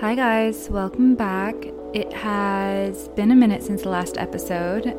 Hi, 0.00 0.14
guys, 0.14 0.70
welcome 0.70 1.14
back. 1.14 1.54
It 1.92 2.10
has 2.14 3.08
been 3.08 3.30
a 3.30 3.34
minute 3.34 3.62
since 3.62 3.82
the 3.82 3.90
last 3.90 4.16
episode. 4.16 4.86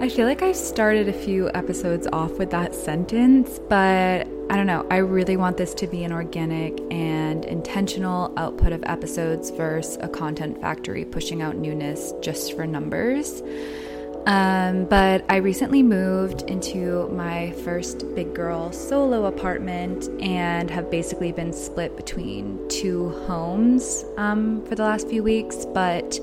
I 0.00 0.10
feel 0.10 0.26
like 0.26 0.42
I 0.42 0.52
started 0.52 1.08
a 1.08 1.14
few 1.14 1.50
episodes 1.54 2.06
off 2.12 2.32
with 2.32 2.50
that 2.50 2.74
sentence, 2.74 3.58
but 3.70 4.28
I 4.50 4.56
don't 4.56 4.66
know. 4.66 4.86
I 4.90 4.98
really 4.98 5.38
want 5.38 5.56
this 5.56 5.72
to 5.72 5.86
be 5.86 6.04
an 6.04 6.12
organic 6.12 6.78
and 6.90 7.46
intentional 7.46 8.34
output 8.36 8.72
of 8.72 8.82
episodes 8.84 9.48
versus 9.48 9.96
a 10.02 10.08
content 10.08 10.60
factory 10.60 11.06
pushing 11.06 11.40
out 11.40 11.56
newness 11.56 12.12
just 12.20 12.54
for 12.54 12.66
numbers. 12.66 13.42
Um, 14.26 14.84
but 14.84 15.24
I 15.28 15.36
recently 15.36 15.82
moved 15.82 16.42
into 16.42 17.08
my 17.08 17.52
first 17.64 18.14
big 18.14 18.34
girl 18.34 18.70
solo 18.70 19.24
apartment 19.24 20.08
and 20.20 20.70
have 20.70 20.90
basically 20.90 21.32
been 21.32 21.52
split 21.52 21.96
between 21.96 22.68
two 22.68 23.10
homes 23.26 24.04
um, 24.16 24.64
for 24.66 24.74
the 24.74 24.82
last 24.82 25.08
few 25.08 25.22
weeks. 25.22 25.64
But 25.64 26.20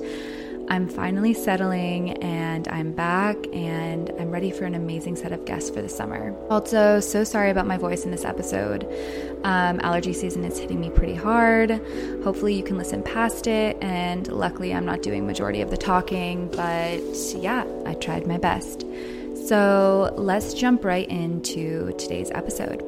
I'm 0.68 0.86
finally 0.86 1.32
settling 1.32 2.22
and 2.22 2.68
I'm 2.68 2.92
back 2.92 3.36
and 3.54 4.10
I'm 4.20 4.30
ready 4.30 4.50
for 4.50 4.64
an 4.64 4.74
amazing 4.74 5.16
set 5.16 5.32
of 5.32 5.46
guests 5.46 5.70
for 5.70 5.80
the 5.80 5.88
summer. 5.88 6.36
Also, 6.50 7.00
so 7.00 7.24
sorry 7.24 7.50
about 7.50 7.66
my 7.66 7.78
voice 7.78 8.04
in 8.04 8.10
this 8.10 8.24
episode. 8.24 8.84
Um, 9.44 9.80
allergy 9.80 10.12
season 10.12 10.44
is 10.44 10.58
hitting 10.58 10.78
me 10.78 10.90
pretty 10.90 11.14
hard. 11.14 11.70
Hopefully, 12.22 12.54
you 12.54 12.62
can 12.62 12.76
listen 12.76 13.02
past 13.02 13.46
it. 13.46 13.78
And 13.80 14.28
luckily, 14.28 14.74
I'm 14.74 14.84
not 14.84 15.02
doing 15.02 15.26
majority 15.26 15.62
of 15.62 15.70
the 15.70 15.78
talking, 15.78 16.48
but 16.48 17.00
yeah, 17.34 17.64
I 17.86 17.94
tried 17.94 18.26
my 18.26 18.36
best. 18.36 18.84
So 19.46 20.12
let's 20.18 20.52
jump 20.52 20.84
right 20.84 21.08
into 21.08 21.94
today's 21.96 22.30
episode. 22.32 22.84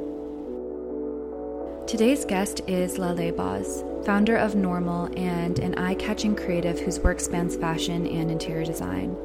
Today's 1.88 2.26
guest 2.26 2.60
is 2.68 2.98
Lale 2.98 3.32
Boz, 3.32 3.82
founder 4.04 4.36
of 4.36 4.54
Normal 4.54 5.10
and 5.16 5.58
an 5.58 5.74
eye 5.74 5.94
catching 5.94 6.34
creative 6.34 6.78
whose 6.78 7.00
work 7.00 7.20
spans 7.20 7.56
fashion 7.56 8.06
and 8.06 8.30
interior 8.30 8.64
design. 8.64 9.16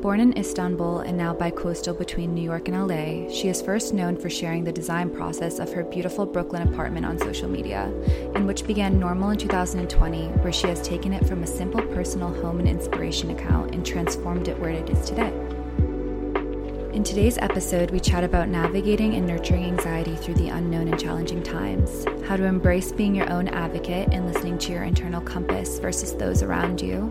Born 0.00 0.20
in 0.20 0.36
Istanbul 0.36 1.00
and 1.00 1.16
now 1.16 1.32
bi-coastal 1.32 1.94
between 1.94 2.34
New 2.34 2.42
York 2.42 2.68
and 2.68 2.76
LA, 2.76 3.30
she 3.30 3.48
is 3.48 3.62
first 3.62 3.94
known 3.94 4.16
for 4.16 4.28
sharing 4.28 4.64
the 4.64 4.72
design 4.72 5.08
process 5.08 5.58
of 5.58 5.72
her 5.72 5.84
beautiful 5.84 6.26
Brooklyn 6.26 6.68
apartment 6.68 7.06
on 7.06 7.18
social 7.18 7.48
media, 7.48 7.92
in 8.34 8.46
which 8.46 8.66
began 8.66 8.98
Normal 8.98 9.30
in 9.30 9.38
2020, 9.38 10.26
where 10.42 10.52
she 10.52 10.66
has 10.66 10.82
taken 10.82 11.12
it 11.12 11.26
from 11.26 11.42
a 11.42 11.46
simple 11.46 11.80
personal 11.80 12.28
home 12.42 12.58
and 12.58 12.68
inspiration 12.68 13.30
account 13.30 13.74
and 13.74 13.86
transformed 13.86 14.48
it 14.48 14.58
where 14.58 14.70
it 14.70 14.90
is 14.90 15.08
today. 15.08 15.32
In 16.94 17.02
today's 17.02 17.38
episode, 17.38 17.90
we 17.90 17.98
chat 17.98 18.22
about 18.22 18.48
navigating 18.48 19.16
and 19.16 19.26
nurturing 19.26 19.64
anxiety 19.64 20.14
through 20.14 20.34
the 20.34 20.50
unknown 20.50 20.86
and 20.86 20.98
challenging 20.98 21.42
times, 21.42 22.04
how 22.24 22.36
to 22.36 22.44
embrace 22.44 22.92
being 22.92 23.16
your 23.16 23.28
own 23.32 23.48
advocate 23.48 24.10
and 24.12 24.32
listening 24.32 24.58
to 24.58 24.70
your 24.70 24.84
internal 24.84 25.20
compass 25.20 25.80
versus 25.80 26.14
those 26.14 26.44
around 26.44 26.80
you, 26.80 27.10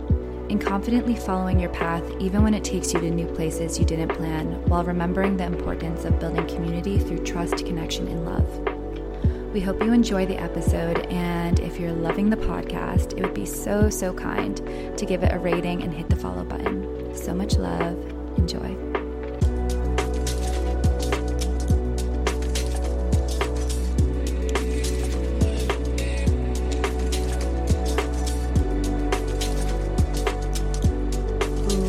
and 0.49 0.65
confidently 0.65 1.17
following 1.17 1.59
your 1.59 1.69
path 1.71 2.01
even 2.21 2.43
when 2.43 2.53
it 2.53 2.63
takes 2.63 2.93
you 2.93 3.01
to 3.01 3.11
new 3.11 3.27
places 3.27 3.77
you 3.77 3.83
didn't 3.83 4.15
plan, 4.15 4.53
while 4.69 4.85
remembering 4.85 5.35
the 5.35 5.43
importance 5.43 6.05
of 6.05 6.17
building 6.17 6.47
community 6.47 6.97
through 6.97 7.21
trust, 7.25 7.65
connection, 7.65 8.07
and 8.07 8.23
love. 8.23 9.53
We 9.53 9.59
hope 9.59 9.83
you 9.83 9.91
enjoy 9.91 10.25
the 10.25 10.37
episode, 10.37 10.99
and 11.07 11.59
if 11.59 11.77
you're 11.77 11.91
loving 11.91 12.29
the 12.29 12.37
podcast, 12.37 13.17
it 13.17 13.21
would 13.21 13.33
be 13.33 13.45
so, 13.45 13.89
so 13.89 14.13
kind 14.13 14.55
to 14.97 15.05
give 15.05 15.23
it 15.23 15.33
a 15.33 15.39
rating 15.39 15.83
and 15.83 15.93
hit 15.93 16.09
the 16.09 16.15
follow 16.15 16.45
button. 16.45 17.13
So 17.13 17.33
much 17.33 17.57
love. 17.57 17.97
Enjoy. 18.37 19.02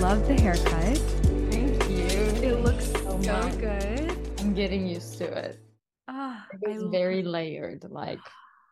Love 0.05 0.29
the 0.29 0.35
haircut. 0.35 0.99
Thank 1.51 1.89
you. 1.89 2.05
It 2.47 2.61
looks 2.61 2.93
so 2.93 3.19
so 3.23 3.51
good. 3.59 4.15
I'm 4.39 4.53
getting 4.53 4.87
used 4.87 5.17
to 5.17 5.25
it. 5.25 5.59
Ah, 6.09 6.47
I 6.53 6.57
It's 6.61 6.83
very 6.83 7.23
layered, 7.23 7.87
like 7.89 8.19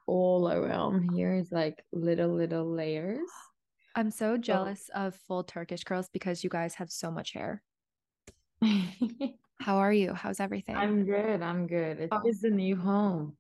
all 0.06 0.52
around 0.52 1.10
here 1.14 1.34
is 1.34 1.50
like 1.50 1.82
little, 1.90 2.28
little 2.28 2.70
layers. 2.70 3.30
I'm 3.96 4.10
so 4.10 4.36
jealous 4.36 4.90
of 4.94 5.14
full 5.26 5.42
Turkish 5.42 5.84
curls 5.84 6.10
because 6.12 6.44
you 6.44 6.50
guys 6.50 6.74
have 6.74 6.90
so 6.90 7.10
much 7.10 7.32
hair. 7.32 7.62
How 9.58 9.78
are 9.78 9.92
you? 9.92 10.12
How's 10.12 10.38
everything? 10.38 10.76
I'm 10.76 11.06
good. 11.06 11.40
I'm 11.40 11.66
good. 11.66 11.98
It's 11.98 12.16
just 12.26 12.44
a 12.44 12.50
new 12.50 12.76
home. 12.76 13.38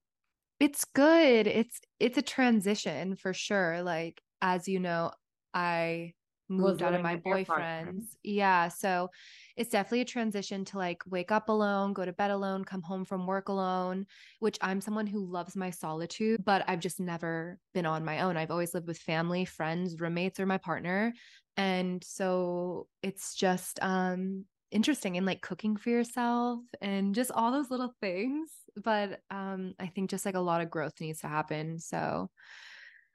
it's 0.58 0.86
good. 0.86 1.46
It's 1.46 1.78
it's 2.00 2.16
a 2.16 2.22
transition 2.22 3.16
for 3.16 3.34
sure. 3.34 3.82
Like 3.82 4.22
as 4.40 4.66
you 4.66 4.80
know, 4.80 5.12
I 5.52 6.14
moved 6.52 6.82
out 6.82 6.94
of 6.94 7.02
my 7.02 7.14
with 7.14 7.26
your 7.26 7.44
partner. 7.44 7.84
boyfriend's. 7.84 8.16
Yeah, 8.22 8.68
so 8.68 9.10
it's 9.56 9.70
definitely 9.70 10.02
a 10.02 10.06
transition 10.06 10.64
to 10.66 10.78
like 10.78 11.02
wake 11.06 11.30
up 11.32 11.48
alone, 11.48 11.92
go 11.92 12.04
to 12.04 12.12
bed 12.12 12.30
alone, 12.30 12.64
come 12.64 12.82
home 12.82 13.04
from 13.04 13.26
work 13.26 13.48
alone, 13.48 14.06
which 14.40 14.58
I'm 14.60 14.80
someone 14.80 15.06
who 15.06 15.24
loves 15.24 15.56
my 15.56 15.70
solitude, 15.70 16.44
but 16.44 16.64
I've 16.68 16.80
just 16.80 17.00
never 17.00 17.58
been 17.74 17.86
on 17.86 18.04
my 18.04 18.20
own. 18.20 18.36
I've 18.36 18.50
always 18.50 18.74
lived 18.74 18.86
with 18.86 18.98
family, 18.98 19.44
friends, 19.44 20.00
roommates 20.00 20.40
or 20.40 20.46
my 20.46 20.58
partner. 20.58 21.12
And 21.56 22.02
so 22.02 22.86
it's 23.02 23.34
just 23.34 23.78
um 23.82 24.44
interesting 24.70 25.18
and 25.18 25.26
like 25.26 25.42
cooking 25.42 25.76
for 25.76 25.90
yourself 25.90 26.60
and 26.80 27.14
just 27.14 27.30
all 27.30 27.52
those 27.52 27.70
little 27.70 27.92
things 28.00 28.50
but 28.82 29.20
um 29.30 29.74
i 29.78 29.86
think 29.86 30.08
just 30.08 30.24
like 30.24 30.34
a 30.34 30.40
lot 30.40 30.62
of 30.62 30.70
growth 30.70 30.94
needs 30.98 31.20
to 31.20 31.28
happen 31.28 31.78
so 31.78 32.30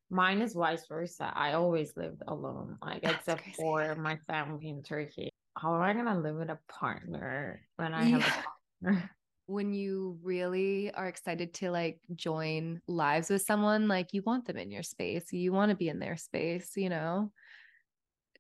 Mine 0.10 0.42
is 0.42 0.54
vice 0.54 0.86
versa. 0.88 1.32
I 1.36 1.54
always 1.54 1.96
lived 1.98 2.22
alone, 2.28 2.78
like 2.82 3.02
That's 3.04 3.18
except 3.18 3.44
crazy. 3.44 3.56
for 3.58 3.96
my 3.96 4.18
family 4.28 4.70
in 4.70 4.84
Turkey. 4.84 5.30
How 5.58 5.76
am 5.76 5.82
I 5.82 5.94
gonna 5.94 6.20
live 6.20 6.36
with 6.36 6.50
a 6.50 6.60
partner 6.68 7.62
when 7.78 7.94
I 7.94 8.06
have 8.06 8.22
a 8.22 8.34
partner? 8.84 9.12
when 9.48 9.74
you 9.74 10.20
really 10.24 10.92
are 10.94 11.08
excited 11.08 11.54
to 11.54 11.72
like 11.72 12.00
join 12.16 12.82
lives 12.88 13.30
with 13.30 13.42
someone 13.42 13.88
like 13.88 14.14
you 14.14 14.22
want 14.26 14.46
them 14.46 14.58
in 14.58 14.70
your 14.70 14.84
space 14.84 15.32
you 15.32 15.54
want 15.54 15.70
to 15.70 15.76
be 15.78 15.88
in 15.88 16.00
their 16.00 16.18
space 16.18 16.72
you 16.76 16.90
know 16.90 17.32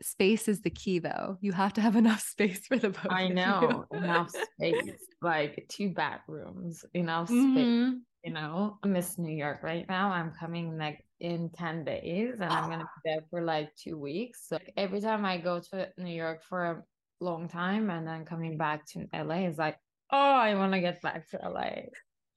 space 0.01 0.49
is 0.49 0.61
the 0.61 0.69
key 0.69 0.99
though 0.99 1.37
you 1.39 1.53
have 1.53 1.71
to 1.71 1.81
have 1.81 1.95
enough 2.03 2.19
space 2.19 2.67
for 2.67 2.77
the 2.77 2.89
both 2.89 3.07
I 3.09 3.29
know 3.29 3.85
enough 3.91 4.29
space, 4.29 5.07
like 5.21 5.65
two 5.69 5.93
bedrooms, 5.93 6.85
enough 6.93 7.29
space. 7.29 7.37
Mhm. 7.37 8.01
you 8.23 8.33
know, 8.33 8.77
I 8.83 8.87
miss 8.87 9.17
New 9.17 9.33
York 9.35 9.63
right 9.63 9.85
now. 9.87 10.11
I'm 10.11 10.33
coming 10.37 10.77
like 10.77 11.05
in 11.19 11.49
10 11.51 11.83
days 11.83 12.35
and 12.35 12.43
I'm 12.55 12.69
gonna 12.69 12.85
be 12.85 13.01
there 13.05 13.21
for 13.29 13.41
like 13.43 13.75
two 13.75 13.97
weeks. 13.97 14.47
So 14.47 14.57
every 14.75 15.01
time 15.01 15.25
I 15.25 15.37
go 15.39 15.59
to 15.59 15.93
New 15.97 16.13
York 16.15 16.43
for 16.43 16.65
a 16.65 16.83
long 17.19 17.47
time 17.47 17.89
and 17.89 18.07
then 18.07 18.25
coming 18.25 18.57
back 18.57 18.85
to 18.87 19.07
LA 19.13 19.45
is 19.47 19.57
like, 19.57 19.79
oh, 20.11 20.17
I 20.17 20.55
want 20.55 20.73
to 20.73 20.81
get 20.81 21.01
back 21.01 21.27
to 21.29 21.43
LA. 21.43 21.89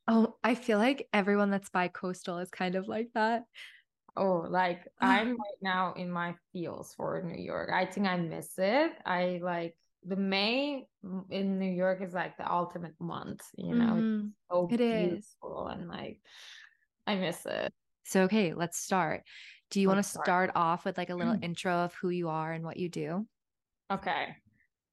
oh 0.08 0.38
i 0.42 0.54
feel 0.54 0.78
like 0.78 1.08
everyone 1.12 1.50
that's 1.50 1.70
bi-coastal 1.70 2.38
is 2.38 2.50
kind 2.50 2.74
of 2.74 2.88
like 2.88 3.10
that 3.14 3.44
Oh, 4.16 4.38
like 4.48 4.88
I'm 5.00 5.30
right 5.30 5.58
now 5.62 5.92
in 5.94 6.10
my 6.10 6.34
feels 6.52 6.94
for 6.94 7.22
New 7.22 7.41
York. 7.42 7.70
I 7.72 7.86
think 7.86 8.06
I 8.06 8.16
miss 8.16 8.58
it. 8.58 8.92
I 9.04 9.38
like 9.42 9.76
the 10.02 10.16
May 10.16 10.88
in 11.30 11.58
New 11.58 11.70
York 11.70 12.02
is 12.02 12.12
like 12.12 12.36
the 12.36 12.50
ultimate 12.50 13.00
month, 13.00 13.42
you 13.56 13.74
know, 13.74 13.97
Mhm. 13.97 14.26
it's 14.32 14.38
so 14.50 14.66
It 14.68 14.80
is. 14.80 15.36
beautiful 15.41 15.68
and 15.68 15.88
like 15.88 16.20
I 17.06 17.16
miss 17.16 17.47
it. 17.47 17.72
So 18.10 18.22
okay 18.22 18.53
let's 18.53 18.78
start 18.78 19.22
do 19.71 19.81
you 19.81 19.88
want 19.88 19.98
to 19.98 20.03
start. 20.03 20.26
start 20.26 20.50
off 20.54 20.84
with 20.84 20.98
like 20.98 21.10
a 21.10 21.15
little 21.15 21.37
intro 21.43 21.72
of 21.72 21.94
who 21.94 22.10
you 22.10 22.28
are 22.28 22.53
and 22.53 22.65
what 22.65 22.76
you 22.76 22.88
do 22.88 23.26
Okay. 23.91 24.37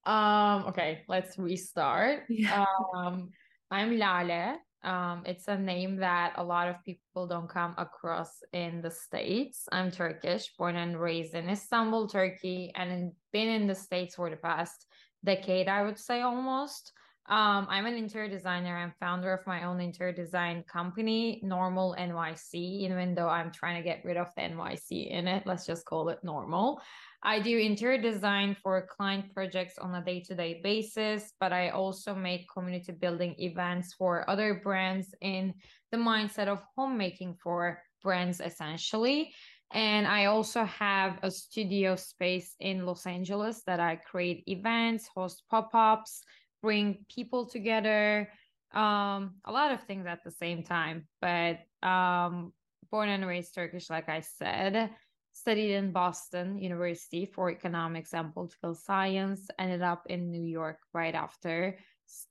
Um, 0.06 0.66
okay, 0.68 1.04
let's 1.08 1.38
restart. 1.38 2.24
Yeah. 2.30 2.66
Um, 2.96 3.30
I'm 3.70 3.98
Lale. 3.98 4.58
Um, 4.84 5.24
it's 5.26 5.48
a 5.48 5.58
name 5.58 5.98
that 5.98 6.34
a 6.38 6.44
lot 6.44 6.68
of 6.70 6.84
people 6.84 7.28
don't 7.28 7.50
come 7.50 7.76
across 7.78 8.42
in 8.54 8.82
the 8.82 8.90
States. 8.90 9.68
I'm 9.72 9.92
Turkish, 9.92 10.54
born 10.58 10.78
and 10.78 11.00
raised 11.00 11.36
in 11.36 11.50
Istanbul, 11.50 12.08
Turkey, 12.08 12.72
and 12.76 13.12
been 13.34 13.50
in 13.50 13.68
the 13.68 13.76
States 13.76 14.16
for 14.16 14.30
the 14.30 14.38
past 14.38 14.88
decade, 15.24 15.68
I 15.68 15.84
would 15.84 16.00
say 16.00 16.22
almost. 16.22 16.94
Um, 17.30 17.68
I'm 17.70 17.86
an 17.86 17.96
interior 17.96 18.30
designer. 18.30 18.78
I'm 18.78 18.94
founder 19.02 19.34
of 19.34 19.46
my 19.46 19.66
own 19.66 19.82
interior 19.82 20.14
design 20.14 20.64
company, 20.64 21.42
Normal 21.44 21.94
NYC, 22.00 22.54
even 22.54 23.16
though 23.16 23.28
I'm 23.28 23.52
trying 23.52 23.76
to 23.76 23.84
get 23.84 24.02
rid 24.06 24.16
of 24.16 24.34
the 24.36 24.44
NYC 24.44 25.12
in 25.12 25.28
it. 25.28 25.44
Let's 25.46 25.66
just 25.66 25.84
call 25.84 26.08
it 26.08 26.24
Normal. 26.24 26.82
I 27.22 27.42
do 27.42 27.58
interior 27.58 28.02
design 28.02 28.56
for 28.64 28.88
client 28.88 29.34
projects 29.34 29.78
on 29.78 29.94
a 29.96 30.06
day 30.06 30.22
to 30.22 30.36
day 30.36 30.62
basis, 30.64 31.34
but 31.38 31.52
I 31.52 31.70
also 31.72 32.16
make 32.16 32.48
community 32.50 32.94
building 32.94 33.36
events 33.40 33.94
for 33.94 34.30
other 34.30 34.62
brands 34.64 35.14
in 35.20 35.54
the 35.92 35.98
mindset 35.98 36.48
of 36.48 36.62
homemaking 36.78 37.36
for 37.44 37.84
brands 38.02 38.40
essentially. 38.40 39.34
And 39.74 40.08
I 40.08 40.26
also 40.26 40.64
have 40.64 41.20
a 41.24 41.30
studio 41.30 41.98
space 41.98 42.56
in 42.62 42.86
Los 42.86 43.06
Angeles 43.06 43.64
that 43.68 43.82
I 43.82 43.98
create 43.98 44.44
events, 44.48 45.10
host 45.14 45.44
pop 45.50 45.72
ups, 45.74 46.24
bring 46.62 47.06
people 47.14 47.46
together, 47.46 48.30
um, 48.74 49.36
a 49.46 49.52
lot 49.52 49.72
of 49.72 49.84
things 49.84 50.06
at 50.08 50.24
the 50.24 50.32
same 50.32 50.64
time. 50.64 51.08
But 51.22 51.60
um, 51.88 52.54
born 52.92 53.10
and 53.10 53.26
raised 53.26 53.54
Turkish, 53.54 53.90
like 53.90 54.10
I 54.10 54.22
said. 54.22 54.92
Studied 55.34 55.76
in 55.76 55.92
Boston 55.92 56.58
University 56.58 57.26
for 57.26 57.52
economics 57.52 58.14
and 58.14 58.34
political 58.34 58.74
science. 58.74 59.48
Ended 59.60 59.84
up 59.84 60.04
in 60.10 60.32
New 60.32 60.44
York 60.44 60.80
right 60.94 61.14
after, 61.14 61.78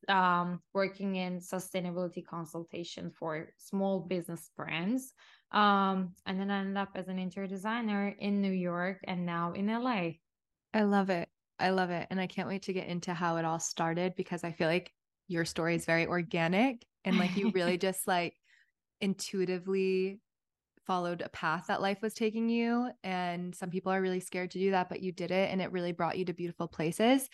um, 0.09 0.61
working 0.75 1.15
in 1.15 1.39
sustainability 1.39 2.27
consultation 2.27 3.13
for 3.17 3.51
small 3.59 4.01
business 4.01 4.51
brands. 4.57 5.13
Um, 5.53 6.15
and 6.27 6.41
then 6.41 6.51
I 6.51 6.61
ended 6.61 6.77
up 6.77 6.91
as 6.97 7.07
an 7.07 7.21
interior 7.21 7.49
designer 7.49 8.15
in 8.19 8.41
New 8.43 8.53
York 8.53 8.99
and 9.05 9.25
now 9.25 9.53
in 9.53 9.69
LA. 9.69 10.11
I 10.75 10.83
love 10.83 11.09
it. 11.09 11.29
I 11.59 11.71
love 11.71 11.91
it. 11.91 12.07
And 12.11 12.21
I 12.21 12.27
can't 12.27 12.49
wait 12.49 12.63
to 12.63 12.73
get 12.73 12.89
into 12.89 13.15
how 13.15 13.37
it 13.37 13.45
all 13.45 13.59
started 13.59 14.15
because 14.17 14.45
I 14.45 14.53
feel 14.53 14.69
like 14.69 14.93
your 15.29 15.45
story 15.45 15.75
is 15.75 15.85
very 15.85 16.07
organic 16.07 16.85
and 17.05 17.19
like 17.19 17.37
you 17.37 17.51
really 17.51 17.79
just 17.79 18.07
like 18.07 18.35
intuitively 19.01 20.21
followed 20.87 21.21
a 21.21 21.29
path 21.29 21.65
that 21.69 21.83
life 21.83 22.01
was 22.01 22.15
taking 22.15 22.49
you. 22.49 22.91
And 23.03 23.55
some 23.55 23.71
people 23.71 23.93
are 23.93 24.01
really 24.01 24.21
scared 24.21 24.53
to 24.53 24.59
do 24.59 24.71
that, 24.71 24.89
but 24.89 25.03
you 25.03 25.13
did 25.13 25.31
it 25.31 25.51
and 25.51 25.61
it 25.61 25.73
really 25.73 25.93
brought 25.93 26.19
you 26.19 26.25
to 26.27 26.33
beautiful 26.33 26.69
places. 26.69 27.29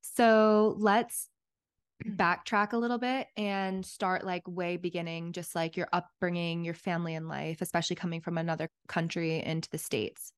So 0.00 0.74
let's 0.78 1.28
backtrack 2.04 2.72
a 2.72 2.76
little 2.76 2.98
bit 2.98 3.28
and 3.36 3.84
start 3.84 4.24
like 4.24 4.42
way 4.46 4.76
beginning, 4.76 5.32
just 5.32 5.54
like 5.54 5.76
your 5.76 5.88
upbringing, 5.92 6.64
your 6.64 6.74
family 6.74 7.14
and 7.14 7.28
life, 7.28 7.60
especially 7.60 7.96
coming 7.96 8.20
from 8.20 8.38
another 8.38 8.68
country 8.88 9.42
into 9.42 9.68
the 9.70 9.78
States. 9.78 10.32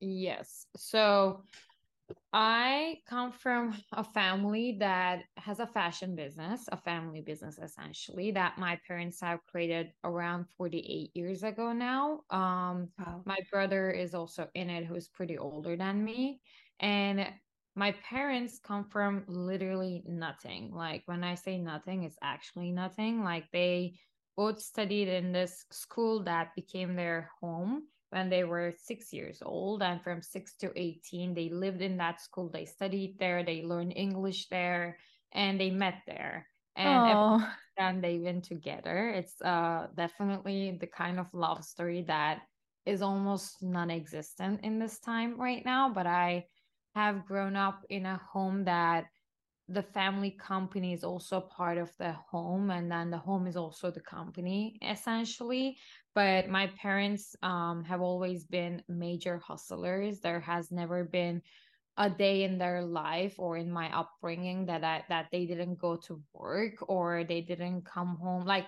Yes. 0.00 0.66
So 0.76 1.42
I 2.32 3.02
come 3.06 3.32
from 3.32 3.74
a 3.92 4.04
family 4.04 4.76
that 4.78 5.24
has 5.36 5.58
a 5.58 5.66
fashion 5.66 6.14
business, 6.14 6.68
a 6.70 6.76
family 6.76 7.22
business 7.22 7.58
essentially, 7.58 8.30
that 8.32 8.58
my 8.58 8.78
parents 8.86 9.20
have 9.20 9.44
created 9.46 9.92
around 10.04 10.46
48 10.56 11.10
years 11.14 11.42
ago 11.42 11.72
now. 11.72 12.22
Um, 12.30 12.92
wow. 12.98 13.22
My 13.26 13.38
brother 13.50 13.90
is 13.90 14.14
also 14.14 14.48
in 14.54 14.70
it, 14.70 14.84
who's 14.84 15.08
pretty 15.08 15.38
older 15.38 15.76
than 15.76 16.04
me. 16.04 16.40
And 16.78 17.34
my 17.74 17.92
parents 17.92 18.58
come 18.58 18.84
from 18.84 19.24
literally 19.26 20.02
nothing. 20.06 20.72
Like 20.72 21.02
when 21.06 21.24
I 21.24 21.34
say 21.34 21.58
nothing, 21.58 22.04
it's 22.04 22.18
actually 22.22 22.72
nothing. 22.72 23.22
Like 23.24 23.50
they 23.52 23.98
both 24.36 24.60
studied 24.60 25.08
in 25.08 25.32
this 25.32 25.66
school 25.70 26.22
that 26.24 26.54
became 26.54 26.94
their 26.94 27.30
home 27.40 27.88
when 28.10 28.28
they 28.28 28.44
were 28.44 28.74
six 28.76 29.12
years 29.12 29.42
old. 29.42 29.82
And 29.82 30.02
from 30.02 30.22
six 30.22 30.54
to 30.56 30.72
18, 30.76 31.34
they 31.34 31.48
lived 31.48 31.82
in 31.82 31.96
that 31.98 32.20
school. 32.20 32.48
They 32.50 32.66
studied 32.66 33.18
there, 33.18 33.44
they 33.44 33.62
learned 33.62 33.94
English 33.96 34.48
there, 34.48 34.98
and 35.32 35.60
they 35.60 35.70
met 35.70 36.02
there. 36.06 36.46
And 36.76 37.06
and 37.76 38.02
they've 38.04 38.22
been 38.22 38.42
together. 38.42 39.10
It's 39.10 39.40
uh 39.42 39.88
definitely 39.96 40.76
the 40.80 40.86
kind 40.86 41.18
of 41.18 41.26
love 41.32 41.64
story 41.64 42.02
that 42.08 42.42
is 42.86 43.02
almost 43.02 43.62
non-existent 43.62 44.60
in 44.62 44.78
this 44.78 44.98
time 45.00 45.40
right 45.40 45.64
now. 45.64 45.90
But 45.92 46.06
I 46.06 46.46
have 46.94 47.26
grown 47.26 47.56
up 47.56 47.84
in 47.88 48.06
a 48.06 48.20
home 48.32 48.64
that 48.64 49.06
the 49.70 49.82
family 49.82 50.32
company 50.32 50.92
is 50.92 51.04
also 51.04 51.40
part 51.40 51.78
of 51.78 51.90
the 51.98 52.12
home 52.12 52.70
and 52.70 52.90
then 52.90 53.10
the 53.10 53.18
home 53.18 53.46
is 53.46 53.56
also 53.56 53.90
the 53.90 54.00
company 54.00 54.78
essentially 54.82 55.76
but 56.14 56.48
my 56.48 56.66
parents 56.80 57.36
um, 57.42 57.84
have 57.84 58.00
always 58.00 58.44
been 58.46 58.82
major 58.88 59.38
hustlers 59.38 60.20
there 60.20 60.40
has 60.40 60.70
never 60.72 61.04
been 61.04 61.40
a 61.96 62.10
day 62.10 62.44
in 62.44 62.58
their 62.58 62.82
life 62.82 63.34
or 63.38 63.56
in 63.56 63.70
my 63.70 63.94
upbringing 63.96 64.66
that 64.66 64.82
I, 64.82 65.04
that 65.08 65.26
they 65.30 65.46
didn't 65.46 65.78
go 65.78 65.96
to 66.06 66.22
work 66.32 66.74
or 66.88 67.24
they 67.24 67.40
didn't 67.40 67.84
come 67.84 68.16
home 68.20 68.44
like 68.44 68.66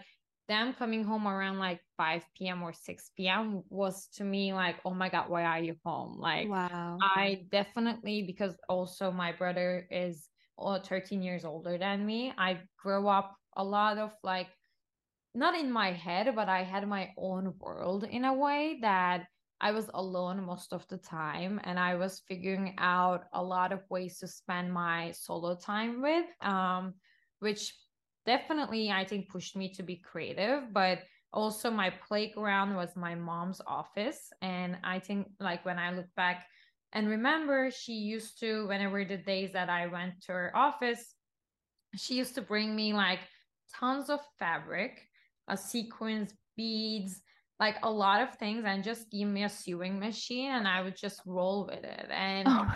them 0.48 0.74
coming 0.74 1.04
home 1.04 1.26
around 1.26 1.58
like 1.58 1.80
5 1.96 2.24
p.m. 2.36 2.62
or 2.62 2.72
6 2.72 3.10
p.m. 3.16 3.62
was 3.70 4.08
to 4.16 4.24
me 4.24 4.52
like, 4.52 4.76
oh 4.84 4.92
my 4.92 5.08
God, 5.08 5.30
why 5.30 5.44
are 5.44 5.60
you 5.60 5.76
home? 5.84 6.18
Like, 6.18 6.48
wow. 6.48 6.98
I 7.00 7.46
definitely, 7.50 8.24
because 8.26 8.56
also 8.68 9.10
my 9.12 9.32
brother 9.32 9.86
is 9.90 10.28
13 10.84 11.22
years 11.22 11.44
older 11.44 11.78
than 11.78 12.04
me, 12.04 12.32
I 12.36 12.60
grew 12.78 13.08
up 13.08 13.36
a 13.56 13.64
lot 13.64 13.98
of 13.98 14.12
like 14.22 14.48
not 15.34 15.54
in 15.54 15.70
my 15.70 15.92
head, 15.92 16.34
but 16.34 16.48
I 16.48 16.62
had 16.62 16.86
my 16.86 17.10
own 17.16 17.54
world 17.58 18.04
in 18.04 18.24
a 18.24 18.34
way 18.34 18.78
that 18.82 19.26
I 19.62 19.70
was 19.70 19.88
alone 19.94 20.44
most 20.44 20.72
of 20.72 20.86
the 20.88 20.98
time 20.98 21.60
and 21.62 21.78
I 21.78 21.94
was 21.94 22.22
figuring 22.26 22.74
out 22.78 23.26
a 23.32 23.42
lot 23.42 23.72
of 23.72 23.80
ways 23.88 24.18
to 24.18 24.26
spend 24.26 24.72
my 24.72 25.12
solo 25.12 25.54
time 25.54 26.02
with 26.02 26.26
um 26.40 26.94
which 27.38 27.72
definitely 28.26 28.90
I 28.90 29.04
think 29.04 29.28
pushed 29.28 29.56
me 29.56 29.72
to 29.74 29.84
be 29.84 29.96
creative 29.96 30.72
but 30.72 30.98
also 31.32 31.70
my 31.70 31.90
playground 31.90 32.74
was 32.74 32.96
my 32.96 33.14
mom's 33.14 33.60
office 33.66 34.32
and 34.42 34.76
I 34.82 34.98
think 34.98 35.28
like 35.38 35.64
when 35.64 35.78
I 35.78 35.92
look 35.92 36.12
back 36.16 36.46
and 36.92 37.08
remember 37.08 37.70
she 37.70 37.92
used 37.92 38.38
to 38.40 38.66
whenever 38.68 39.04
the 39.04 39.16
days 39.16 39.52
that 39.52 39.68
I 39.68 39.86
went 39.86 40.22
to 40.26 40.32
her 40.32 40.52
office 40.54 41.14
she 41.96 42.14
used 42.14 42.34
to 42.36 42.42
bring 42.42 42.74
me 42.74 42.92
like 42.92 43.20
tons 43.78 44.08
of 44.10 44.20
fabric 44.38 45.00
a 45.48 45.56
sequins, 45.56 46.32
beads, 46.56 47.20
like 47.58 47.76
a 47.82 47.90
lot 47.90 48.22
of 48.22 48.34
things, 48.36 48.64
and 48.66 48.84
just 48.84 49.10
give 49.10 49.28
me 49.28 49.44
a 49.44 49.48
sewing 49.48 49.98
machine 49.98 50.50
and 50.50 50.66
I 50.66 50.82
would 50.82 50.96
just 50.96 51.20
roll 51.26 51.66
with 51.66 51.84
it. 51.84 52.06
And 52.10 52.48
oh 52.48 52.66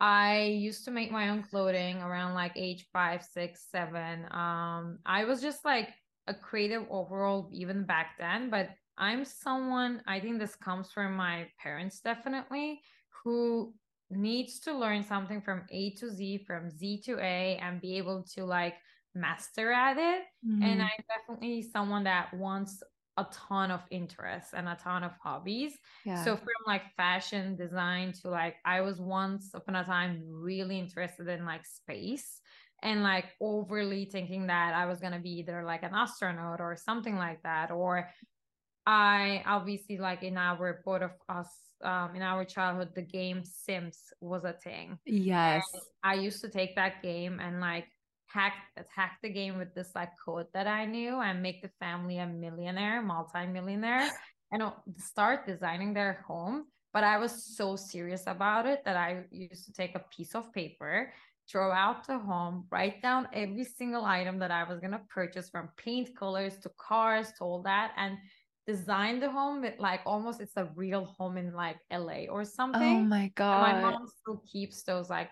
I 0.00 0.56
used 0.58 0.86
to 0.86 0.90
make 0.90 1.12
my 1.12 1.28
own 1.28 1.42
clothing 1.42 1.98
around 1.98 2.34
like 2.34 2.52
age 2.56 2.86
five, 2.90 3.22
six, 3.22 3.66
seven. 3.70 4.24
Um, 4.30 4.98
I 5.04 5.24
was 5.24 5.42
just 5.42 5.62
like 5.64 5.90
a 6.26 6.32
creative 6.32 6.84
overall 6.90 7.50
even 7.52 7.84
back 7.84 8.12
then, 8.18 8.48
but 8.48 8.70
I'm 8.96 9.24
someone 9.24 10.02
I 10.06 10.20
think 10.20 10.38
this 10.38 10.56
comes 10.56 10.90
from 10.90 11.16
my 11.16 11.46
parents 11.62 12.00
definitely 12.00 12.80
who 13.24 13.74
needs 14.10 14.60
to 14.60 14.72
learn 14.72 15.04
something 15.04 15.40
from 15.40 15.62
A 15.70 15.90
to 15.94 16.10
Z, 16.10 16.44
from 16.46 16.70
Z 16.70 17.02
to 17.06 17.18
A, 17.18 17.58
and 17.62 17.80
be 17.80 17.96
able 17.98 18.24
to 18.34 18.44
like 18.44 18.74
master 19.14 19.72
at 19.72 19.96
it. 19.96 20.22
Mm-hmm. 20.46 20.62
And 20.62 20.82
I'm 20.82 21.04
definitely 21.08 21.62
someone 21.62 22.04
that 22.04 22.32
wants 22.34 22.82
a 23.16 23.26
ton 23.32 23.70
of 23.70 23.82
interests 23.90 24.52
and 24.54 24.68
a 24.68 24.78
ton 24.82 25.04
of 25.04 25.12
hobbies. 25.22 25.72
Yeah. 26.04 26.24
So 26.24 26.36
from 26.36 26.46
like 26.66 26.82
fashion 26.96 27.56
design 27.56 28.12
to 28.22 28.30
like 28.30 28.56
I 28.64 28.80
was 28.80 29.00
once 29.00 29.50
upon 29.54 29.76
a 29.76 29.84
time 29.84 30.22
really 30.26 30.78
interested 30.78 31.28
in 31.28 31.44
like 31.44 31.66
space 31.66 32.40
and 32.82 33.02
like 33.02 33.26
overly 33.40 34.06
thinking 34.06 34.46
that 34.46 34.74
I 34.74 34.86
was 34.86 35.00
gonna 35.00 35.18
be 35.18 35.38
either 35.40 35.64
like 35.64 35.82
an 35.82 35.94
astronaut 35.94 36.60
or 36.60 36.76
something 36.76 37.16
like 37.16 37.42
that. 37.42 37.70
Or 37.70 38.08
I 38.86 39.42
obviously 39.46 39.98
like 39.98 40.22
in 40.22 40.36
our 40.36 40.80
both 40.84 41.02
of 41.02 41.10
us 41.28 41.48
um 41.82 42.14
in 42.14 42.22
our 42.22 42.44
childhood 42.44 42.90
the 42.94 43.02
game 43.02 43.42
Sims 43.44 44.12
was 44.20 44.44
a 44.44 44.52
thing. 44.52 44.98
Yes. 45.06 45.64
And 45.72 45.82
I 46.02 46.14
used 46.14 46.40
to 46.42 46.48
take 46.48 46.74
that 46.76 47.02
game 47.02 47.40
and 47.40 47.60
like 47.60 47.86
hack 48.26 48.54
hack 48.94 49.18
the 49.22 49.28
game 49.28 49.58
with 49.58 49.74
this 49.74 49.90
like 49.94 50.10
code 50.24 50.46
that 50.54 50.66
I 50.66 50.86
knew 50.86 51.20
and 51.20 51.42
make 51.42 51.62
the 51.62 51.70
family 51.80 52.18
a 52.18 52.26
millionaire, 52.26 53.02
multi-millionaire, 53.02 54.10
and 54.52 54.62
start 54.96 55.46
designing 55.46 55.92
their 55.94 56.24
home. 56.26 56.66
But 56.92 57.04
I 57.04 57.18
was 57.18 57.56
so 57.56 57.76
serious 57.76 58.24
about 58.26 58.66
it 58.66 58.84
that 58.84 58.96
I 58.96 59.24
used 59.30 59.64
to 59.66 59.72
take 59.72 59.94
a 59.94 60.04
piece 60.14 60.34
of 60.34 60.52
paper, 60.52 61.12
throw 61.48 61.70
out 61.72 62.06
the 62.06 62.18
home, 62.18 62.66
write 62.70 63.00
down 63.00 63.28
every 63.32 63.64
single 63.64 64.04
item 64.04 64.38
that 64.40 64.50
I 64.50 64.64
was 64.64 64.80
gonna 64.80 65.02
purchase 65.08 65.48
from 65.48 65.68
paint 65.76 66.16
colors 66.16 66.58
to 66.58 66.70
cars 66.78 67.32
to 67.38 67.44
all 67.44 67.62
that, 67.62 67.92
and 67.96 68.16
design 68.66 69.20
the 69.20 69.30
home 69.30 69.62
with 69.62 69.78
like 69.78 70.00
almost 70.06 70.40
it's 70.40 70.56
a 70.56 70.70
real 70.76 71.04
home 71.04 71.36
in 71.36 71.52
like 71.52 71.78
LA 71.90 72.26
or 72.28 72.44
something. 72.44 72.82
Oh 72.82 73.02
my 73.02 73.30
god! 73.34 73.52
And 73.52 73.82
my 73.82 73.90
mom 73.90 74.06
still 74.20 74.42
keeps 74.50 74.82
those 74.82 75.10
like 75.10 75.30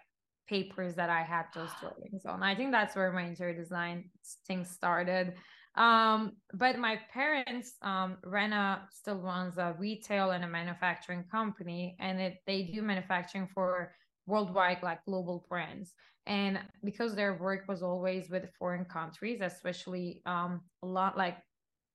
papers 0.48 0.94
that 0.94 1.10
I 1.10 1.22
had 1.22 1.46
those 1.54 1.70
drawings 1.80 2.24
on. 2.24 2.42
I 2.42 2.54
think 2.54 2.72
that's 2.72 2.96
where 2.96 3.12
my 3.12 3.22
interior 3.22 3.54
design 3.54 4.10
thing 4.46 4.64
started. 4.64 5.34
Um, 5.74 6.32
but 6.54 6.78
my 6.78 6.98
parents, 7.12 7.74
um, 7.82 8.16
Rena 8.24 8.88
still 8.90 9.20
runs 9.20 9.58
a 9.58 9.76
retail 9.78 10.32
and 10.32 10.44
a 10.44 10.48
manufacturing 10.48 11.24
company, 11.30 11.96
and 12.00 12.20
it 12.20 12.38
they 12.46 12.62
do 12.62 12.82
manufacturing 12.82 13.48
for 13.54 13.94
worldwide 14.26 14.82
like 14.82 15.04
global 15.04 15.46
brands. 15.48 15.94
And 16.26 16.58
because 16.84 17.14
their 17.14 17.38
work 17.38 17.64
was 17.68 17.82
always 17.82 18.28
with 18.28 18.50
foreign 18.58 18.84
countries, 18.84 19.40
especially 19.40 20.20
um, 20.26 20.60
a 20.82 20.86
lot 20.86 21.16
like 21.16 21.38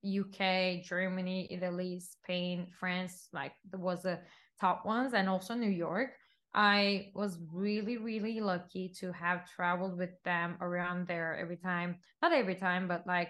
UK, 0.04 0.84
Germany, 0.84 1.48
Italy, 1.50 2.00
Spain, 2.00 2.68
France, 2.80 3.30
like 3.34 3.54
there 3.70 3.80
was 3.80 4.04
the 4.04 4.20
top 4.60 4.86
ones, 4.86 5.14
and 5.14 5.30
also 5.30 5.54
New 5.54 5.70
York. 5.70 6.12
I 6.54 7.12
was 7.16 7.40
really, 7.52 7.98
really 7.98 8.40
lucky 8.40 8.94
to 9.00 9.12
have 9.12 9.50
traveled 9.50 9.98
with 9.98 10.12
them 10.24 10.58
around 10.62 11.08
there 11.08 11.36
every 11.36 11.58
time. 11.58 11.98
Not 12.22 12.32
every 12.32 12.56
time, 12.56 12.88
but 12.88 13.08
like 13.08 13.30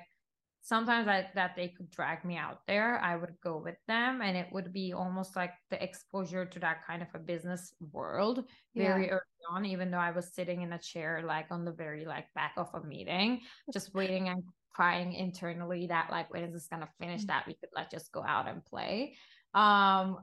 sometimes 0.63 1.07
I, 1.07 1.27
that 1.35 1.55
they 1.55 1.69
could 1.69 1.91
drag 1.91 2.25
me 2.25 2.37
out 2.37 2.59
there, 2.67 2.99
I 2.99 3.15
would 3.15 3.35
go 3.43 3.57
with 3.57 3.75
them. 3.87 4.21
And 4.21 4.35
it 4.35 4.47
would 4.51 4.73
be 4.73 4.93
almost 4.93 5.35
like 5.35 5.51
the 5.69 5.81
exposure 5.81 6.45
to 6.45 6.59
that 6.59 6.85
kind 6.87 7.01
of 7.01 7.09
a 7.13 7.19
business 7.19 7.73
world 7.91 8.45
very 8.75 9.05
yeah. 9.05 9.11
early 9.11 9.43
on, 9.51 9.65
even 9.65 9.91
though 9.91 9.97
I 9.97 10.11
was 10.11 10.33
sitting 10.33 10.61
in 10.61 10.73
a 10.73 10.79
chair, 10.79 11.21
like 11.25 11.47
on 11.51 11.65
the 11.65 11.71
very 11.71 12.05
like 12.05 12.25
back 12.33 12.53
of 12.57 12.69
a 12.73 12.81
meeting, 12.81 13.41
just 13.71 13.93
waiting 13.95 14.29
and 14.29 14.43
crying 14.73 15.13
internally 15.13 15.87
that 15.87 16.09
like 16.11 16.31
when 16.33 16.43
is 16.43 16.53
this 16.53 16.67
gonna 16.67 16.89
finish 16.99 17.23
that 17.25 17.45
we 17.47 17.53
could 17.53 17.69
like 17.75 17.89
just 17.89 18.11
go 18.11 18.23
out 18.23 18.47
and 18.47 18.65
play. 18.65 19.15
Um, 19.53 20.19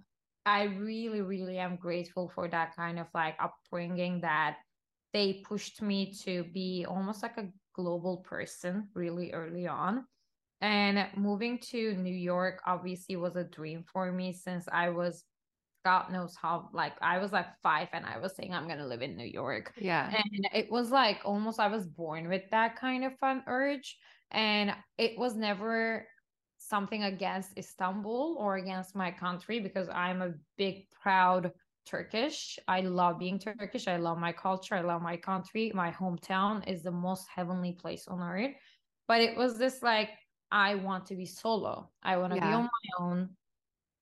I 0.47 0.65
really, 0.65 1.21
really 1.21 1.59
am 1.59 1.77
grateful 1.77 2.31
for 2.35 2.49
that 2.49 2.75
kind 2.75 2.99
of 2.99 3.07
like 3.15 3.37
upbringing 3.39 4.23
that 4.23 4.57
they 5.13 5.43
pushed 5.47 5.83
me 5.83 6.15
to 6.25 6.45
be 6.53 6.87
almost 6.89 7.23
like 7.23 7.37
a 7.37 7.49
global 7.75 8.19
person 8.19 8.89
really 8.95 9.33
early 9.33 9.67
on. 9.67 10.05
And 10.61 11.07
moving 11.17 11.59
to 11.71 11.95
New 11.95 12.15
York 12.15 12.61
obviously 12.67 13.17
was 13.17 13.37
a 13.37 13.45
dream 13.45 13.85
for 13.93 14.13
me 14.13 14.33
since 14.33 14.67
I 14.71 14.91
was 14.91 15.25
God 15.85 16.13
knows 16.13 16.37
how 16.37 16.69
like 16.75 16.93
I 17.01 17.19
was 17.19 17.33
like 17.33 17.47
five 17.63 17.89
and 17.93 18.05
I 18.05 18.19
was 18.19 18.37
saying 18.37 18.53
I'm 18.53 18.69
gonna 18.69 18.87
live 18.87 19.01
in 19.01 19.17
New 19.17 19.25
York. 19.25 19.73
Yeah. 19.79 20.13
And 20.15 20.47
it 20.53 20.71
was 20.71 20.91
like 20.91 21.21
almost 21.25 21.59
I 21.59 21.69
was 21.69 21.87
born 21.87 22.29
with 22.29 22.43
that 22.51 22.77
kind 22.77 23.05
of 23.05 23.17
fun 23.19 23.43
urge. 23.47 23.97
And 24.31 24.75
it 24.99 25.19
was 25.19 25.37
never 25.37 26.07
something 26.59 27.05
against 27.05 27.57
Istanbul 27.59 28.37
or 28.39 28.57
against 28.57 28.95
my 28.95 29.11
country 29.11 29.61
because 29.61 29.89
I'm 29.89 30.23
a 30.23 30.33
big 30.57 30.89
proud 31.03 31.53
Turkish. 31.87 32.59
I 32.69 32.83
love 32.83 33.19
being 33.19 33.39
Turkish. 33.39 33.89
I 33.89 33.97
love 33.97 34.19
my 34.19 34.33
culture. 34.33 34.75
I 34.75 34.83
love 34.83 35.03
my 35.03 35.17
country. 35.17 35.73
My 35.75 35.91
hometown 35.91 36.67
is 36.69 36.83
the 36.83 36.91
most 36.91 37.27
heavenly 37.35 37.73
place 37.73 38.07
on 38.07 38.21
earth. 38.21 38.55
But 39.09 39.21
it 39.23 39.37
was 39.37 39.59
this 39.59 39.83
like 39.83 40.11
I 40.53 40.77
want 40.77 41.07
to 41.07 41.17
be 41.17 41.27
solo. 41.27 41.91
I 42.03 42.17
want 42.19 42.33
to 42.33 42.39
yeah. 42.39 42.49
be 42.49 42.55
on 42.55 42.63
my 42.63 43.05
own. 43.05 43.29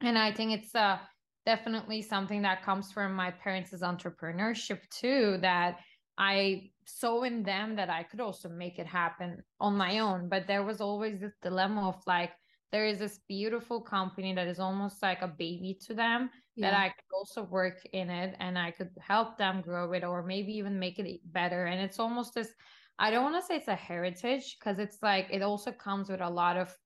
And 0.01 0.19
I 0.19 0.33
think 0.33 0.53
it's 0.53 0.75
uh 0.75 0.99
definitely 1.47 2.03
something 2.03 2.43
that 2.43 2.63
comes 2.63 2.93
from 2.93 3.15
my 3.15 3.31
parents' 3.31 3.73
entrepreneurship 3.73 4.81
too 4.91 5.39
that 5.41 5.79
I 6.19 6.71
saw 6.85 7.23
in 7.23 7.45
them 7.45 7.77
that 7.77 7.89
I 7.89 8.03
could 8.03 8.21
also 8.21 8.49
make 8.49 8.79
it 8.79 8.87
happen 8.87 9.43
on 9.61 9.77
my 9.77 10.01
own. 10.01 10.29
But 10.29 10.47
there 10.47 10.65
was 10.65 10.81
always 10.81 11.21
this 11.21 11.35
dilemma 11.41 11.89
of 11.89 12.03
like, 12.07 12.33
there 12.73 12.87
is 12.87 12.99
this 12.99 13.21
beautiful 13.29 13.81
company 13.81 14.35
that 14.35 14.49
is 14.49 14.59
almost 14.59 15.01
like 15.01 15.23
a 15.23 15.29
baby 15.29 15.79
to 15.87 15.95
them 15.95 16.29
yeah. 16.57 16.71
that 16.71 16.77
I 16.77 16.89
could 16.89 17.17
also 17.17 17.45
work 17.45 17.81
in 17.93 18.11
it 18.11 18.37
and 18.41 18.59
I 18.59 18.73
could 18.73 18.91
help 19.01 19.39
them 19.39 19.63
grow 19.63 19.93
it 19.93 20.05
or 20.05 20.23
maybe 20.23 20.53
even 20.53 20.79
make 20.79 20.99
it 20.99 21.21
better. 21.33 21.67
And 21.67 21.81
it's 21.81 21.99
almost 21.99 22.35
this, 22.35 22.53
I 22.99 23.11
don't 23.11 23.23
want 23.23 23.41
to 23.41 23.47
say 23.47 23.57
it's 23.57 23.69
a 23.69 23.75
heritage 23.75 24.57
because 24.59 24.79
it's 24.79 24.99
like 25.03 25.29
it 25.31 25.41
also 25.41 25.73
comes 25.73 26.11
with 26.11 26.21
a 26.21 26.29
lot 26.29 26.57
of 26.57 26.77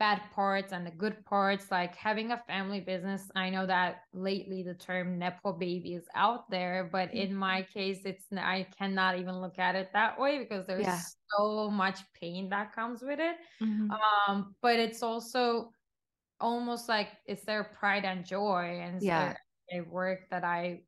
bad 0.00 0.22
parts 0.34 0.72
and 0.72 0.86
the 0.86 0.90
good 0.90 1.22
parts 1.26 1.66
like 1.70 1.94
having 1.94 2.32
a 2.32 2.42
family 2.48 2.80
business 2.80 3.30
i 3.36 3.50
know 3.50 3.66
that 3.66 4.00
lately 4.14 4.62
the 4.62 4.72
term 4.72 5.18
nepo 5.18 5.52
baby 5.52 5.92
is 5.92 6.06
out 6.14 6.50
there 6.50 6.88
but 6.90 7.10
mm-hmm. 7.10 7.18
in 7.18 7.34
my 7.34 7.60
case 7.74 7.98
it's 8.06 8.24
i 8.38 8.66
cannot 8.76 9.18
even 9.18 9.42
look 9.42 9.58
at 9.58 9.76
it 9.76 9.90
that 9.92 10.18
way 10.18 10.38
because 10.38 10.66
there's 10.66 10.86
yeah. 10.86 10.98
so 11.38 11.70
much 11.70 11.98
pain 12.18 12.48
that 12.48 12.74
comes 12.74 13.02
with 13.02 13.20
it 13.20 13.36
mm-hmm. 13.62 13.90
um 14.26 14.54
but 14.62 14.80
it's 14.80 15.02
also 15.02 15.70
almost 16.40 16.88
like 16.88 17.08
it's 17.26 17.44
their 17.44 17.64
pride 17.64 18.06
and 18.06 18.24
joy 18.24 18.80
and 18.82 19.02
yeah 19.02 19.34
a 19.70 19.82
work 19.82 20.20
that 20.30 20.44
i 20.44 20.80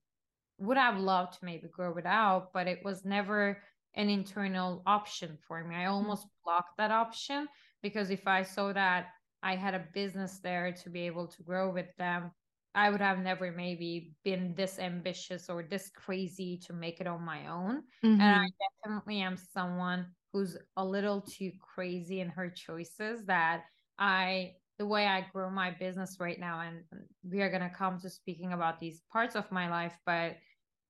would 0.56 0.78
have 0.78 0.98
loved 0.98 1.34
to 1.34 1.44
maybe 1.44 1.68
grow 1.70 1.92
without 1.92 2.50
but 2.54 2.66
it 2.66 2.78
was 2.82 3.04
never 3.04 3.62
an 3.94 4.08
internal 4.08 4.82
option 4.86 5.36
for 5.46 5.62
me 5.62 5.76
i 5.76 5.80
mm-hmm. 5.80 5.92
almost 5.92 6.26
blocked 6.42 6.78
that 6.78 6.90
option 6.90 7.46
because 7.82 8.10
if 8.10 8.26
I 8.26 8.42
saw 8.42 8.72
that 8.72 9.08
I 9.42 9.56
had 9.56 9.74
a 9.74 9.84
business 9.92 10.38
there 10.42 10.72
to 10.82 10.90
be 10.90 11.02
able 11.02 11.26
to 11.26 11.42
grow 11.42 11.70
with 11.70 11.94
them, 11.98 12.30
I 12.74 12.90
would 12.90 13.00
have 13.00 13.18
never 13.18 13.52
maybe 13.52 14.14
been 14.24 14.54
this 14.56 14.78
ambitious 14.78 15.50
or 15.50 15.62
this 15.62 15.90
crazy 15.94 16.58
to 16.66 16.72
make 16.72 17.00
it 17.00 17.06
on 17.06 17.22
my 17.22 17.48
own. 17.48 17.82
Mm-hmm. 18.04 18.20
And 18.20 18.40
I 18.40 18.46
definitely 18.82 19.20
am 19.20 19.36
someone 19.36 20.06
who's 20.32 20.56
a 20.76 20.84
little 20.84 21.20
too 21.20 21.52
crazy 21.60 22.20
in 22.20 22.28
her 22.30 22.48
choices 22.48 23.24
that 23.26 23.64
I 23.98 24.52
the 24.78 24.86
way 24.86 25.06
I 25.06 25.26
grow 25.32 25.50
my 25.50 25.70
business 25.70 26.16
right 26.18 26.40
now 26.40 26.60
and 26.60 26.82
we 27.22 27.42
are 27.42 27.50
going 27.50 27.62
to 27.62 27.68
come 27.68 28.00
to 28.00 28.10
speaking 28.10 28.52
about 28.52 28.80
these 28.80 29.02
parts 29.12 29.36
of 29.36 29.50
my 29.52 29.68
life 29.68 29.96
but 30.06 30.36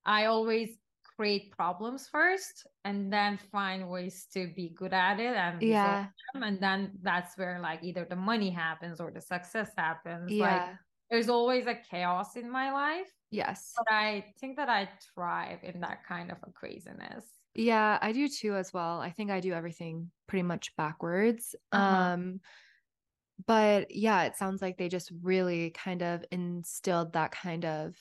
I 0.07 0.27
always 0.27 0.79
create 1.23 1.53
problems 1.53 2.09
first 2.11 2.67
and 2.85 3.13
then 3.13 3.39
find 3.53 3.89
ways 3.89 4.27
to 4.35 4.49
be 4.57 4.71
good 4.71 4.93
at 4.93 5.21
it 5.21 5.37
and 5.37 5.63
yeah. 5.63 6.07
and 6.35 6.59
then 6.61 6.91
that's 7.01 7.39
where 7.39 7.61
like 7.63 7.79
either 7.85 8.05
the 8.11 8.17
money 8.17 8.51
happens 8.51 9.01
or 9.01 9.13
the 9.13 9.21
success 9.21 9.71
happens. 9.79 10.33
Yeah. 10.33 10.45
like 10.45 10.77
there's 11.13 11.29
always 11.29 11.69
a 11.69 11.77
chaos 11.89 12.35
in 12.35 12.51
my 12.51 12.73
life 12.73 13.07
yes. 13.31 13.73
but 13.77 13.95
i 13.95 14.25
think 14.41 14.57
that 14.57 14.69
i 14.69 14.89
thrive 15.15 15.61
in 15.63 15.79
that 15.81 15.99
kind 16.09 16.33
of 16.33 16.39
a 16.43 16.51
craziness. 16.51 17.25
Yeah 17.55 17.99
i 18.03 18.11
do 18.11 18.27
too 18.29 18.57
as 18.57 18.73
well. 18.73 18.99
I 18.99 19.11
think 19.11 19.31
i 19.31 19.39
do 19.39 19.53
everything 19.53 20.11
pretty 20.27 20.43
much 20.43 20.75
backwards. 20.77 21.55
Uh-huh. 21.71 21.97
um 22.15 22.41
but 23.47 23.95
yeah 23.95 24.25
it 24.25 24.35
sounds 24.35 24.61
like 24.61 24.77
they 24.77 24.89
just 24.89 25.13
really 25.23 25.71
kind 25.71 26.03
of 26.03 26.25
instilled 26.33 27.13
that 27.13 27.31
kind 27.31 27.65
of 27.65 27.95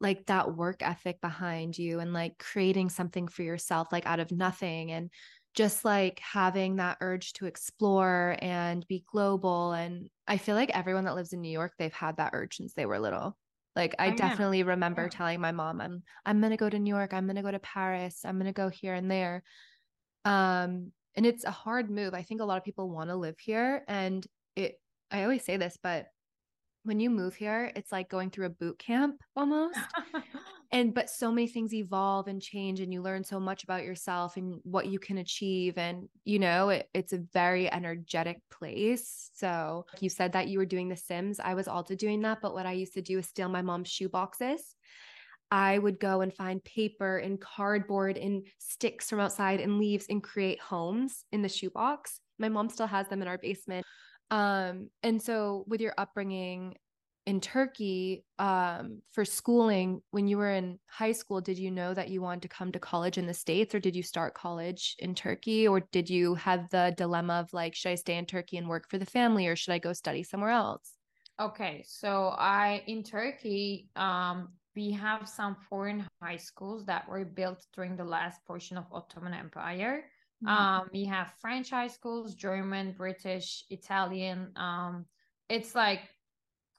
like 0.00 0.26
that 0.26 0.54
work 0.54 0.82
ethic 0.82 1.20
behind 1.20 1.78
you 1.78 2.00
and 2.00 2.12
like 2.12 2.38
creating 2.38 2.88
something 2.88 3.28
for 3.28 3.42
yourself 3.42 3.88
like 3.92 4.06
out 4.06 4.20
of 4.20 4.30
nothing 4.30 4.92
and 4.92 5.10
just 5.54 5.86
like 5.86 6.20
having 6.20 6.76
that 6.76 6.98
urge 7.00 7.32
to 7.32 7.46
explore 7.46 8.36
and 8.40 8.86
be 8.88 9.02
global 9.10 9.72
and 9.72 10.08
i 10.28 10.36
feel 10.36 10.54
like 10.54 10.70
everyone 10.76 11.04
that 11.04 11.14
lives 11.14 11.32
in 11.32 11.40
new 11.40 11.50
york 11.50 11.72
they've 11.78 11.92
had 11.94 12.16
that 12.18 12.30
urge 12.34 12.56
since 12.56 12.74
they 12.74 12.84
were 12.84 12.98
little 12.98 13.36
like 13.74 13.94
i 13.98 14.08
oh, 14.08 14.14
definitely 14.14 14.58
yeah. 14.58 14.66
remember 14.66 15.02
yeah. 15.02 15.08
telling 15.08 15.40
my 15.40 15.52
mom 15.52 15.80
i'm 15.80 16.02
i'm 16.26 16.40
going 16.40 16.50
to 16.50 16.58
go 16.58 16.68
to 16.68 16.78
new 16.78 16.94
york 16.94 17.14
i'm 17.14 17.24
going 17.24 17.36
to 17.36 17.42
go 17.42 17.50
to 17.50 17.58
paris 17.58 18.20
i'm 18.24 18.36
going 18.36 18.46
to 18.46 18.52
go 18.52 18.68
here 18.68 18.92
and 18.92 19.10
there 19.10 19.42
um 20.26 20.92
and 21.14 21.24
it's 21.24 21.44
a 21.44 21.50
hard 21.50 21.90
move 21.90 22.12
i 22.12 22.22
think 22.22 22.42
a 22.42 22.44
lot 22.44 22.58
of 22.58 22.64
people 22.64 22.90
want 22.90 23.08
to 23.08 23.16
live 23.16 23.38
here 23.38 23.82
and 23.88 24.26
it 24.56 24.78
i 25.10 25.22
always 25.22 25.44
say 25.44 25.56
this 25.56 25.78
but 25.82 26.06
when 26.86 27.00
you 27.00 27.10
move 27.10 27.34
here, 27.34 27.72
it's 27.74 27.92
like 27.92 28.08
going 28.08 28.30
through 28.30 28.46
a 28.46 28.50
boot 28.50 28.78
camp 28.78 29.20
almost. 29.34 29.78
and 30.72 30.94
but 30.94 31.10
so 31.10 31.30
many 31.30 31.48
things 31.48 31.74
evolve 31.74 32.28
and 32.28 32.40
change 32.40 32.80
and 32.80 32.92
you 32.92 33.02
learn 33.02 33.24
so 33.24 33.38
much 33.38 33.64
about 33.64 33.84
yourself 33.84 34.36
and 34.36 34.60
what 34.62 34.86
you 34.86 34.98
can 34.98 35.18
achieve 35.18 35.76
and 35.78 36.08
you 36.24 36.38
know, 36.38 36.70
it, 36.70 36.88
it's 36.94 37.12
a 37.12 37.22
very 37.32 37.70
energetic 37.70 38.40
place. 38.50 39.30
So, 39.34 39.86
you 40.00 40.08
said 40.08 40.32
that 40.32 40.48
you 40.48 40.58
were 40.58 40.66
doing 40.66 40.88
the 40.88 40.96
Sims. 40.96 41.40
I 41.40 41.54
was 41.54 41.68
also 41.68 41.94
doing 41.94 42.22
that, 42.22 42.38
but 42.40 42.54
what 42.54 42.66
I 42.66 42.72
used 42.72 42.94
to 42.94 43.02
do 43.02 43.18
is 43.18 43.26
steal 43.26 43.48
my 43.48 43.62
mom's 43.62 43.88
shoe 43.88 44.08
boxes. 44.08 44.76
I 45.50 45.78
would 45.78 46.00
go 46.00 46.22
and 46.22 46.34
find 46.34 46.62
paper 46.64 47.18
and 47.18 47.40
cardboard 47.40 48.16
and 48.16 48.46
sticks 48.58 49.08
from 49.08 49.20
outside 49.20 49.60
and 49.60 49.78
leaves 49.78 50.06
and 50.10 50.22
create 50.22 50.60
homes 50.60 51.24
in 51.32 51.42
the 51.42 51.48
shoebox. 51.48 52.20
My 52.38 52.48
mom 52.48 52.68
still 52.68 52.88
has 52.88 53.08
them 53.08 53.22
in 53.22 53.28
our 53.28 53.38
basement. 53.38 53.86
Um, 54.30 54.90
and 55.02 55.22
so 55.22 55.64
with 55.66 55.80
your 55.80 55.94
upbringing 55.96 56.76
in 57.26 57.40
Turkey, 57.40 58.24
um, 58.38 59.02
for 59.10 59.24
schooling, 59.24 60.00
when 60.12 60.28
you 60.28 60.38
were 60.38 60.52
in 60.52 60.78
high 60.86 61.12
school, 61.12 61.40
did 61.40 61.58
you 61.58 61.70
know 61.72 61.92
that 61.92 62.08
you 62.08 62.22
wanted 62.22 62.42
to 62.42 62.48
come 62.48 62.70
to 62.72 62.78
college 62.78 63.18
in 63.18 63.26
the 63.26 63.34
States 63.34 63.74
or 63.74 63.80
did 63.80 63.96
you 63.96 64.02
start 64.02 64.34
college 64.34 64.94
in 65.00 65.14
Turkey? 65.14 65.66
Or 65.66 65.80
did 65.80 66.08
you 66.08 66.36
have 66.36 66.70
the 66.70 66.94
dilemma 66.96 67.34
of 67.34 67.52
like, 67.52 67.74
should 67.74 67.90
I 67.90 67.94
stay 67.96 68.16
in 68.16 68.26
Turkey 68.26 68.56
and 68.58 68.68
work 68.68 68.88
for 68.88 68.98
the 68.98 69.06
family 69.06 69.48
or 69.48 69.56
should 69.56 69.72
I 69.72 69.78
go 69.78 69.92
study 69.92 70.22
somewhere 70.22 70.50
else? 70.50 70.92
Okay. 71.40 71.84
So 71.86 72.34
I 72.38 72.82
in 72.86 73.02
Turkey, 73.02 73.90
um, 73.96 74.48
we 74.76 74.92
have 74.92 75.28
some 75.28 75.56
foreign 75.68 76.06
high 76.22 76.36
schools 76.36 76.84
that 76.86 77.08
were 77.08 77.24
built 77.24 77.66
during 77.74 77.96
the 77.96 78.04
last 78.04 78.44
portion 78.46 78.76
of 78.76 78.84
Ottoman 78.92 79.34
Empire. 79.34 80.04
Mm-hmm. 80.44 80.48
Um, 80.48 80.88
we 80.92 81.04
have 81.06 81.32
French 81.40 81.70
high 81.70 81.88
schools, 81.88 82.34
German, 82.34 82.92
British, 82.92 83.64
Italian. 83.70 84.52
Um, 84.56 85.06
it's 85.48 85.74
like 85.74 86.00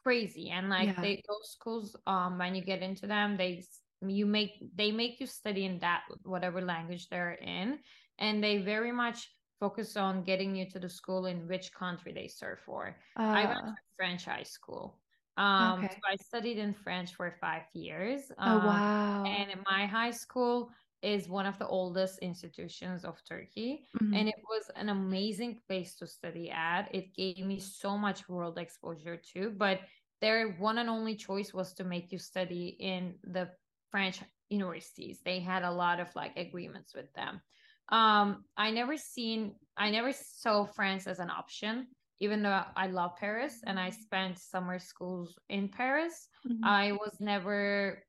crazy, 0.04 0.50
and 0.50 0.70
like 0.70 0.90
yeah. 0.90 1.02
they 1.02 1.24
those 1.28 1.52
schools, 1.52 1.96
um, 2.06 2.38
when 2.38 2.54
you 2.54 2.62
get 2.62 2.82
into 2.82 3.08
them, 3.08 3.36
they 3.36 3.64
you 4.06 4.26
make 4.26 4.52
they 4.76 4.92
make 4.92 5.20
you 5.20 5.26
study 5.26 5.66
in 5.66 5.80
that 5.80 6.04
whatever 6.24 6.62
language 6.62 7.10
they're 7.10 7.34
in, 7.34 7.80
and 8.20 8.44
they 8.44 8.60
very 8.60 8.92
much 8.92 9.28
focus 9.60 9.98
on 9.98 10.24
getting 10.24 10.56
you 10.56 10.70
to 10.70 10.80
the 10.80 10.90
school 10.90 11.26
in 11.26 11.48
which 11.48 11.74
country 11.74 12.14
they 12.14 12.28
serve 12.28 12.60
for. 12.64 12.96
Uh, 13.20 13.24
I 13.24 13.46
went 13.46 13.60
to 13.60 13.76
French 13.98 14.26
high 14.26 14.44
school. 14.44 15.00
Um, 15.38 15.84
okay. 15.84 15.94
so 15.94 16.00
I 16.12 16.16
studied 16.16 16.58
in 16.58 16.74
French 16.74 17.16
for 17.16 17.36
five 17.40 17.64
years. 17.74 18.32
Oh, 18.40 18.44
um, 18.44 18.62
oh 18.62 18.68
wow! 18.68 19.24
And 19.26 19.52
in 19.52 19.60
my 19.70 19.88
high 19.88 20.12
school 20.12 20.70
is 21.02 21.30
one 21.30 21.46
of 21.46 21.58
the 21.60 21.68
oldest 21.68 22.20
institutions 22.20 23.06
of 23.06 23.22
Turkey. 23.28 23.86
Mm-hmm. 24.02 24.14
And 24.14 24.28
it 24.28 24.42
was 24.50 24.70
an 24.76 24.90
amazing 24.90 25.60
place 25.68 25.96
to 25.96 26.08
study 26.08 26.50
at. 26.50 26.94
It 26.94 27.14
gave 27.16 27.40
me 27.40 27.60
so 27.60 27.98
much 27.98 28.28
world 28.28 28.58
exposure 28.58 29.18
too. 29.18 29.54
But 29.58 29.82
their 30.22 30.54
one 30.54 30.80
and 30.80 30.90
only 30.90 31.16
choice 31.16 31.54
was 31.54 31.74
to 31.74 31.84
make 31.84 32.12
you 32.12 32.18
study 32.18 32.76
in 32.80 33.16
the 33.24 33.50
French 33.92 34.22
universities. 34.50 35.22
They 35.24 35.40
had 35.40 35.64
a 35.64 35.72
lot 35.72 36.00
of 36.00 36.08
like 36.16 36.36
agreements 36.38 36.94
with 36.96 37.12
them. 37.14 37.42
Um, 37.90 38.44
I 38.58 38.72
never 38.72 38.98
seen, 38.98 39.54
I 39.78 39.92
never 39.92 40.12
saw 40.12 40.66
France 40.66 41.08
as 41.08 41.20
an 41.20 41.30
option. 41.30 41.88
Even 42.20 42.42
though 42.42 42.64
I 42.76 42.88
love 42.88 43.16
Paris 43.16 43.62
and 43.64 43.80
I 43.80 43.92
spent 43.92 44.40
summer 44.40 44.80
schools 44.80 45.38
in 45.50 45.70
Paris, 45.70 46.28
mm-hmm. 46.48 46.66
I 46.66 46.94
was 46.94 47.16
never 47.20 48.02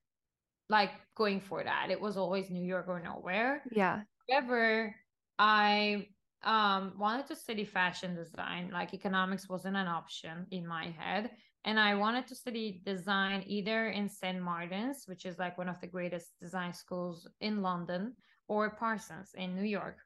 like 0.69 0.91
going 1.15 1.41
for 1.41 1.65
that. 1.65 1.91
It 1.91 2.01
was 2.01 2.17
always 2.17 2.51
New 2.51 2.65
York 2.65 2.87
or 2.89 3.01
nowhere. 3.01 3.63
Yeah. 3.71 4.03
However, 4.31 4.95
I 5.39 6.09
um 6.45 6.95
wanted 6.99 7.27
to 7.27 7.37
study 7.37 7.65
fashion 7.65 8.15
design. 8.15 8.71
Like 8.73 8.95
economics 8.95 9.49
wasn't 9.49 9.77
an 9.77 9.89
option 9.89 10.47
in 10.51 10.67
my 10.67 10.95
head. 10.99 11.31
And 11.65 11.79
I 11.79 11.97
wanted 11.97 12.27
to 12.29 12.35
study 12.35 12.81
design 12.87 13.45
either 13.47 13.89
in 13.89 14.09
St. 14.09 14.41
Martin's, 14.41 15.05
which 15.07 15.27
is 15.27 15.39
like 15.39 15.59
one 15.59 15.69
of 15.69 15.81
the 15.81 15.87
greatest 15.87 16.29
design 16.41 16.73
schools 16.73 17.29
in 17.41 17.63
London, 17.63 18.15
or 18.47 18.71
Parsons 18.71 19.33
in 19.35 19.55
New 19.55 19.65
York. 19.65 19.99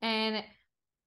And 0.00 0.44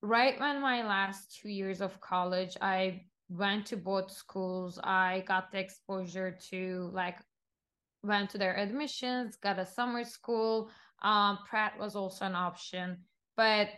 right 0.02 0.40
when 0.40 0.62
my 0.62 0.84
last 0.86 1.40
two 1.40 1.50
years 1.50 1.82
of 1.82 2.00
college, 2.02 2.58
I 2.62 3.06
went 3.30 3.66
to 3.68 3.78
both 3.78 4.12
schools. 4.12 4.80
I 4.84 5.24
got 5.28 5.52
the 5.52 5.60
exposure 5.60 6.38
to 6.50 6.90
like 6.94 7.18
went 8.08 8.30
to 8.32 8.38
their 8.38 8.58
admissions, 8.58 9.36
got 9.36 9.60
a 9.60 9.66
summer 9.66 10.04
school. 10.04 10.72
Um, 11.02 11.40
Pratt 11.48 11.78
was 11.78 11.96
also 11.96 12.26
an 12.26 12.36
option, 12.36 12.98
but 13.36 13.70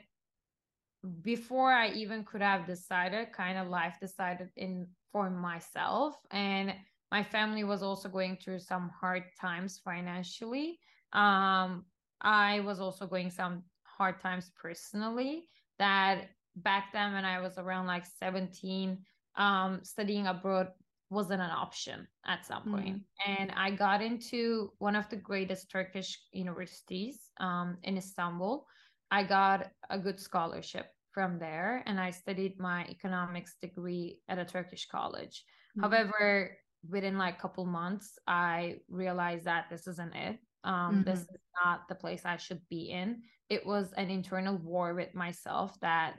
before 1.22 1.72
I 1.72 1.90
even 1.90 2.24
could 2.24 2.42
have 2.42 2.66
decided, 2.66 3.32
kind 3.32 3.58
of 3.58 3.68
life 3.68 3.96
decided 4.02 4.50
in 4.56 4.88
for 5.12 5.30
myself, 5.30 6.16
and 6.32 6.74
my 7.12 7.24
family 7.24 7.64
was 7.64 7.82
also 7.82 8.08
going 8.10 8.38
through 8.38 8.60
some 8.60 8.92
hard 9.02 9.24
times 9.40 9.80
financially. 9.84 10.80
Um, 11.14 11.86
I 12.22 12.60
was 12.60 12.80
also 12.80 13.08
going 13.08 13.32
some 13.32 13.64
hard 13.84 14.20
times 14.20 14.52
personally. 14.62 15.50
That 15.80 16.30
back 16.56 16.92
then, 16.94 17.14
when 17.14 17.26
I 17.26 17.40
was 17.40 17.58
around 17.58 17.88
like 17.88 18.06
seventeen, 18.06 19.00
um, 19.36 19.80
studying 19.84 20.28
abroad 20.28 20.68
wasn't 21.10 21.42
an 21.42 21.50
option 21.50 22.08
at 22.26 22.46
some 22.46 22.64
point. 22.64 22.98
Mm. 22.98 23.02
And 23.28 23.52
I 23.56 23.72
got 23.72 24.02
into 24.02 24.72
one 24.78 24.96
of 24.96 25.10
the 25.10 25.16
greatest 25.16 25.72
Turkish 25.72 26.20
universities 26.32 27.20
um, 27.40 27.78
in 27.84 27.98
Istanbul. 27.98 28.66
I 29.12 29.24
got 29.24 29.68
a 29.90 29.98
good 29.98 30.20
scholarship 30.20 30.86
from 31.12 31.40
there 31.40 31.84
and 31.88 32.00
I 32.00 32.12
studied 32.12 32.60
my 32.60 32.86
economics 32.90 33.56
degree 33.62 34.20
at 34.30 34.38
a 34.38 34.46
Turkish 34.46 34.88
college. 34.88 35.44
Mm. 35.78 35.82
However, 35.82 36.58
within 36.88 37.18
like 37.18 37.38
a 37.38 37.42
couple 37.42 37.66
months, 37.66 38.18
I 38.28 38.78
realized 38.88 39.46
that 39.46 39.66
this 39.72 39.88
isn't 39.88 40.16
it. 40.16 40.38
Um, 40.64 40.74
mm-hmm. 40.74 41.04
This 41.04 41.22
is 41.22 41.40
not 41.64 41.88
the 41.90 41.96
place 41.96 42.22
I 42.26 42.38
should 42.38 42.62
be 42.70 42.92
in. 42.92 43.22
It 43.50 43.66
was 43.66 43.92
an 43.98 44.12
internal 44.12 44.58
war 44.58 44.94
with 44.94 45.16
myself 45.16 45.76
that 45.82 46.16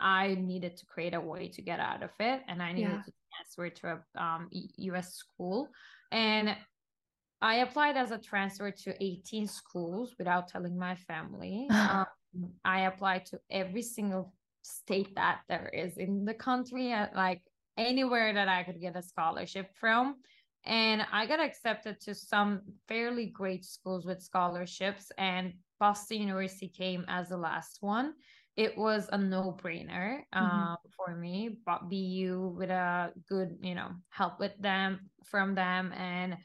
I 0.00 0.34
needed 0.34 0.76
to 0.78 0.86
create 0.86 1.14
a 1.14 1.20
way 1.20 1.48
to 1.48 1.62
get 1.62 1.78
out 1.78 2.02
of 2.02 2.10
it. 2.18 2.42
And 2.48 2.60
I 2.60 2.72
needed 2.72 2.90
yeah. 2.90 3.02
to 3.02 3.12
transfer 3.42 3.70
to 3.70 4.00
a 4.16 4.22
um, 4.22 4.48
US 4.76 5.14
school. 5.14 5.68
And 6.10 6.56
I 7.40 7.56
applied 7.56 7.96
as 7.96 8.10
a 8.10 8.18
transfer 8.18 8.70
to 8.70 9.04
18 9.04 9.46
schools 9.46 10.14
without 10.18 10.48
telling 10.48 10.78
my 10.78 10.94
family. 10.94 11.66
um, 11.70 12.06
I 12.64 12.82
applied 12.82 13.26
to 13.26 13.40
every 13.50 13.82
single 13.82 14.32
state 14.62 15.14
that 15.16 15.40
there 15.48 15.70
is 15.72 15.96
in 15.98 16.24
the 16.24 16.34
country, 16.34 16.94
like 17.14 17.42
anywhere 17.76 18.32
that 18.32 18.48
I 18.48 18.62
could 18.62 18.80
get 18.80 18.96
a 18.96 19.02
scholarship 19.02 19.70
from. 19.78 20.16
And 20.64 21.04
I 21.10 21.26
got 21.26 21.40
accepted 21.40 22.00
to 22.02 22.14
some 22.14 22.60
fairly 22.86 23.26
great 23.26 23.64
schools 23.64 24.06
with 24.06 24.22
scholarships, 24.22 25.10
and 25.18 25.54
Boston 25.80 26.20
University 26.20 26.68
came 26.68 27.04
as 27.08 27.30
the 27.30 27.36
last 27.36 27.78
one 27.80 28.14
it 28.56 28.76
was 28.76 29.08
a 29.12 29.18
no-brainer 29.18 30.20
mm-hmm. 30.34 30.44
um, 30.44 30.76
for 30.96 31.14
me 31.14 31.58
but 31.64 31.88
bu 31.88 32.54
with 32.56 32.70
a 32.70 33.12
good 33.28 33.56
you 33.60 33.74
know 33.74 33.90
help 34.10 34.38
with 34.38 34.52
them 34.60 35.00
from 35.24 35.54
them 35.54 35.92
and 35.92 36.36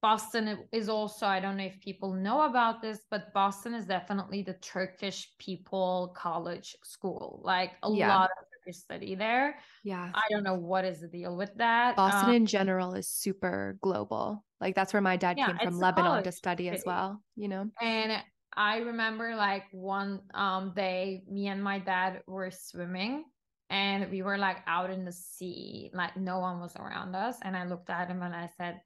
boston 0.00 0.58
is 0.72 0.88
also 0.88 1.26
i 1.26 1.38
don't 1.38 1.56
know 1.56 1.64
if 1.64 1.78
people 1.80 2.14
know 2.14 2.42
about 2.42 2.80
this 2.80 3.00
but 3.10 3.32
boston 3.34 3.74
is 3.74 3.86
definitely 3.86 4.42
the 4.42 4.54
turkish 4.54 5.30
people 5.38 6.14
college 6.16 6.76
school 6.82 7.40
like 7.44 7.72
a 7.82 7.90
yeah. 7.92 8.08
lot 8.08 8.30
of 8.30 8.46
turkish 8.64 8.80
study 8.80 9.14
there 9.14 9.58
yeah 9.84 10.10
i 10.14 10.22
don't 10.30 10.42
know 10.42 10.54
what 10.54 10.84
is 10.84 11.00
the 11.00 11.08
deal 11.08 11.36
with 11.36 11.54
that 11.56 11.94
boston 11.96 12.30
um, 12.30 12.34
in 12.34 12.46
general 12.46 12.94
is 12.94 13.08
super 13.08 13.76
global 13.80 14.42
like 14.60 14.74
that's 14.74 14.92
where 14.92 15.02
my 15.02 15.16
dad 15.16 15.36
yeah, 15.36 15.46
came 15.46 15.58
from 15.58 15.78
lebanon 15.78 16.22
to 16.24 16.32
study 16.32 16.64
city. 16.64 16.76
as 16.76 16.82
well 16.84 17.22
you 17.36 17.46
know 17.46 17.68
and 17.80 18.22
I 18.56 18.78
remember 18.78 19.34
like 19.34 19.64
one 19.72 20.20
um 20.34 20.72
day 20.74 21.24
me 21.30 21.48
and 21.48 21.62
my 21.62 21.78
dad 21.78 22.22
were 22.26 22.50
swimming 22.50 23.24
and 23.70 24.10
we 24.10 24.22
were 24.22 24.36
like 24.36 24.58
out 24.66 24.90
in 24.90 25.04
the 25.04 25.12
sea, 25.12 25.90
like 25.94 26.16
no 26.16 26.40
one 26.40 26.60
was 26.60 26.76
around 26.76 27.14
us. 27.14 27.36
And 27.42 27.56
I 27.56 27.64
looked 27.64 27.88
at 27.88 28.08
him 28.08 28.22
and 28.22 28.34
I 28.34 28.50
said, 28.58 28.80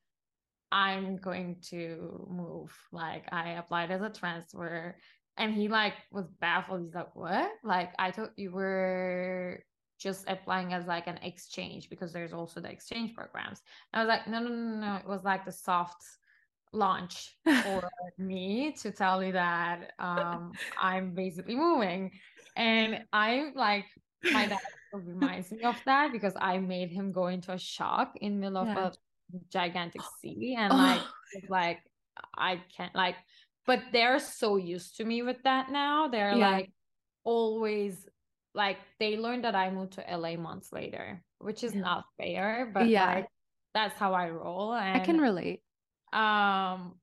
I'm 0.71 1.17
going 1.17 1.57
to 1.71 2.27
move. 2.31 2.73
Like 2.93 3.25
I 3.33 3.51
applied 3.53 3.91
as 3.91 4.03
a 4.03 4.11
transfer. 4.11 4.97
And 5.37 5.53
he 5.53 5.69
like 5.69 5.95
was 6.13 6.27
baffled. 6.41 6.83
He's 6.83 6.95
like, 6.95 7.15
What? 7.17 7.51
Like 7.65 7.93
I 7.99 8.13
thought 8.13 8.31
you 8.37 8.53
were 8.53 9.65
just 9.99 10.25
applying 10.29 10.73
as 10.73 10.87
like 10.87 11.07
an 11.07 11.19
exchange 11.23 11.89
because 11.89 12.13
there's 12.13 12.33
also 12.33 12.61
the 12.61 12.71
exchange 12.71 13.15
programs. 13.15 13.63
And 13.93 14.01
I 14.01 14.05
was 14.05 14.09
like, 14.09 14.29
no, 14.29 14.41
no, 14.41 14.55
no, 14.55 14.81
no. 14.81 14.97
It 14.97 15.09
was 15.09 15.25
like 15.25 15.45
the 15.45 15.53
soft 15.53 16.05
launch 16.77 17.37
for 17.45 17.89
me 18.19 18.75
to 18.83 18.91
tell 18.91 19.23
you 19.23 19.33
that 19.33 19.93
um, 19.99 20.53
I'm 20.81 21.15
basically 21.15 21.57
moving. 21.57 22.13
And 22.57 23.05
I'm 23.13 23.53
like 23.55 23.85
my 24.33 24.47
dad 24.47 24.59
reminds 24.93 25.51
me 25.53 25.63
of 25.63 25.77
that 25.85 26.13
because 26.13 26.35
I 26.41 26.59
made 26.59 26.91
him 26.91 27.13
go 27.13 27.27
into 27.27 27.53
a 27.53 27.59
shock 27.59 28.15
in 28.21 28.35
the 28.35 28.51
middle 28.51 28.67
yeah. 28.67 28.87
of 28.87 28.93
a 28.95 29.39
gigantic 29.53 30.01
sea 30.21 30.57
and 30.59 30.73
like 30.73 31.03
like 31.49 31.79
I 32.37 32.63
can't 32.77 32.95
like 32.95 33.17
but 33.67 33.81
they're 33.93 34.21
so 34.21 34.57
used 34.57 34.97
to 34.97 35.05
me 35.05 35.23
with 35.23 35.43
that 35.43 35.71
now. 35.71 36.09
They're 36.09 36.37
yeah. 36.37 36.51
like 36.51 36.73
always 37.25 38.07
like 38.55 38.79
they 39.01 39.17
learned 39.17 39.45
that 39.45 39.57
I 39.57 39.71
moved 39.71 39.95
to 39.95 40.17
LA 40.17 40.37
months 40.37 40.73
later, 40.73 41.23
which 41.39 41.65
is 41.65 41.75
yeah. 41.75 41.81
not 41.81 42.05
fair, 42.17 42.71
but 42.73 42.89
yeah. 42.89 43.15
Like, 43.17 43.27
that's 43.75 43.99
how 43.99 44.15
I 44.15 44.31
roll. 44.31 44.73
And 44.73 44.97
I 44.97 45.05
can 45.05 45.19
relate 45.19 45.61
um 46.13 46.95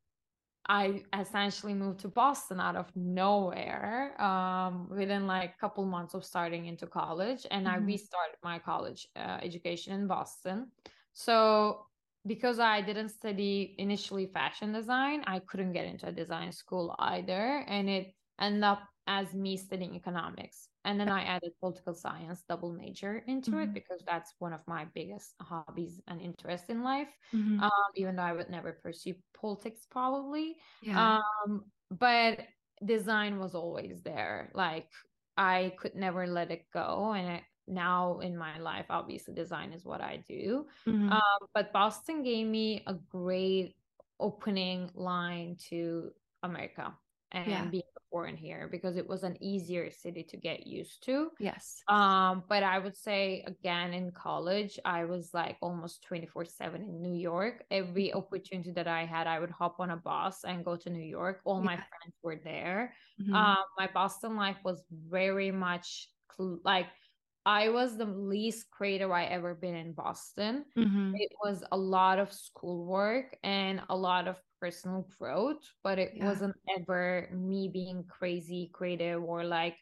I 0.69 1.03
essentially 1.19 1.73
moved 1.73 1.99
to 2.01 2.07
Boston 2.07 2.59
out 2.59 2.77
of 2.77 2.89
nowhere 2.95 4.19
um, 4.21 4.87
within 4.89 5.27
like 5.27 5.55
a 5.57 5.59
couple 5.59 5.85
months 5.85 6.13
of 6.13 6.23
starting 6.23 6.67
into 6.67 6.87
college, 6.87 7.45
and 7.51 7.67
mm-hmm. 7.67 7.83
I 7.83 7.85
restarted 7.85 8.37
my 8.43 8.59
college 8.59 9.07
uh, 9.17 9.39
education 9.41 9.93
in 9.93 10.07
Boston. 10.07 10.67
So 11.11 11.85
because 12.25 12.59
I 12.59 12.81
didn't 12.81 13.09
study 13.09 13.75
initially 13.77 14.27
fashion 14.27 14.71
design, 14.71 15.23
I 15.27 15.39
couldn't 15.39 15.73
get 15.73 15.85
into 15.85 16.07
a 16.07 16.11
design 16.13 16.53
school 16.53 16.95
either, 16.97 17.65
and 17.67 17.89
it 17.89 18.13
ended 18.39 18.63
up 18.63 18.83
as 19.05 19.33
me 19.33 19.57
studying 19.57 19.95
economics 19.95 20.69
and 20.85 20.99
then 20.99 21.09
i 21.09 21.23
added 21.23 21.51
political 21.59 21.93
science 21.93 22.43
double 22.47 22.71
major 22.71 23.23
into 23.27 23.51
mm-hmm. 23.51 23.61
it 23.61 23.73
because 23.73 24.01
that's 24.05 24.33
one 24.39 24.53
of 24.53 24.61
my 24.67 24.85
biggest 24.93 25.33
hobbies 25.41 26.01
and 26.07 26.21
interests 26.21 26.69
in 26.69 26.83
life 26.83 27.07
mm-hmm. 27.33 27.61
um, 27.61 27.71
even 27.95 28.15
though 28.15 28.23
i 28.23 28.33
would 28.33 28.49
never 28.49 28.79
pursue 28.83 29.13
politics 29.39 29.85
probably 29.89 30.55
yeah. 30.81 31.19
um, 31.45 31.63
but 31.91 32.39
design 32.85 33.39
was 33.39 33.55
always 33.55 34.01
there 34.01 34.51
like 34.53 34.89
i 35.37 35.73
could 35.77 35.95
never 35.95 36.27
let 36.27 36.51
it 36.51 36.65
go 36.73 37.13
and 37.15 37.41
now 37.65 38.19
in 38.19 38.37
my 38.37 38.59
life 38.59 38.85
obviously 38.89 39.33
design 39.33 39.71
is 39.71 39.85
what 39.85 40.01
i 40.01 40.21
do 40.27 40.65
mm-hmm. 40.87 41.09
um, 41.09 41.47
but 41.53 41.71
boston 41.71 42.23
gave 42.23 42.45
me 42.45 42.83
a 42.87 42.93
great 43.09 43.75
opening 44.19 44.89
line 44.95 45.55
to 45.69 46.11
america 46.43 46.93
and 47.33 47.47
yeah. 47.47 47.65
being 47.65 47.83
born 48.13 48.37
here 48.37 48.69
because 48.71 48.95
it 48.95 49.09
was 49.09 49.23
an 49.23 49.35
easier 49.41 49.89
city 49.89 50.23
to 50.23 50.37
get 50.37 50.67
used 50.67 51.03
to. 51.03 51.29
Yes. 51.39 51.81
Um, 51.87 52.43
but 52.47 52.61
I 52.61 52.77
would 52.77 52.95
say 52.95 53.43
again 53.47 53.91
in 53.91 54.11
college, 54.11 54.79
I 54.85 55.05
was 55.05 55.31
like 55.33 55.57
almost 55.61 56.05
24-7 56.09 56.75
in 56.75 57.01
New 57.01 57.15
York. 57.15 57.65
Every 57.71 58.13
opportunity 58.13 58.71
that 58.71 58.87
I 58.87 59.03
had, 59.05 59.25
I 59.25 59.39
would 59.39 59.49
hop 59.49 59.79
on 59.79 59.89
a 59.89 59.97
bus 59.97 60.45
and 60.45 60.63
go 60.63 60.75
to 60.75 60.89
New 60.91 61.03
York. 61.03 61.41
All 61.43 61.59
yeah. 61.59 61.65
my 61.65 61.75
friends 61.75 62.15
were 62.21 62.39
there. 62.43 62.93
Mm-hmm. 63.19 63.33
Um, 63.33 63.57
my 63.79 63.89
Boston 63.91 64.35
life 64.35 64.57
was 64.63 64.83
very 64.91 65.51
much 65.51 66.09
cl- 66.37 66.59
like 66.63 66.87
I 67.45 67.69
was 67.69 67.97
the 67.97 68.05
least 68.05 68.71
creative 68.71 69.11
I 69.11 69.25
ever 69.25 69.53
been 69.53 69.75
in 69.75 69.93
Boston. 69.93 70.65
Mm-hmm. 70.77 71.15
It 71.15 71.31
was 71.43 71.63
a 71.71 71.77
lot 71.77 72.19
of 72.19 72.31
schoolwork 72.31 73.37
and 73.43 73.81
a 73.89 73.95
lot 73.95 74.27
of 74.27 74.37
personal 74.61 75.07
growth, 75.19 75.61
but 75.83 75.99
it 75.99 76.13
yeah. 76.15 76.25
wasn't 76.25 76.55
ever 76.77 77.29
me 77.33 77.69
being 77.71 78.05
crazy 78.07 78.69
creative 78.73 79.21
or 79.21 79.43
like 79.43 79.75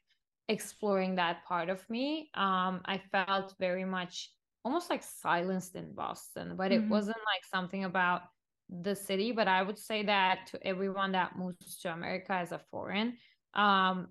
exploring 0.50 1.16
that 1.16 1.46
part 1.46 1.70
of 1.70 1.88
me. 1.90 2.32
Um, 2.34 2.82
I 2.86 3.00
felt 3.12 3.54
very 3.60 3.86
much 3.86 4.32
almost 4.66 4.90
like 4.90 5.04
silenced 5.04 5.76
in 5.76 5.94
Boston, 5.94 6.56
but 6.56 6.72
mm-hmm. 6.72 6.86
it 6.86 6.90
wasn't 6.90 7.18
like 7.18 7.46
something 7.52 7.84
about 7.84 8.24
the 8.70 8.96
city. 8.96 9.32
But 9.32 9.48
I 9.48 9.62
would 9.62 9.78
say 9.78 10.04
that 10.04 10.48
to 10.48 10.68
everyone 10.68 11.12
that 11.12 11.38
moves 11.38 11.80
to 11.82 11.94
America 11.94 12.34
as 12.34 12.52
a 12.52 12.62
foreign, 12.72 13.18
um, 13.54 14.08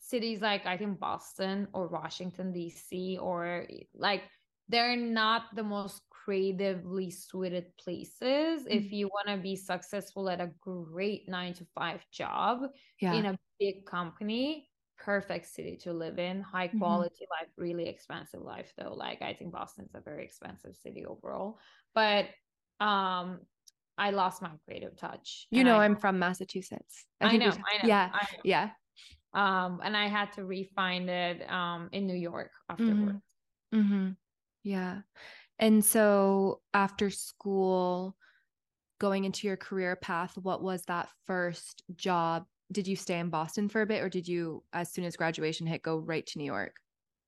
cities 0.00 0.40
like 0.40 0.66
I 0.66 0.76
think 0.76 0.98
Boston 0.98 1.68
or 1.72 1.88
Washington 1.88 2.52
D.C. 2.52 3.18
or 3.20 3.66
like 3.94 4.22
they're 4.68 4.96
not 4.96 5.44
the 5.54 5.62
most 5.62 6.02
creatively 6.10 7.10
suited 7.10 7.66
places 7.78 8.62
mm-hmm. 8.62 8.70
if 8.70 8.92
you 8.92 9.08
want 9.08 9.28
to 9.28 9.42
be 9.42 9.56
successful 9.56 10.28
at 10.28 10.40
a 10.40 10.50
great 10.60 11.28
nine 11.28 11.54
to 11.54 11.66
five 11.74 12.04
job 12.12 12.60
yeah. 13.00 13.14
in 13.14 13.26
a 13.26 13.38
big 13.58 13.86
company 13.86 14.68
perfect 14.98 15.46
city 15.46 15.76
to 15.76 15.92
live 15.92 16.18
in, 16.18 16.40
high 16.40 16.68
mm-hmm. 16.68 16.78
quality 16.78 17.24
mm-hmm. 17.24 17.44
life, 17.44 17.52
really 17.56 17.88
expensive 17.88 18.42
life 18.42 18.72
though. 18.76 18.92
Like 18.94 19.22
I 19.22 19.32
think 19.32 19.52
Boston's 19.52 19.94
a 19.94 20.00
very 20.00 20.24
expensive 20.24 20.76
city 20.76 21.04
overall. 21.06 21.58
But 21.94 22.26
um 22.80 23.40
I 23.96 24.10
lost 24.10 24.42
my 24.42 24.50
creative 24.64 24.96
touch. 24.96 25.46
You 25.50 25.64
know, 25.64 25.78
I, 25.78 25.84
am 25.84 25.96
from 25.96 26.20
Massachusetts. 26.20 27.04
I, 27.20 27.30
I 27.30 27.36
know, 27.36 27.46
I 27.46 27.50
know. 27.50 27.88
Yeah. 27.88 28.10
I 28.12 28.22
know. 28.32 28.40
Yeah. 28.44 28.70
Um, 29.34 29.80
and 29.84 29.96
I 29.96 30.08
had 30.08 30.32
to 30.34 30.44
refine 30.44 31.08
it 31.08 31.48
um 31.50 31.88
in 31.92 32.06
New 32.06 32.16
York 32.16 32.50
afterwards. 32.68 33.22
Mm-hmm. 33.74 33.80
mm-hmm. 33.80 34.08
Yeah. 34.64 35.00
And 35.58 35.84
so 35.84 36.60
after 36.72 37.10
school, 37.10 38.16
going 38.98 39.24
into 39.24 39.46
your 39.46 39.56
career 39.56 39.96
path, 39.96 40.36
what 40.36 40.62
was 40.62 40.82
that 40.84 41.08
first 41.26 41.82
job? 41.96 42.44
Did 42.70 42.86
you 42.86 42.96
stay 42.96 43.18
in 43.18 43.30
Boston 43.30 43.68
for 43.68 43.82
a 43.82 43.86
bit 43.86 44.02
or 44.02 44.08
did 44.08 44.28
you, 44.28 44.62
as 44.72 44.92
soon 44.92 45.04
as 45.04 45.16
graduation 45.16 45.66
hit, 45.66 45.82
go 45.82 45.98
right 45.98 46.26
to 46.26 46.38
New 46.38 46.44
York? 46.44 46.76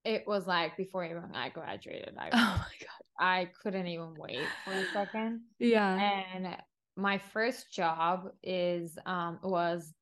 It 0.04 0.24
was 0.26 0.46
like 0.46 0.76
before 0.76 1.04
even 1.04 1.34
I 1.34 1.48
graduated. 1.48 2.14
I, 2.18 2.28
oh 2.32 2.56
my 2.58 2.86
God. 2.86 3.00
I 3.18 3.50
couldn't 3.62 3.86
even 3.86 4.14
wait 4.16 4.40
for 4.64 4.72
a 4.72 4.84
second. 4.92 5.40
Yeah. 5.58 6.22
And 6.34 6.56
my 6.96 7.18
first 7.18 7.72
job 7.72 8.30
is 8.42 8.98
um 9.06 9.38
was 9.42 9.92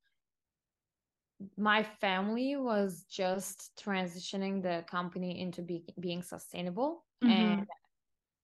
my 1.57 1.83
family 1.83 2.57
was 2.57 3.05
just 3.11 3.71
transitioning 3.81 4.63
the 4.63 4.85
company 4.91 5.41
into 5.41 5.63
be- 5.63 5.85
being 6.01 6.23
sustainable 6.23 7.05
mm-hmm. 7.23 7.33
and 7.33 7.67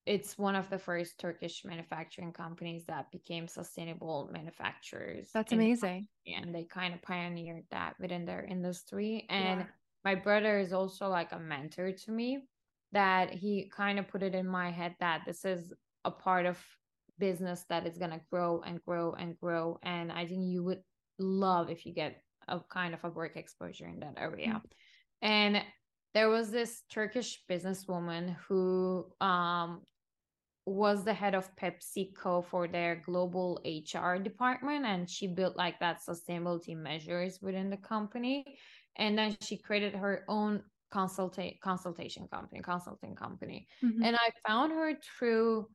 it's 0.05 0.37
one 0.37 0.55
of 0.55 0.69
the 0.69 0.77
first 0.77 1.19
Turkish 1.19 1.65
manufacturing 1.65 2.31
companies 2.31 2.85
that 2.85 3.11
became 3.11 3.47
sustainable 3.47 4.29
manufacturers. 4.31 5.29
That's 5.33 5.51
amazing. 5.51 6.07
And 6.27 6.53
they 6.53 6.63
kind 6.63 6.93
of 6.93 7.01
pioneered 7.01 7.63
that 7.71 7.95
within 7.99 8.25
their 8.25 8.45
industry. 8.45 9.25
And 9.29 9.61
yeah. 9.61 9.65
my 10.03 10.13
brother 10.13 10.59
is 10.59 10.73
also 10.73 11.07
like 11.07 11.31
a 11.31 11.39
mentor 11.39 11.91
to 11.91 12.11
me 12.11 12.39
that 12.91 13.31
he 13.31 13.71
kind 13.75 13.97
of 13.97 14.07
put 14.07 14.21
it 14.21 14.35
in 14.35 14.47
my 14.47 14.69
head 14.69 14.95
that 14.99 15.21
this 15.25 15.43
is 15.43 15.73
a 16.05 16.11
part 16.11 16.45
of 16.45 16.63
business 17.17 17.65
that 17.69 17.87
is 17.87 17.97
going 17.97 18.11
to 18.11 18.21
grow 18.31 18.61
and 18.61 18.83
grow 18.85 19.13
and 19.13 19.39
grow. 19.39 19.79
And 19.81 20.11
I 20.11 20.27
think 20.27 20.45
you 20.45 20.63
would 20.63 20.81
love 21.17 21.71
if 21.71 21.83
you 21.85 21.93
get 21.93 22.21
a 22.47 22.59
kind 22.71 22.93
of 22.93 23.03
a 23.03 23.09
work 23.09 23.35
exposure 23.35 23.87
in 23.87 23.99
that 23.99 24.15
area. 24.17 24.47
Mm-hmm. 24.47 25.27
And 25.27 25.61
there 26.13 26.29
was 26.29 26.49
this 26.49 26.83
Turkish 26.91 27.43
businesswoman 27.49 28.35
who 28.47 29.05
um, 29.21 29.81
was 30.65 31.03
the 31.03 31.13
head 31.13 31.35
of 31.35 31.55
PepsiCo 31.57 32.45
for 32.45 32.67
their 32.67 33.01
global 33.05 33.59
HR 33.65 34.15
department, 34.15 34.85
and 34.85 35.09
she 35.09 35.27
built 35.27 35.55
like 35.57 35.79
that 35.79 35.99
sustainability 36.07 36.75
measures 36.75 37.39
within 37.41 37.69
the 37.69 37.77
company. 37.77 38.45
And 38.97 39.17
then 39.17 39.35
she 39.41 39.57
created 39.57 39.93
her 39.93 40.23
own 40.27 40.63
consulta- 40.93 41.59
consultation 41.59 42.27
company, 42.31 42.61
consulting 42.61 43.15
company. 43.15 43.67
Mm-hmm. 43.83 44.03
And 44.03 44.15
I 44.15 44.29
found 44.47 44.71
her 44.71 44.93
through 44.95 45.67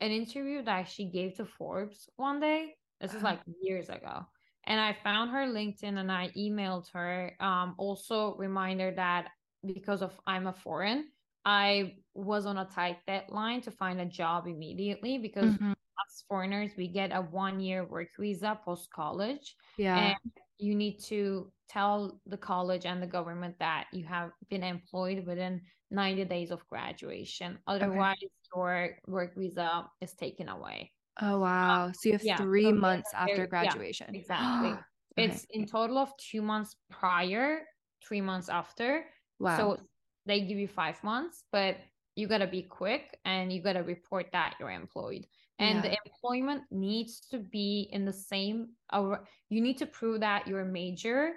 an 0.00 0.10
interview 0.10 0.62
that 0.62 0.88
she 0.88 1.10
gave 1.10 1.36
to 1.36 1.44
Forbes 1.44 2.08
one 2.16 2.40
day. 2.40 2.74
This 3.00 3.10
is 3.10 3.16
uh-huh. 3.16 3.26
like 3.26 3.40
years 3.60 3.88
ago. 3.88 4.26
And 4.68 4.78
I 4.78 4.92
found 5.02 5.30
her 5.30 5.46
LinkedIn 5.46 5.98
and 5.98 6.12
I 6.12 6.28
emailed 6.36 6.92
her. 6.92 7.32
Um, 7.40 7.74
also 7.78 8.36
reminder 8.36 8.92
that 8.94 9.30
because 9.66 10.02
of 10.02 10.12
I'm 10.26 10.46
a 10.46 10.52
foreign, 10.52 11.06
I 11.44 11.94
was 12.14 12.44
on 12.44 12.58
a 12.58 12.66
tight 12.66 12.98
deadline 13.06 13.62
to 13.62 13.70
find 13.70 14.00
a 14.00 14.04
job 14.04 14.46
immediately 14.46 15.16
because 15.16 15.54
mm-hmm. 15.54 15.70
as 15.70 16.24
foreigners 16.28 16.72
we 16.76 16.86
get 16.86 17.10
a 17.12 17.22
one 17.22 17.60
year 17.60 17.86
work 17.86 18.08
visa 18.20 18.60
post 18.62 18.90
college. 18.92 19.56
Yeah. 19.78 19.96
And 19.96 20.32
you 20.58 20.74
need 20.74 21.02
to 21.04 21.50
tell 21.70 22.20
the 22.26 22.36
college 22.36 22.84
and 22.84 23.02
the 23.02 23.06
government 23.06 23.54
that 23.60 23.86
you 23.92 24.04
have 24.04 24.32
been 24.50 24.62
employed 24.62 25.26
within 25.26 25.62
90 25.90 26.26
days 26.26 26.50
of 26.50 26.66
graduation. 26.68 27.58
Otherwise, 27.66 28.16
okay. 28.18 28.28
your 28.54 28.98
work 29.06 29.34
visa 29.34 29.86
is 30.02 30.12
taken 30.12 30.50
away. 30.50 30.92
Oh, 31.20 31.40
wow. 31.40 31.86
Um, 31.86 31.94
so 31.94 32.08
you 32.08 32.12
have 32.12 32.24
yeah, 32.24 32.36
three 32.36 32.64
so 32.64 32.72
months 32.72 33.10
after 33.14 33.46
graduation. 33.46 34.08
Yeah, 34.12 34.20
exactly. 34.20 34.70
okay. 34.70 34.80
It's 35.16 35.46
in 35.50 35.66
total 35.66 35.98
of 35.98 36.12
two 36.16 36.42
months 36.42 36.76
prior, 36.90 37.60
three 38.06 38.20
months 38.20 38.48
after. 38.48 39.04
Wow. 39.40 39.56
So 39.56 39.78
they 40.26 40.42
give 40.42 40.58
you 40.58 40.68
five 40.68 41.02
months, 41.02 41.44
but 41.50 41.78
you 42.14 42.26
got 42.26 42.38
to 42.38 42.46
be 42.46 42.62
quick 42.62 43.18
and 43.24 43.52
you 43.52 43.62
got 43.62 43.74
to 43.74 43.80
report 43.80 44.26
that 44.32 44.54
you're 44.58 44.70
employed. 44.70 45.26
And 45.60 45.76
yeah. 45.76 45.90
the 45.90 45.98
employment 46.04 46.62
needs 46.70 47.20
to 47.30 47.38
be 47.38 47.88
in 47.92 48.04
the 48.04 48.12
same, 48.12 48.68
you 48.92 49.60
need 49.60 49.78
to 49.78 49.86
prove 49.86 50.20
that 50.20 50.46
your 50.46 50.64
major 50.64 51.32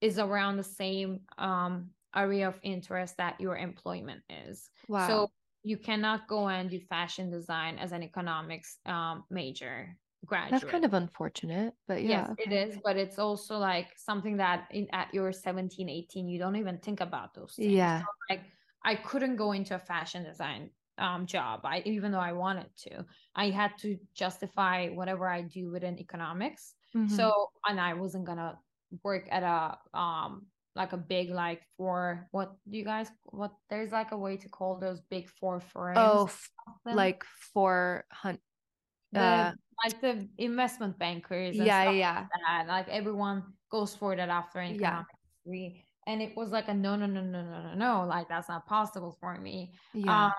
is 0.00 0.18
around 0.18 0.56
the 0.56 0.62
same 0.62 1.20
um, 1.38 1.90
area 2.14 2.46
of 2.46 2.58
interest 2.62 3.16
that 3.16 3.40
your 3.40 3.56
employment 3.56 4.22
is. 4.46 4.70
Wow. 4.88 5.08
So 5.08 5.30
you 5.66 5.76
cannot 5.76 6.28
go 6.28 6.48
and 6.48 6.70
do 6.70 6.78
fashion 6.78 7.28
design 7.28 7.76
as 7.76 7.90
an 7.90 8.00
economics 8.00 8.78
um, 8.86 9.24
major 9.30 9.96
graduate. 10.24 10.60
That's 10.60 10.70
kind 10.70 10.84
of 10.84 10.94
unfortunate, 10.94 11.74
but 11.88 12.04
yeah. 12.04 12.08
Yes, 12.08 12.30
okay. 12.30 12.42
it 12.46 12.52
is, 12.68 12.78
but 12.84 12.96
it's 12.96 13.18
also 13.18 13.58
like 13.58 13.88
something 13.96 14.36
that 14.36 14.68
in, 14.70 14.86
at 14.92 15.12
your 15.12 15.32
17, 15.32 15.88
18, 15.88 16.28
you 16.28 16.38
don't 16.38 16.54
even 16.54 16.78
think 16.78 17.00
about 17.00 17.34
those 17.34 17.54
things. 17.56 17.72
Yeah. 17.72 17.98
So, 17.98 18.06
like 18.30 18.42
I 18.84 18.94
couldn't 18.94 19.34
go 19.34 19.50
into 19.50 19.74
a 19.74 19.80
fashion 19.80 20.22
design 20.22 20.70
um, 20.98 21.26
job. 21.26 21.62
I 21.64 21.82
even 21.84 22.12
though 22.12 22.20
I 22.20 22.32
wanted 22.32 22.70
to, 22.84 23.04
I 23.34 23.50
had 23.50 23.72
to 23.78 23.98
justify 24.14 24.90
whatever 24.90 25.28
I 25.28 25.42
do 25.42 25.72
within 25.72 25.98
economics. 25.98 26.74
Mm-hmm. 26.96 27.12
So 27.12 27.50
and 27.68 27.80
I 27.80 27.94
wasn't 27.94 28.24
gonna 28.24 28.56
work 29.02 29.26
at 29.32 29.42
a 29.42 29.98
um 29.98 30.46
like 30.76 30.92
a 30.92 30.96
big 30.96 31.30
like 31.30 31.62
four 31.76 32.28
what 32.30 32.54
do 32.68 32.76
you 32.76 32.84
guys 32.84 33.08
what 33.24 33.52
there's 33.70 33.92
like 33.92 34.12
a 34.12 34.16
way 34.16 34.36
to 34.36 34.48
call 34.48 34.78
those 34.78 35.00
big 35.10 35.28
four 35.40 35.58
firms 35.58 35.98
oh 35.98 36.30
like 36.84 37.24
four 37.52 38.04
hunt 38.12 38.38
uh, 39.14 39.52
like 39.82 40.00
the 40.02 40.28
investment 40.36 40.98
bankers 40.98 41.56
yeah 41.56 41.90
yeah. 41.90 42.26
like, 42.46 42.68
like 42.68 42.88
everyone 42.88 43.42
goes 43.70 43.94
for 43.94 44.14
that 44.14 44.28
after 44.28 44.60
economics 44.60 45.08
yeah. 45.46 45.68
and 46.06 46.20
it 46.20 46.36
was 46.36 46.50
like 46.50 46.68
a 46.68 46.74
no 46.74 46.94
no 46.94 47.06
no 47.06 47.22
no 47.22 47.42
no 47.42 47.62
no 47.62 47.74
no 47.74 48.06
like 48.06 48.28
that's 48.28 48.48
not 48.48 48.66
possible 48.66 49.16
for 49.18 49.38
me. 49.38 49.72
Yeah. 49.94 50.26
um 50.26 50.32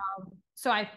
so 0.53 0.69
i 0.69 0.87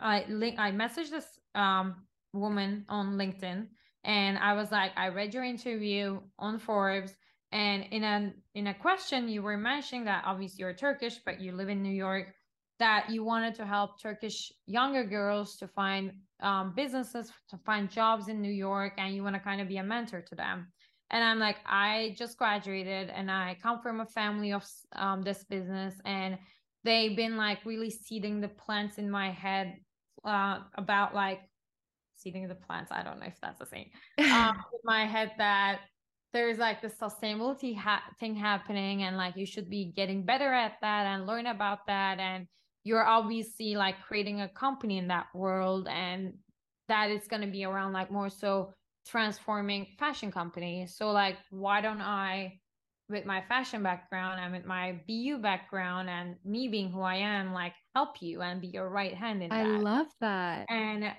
i 0.00 0.24
link 0.28 0.58
i 0.58 0.72
messaged 0.72 1.10
this 1.10 1.26
um 1.54 1.94
woman 2.32 2.84
on 2.88 3.16
linkedin 3.16 3.68
and 4.02 4.38
i 4.38 4.54
was 4.54 4.72
like 4.72 4.90
i 4.96 5.08
read 5.08 5.32
your 5.32 5.44
interview 5.44 6.18
on 6.38 6.58
forbes 6.58 7.14
and 7.52 7.84
in 7.90 8.04
a 8.04 8.32
in 8.54 8.68
a 8.68 8.74
question 8.74 9.28
you 9.28 9.42
were 9.42 9.56
mentioning 9.56 10.04
that 10.04 10.22
obviously 10.26 10.60
you're 10.60 10.72
turkish 10.72 11.18
but 11.24 11.40
you 11.40 11.52
live 11.52 11.68
in 11.68 11.82
new 11.82 11.90
york 11.90 12.34
that 12.78 13.10
you 13.10 13.24
wanted 13.24 13.54
to 13.54 13.66
help 13.66 14.00
turkish 14.00 14.52
younger 14.66 15.04
girls 15.04 15.56
to 15.56 15.66
find 15.68 16.12
um, 16.42 16.72
businesses 16.74 17.30
to 17.48 17.58
find 17.58 17.90
jobs 17.90 18.28
in 18.28 18.40
new 18.40 18.52
york 18.52 18.94
and 18.98 19.14
you 19.14 19.22
want 19.22 19.34
to 19.34 19.40
kind 19.40 19.60
of 19.60 19.68
be 19.68 19.76
a 19.76 19.82
mentor 19.82 20.22
to 20.22 20.34
them. 20.34 20.68
And 21.10 21.24
i'm 21.24 21.38
like 21.38 21.56
i 21.66 22.14
just 22.16 22.38
graduated 22.38 23.10
and 23.10 23.30
i 23.30 23.56
come 23.60 23.80
from 23.80 24.00
a 24.00 24.06
family 24.06 24.52
of 24.52 24.64
um, 24.94 25.22
this 25.22 25.44
business 25.44 25.94
and 26.04 26.38
they've 26.84 27.16
been 27.16 27.36
like 27.36 27.58
really 27.66 27.90
seeding 27.90 28.40
the 28.40 28.48
plants 28.48 28.96
in 28.96 29.10
my 29.10 29.30
head 29.30 29.74
uh, 30.24 30.60
about 30.76 31.14
like 31.14 31.40
seeding 32.16 32.46
the 32.48 32.54
plants 32.54 32.92
i 32.92 33.02
don't 33.02 33.18
know 33.18 33.26
if 33.26 33.40
that's 33.42 33.58
the 33.58 33.66
same 33.66 33.90
um, 34.32 34.56
in 34.72 34.80
my 34.84 35.04
head 35.04 35.32
that 35.36 35.80
there's 36.32 36.58
like 36.58 36.80
the 36.80 36.88
sustainability 36.88 37.76
ha- 37.76 38.04
thing 38.18 38.34
happening 38.34 39.02
and 39.02 39.16
like 39.16 39.36
you 39.36 39.46
should 39.46 39.68
be 39.68 39.92
getting 39.96 40.24
better 40.24 40.52
at 40.52 40.74
that 40.80 41.06
and 41.06 41.26
learn 41.26 41.46
about 41.46 41.86
that 41.86 42.18
and 42.20 42.46
you're 42.84 43.04
obviously 43.04 43.74
like 43.74 44.00
creating 44.02 44.40
a 44.40 44.48
company 44.48 44.98
in 44.98 45.08
that 45.08 45.26
world 45.34 45.88
and 45.90 46.32
that 46.88 47.10
is 47.10 47.26
going 47.28 47.42
to 47.42 47.48
be 47.48 47.64
around 47.64 47.92
like 47.92 48.10
more 48.10 48.30
so 48.30 48.72
transforming 49.06 49.86
fashion 49.98 50.30
companies. 50.30 50.96
So 50.96 51.10
like, 51.10 51.36
why 51.50 51.80
don't 51.80 52.00
I, 52.00 52.58
with 53.08 53.24
my 53.24 53.42
fashion 53.48 53.82
background 53.82 54.40
and 54.40 54.52
with 54.52 54.64
my 54.64 55.00
BU 55.08 55.38
background 55.38 56.08
and 56.08 56.36
me 56.44 56.68
being 56.68 56.90
who 56.90 57.00
I 57.00 57.16
am, 57.16 57.52
like 57.52 57.74
help 57.94 58.20
you 58.20 58.42
and 58.42 58.60
be 58.60 58.68
your 58.68 58.88
right 58.88 59.14
hand 59.14 59.42
in 59.42 59.52
I 59.52 59.64
that. 59.64 59.70
I 59.70 59.78
love 59.78 60.06
that. 60.20 60.66
And 60.70 61.12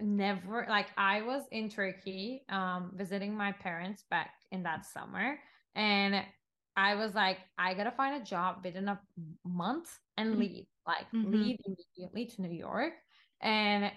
never 0.00 0.66
like 0.68 0.88
I 0.96 1.22
was 1.22 1.42
in 1.52 1.68
Turkey 1.68 2.44
um 2.48 2.92
visiting 2.94 3.36
my 3.36 3.52
parents 3.52 4.04
back 4.10 4.32
in 4.50 4.62
that 4.64 4.84
summer 4.84 5.38
and 5.74 6.22
I 6.76 6.96
was 6.96 7.14
like 7.14 7.38
I 7.58 7.74
got 7.74 7.84
to 7.84 7.92
find 7.92 8.20
a 8.20 8.24
job 8.24 8.62
within 8.64 8.88
a 8.88 9.00
month 9.44 9.96
and 10.16 10.30
mm-hmm. 10.30 10.40
leave 10.40 10.66
like 10.86 11.06
mm-hmm. 11.14 11.30
leave 11.30 11.58
immediately 11.64 12.26
to 12.26 12.42
New 12.42 12.56
York 12.56 12.94
and 13.40 13.92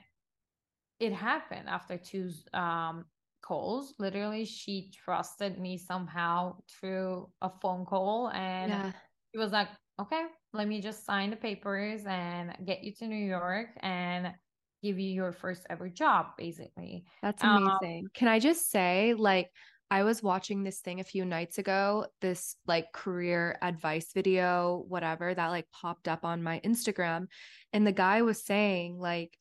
it 1.00 1.14
happened 1.14 1.68
after 1.68 1.98
two 1.98 2.30
um 2.54 3.06
calls. 3.48 3.94
Literally, 3.98 4.46
she 4.46 4.92
trusted 4.92 5.60
me 5.60 5.78
somehow 5.78 6.56
through 6.70 7.30
a 7.42 7.50
phone 7.62 7.86
call. 7.86 8.30
And 8.30 8.72
yeah. 8.72 8.92
she 9.32 9.38
was 9.38 9.52
like, 9.52 9.70
okay, 10.00 10.24
let 10.54 10.68
me 10.68 10.82
just 10.82 11.06
sign 11.06 11.30
the 11.30 11.36
papers 11.36 12.02
and 12.06 12.56
get 12.66 12.84
you 12.84 12.94
to 12.96 13.08
New 13.08 13.26
York 13.26 13.70
and 13.82 14.34
give 14.82 15.00
you 15.00 15.10
your 15.10 15.32
first 15.32 15.66
ever 15.70 15.90
job, 15.90 16.28
basically. 16.38 17.04
That's 17.22 17.44
um, 17.44 17.68
amazing. 17.68 18.06
Um, 18.06 18.12
Can 18.14 18.28
I 18.28 18.40
just 18.40 18.70
say, 18.70 19.14
like, 19.18 19.50
I 19.90 20.04
was 20.04 20.22
watching 20.22 20.64
this 20.64 20.80
thing 20.80 21.00
a 21.00 21.06
few 21.06 21.24
nights 21.24 21.60
ago, 21.60 22.08
this 22.20 22.58
like 22.68 22.92
career 22.92 23.58
advice 23.62 24.12
video, 24.14 24.84
whatever, 24.90 25.34
that 25.34 25.48
like 25.48 25.70
popped 25.72 26.10
up 26.10 26.26
on 26.26 26.44
my 26.44 26.60
Instagram. 26.66 27.28
And 27.72 27.88
the 27.88 27.94
guy 27.94 28.22
was 28.22 28.44
saying, 28.44 28.98
like, 28.98 29.38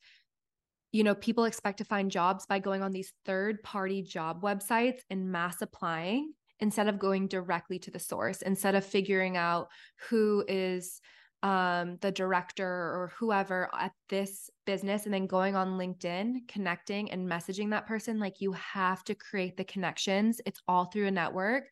you 0.93 1.03
know, 1.03 1.15
people 1.15 1.43
expect 1.43 1.79
to 1.79 1.85
find 1.85 2.09
jobs 2.09 2.45
by 2.45 2.59
going 2.59 2.81
on 2.81 2.93
these 2.93 3.11
third 3.25 3.61
party 3.61 4.01
job 4.01 4.41
websites 4.41 5.01
and 5.09 5.31
mass 5.31 5.61
applying 5.61 6.31
instead 6.61 6.87
of 6.87 6.97
going 6.97 7.27
directly 7.27 7.77
to 7.79 7.91
the 7.91 7.99
source, 7.99 8.41
instead 8.41 8.73
of 8.73 8.85
figuring 8.85 9.35
out 9.35 9.67
who 10.09 10.45
is 10.47 11.01
um, 11.43 11.97
the 12.01 12.11
director 12.11 12.65
or 12.65 13.11
whoever 13.19 13.69
at 13.77 13.91
this 14.07 14.49
business 14.67 15.05
and 15.05 15.13
then 15.13 15.25
going 15.25 15.55
on 15.55 15.79
LinkedIn, 15.79 16.47
connecting 16.47 17.09
and 17.09 17.27
messaging 17.27 17.71
that 17.71 17.87
person. 17.87 18.19
Like 18.19 18.39
you 18.39 18.51
have 18.51 19.03
to 19.05 19.15
create 19.15 19.57
the 19.57 19.63
connections. 19.63 20.39
It's 20.45 20.61
all 20.67 20.85
through 20.85 21.07
a 21.07 21.11
network. 21.11 21.63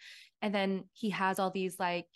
And 0.41 0.55
then 0.55 0.85
he 0.93 1.11
has 1.11 1.37
all 1.37 1.51
these 1.51 1.79
like 1.79 2.07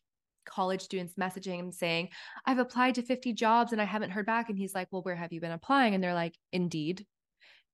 college 0.45 0.81
students 0.81 1.13
messaging 1.13 1.59
him 1.59 1.71
saying, 1.71 2.09
I've 2.45 2.57
applied 2.57 2.95
to 2.95 3.03
50 3.03 3.33
jobs 3.33 3.71
and 3.71 3.81
I 3.81 3.85
haven't 3.85 4.09
heard 4.09 4.25
back. 4.25 4.49
And 4.49 4.57
he's 4.57 4.73
like, 4.73 4.87
Well, 4.89 5.03
where 5.03 5.15
have 5.15 5.31
you 5.31 5.39
been 5.39 5.51
applying? 5.51 5.93
And 5.93 6.03
they're 6.03 6.15
like, 6.15 6.35
Indeed. 6.51 7.05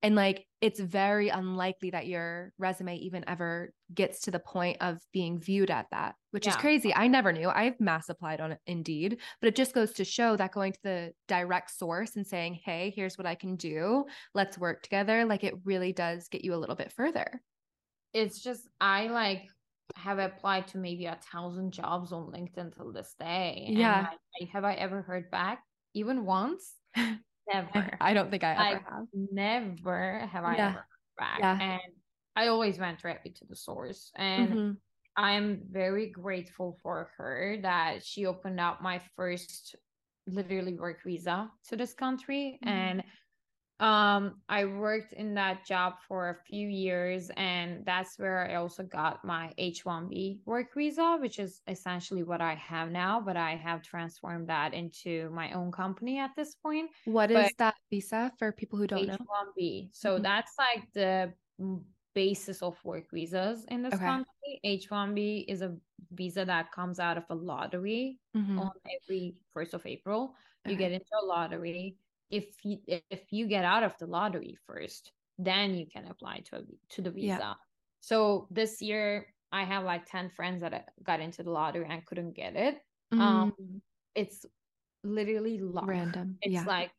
And 0.02 0.14
like, 0.14 0.46
it's 0.60 0.78
very 0.78 1.28
unlikely 1.30 1.90
that 1.90 2.06
your 2.06 2.52
resume 2.58 2.96
even 2.96 3.24
ever 3.26 3.72
gets 3.94 4.20
to 4.22 4.30
the 4.30 4.38
point 4.38 4.76
of 4.80 4.98
being 5.12 5.38
viewed 5.40 5.70
at 5.70 5.86
that, 5.90 6.14
which 6.30 6.46
yeah. 6.46 6.52
is 6.52 6.56
crazy. 6.56 6.94
I 6.94 7.08
never 7.08 7.32
knew. 7.32 7.48
I've 7.48 7.80
mass 7.80 8.08
applied 8.08 8.40
on 8.40 8.56
Indeed, 8.66 9.18
but 9.40 9.48
it 9.48 9.56
just 9.56 9.74
goes 9.74 9.92
to 9.94 10.04
show 10.04 10.36
that 10.36 10.52
going 10.52 10.72
to 10.72 10.78
the 10.82 11.12
direct 11.28 11.70
source 11.70 12.16
and 12.16 12.26
saying, 12.26 12.60
hey, 12.64 12.92
here's 12.94 13.18
what 13.18 13.26
I 13.26 13.34
can 13.34 13.56
do, 13.56 14.04
let's 14.34 14.58
work 14.58 14.82
together, 14.82 15.24
like 15.24 15.44
it 15.44 15.54
really 15.64 15.92
does 15.92 16.28
get 16.28 16.44
you 16.44 16.54
a 16.54 16.56
little 16.56 16.76
bit 16.76 16.92
further. 16.92 17.40
It's 18.12 18.40
just, 18.40 18.68
I 18.80 19.08
like 19.08 19.44
have 19.94 20.18
applied 20.18 20.68
to 20.68 20.78
maybe 20.78 21.06
a 21.06 21.18
thousand 21.32 21.72
jobs 21.72 22.12
on 22.12 22.32
LinkedIn 22.32 22.74
till 22.76 22.92
this 22.92 23.14
day. 23.18 23.66
Yeah. 23.68 24.08
I, 24.40 24.44
have 24.52 24.64
I 24.64 24.74
ever 24.74 25.02
heard 25.02 25.30
back 25.30 25.62
even 25.94 26.24
once? 26.24 26.74
Never. 27.52 27.96
I 28.00 28.14
don't 28.14 28.30
think 28.30 28.44
I 28.44 28.52
ever 28.52 28.60
I 28.60 28.70
have. 28.70 29.06
Never 29.12 30.28
have 30.30 30.44
I 30.44 30.56
yeah. 30.56 30.68
ever 30.68 30.86
back. 31.18 31.38
Yeah. 31.38 31.58
And 31.60 31.92
I 32.34 32.48
always 32.48 32.78
went 32.78 33.00
directly 33.00 33.30
to 33.32 33.44
the 33.48 33.56
source. 33.56 34.10
And 34.16 34.48
mm-hmm. 34.48 34.70
I'm 35.16 35.62
very 35.70 36.10
grateful 36.10 36.78
for 36.82 37.10
her 37.16 37.58
that 37.62 38.04
she 38.04 38.26
opened 38.26 38.60
up 38.60 38.82
my 38.82 39.00
first 39.16 39.76
literally 40.26 40.74
work 40.74 40.98
visa 41.04 41.50
to 41.68 41.76
this 41.76 41.94
country. 41.94 42.58
Mm-hmm. 42.64 42.68
And 42.68 43.04
um 43.80 44.36
i 44.48 44.64
worked 44.64 45.12
in 45.12 45.34
that 45.34 45.64
job 45.66 45.94
for 46.08 46.30
a 46.30 46.36
few 46.46 46.66
years 46.66 47.30
and 47.36 47.84
that's 47.84 48.18
where 48.18 48.50
i 48.50 48.54
also 48.54 48.82
got 48.82 49.22
my 49.22 49.52
h1b 49.58 50.38
work 50.46 50.68
visa 50.74 51.18
which 51.20 51.38
is 51.38 51.60
essentially 51.68 52.22
what 52.22 52.40
i 52.40 52.54
have 52.54 52.90
now 52.90 53.20
but 53.20 53.36
i 53.36 53.54
have 53.54 53.82
transformed 53.82 54.48
that 54.48 54.72
into 54.72 55.28
my 55.30 55.52
own 55.52 55.70
company 55.70 56.18
at 56.18 56.30
this 56.36 56.54
point 56.54 56.90
What 57.04 57.28
but 57.28 57.46
is 57.46 57.52
that 57.58 57.74
visa 57.90 58.32
for 58.38 58.50
people 58.50 58.78
who 58.78 58.86
don't 58.86 59.00
h1b. 59.00 59.08
know 59.10 59.16
h1b 59.58 59.88
so 59.92 60.14
mm-hmm. 60.14 60.22
that's 60.22 60.52
like 60.58 60.90
the 60.94 61.32
basis 62.14 62.62
of 62.62 62.82
work 62.82 63.04
visas 63.12 63.66
in 63.68 63.82
this 63.82 63.92
okay. 63.92 64.04
country 64.06 64.60
h1b 64.64 65.44
is 65.48 65.60
a 65.60 65.76
visa 66.12 66.46
that 66.46 66.72
comes 66.72 66.98
out 66.98 67.18
of 67.18 67.24
a 67.28 67.34
lottery 67.34 68.18
mm-hmm. 68.34 68.58
on 68.58 68.70
every 69.02 69.34
first 69.52 69.74
of 69.74 69.84
april 69.84 70.34
you 70.66 70.76
get 70.76 70.92
into 70.92 71.06
a 71.22 71.26
lottery 71.26 71.96
if 72.30 72.44
you 72.64 72.78
if 72.86 73.22
you 73.30 73.46
get 73.46 73.64
out 73.64 73.82
of 73.82 73.92
the 73.98 74.06
lottery 74.06 74.56
first 74.66 75.12
then 75.38 75.74
you 75.74 75.86
can 75.86 76.06
apply 76.06 76.40
to 76.40 76.56
a, 76.56 76.60
to 76.88 77.02
the 77.02 77.10
visa 77.10 77.38
yeah. 77.38 77.54
so 78.00 78.48
this 78.50 78.82
year 78.82 79.26
i 79.52 79.62
have 79.64 79.84
like 79.84 80.04
10 80.06 80.30
friends 80.30 80.60
that 80.62 80.88
got 81.02 81.20
into 81.20 81.42
the 81.42 81.50
lottery 81.50 81.86
and 81.88 82.04
couldn't 82.06 82.34
get 82.34 82.56
it 82.56 82.78
mm. 83.12 83.20
um 83.20 83.54
it's 84.14 84.44
literally 85.04 85.58
luck. 85.58 85.86
random 85.86 86.36
it's 86.42 86.54
yeah. 86.54 86.64
like 86.64 86.90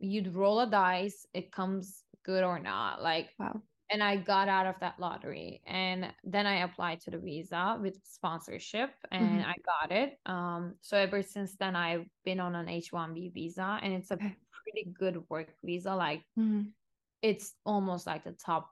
you'd 0.00 0.34
roll 0.34 0.60
a 0.60 0.70
dice 0.70 1.26
it 1.34 1.52
comes 1.52 2.02
good 2.24 2.42
or 2.42 2.58
not 2.58 3.02
like 3.02 3.28
wow 3.38 3.60
and 3.90 4.02
I 4.02 4.16
got 4.16 4.48
out 4.48 4.66
of 4.66 4.74
that 4.80 4.98
lottery. 4.98 5.62
And 5.66 6.12
then 6.24 6.46
I 6.46 6.62
applied 6.62 7.00
to 7.02 7.10
the 7.10 7.18
visa 7.18 7.78
with 7.80 7.98
sponsorship 8.04 8.90
and 9.10 9.40
mm-hmm. 9.40 9.48
I 9.48 9.54
got 9.64 9.96
it. 9.96 10.18
Um, 10.26 10.74
so 10.82 10.96
ever 10.96 11.22
since 11.22 11.56
then, 11.58 11.74
I've 11.74 12.06
been 12.24 12.40
on 12.40 12.54
an 12.54 12.68
H 12.68 12.90
1B 12.92 13.32
visa 13.32 13.78
and 13.82 13.94
it's 13.94 14.10
a 14.10 14.14
okay. 14.14 14.36
Pretty 14.70 14.90
good 14.98 15.22
work 15.28 15.48
visa. 15.64 15.94
Like 15.94 16.22
mm-hmm. 16.38 16.62
it's 17.22 17.54
almost 17.64 18.06
like 18.06 18.24
the 18.24 18.32
top 18.32 18.70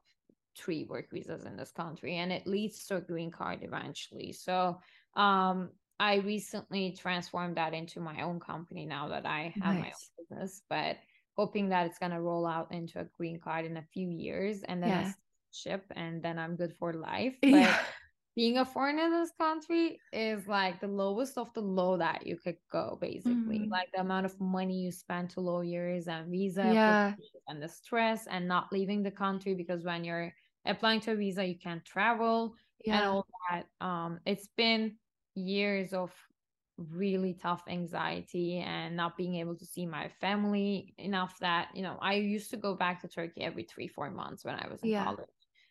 three 0.56 0.84
work 0.84 1.06
visas 1.12 1.44
in 1.44 1.56
this 1.56 1.70
country 1.70 2.16
and 2.16 2.32
it 2.32 2.46
leads 2.46 2.86
to 2.86 2.96
a 2.96 3.00
green 3.00 3.30
card 3.30 3.60
eventually. 3.62 4.32
So 4.32 4.78
um, 5.14 5.70
I 5.98 6.16
recently 6.16 6.96
transformed 6.98 7.56
that 7.56 7.74
into 7.74 8.00
my 8.00 8.22
own 8.22 8.40
company 8.40 8.86
now 8.86 9.08
that 9.08 9.26
I 9.26 9.54
have 9.62 9.74
nice. 9.74 9.82
my 9.82 9.86
own 9.88 10.38
business. 10.38 10.62
But 10.68 10.96
hoping 11.36 11.68
that 11.70 11.86
it's 11.86 11.98
gonna 11.98 12.20
roll 12.20 12.46
out 12.46 12.72
into 12.72 13.00
a 13.00 13.04
green 13.16 13.38
card 13.38 13.66
in 13.66 13.76
a 13.76 13.84
few 13.92 14.08
years 14.08 14.62
and 14.62 14.82
then 14.82 14.88
yeah. 14.88 15.12
ship 15.52 15.84
and 15.94 16.22
then 16.22 16.38
I'm 16.38 16.56
good 16.56 16.74
for 16.78 16.92
life. 16.92 17.34
But 17.42 17.50
yeah. 17.50 17.78
Being 18.36 18.58
a 18.58 18.64
foreigner 18.66 19.04
in 19.04 19.12
this 19.12 19.32
country 19.40 19.98
is 20.12 20.46
like 20.46 20.78
the 20.78 20.86
lowest 20.86 21.38
of 21.38 21.52
the 21.54 21.60
low 21.60 21.96
that 21.96 22.26
you 22.26 22.36
could 22.36 22.58
go, 22.70 22.98
basically. 23.00 23.60
Mm. 23.60 23.70
Like 23.70 23.88
the 23.94 24.02
amount 24.02 24.26
of 24.26 24.38
money 24.38 24.78
you 24.82 24.92
spend 24.92 25.30
to 25.30 25.40
lawyers 25.40 26.06
and 26.06 26.30
visa 26.30 26.70
yeah. 26.72 27.14
and 27.48 27.62
the 27.62 27.68
stress 27.68 28.26
and 28.30 28.46
not 28.46 28.70
leaving 28.70 29.02
the 29.02 29.10
country 29.10 29.54
because 29.54 29.84
when 29.84 30.04
you're 30.04 30.32
applying 30.66 31.00
to 31.00 31.12
a 31.12 31.16
visa 31.16 31.44
you 31.44 31.58
can't 31.58 31.84
travel 31.84 32.54
yeah. 32.84 32.98
and 32.98 33.06
all 33.06 33.26
that. 33.50 33.64
Um 33.80 34.20
it's 34.26 34.48
been 34.56 34.96
years 35.34 35.94
of 35.94 36.12
really 36.76 37.32
tough 37.32 37.62
anxiety 37.68 38.58
and 38.58 38.94
not 38.94 39.16
being 39.16 39.36
able 39.36 39.54
to 39.56 39.64
see 39.64 39.86
my 39.86 40.10
family 40.20 40.92
enough 40.98 41.38
that 41.38 41.68
you 41.74 41.82
know 41.82 41.96
i 42.02 42.14
used 42.14 42.50
to 42.50 42.56
go 42.58 42.74
back 42.74 43.00
to 43.00 43.08
turkey 43.08 43.40
every 43.40 43.62
three 43.62 43.88
four 43.88 44.10
months 44.10 44.44
when 44.44 44.54
i 44.56 44.68
was 44.68 44.78
in 44.82 44.90
yeah. 44.90 45.04
college 45.04 45.26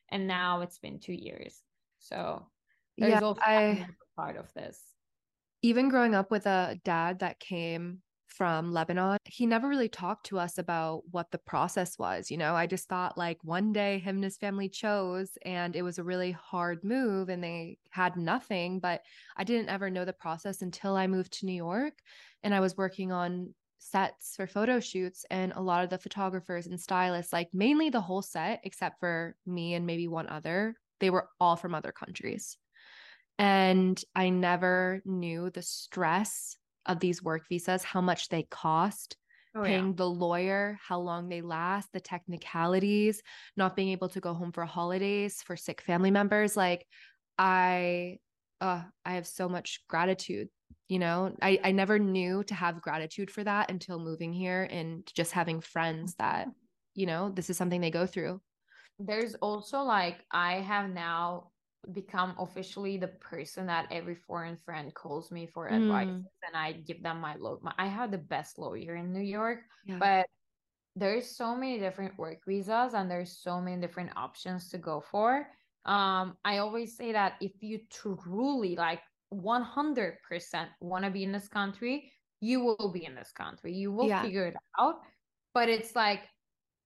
and 0.09 0.25
now 0.25 0.61
it's 0.61 0.79
been 0.79 0.99
two 0.99 1.13
years 1.13 1.61
so 1.99 2.47
there's 2.97 3.11
yeah, 3.11 3.19
also 3.21 3.41
I, 3.43 3.87
part 4.15 4.37
of 4.37 4.53
this 4.53 4.79
even 5.65 5.89
growing 5.89 6.13
up 6.13 6.29
with 6.29 6.45
a 6.45 6.79
dad 6.83 7.19
that 7.19 7.39
came 7.39 7.99
from 8.27 8.71
Lebanon, 8.71 9.17
he 9.25 9.47
never 9.47 9.67
really 9.67 9.89
talked 9.89 10.27
to 10.27 10.37
us 10.37 10.59
about 10.59 11.01
what 11.09 11.31
the 11.31 11.39
process 11.39 11.97
was. 11.97 12.29
You 12.29 12.37
know, 12.37 12.53
I 12.53 12.67
just 12.67 12.87
thought 12.87 13.17
like 13.17 13.39
one 13.43 13.73
day 13.73 13.97
him 13.97 14.17
and 14.17 14.23
his 14.23 14.37
family 14.37 14.69
chose 14.69 15.37
and 15.43 15.75
it 15.75 15.81
was 15.81 15.97
a 15.97 16.03
really 16.03 16.31
hard 16.31 16.83
move 16.83 17.29
and 17.29 17.43
they 17.43 17.79
had 17.89 18.15
nothing. 18.15 18.79
But 18.79 19.01
I 19.37 19.43
didn't 19.43 19.69
ever 19.69 19.89
know 19.89 20.05
the 20.05 20.13
process 20.13 20.61
until 20.61 20.95
I 20.95 21.07
moved 21.07 21.33
to 21.39 21.47
New 21.47 21.53
York 21.53 21.93
and 22.43 22.53
I 22.53 22.59
was 22.59 22.77
working 22.77 23.11
on 23.11 23.55
sets 23.79 24.35
for 24.35 24.45
photo 24.45 24.79
shoots. 24.79 25.25
And 25.31 25.51
a 25.55 25.61
lot 25.61 25.83
of 25.83 25.89
the 25.89 25.97
photographers 25.97 26.67
and 26.67 26.79
stylists, 26.79 27.33
like 27.33 27.49
mainly 27.53 27.89
the 27.89 28.01
whole 28.01 28.21
set, 28.21 28.59
except 28.63 28.99
for 28.99 29.35
me 29.47 29.73
and 29.73 29.87
maybe 29.87 30.07
one 30.07 30.27
other, 30.27 30.75
they 30.99 31.09
were 31.09 31.29
all 31.39 31.55
from 31.55 31.73
other 31.73 31.91
countries. 31.91 32.57
And 33.37 34.01
I 34.15 34.29
never 34.29 35.01
knew 35.05 35.49
the 35.49 35.61
stress 35.61 36.57
of 36.85 36.99
these 36.99 37.21
work 37.21 37.43
visas, 37.49 37.83
how 37.83 38.01
much 38.01 38.29
they 38.29 38.43
cost, 38.43 39.17
oh, 39.55 39.63
paying 39.63 39.87
yeah. 39.87 39.93
the 39.95 40.09
lawyer, 40.09 40.77
how 40.85 40.99
long 40.99 41.27
they 41.27 41.41
last, 41.41 41.89
the 41.91 41.99
technicalities, 41.99 43.21
not 43.57 43.75
being 43.75 43.89
able 43.89 44.09
to 44.09 44.21
go 44.21 44.33
home 44.33 44.51
for 44.51 44.65
holidays 44.65 45.41
for 45.45 45.57
sick 45.57 45.81
family 45.81 46.11
members. 46.11 46.55
Like 46.55 46.85
I 47.37 48.19
uh 48.61 48.83
I 49.03 49.13
have 49.13 49.27
so 49.27 49.49
much 49.49 49.81
gratitude. 49.89 50.47
You 50.87 50.99
know, 50.99 51.35
I, 51.41 51.59
I 51.63 51.71
never 51.71 51.97
knew 51.97 52.43
to 52.43 52.53
have 52.53 52.81
gratitude 52.81 53.31
for 53.31 53.43
that 53.43 53.71
until 53.71 53.99
moving 53.99 54.31
here 54.31 54.67
and 54.69 55.03
just 55.15 55.31
having 55.31 55.59
friends 55.59 56.13
that, 56.19 56.47
you 56.93 57.07
know, 57.07 57.31
this 57.31 57.49
is 57.49 57.57
something 57.57 57.81
they 57.81 57.89
go 57.89 58.05
through. 58.05 58.39
There's 58.99 59.33
also 59.35 59.79
like 59.79 60.23
I 60.31 60.55
have 60.55 60.89
now 60.89 61.49
become 61.93 62.35
officially 62.39 62.97
the 62.97 63.07
person 63.07 63.67
that 63.67 63.87
every 63.91 64.15
foreign 64.15 64.57
friend 64.65 64.93
calls 64.93 65.31
me 65.31 65.47
for 65.47 65.69
mm. 65.69 65.75
advice 65.75 66.07
and 66.07 66.55
I 66.55 66.73
give 66.73 67.01
them 67.03 67.19
my 67.19 67.35
low 67.35 67.59
I 67.77 67.87
have 67.87 68.11
the 68.11 68.17
best 68.17 68.57
lawyer 68.57 68.95
in 68.95 69.13
New 69.13 69.21
York 69.21 69.59
yeah. 69.85 69.97
but 69.99 70.25
there's 70.95 71.29
so 71.29 71.55
many 71.55 71.79
different 71.79 72.17
work 72.17 72.39
visas 72.47 72.93
and 72.93 73.09
there's 73.09 73.37
so 73.37 73.59
many 73.59 73.81
different 73.81 74.11
options 74.15 74.69
to 74.69 74.77
go 74.77 75.03
for 75.11 75.47
um 75.85 76.35
I 76.43 76.57
always 76.57 76.95
say 76.97 77.11
that 77.11 77.33
if 77.41 77.51
you 77.61 77.79
truly 77.91 78.75
like 78.75 79.01
100% 79.33 80.15
want 80.79 81.03
to 81.03 81.11
be 81.11 81.23
in 81.23 81.31
this 81.31 81.47
country 81.47 82.11
you 82.41 82.63
will 82.63 82.91
be 82.91 83.05
in 83.05 83.15
this 83.15 83.31
country 83.31 83.73
you 83.73 83.91
will 83.91 84.07
yeah. 84.07 84.21
figure 84.21 84.45
it 84.45 84.55
out 84.79 84.95
but 85.53 85.69
it's 85.69 85.95
like 85.95 86.21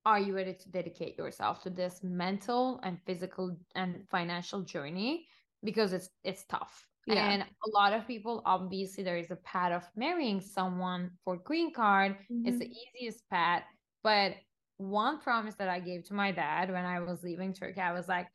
are 0.09 0.19
you 0.19 0.35
ready 0.35 0.53
to 0.53 0.69
dedicate 0.69 1.17
yourself 1.17 1.61
to 1.63 1.69
this 1.69 2.01
mental 2.03 2.79
and 2.83 2.97
physical 3.05 3.57
and 3.75 4.03
financial 4.09 4.61
journey? 4.61 5.27
Because 5.63 5.93
it's 5.93 6.09
it's 6.23 6.45
tough. 6.45 6.85
Yeah. 7.07 7.29
and 7.31 7.41
a 7.41 7.69
lot 7.73 7.93
of 7.93 8.05
people 8.05 8.43
obviously 8.45 9.03
there 9.03 9.17
is 9.17 9.31
a 9.31 9.37
path 9.37 9.71
of 9.71 9.83
marrying 9.95 10.41
someone 10.41 11.11
for 11.23 11.37
green 11.37 11.73
card. 11.73 12.11
Mm-hmm. 12.31 12.47
it's 12.47 12.59
the 12.59 12.69
easiest 12.69 13.27
path. 13.29 13.63
But 14.03 14.33
one 14.77 15.19
promise 15.19 15.55
that 15.55 15.67
i 15.67 15.77
gave 15.77 16.05
to 16.05 16.13
my 16.13 16.31
dad 16.31 16.71
when 16.71 16.85
i 16.85 17.01
was 17.01 17.21
leaving 17.21 17.51
turkey 17.53 17.81
i 17.81 17.91
was 17.91 18.07
like 18.07 18.27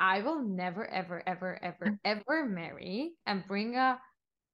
I 0.00 0.22
will 0.22 0.42
never, 0.42 0.90
ever, 0.90 1.22
ever, 1.26 1.58
ever, 1.62 1.98
ever 2.06 2.46
marry 2.46 3.12
and 3.26 3.46
bring 3.46 3.76
a 3.76 4.00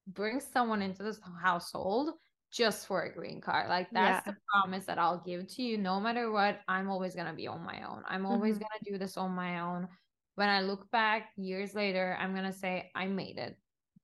bring 0.07 0.41
someone 0.41 0.81
into 0.81 1.03
this 1.03 1.19
household 1.41 2.11
just 2.57 2.87
for 2.87 3.03
a 3.03 3.13
green 3.13 3.39
card. 3.39 3.69
Like 3.69 3.87
that's 3.91 4.25
yeah. 4.25 4.33
the 4.33 4.37
promise 4.51 4.85
that 4.85 4.97
I'll 4.97 5.21
give 5.23 5.47
to 5.47 5.61
you. 5.61 5.77
No 5.77 5.99
matter 5.99 6.31
what, 6.31 6.61
I'm 6.67 6.89
always 6.89 7.13
gonna 7.13 7.33
be 7.33 7.47
on 7.47 7.63
my 7.63 7.87
own. 7.87 8.01
I'm 8.07 8.25
always 8.25 8.55
mm-hmm. 8.55 8.63
gonna 8.63 8.91
do 8.91 8.97
this 8.97 9.15
on 9.15 9.31
my 9.31 9.59
own. 9.59 9.87
When 10.35 10.49
I 10.49 10.61
look 10.61 10.89
back 10.89 11.29
years 11.37 11.75
later, 11.75 12.17
I'm 12.19 12.33
gonna 12.33 12.51
say 12.51 12.89
I 12.95 13.05
made 13.05 13.37
it 13.37 13.55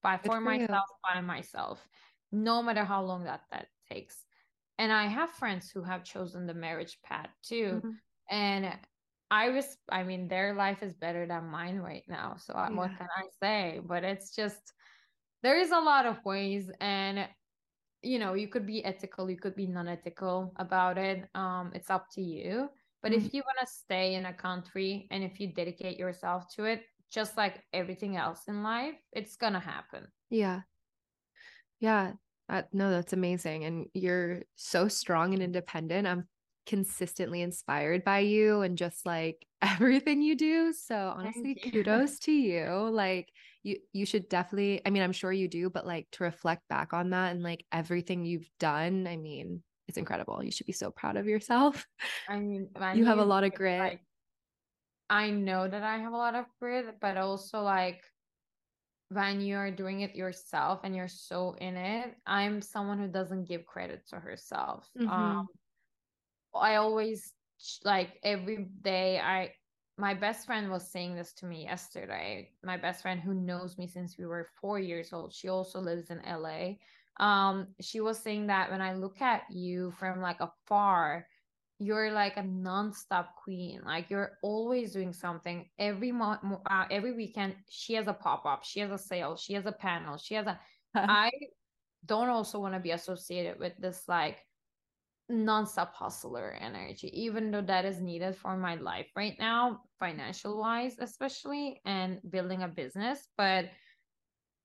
by 0.03 0.17
for, 0.17 0.33
for 0.33 0.41
myself 0.41 0.85
by 1.03 1.19
myself, 1.21 1.79
no 2.31 2.61
matter 2.61 2.85
how 2.85 3.01
long 3.03 3.23
that 3.23 3.41
that 3.51 3.67
takes. 3.91 4.23
And 4.77 4.91
I 4.91 5.07
have 5.07 5.31
friends 5.31 5.71
who 5.71 5.81
have 5.81 6.03
chosen 6.03 6.45
the 6.45 6.53
marriage 6.53 6.99
path 7.03 7.29
too. 7.41 7.81
Mm-hmm. 7.83 7.89
And 8.29 8.73
I 9.31 9.49
was, 9.49 9.77
I 9.89 10.03
mean, 10.03 10.27
their 10.27 10.53
life 10.53 10.83
is 10.83 10.93
better 10.93 11.25
than 11.25 11.45
mine 11.45 11.77
right 11.77 12.03
now. 12.07 12.35
So 12.37 12.53
yeah. 12.55 12.69
what 12.69 12.91
can 12.97 13.07
I 13.17 13.25
say? 13.41 13.81
But 13.83 14.03
it's 14.03 14.35
just, 14.35 14.73
there 15.41 15.59
is 15.59 15.71
a 15.71 15.79
lot 15.79 16.05
of 16.05 16.23
ways. 16.23 16.69
And, 16.79 17.27
you 18.03 18.19
know, 18.19 18.33
you 18.33 18.47
could 18.47 18.65
be 18.65 18.83
ethical, 18.85 19.29
you 19.29 19.37
could 19.37 19.55
be 19.55 19.67
non 19.67 19.87
ethical 19.87 20.53
about 20.57 20.97
it. 20.97 21.27
Um, 21.35 21.71
It's 21.73 21.89
up 21.89 22.07
to 22.11 22.21
you. 22.21 22.69
But 23.01 23.11
mm-hmm. 23.11 23.25
if 23.25 23.33
you 23.33 23.41
want 23.45 23.57
to 23.59 23.67
stay 23.67 24.15
in 24.15 24.25
a 24.25 24.33
country 24.33 25.07
and 25.11 25.23
if 25.23 25.39
you 25.39 25.47
dedicate 25.47 25.97
yourself 25.97 26.53
to 26.55 26.65
it, 26.65 26.83
just 27.11 27.37
like 27.37 27.61
everything 27.73 28.17
else 28.17 28.41
in 28.47 28.63
life, 28.63 28.95
it's 29.11 29.35
to 29.53 29.59
happen. 29.59 30.07
Yeah. 30.29 30.61
Yeah. 31.79 32.13
Uh, 32.49 32.63
no, 32.71 32.89
that's 32.89 33.13
amazing. 33.13 33.65
And 33.65 33.87
you're 33.93 34.43
so 34.55 34.87
strong 34.87 35.33
and 35.33 35.43
independent. 35.43 36.07
I'm 36.07 36.27
consistently 36.65 37.41
inspired 37.41 38.03
by 38.03 38.19
you 38.19 38.61
and 38.61 38.77
just 38.77 39.05
like 39.05 39.45
everything 39.61 40.21
you 40.21 40.35
do. 40.35 40.73
So 40.73 41.13
honestly, 41.15 41.55
kudos 41.55 42.19
to 42.19 42.31
you. 42.31 42.89
Like 42.89 43.29
you 43.63 43.77
you 43.93 44.05
should 44.05 44.29
definitely 44.29 44.81
I 44.85 44.89
mean, 44.89 45.01
I'm 45.01 45.11
sure 45.11 45.31
you 45.31 45.47
do, 45.47 45.69
but 45.69 45.87
like 45.87 46.07
to 46.13 46.23
reflect 46.23 46.67
back 46.69 46.93
on 46.93 47.11
that 47.11 47.31
and 47.31 47.41
like 47.41 47.65
everything 47.71 48.25
you've 48.25 48.49
done, 48.59 49.07
I 49.07 49.17
mean, 49.17 49.63
it's 49.87 49.97
incredible. 49.97 50.43
You 50.43 50.51
should 50.51 50.67
be 50.67 50.73
so 50.73 50.91
proud 50.91 51.17
of 51.17 51.27
yourself. 51.27 51.85
I 52.29 52.39
mean, 52.39 52.69
you 52.95 53.05
have 53.05 53.19
a 53.19 53.25
lot 53.25 53.43
of 53.43 53.53
grit. 53.53 53.79
Like, 53.79 54.01
I 55.09 55.29
know 55.29 55.67
that 55.67 55.83
I 55.83 55.97
have 55.97 56.13
a 56.13 56.17
lot 56.17 56.35
of 56.35 56.45
grit, 56.59 56.85
but 57.01 57.17
also 57.17 57.61
like 57.61 58.01
when 59.09 59.41
you're 59.41 59.71
doing 59.71 60.01
it 60.01 60.15
yourself 60.15 60.81
and 60.83 60.95
you're 60.95 61.07
so 61.07 61.55
in 61.59 61.75
it, 61.77 62.15
I'm 62.25 62.61
someone 62.61 62.99
who 62.99 63.07
doesn't 63.07 63.47
give 63.47 63.65
credit 63.65 64.07
to 64.09 64.17
herself. 64.17 64.89
Mm-hmm. 64.99 65.09
Um, 65.09 65.47
I 66.55 66.75
always 66.75 67.33
like 67.83 68.19
every 68.23 68.67
day 68.81 69.19
I 69.19 69.51
my 69.97 70.13
best 70.13 70.45
friend 70.45 70.71
was 70.71 70.91
saying 70.91 71.15
this 71.15 71.33
to 71.33 71.45
me 71.45 71.63
yesterday. 71.63 72.49
My 72.63 72.77
best 72.77 73.01
friend 73.01 73.19
who 73.19 73.33
knows 73.33 73.77
me 73.77 73.87
since 73.87 74.17
we 74.17 74.25
were 74.25 74.49
4 74.59 74.79
years 74.79 75.13
old. 75.13 75.33
She 75.33 75.49
also 75.49 75.79
lives 75.79 76.09
in 76.09 76.21
LA. 76.25 76.75
Um 77.19 77.67
she 77.79 78.01
was 78.01 78.17
saying 78.17 78.47
that 78.47 78.71
when 78.71 78.81
I 78.81 78.93
look 78.93 79.21
at 79.21 79.43
you 79.51 79.93
from 79.99 80.19
like 80.19 80.41
afar, 80.41 81.27
you're 81.79 82.11
like 82.11 82.37
a 82.37 82.43
non-stop 82.43 83.35
queen 83.35 83.81
like 83.85 84.09
you're 84.09 84.37
always 84.41 84.93
doing 84.93 85.11
something 85.11 85.67
every 85.79 86.11
month 86.11 86.39
uh, 86.69 86.85
every 86.89 87.13
weekend 87.13 87.55
she 87.67 87.93
has 87.93 88.07
a 88.07 88.13
pop-up 88.13 88.63
she 88.63 88.79
has 88.79 88.91
a 88.91 88.97
sale 88.97 89.35
she 89.35 89.53
has 89.53 89.65
a 89.65 89.71
panel 89.71 90.17
she 90.17 90.35
has 90.35 90.45
a 90.47 90.59
i 90.95 91.29
don't 92.05 92.29
also 92.29 92.59
want 92.59 92.73
to 92.73 92.79
be 92.79 92.91
associated 92.91 93.59
with 93.59 93.73
this 93.79 94.03
like 94.07 94.39
non-stop 95.29 95.93
hustler 95.95 96.57
energy 96.59 97.09
even 97.13 97.49
though 97.49 97.61
that 97.61 97.85
is 97.85 98.01
needed 98.01 98.35
for 98.35 98.57
my 98.57 98.75
life 98.75 99.07
right 99.15 99.35
now 99.39 99.79
financial 99.99 100.59
wise 100.59 100.95
especially 100.99 101.79
and 101.85 102.19
building 102.29 102.63
a 102.63 102.67
business 102.67 103.29
but 103.37 103.65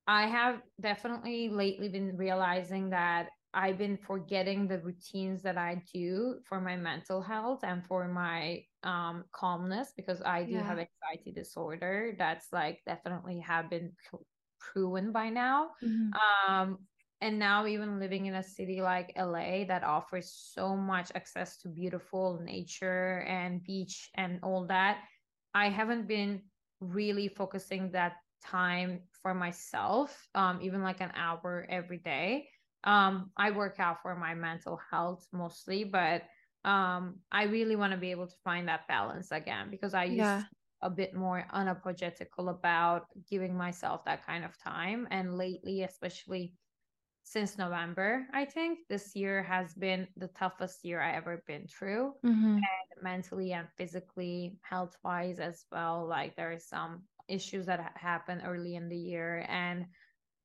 i 0.06 0.26
have 0.26 0.60
definitely 0.80 1.48
lately 1.48 1.88
been 1.88 2.16
realizing 2.16 2.90
that 2.90 3.28
I've 3.54 3.78
been 3.78 3.96
forgetting 3.96 4.68
the 4.68 4.78
routines 4.78 5.42
that 5.42 5.56
I 5.56 5.82
do 5.92 6.36
for 6.44 6.60
my 6.60 6.76
mental 6.76 7.22
health 7.22 7.60
and 7.62 7.84
for 7.86 8.06
my 8.06 8.62
um 8.82 9.24
calmness 9.32 9.92
because 9.96 10.20
I 10.22 10.44
do 10.44 10.52
yeah. 10.52 10.62
have 10.62 10.78
anxiety 10.78 11.32
disorder 11.34 12.14
that's 12.18 12.46
like 12.52 12.80
definitely 12.86 13.40
have 13.40 13.70
been 13.70 13.92
proven 14.60 15.12
by 15.12 15.30
now. 15.30 15.70
Mm-hmm. 15.82 16.52
Um 16.52 16.78
and 17.20 17.38
now 17.38 17.66
even 17.66 17.98
living 17.98 18.26
in 18.26 18.34
a 18.34 18.42
city 18.42 18.80
like 18.80 19.12
LA 19.16 19.64
that 19.64 19.82
offers 19.82 20.30
so 20.54 20.76
much 20.76 21.10
access 21.14 21.58
to 21.58 21.68
beautiful 21.68 22.40
nature 22.44 23.24
and 23.26 23.62
beach 23.64 24.10
and 24.14 24.38
all 24.42 24.66
that, 24.66 24.98
I 25.54 25.68
haven't 25.68 26.06
been 26.06 26.42
really 26.80 27.28
focusing 27.28 27.90
that 27.92 28.14
time 28.44 29.00
for 29.22 29.34
myself 29.34 30.28
um 30.34 30.60
even 30.62 30.82
like 30.82 31.00
an 31.00 31.12
hour 31.16 31.66
every 31.68 31.98
day 31.98 32.48
um 32.84 33.30
i 33.36 33.50
work 33.50 33.76
out 33.80 34.00
for 34.00 34.14
my 34.14 34.34
mental 34.34 34.78
health 34.90 35.26
mostly 35.32 35.82
but 35.84 36.22
um 36.64 37.16
i 37.32 37.44
really 37.44 37.74
want 37.76 37.92
to 37.92 37.98
be 37.98 38.10
able 38.10 38.26
to 38.26 38.36
find 38.44 38.68
that 38.68 38.86
balance 38.86 39.32
again 39.32 39.68
because 39.70 39.92
i 39.94 40.04
used 40.04 40.18
yeah. 40.18 40.42
a 40.82 40.90
bit 40.90 41.14
more 41.14 41.44
unapologetical 41.52 42.48
about 42.50 43.06
giving 43.28 43.56
myself 43.56 44.04
that 44.04 44.24
kind 44.24 44.44
of 44.44 44.56
time 44.62 45.08
and 45.10 45.36
lately 45.36 45.82
especially 45.82 46.54
since 47.28 47.58
november 47.58 48.26
i 48.32 48.44
think. 48.44 48.78
This 48.88 49.14
year 49.14 49.42
has 49.42 49.74
been 49.74 50.08
the 50.16 50.28
toughest 50.28 50.84
year 50.84 51.00
i 51.00 51.12
ever 51.12 51.42
been 51.46 51.66
through. 51.66 52.14
Mm-hmm. 52.24 52.56
and 52.56 53.02
mentally 53.02 53.52
and 53.52 53.68
physically 53.76 54.56
health 54.62 54.96
wise 55.04 55.38
as 55.38 55.64
well 55.70 56.06
like 56.08 56.34
there 56.36 56.52
is 56.52 56.66
some 56.66 57.02
issues 57.28 57.66
that 57.66 57.92
happened 57.94 58.42
early 58.44 58.74
in 58.74 58.88
the 58.88 58.96
year. 58.96 59.44
And 59.48 59.86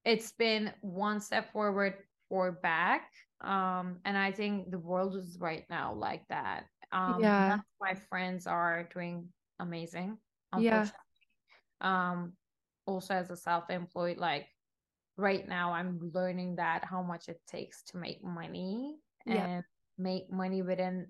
it's 0.04 0.34
been 0.34 0.72
one 0.82 1.20
step 1.22 1.52
forward 1.54 1.96
or 2.30 2.52
back. 2.52 3.10
Um 3.42 4.00
and 4.06 4.18
i 4.18 4.32
think 4.32 4.70
the 4.70 4.80
world 4.80 5.16
is 5.16 5.38
right 5.40 5.66
now 5.70 5.94
like 5.94 6.24
that. 6.28 6.66
Um 6.92 7.18
yeah. 7.22 7.60
my 7.80 7.96
friends 8.10 8.46
are 8.48 8.90
doing 8.94 9.30
amazing 9.60 10.18
yeah. 10.60 10.88
um 11.82 12.34
also 12.86 13.14
as 13.14 13.30
a 13.30 13.38
self-employed 13.38 14.18
like 14.18 14.48
right 15.18 15.48
now 15.48 15.72
i'm 15.72 16.00
learning 16.14 16.56
that 16.56 16.84
how 16.84 17.02
much 17.02 17.30
it 17.30 17.40
takes 17.48 17.84
to 17.84 17.98
make 17.98 18.24
money 18.24 18.96
yeah. 19.26 19.46
and 19.46 19.64
make 19.98 20.32
money 20.32 20.62
within 20.62 21.06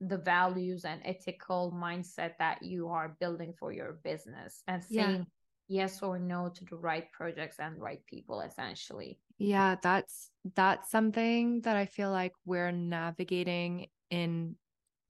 the 0.00 0.18
values 0.18 0.84
and 0.84 1.00
ethical 1.04 1.72
mindset 1.76 2.32
that 2.38 2.62
you 2.62 2.88
are 2.88 3.16
building 3.20 3.52
for 3.58 3.72
your 3.72 3.98
business 4.02 4.62
and 4.66 4.82
saying 4.82 5.18
yeah 5.18 5.24
yes 5.68 6.02
or 6.02 6.18
no 6.18 6.50
to 6.54 6.64
the 6.66 6.76
right 6.76 7.10
projects 7.12 7.56
and 7.58 7.80
right 7.80 8.04
people 8.06 8.42
essentially 8.42 9.18
yeah 9.38 9.74
that's 9.82 10.30
that's 10.54 10.90
something 10.90 11.60
that 11.62 11.76
i 11.76 11.86
feel 11.86 12.10
like 12.10 12.32
we're 12.44 12.72
navigating 12.72 13.86
in 14.10 14.54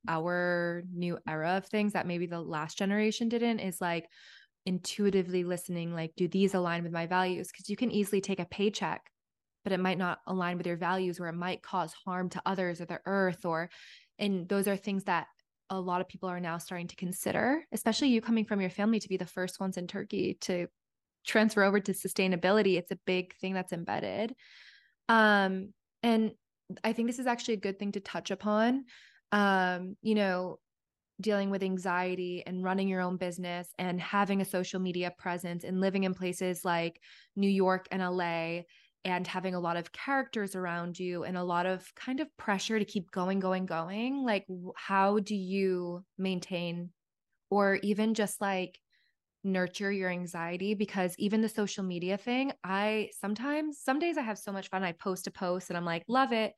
our 0.09 0.83
new 0.95 1.19
era 1.29 1.57
of 1.57 1.67
things 1.67 1.95
that 1.95 2.07
maybe 2.07 2.27
the 2.27 2.41
last 2.41 2.79
generation 2.79 3.29
didn't 3.29 3.59
is 3.59 3.81
like 3.81 4.07
intuitively 4.67 5.45
listening 5.45 5.93
like 5.93 6.13
do 6.17 6.29
these 6.29 6.55
align 6.55 6.83
with 6.83 6.93
my 6.93 7.07
values 7.07 7.49
because 7.51 7.69
you 7.69 7.77
can 7.77 7.91
easily 7.91 8.21
take 8.21 8.41
a 8.41 8.45
paycheck 8.45 9.03
but 9.65 9.73
it 9.73 9.81
might 9.81 9.99
not 9.99 10.19
align 10.27 10.57
with 10.57 10.67
your 10.67 10.77
values 10.77 11.19
or 11.19 11.29
it 11.29 11.35
might 11.35 11.63
cause 11.63 11.93
harm 12.05 12.29
to 12.29 12.43
others 12.47 12.81
or 12.81 12.85
the 12.85 13.01
earth 13.07 13.45
or 13.45 13.69
and 14.19 14.49
those 14.49 14.69
are 14.69 14.77
things 14.77 15.05
that 15.05 15.27
a 15.73 15.81
lot 15.81 16.03
of 16.03 16.09
people 16.09 16.29
are 16.29 16.39
now 16.39 16.59
starting 16.59 16.87
to 16.87 16.97
consider, 16.97 17.65
especially 17.73 18.09
you 18.09 18.21
coming 18.21 18.45
from 18.45 18.61
your 18.61 18.69
family 18.69 19.01
to 19.01 19.09
be 19.09 19.17
the 19.17 19.25
first 19.25 19.59
ones 19.59 19.79
in 19.79 19.87
Turkey 19.87 20.37
to 20.43 20.67
transfer 21.27 21.63
over 21.63 21.81
to 21.81 21.93
sustainability. 21.93 22.77
It's 22.77 22.91
a 22.91 22.99
big 23.07 23.35
thing 23.37 23.55
that's 23.55 23.73
embedded. 23.73 24.35
Um, 25.09 25.73
and 26.03 26.33
I 26.85 26.93
think 26.93 27.09
this 27.09 27.19
is 27.19 27.27
actually 27.27 27.55
a 27.55 27.61
good 27.61 27.79
thing 27.79 27.93
to 27.93 28.01
touch 28.01 28.31
upon. 28.31 28.85
Um, 29.33 29.97
you 30.03 30.15
know, 30.15 30.59
dealing 31.23 31.51
with 31.51 31.63
anxiety 31.63 32.43
and 32.47 32.63
running 32.63 32.89
your 32.89 33.01
own 33.01 33.17
business 33.17 33.69
and 33.79 34.01
having 34.01 34.41
a 34.41 34.45
social 34.45 34.81
media 34.81 35.13
presence 35.17 35.65
and 35.65 35.81
living 35.81 36.05
in 36.05 36.15
places 36.15 36.65
like 36.65 37.01
New 37.37 37.49
York 37.49 37.87
and 37.91 38.03
LA 38.03 38.63
and 39.05 39.27
having 39.27 39.55
a 39.55 39.61
lot 39.61 39.77
of 39.77 39.93
characters 39.93 40.55
around 40.55 40.99
you 40.99 41.25
and 41.25 41.37
a 41.37 41.43
lot 41.43 41.67
of 41.67 41.93
kind 41.95 42.21
of 42.21 42.29
pressure 42.37 42.79
to 42.79 42.85
keep 42.85 43.11
going 43.11 43.41
going 43.41 43.67
going 43.67 44.25
like 44.25 44.47
how 44.77 45.19
do 45.19 45.35
you 45.35 46.05
maintain 46.19 46.91
or 47.51 47.79
even 47.83 48.15
just 48.15 48.41
like 48.41 48.79
nurture 49.45 49.91
your 49.91 50.09
anxiety? 50.09 50.75
Because 50.75 51.15
even 51.19 51.41
the 51.41 51.49
social 51.49 51.85
media 51.85 52.17
thing 52.17 52.53
i 52.63 53.09
sometimes 53.21 53.81
some 53.83 53.99
days 53.99 54.17
i 54.17 54.23
have 54.23 54.39
so 54.39 54.53
much 54.53 54.69
fun 54.69 54.85
i 54.85 54.93
post 54.93 55.27
a 55.27 55.31
post 55.31 55.71
and 55.71 55.77
i'm 55.77 55.85
like 55.85 56.05
love 56.09 56.33
it. 56.33 56.55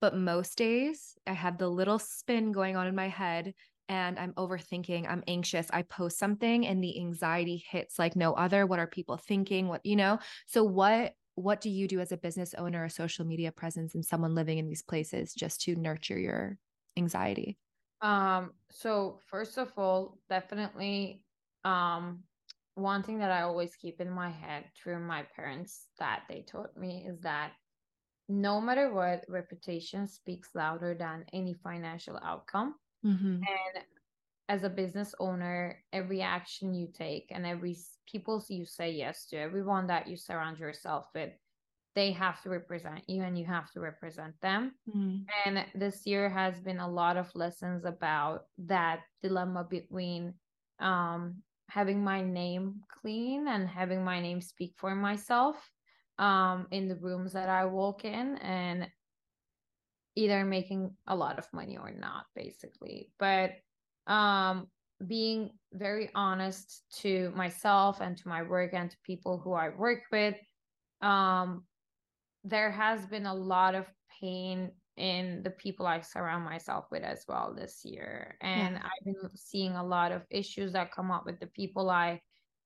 But 0.00 0.16
most 0.16 0.58
days 0.58 1.16
i 1.26 1.32
have 1.32 1.58
the 1.58 1.68
little 1.68 1.98
spin 1.98 2.52
going 2.52 2.76
on 2.76 2.86
in 2.86 2.94
my 2.94 3.08
head 3.08 3.54
and 3.88 4.18
I'm 4.18 4.32
overthinking, 4.34 5.06
I'm 5.08 5.22
anxious, 5.28 5.66
I 5.70 5.82
post 5.82 6.18
something 6.18 6.66
and 6.66 6.82
the 6.82 6.98
anxiety 6.98 7.64
hits 7.70 7.98
like 7.98 8.16
no 8.16 8.32
other. 8.34 8.66
What 8.66 8.78
are 8.78 8.86
people 8.86 9.16
thinking? 9.16 9.68
What, 9.68 9.84
you 9.84 9.96
know? 9.96 10.18
So, 10.46 10.64
what 10.64 11.14
what 11.36 11.60
do 11.60 11.68
you 11.68 11.88
do 11.88 11.98
as 11.98 12.12
a 12.12 12.16
business 12.16 12.54
owner, 12.54 12.84
a 12.84 12.90
social 12.90 13.24
media 13.24 13.50
presence, 13.50 13.94
and 13.94 14.04
someone 14.04 14.36
living 14.36 14.58
in 14.58 14.68
these 14.68 14.82
places 14.82 15.34
just 15.34 15.60
to 15.62 15.74
nurture 15.74 16.18
your 16.18 16.58
anxiety? 16.96 17.58
Um, 18.00 18.52
so 18.70 19.18
first 19.26 19.58
of 19.58 19.72
all, 19.76 20.18
definitely 20.28 21.22
um 21.64 22.22
one 22.74 23.02
thing 23.02 23.18
that 23.18 23.30
I 23.30 23.42
always 23.42 23.76
keep 23.76 24.00
in 24.00 24.10
my 24.10 24.30
head 24.30 24.64
through 24.76 24.98
my 24.98 25.24
parents 25.36 25.86
that 25.98 26.24
they 26.28 26.42
taught 26.42 26.76
me 26.76 27.06
is 27.08 27.20
that 27.20 27.52
no 28.28 28.60
matter 28.60 28.92
what, 28.92 29.24
reputation 29.28 30.06
speaks 30.06 30.50
louder 30.54 30.94
than 30.94 31.24
any 31.32 31.54
financial 31.54 32.18
outcome. 32.22 32.74
Mm-hmm. 33.04 33.34
And 33.34 33.84
as 34.48 34.62
a 34.62 34.68
business 34.68 35.14
owner, 35.18 35.78
every 35.92 36.20
action 36.20 36.74
you 36.74 36.88
take 36.92 37.28
and 37.30 37.46
every 37.46 37.76
people 38.10 38.44
you 38.48 38.64
say 38.64 38.90
yes 38.90 39.26
to, 39.26 39.36
everyone 39.36 39.86
that 39.86 40.06
you 40.06 40.16
surround 40.16 40.58
yourself 40.58 41.06
with, 41.14 41.30
they 41.94 42.12
have 42.12 42.42
to 42.42 42.50
represent 42.50 43.08
you 43.08 43.22
and 43.22 43.38
you 43.38 43.44
have 43.44 43.70
to 43.72 43.80
represent 43.80 44.34
them. 44.42 44.72
Mm-hmm. 44.88 45.22
And 45.46 45.64
this 45.74 46.06
year 46.06 46.28
has 46.28 46.60
been 46.60 46.80
a 46.80 46.90
lot 46.90 47.16
of 47.16 47.34
lessons 47.34 47.84
about 47.84 48.46
that 48.58 49.00
dilemma 49.22 49.64
between 49.68 50.34
um, 50.80 51.36
having 51.70 52.02
my 52.02 52.20
name 52.20 52.80
clean 53.00 53.48
and 53.48 53.68
having 53.68 54.04
my 54.04 54.20
name 54.20 54.40
speak 54.40 54.74
for 54.76 54.94
myself 54.94 55.56
um, 56.18 56.66
in 56.70 56.88
the 56.88 56.96
rooms 56.96 57.32
that 57.32 57.48
I 57.48 57.64
walk 57.64 58.04
in 58.04 58.36
and 58.38 58.88
either 60.16 60.44
making 60.44 60.94
a 61.06 61.14
lot 61.14 61.38
of 61.38 61.46
money 61.52 61.76
or 61.76 61.90
not, 61.90 62.26
basically. 62.34 63.10
But 63.18 63.52
um, 64.06 64.68
being 65.06 65.50
very 65.72 66.10
honest 66.14 66.82
to 67.00 67.32
myself 67.34 68.00
and 68.00 68.16
to 68.16 68.28
my 68.28 68.42
work 68.42 68.74
and 68.74 68.90
to 68.90 68.96
people 69.04 69.38
who 69.38 69.52
I 69.52 69.70
work 69.70 70.02
with. 70.12 70.36
Um, 71.00 71.64
there 72.44 72.70
has 72.70 73.06
been 73.06 73.26
a 73.26 73.34
lot 73.34 73.74
of 73.74 73.86
pain 74.20 74.70
in 74.96 75.42
the 75.42 75.50
people 75.50 75.86
I 75.86 76.00
surround 76.00 76.44
myself 76.44 76.86
with 76.90 77.02
as 77.02 77.24
well 77.28 77.54
this 77.56 77.84
year. 77.84 78.36
And 78.40 78.74
yeah. 78.74 78.82
I've 78.84 79.04
been 79.04 79.30
seeing 79.34 79.74
a 79.74 79.84
lot 79.84 80.12
of 80.12 80.22
issues 80.30 80.72
that 80.72 80.92
come 80.92 81.10
up 81.10 81.26
with 81.26 81.40
the 81.40 81.48
people 81.48 81.90
I 81.90 82.20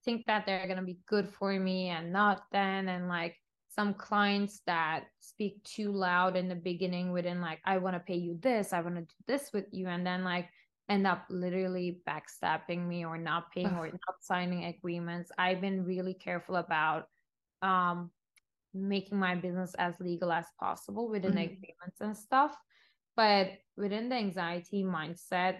think 0.05 0.27
that 0.27 0.45
they're 0.45 0.67
going 0.67 0.79
to 0.79 0.85
be 0.85 0.99
good 1.07 1.31
for 1.31 1.53
me 1.59 1.89
and 1.89 2.13
not 2.13 2.43
then. 2.53 2.89
And 2.89 3.09
like 3.09 3.37
some 3.69 3.95
clients 3.95 4.61
that 4.67 5.05
speak 5.21 5.63
too 5.63 5.93
loud 5.93 6.37
in 6.37 6.49
the 6.49 6.55
beginning 6.55 7.13
within 7.13 7.41
like, 7.41 7.61
I 7.65 7.79
want 7.79 7.95
to 7.95 8.01
pay 8.01 8.17
you 8.17 8.39
this, 8.41 8.73
I 8.73 8.81
want 8.81 8.97
to 8.97 9.03
do 9.03 9.15
this 9.27 9.51
with 9.53 9.67
you. 9.73 9.89
And 9.89 10.07
then 10.07 10.25
like 10.25 10.49
end 10.89 11.07
up 11.07 11.25
literally 11.29 12.01
backstabbing 12.09 12.87
me 12.87 13.05
or 13.05 13.19
not 13.19 13.53
paying 13.53 13.67
Ugh. 13.67 13.79
or 13.79 13.87
not 13.87 14.17
signing 14.21 14.65
agreements. 14.65 15.31
I've 15.37 15.61
been 15.61 15.85
really 15.85 16.15
careful 16.15 16.57
about 16.57 17.05
um 17.61 18.11
making 18.75 19.19
my 19.19 19.35
business 19.35 19.75
as 19.79 19.95
legal 20.01 20.31
as 20.33 20.47
possible 20.59 21.09
within 21.09 21.33
mm-hmm. 21.33 21.39
agreements 21.41 22.01
and 22.01 22.17
stuff. 22.17 22.57
But 23.17 23.51
within 23.77 24.09
the 24.09 24.17
anxiety 24.17 24.85
mindset, 24.85 25.57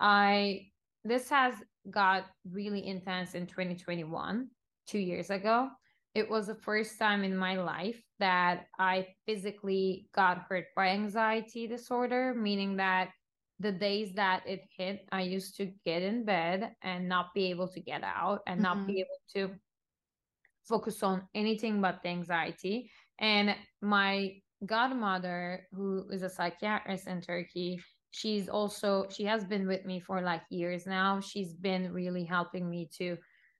I 0.00 0.68
this 1.04 1.28
has 1.30 1.54
got 1.90 2.24
really 2.48 2.86
intense 2.86 3.34
in 3.34 3.46
2021, 3.46 4.48
two 4.86 4.98
years 4.98 5.30
ago. 5.30 5.68
It 6.14 6.28
was 6.28 6.46
the 6.46 6.54
first 6.54 6.98
time 6.98 7.24
in 7.24 7.36
my 7.36 7.56
life 7.56 8.00
that 8.18 8.66
I 8.78 9.08
physically 9.26 10.08
got 10.14 10.44
hurt 10.48 10.66
by 10.76 10.88
anxiety 10.88 11.66
disorder, 11.66 12.34
meaning 12.34 12.76
that 12.76 13.10
the 13.60 13.72
days 13.72 14.12
that 14.14 14.42
it 14.46 14.62
hit, 14.76 15.06
I 15.10 15.22
used 15.22 15.56
to 15.56 15.72
get 15.86 16.02
in 16.02 16.24
bed 16.24 16.72
and 16.82 17.08
not 17.08 17.32
be 17.34 17.46
able 17.50 17.68
to 17.68 17.80
get 17.80 18.02
out 18.02 18.40
and 18.46 18.60
mm-hmm. 18.60 18.62
not 18.62 18.86
be 18.86 18.94
mm-hmm. 18.94 19.38
able 19.38 19.50
to 19.50 19.54
focus 20.68 21.02
on 21.02 21.22
anything 21.34 21.80
but 21.80 22.02
the 22.02 22.08
anxiety. 22.08 22.90
And 23.18 23.54
my 23.80 24.34
godmother, 24.66 25.66
who 25.72 26.08
is 26.10 26.22
a 26.22 26.28
psychiatrist 26.28 27.06
in 27.06 27.20
Turkey, 27.20 27.80
she's 28.10 28.48
also 28.48 29.06
she 29.10 29.24
has 29.24 29.44
been 29.44 29.66
with 29.66 29.84
me 29.84 30.00
for 30.00 30.20
like 30.20 30.42
years 30.50 30.86
now. 30.86 31.20
She's 31.20 31.54
been 31.54 31.92
really 31.92 32.24
helping 32.24 32.68
me 32.68 32.88
to 32.98 33.16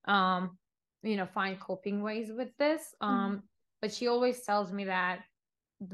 um 0.07 0.59
you 1.03 1.17
know 1.17 1.27
find 1.27 1.59
coping 1.61 2.03
ways 2.03 2.31
with 2.37 2.57
this. 2.59 2.95
Mm-hmm. 3.03 3.15
Um 3.15 3.31
mm-hmm. 3.31 3.41
but 3.81 3.93
she 3.93 4.09
always 4.09 4.43
tells 4.43 4.73
me 4.73 4.85
that 4.85 5.21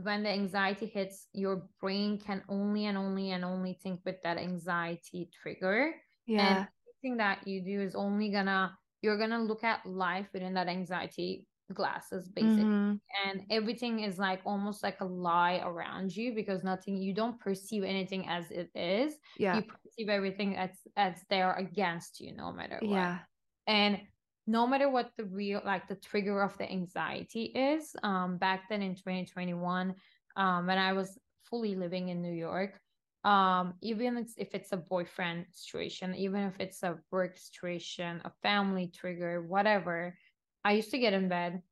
when 0.02 0.22
the 0.22 0.28
anxiety 0.28 0.86
hits 0.86 1.28
your 1.32 1.68
brain 1.80 2.18
can 2.18 2.42
only 2.48 2.86
and 2.86 2.98
only 2.98 3.30
and 3.32 3.44
only 3.44 3.78
think 3.82 4.00
with 4.04 4.16
that 4.22 4.36
anxiety 4.36 5.30
trigger 5.42 5.94
yeah 6.26 6.59
and 6.59 6.68
anything 7.02 7.16
that 7.16 7.46
you 7.46 7.62
do 7.62 7.80
is 7.80 7.94
only 7.94 8.30
gonna 8.30 8.76
you're 9.02 9.18
gonna 9.18 9.40
look 9.40 9.64
at 9.64 9.84
life 9.86 10.26
within 10.32 10.54
that 10.54 10.68
anxiety 10.68 11.46
glasses 11.74 12.28
basically 12.28 12.64
mm-hmm. 12.64 12.94
and 13.28 13.42
everything 13.50 14.00
is 14.00 14.18
like 14.18 14.40
almost 14.46 14.82
like 14.82 15.00
a 15.00 15.04
lie 15.04 15.61
around 15.64 16.14
you 16.14 16.34
because 16.34 16.64
nothing 16.64 16.96
you 16.96 17.12
don't 17.12 17.38
perceive 17.40 17.84
anything 17.84 18.26
as 18.26 18.50
it 18.50 18.70
is 18.74 19.14
yeah 19.38 19.56
you 19.56 19.62
perceive 19.62 20.09
everything 20.09 20.56
as 20.56 20.70
as 20.96 21.14
there 21.28 21.52
against 21.54 22.20
you 22.20 22.34
no 22.34 22.50
matter 22.50 22.78
what 22.80 22.90
yeah 22.90 23.18
and 23.66 24.00
no 24.49 24.66
matter 24.66 24.88
what 24.88 25.11
the 25.18 25.24
real 25.26 25.61
like 25.64 25.86
the 25.86 25.94
trigger 25.94 26.42
of 26.42 26.57
the 26.57 26.68
anxiety 26.68 27.44
is 27.55 27.94
um 28.03 28.38
back 28.38 28.68
then 28.68 28.82
in 28.82 28.94
2021 28.94 29.94
um 30.36 30.66
when 30.66 30.78
i 30.78 30.92
was 30.92 31.18
fully 31.44 31.76
living 31.76 32.09
in 32.09 32.22
new 32.22 32.32
york 32.32 32.80
um 33.24 33.74
even 33.82 34.26
if 34.36 34.55
it's 34.55 34.72
a 34.72 34.76
boyfriend 34.76 35.44
situation 35.53 36.14
even 36.14 36.40
if 36.40 36.55
it's 36.59 36.82
a 36.82 36.96
work 37.11 37.36
situation 37.36 38.20
a 38.24 38.32
family 38.42 38.90
trigger 38.92 39.42
whatever 39.42 40.16
i 40.64 40.72
used 40.72 40.90
to 40.90 40.99
get 40.99 41.12
in 41.12 41.28
bed 41.28 41.62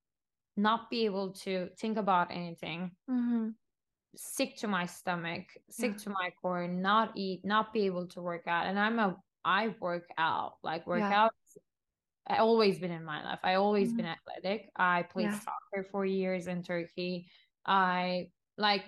not 0.57 0.91
be 0.91 1.07
able 1.07 1.33
to 1.33 1.69
think 1.79 1.97
about 1.97 2.31
anything 2.31 2.91
mm-hmm. 3.11 3.49
sick 4.17 4.57
to 4.57 4.69
my 4.69 4.85
stomach 4.85 5.45
sick 5.71 5.93
yeah. 5.93 5.99
to 5.99 6.11
my 6.11 6.31
core 6.43 6.69
not 6.69 7.13
eat 7.17 7.41
not 7.43 7.73
be 7.73 7.87
able 7.87 8.07
to 8.07 8.21
work 8.21 8.47
out 8.47 8.67
and 8.67 8.79
i'm 8.79 8.99
a 8.99 9.17
i 9.45 9.75
work 9.81 10.09
out 10.19 10.55
like 10.63 10.87
work 10.87 11.01
yeah. 11.01 11.23
out 11.23 11.33
I 12.29 12.39
always 12.39 12.79
been 12.79 12.91
in 12.91 13.05
my 13.05 13.23
life. 13.25 13.39
I 13.43 13.55
always 13.55 13.89
mm-hmm. 13.89 13.99
been 13.99 14.07
athletic. 14.07 14.71
I 14.77 15.03
played 15.03 15.27
yeah. 15.27 15.39
soccer 15.41 15.87
for 15.91 16.05
years 16.05 16.47
in 16.47 16.63
Turkey. 16.63 17.29
I 17.65 18.31
like 18.59 18.85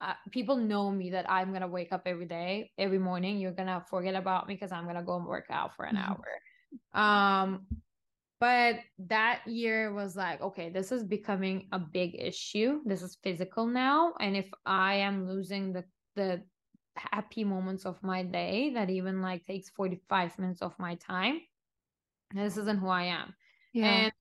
uh, 0.00 0.14
people 0.30 0.56
know 0.56 0.90
me 0.90 1.10
that 1.10 1.28
I'm 1.28 1.52
gonna 1.52 1.68
wake 1.68 1.92
up 1.92 2.02
every 2.06 2.26
day, 2.26 2.70
every 2.78 2.98
morning. 2.98 3.38
You're 3.38 3.52
gonna 3.52 3.84
forget 3.90 4.14
about 4.14 4.46
me 4.46 4.54
because 4.54 4.72
I'm 4.72 4.86
gonna 4.86 5.02
go 5.02 5.16
and 5.16 5.26
work 5.26 5.46
out 5.50 5.74
for 5.74 5.84
an 5.84 5.96
mm-hmm. 5.96 6.12
hour. 6.94 7.42
Um, 7.42 7.66
but 8.40 8.76
that 8.98 9.40
year 9.46 9.92
was 9.92 10.14
like, 10.14 10.40
okay, 10.40 10.70
this 10.70 10.92
is 10.92 11.02
becoming 11.02 11.66
a 11.72 11.78
big 11.78 12.14
issue. 12.16 12.80
This 12.84 13.02
is 13.02 13.18
physical 13.22 13.66
now, 13.66 14.14
and 14.20 14.36
if 14.36 14.48
I 14.64 14.94
am 14.94 15.28
losing 15.28 15.72
the 15.72 15.84
the 16.14 16.42
happy 16.96 17.44
moments 17.44 17.84
of 17.84 18.02
my 18.02 18.22
day, 18.22 18.70
that 18.74 18.90
even 18.90 19.20
like 19.20 19.44
takes 19.44 19.70
45 19.70 20.38
minutes 20.38 20.62
of 20.62 20.78
my 20.78 20.94
time, 20.96 21.40
this 22.32 22.56
isn't 22.56 22.78
who 22.78 22.88
I 22.88 23.04
am. 23.04 23.34
Yeah. 23.72 23.86
And 23.86 24.12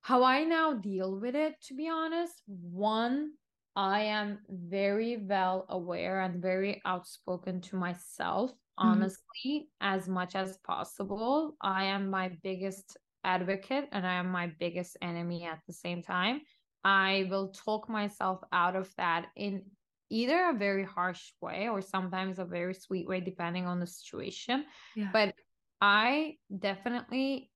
how 0.00 0.24
I 0.24 0.44
now 0.44 0.74
deal 0.74 1.18
with 1.20 1.34
it, 1.34 1.54
to 1.68 1.74
be 1.74 1.88
honest, 1.88 2.42
one, 2.46 3.32
I 3.76 4.00
am 4.02 4.40
very 4.48 5.16
well 5.16 5.64
aware 5.68 6.20
and 6.20 6.42
very 6.42 6.82
outspoken 6.84 7.60
to 7.62 7.76
myself, 7.76 8.50
mm-hmm. 8.50 8.88
honestly, 8.88 9.68
as 9.80 10.08
much 10.08 10.34
as 10.34 10.58
possible. 10.66 11.56
I 11.62 11.84
am 11.84 12.10
my 12.10 12.32
biggest 12.42 12.96
advocate 13.24 13.88
and 13.92 14.06
I 14.06 14.14
am 14.14 14.30
my 14.30 14.50
biggest 14.58 14.96
enemy 15.00 15.44
at 15.44 15.60
the 15.66 15.72
same 15.72 16.02
time. 16.02 16.40
I 16.84 17.26
will 17.30 17.48
talk 17.52 17.88
myself 17.88 18.40
out 18.52 18.74
of 18.74 18.92
that 18.96 19.26
in 19.36 19.62
either 20.10 20.50
a 20.50 20.58
very 20.58 20.84
harsh 20.84 21.32
way 21.40 21.68
or 21.68 21.80
sometimes 21.80 22.38
a 22.38 22.44
very 22.44 22.74
sweet 22.74 23.06
way, 23.06 23.20
depending 23.20 23.66
on 23.66 23.80
the 23.80 23.86
situation. 23.86 24.64
Yeah. 24.96 25.08
But 25.12 25.34
I 25.82 26.36
definitely 26.56 27.50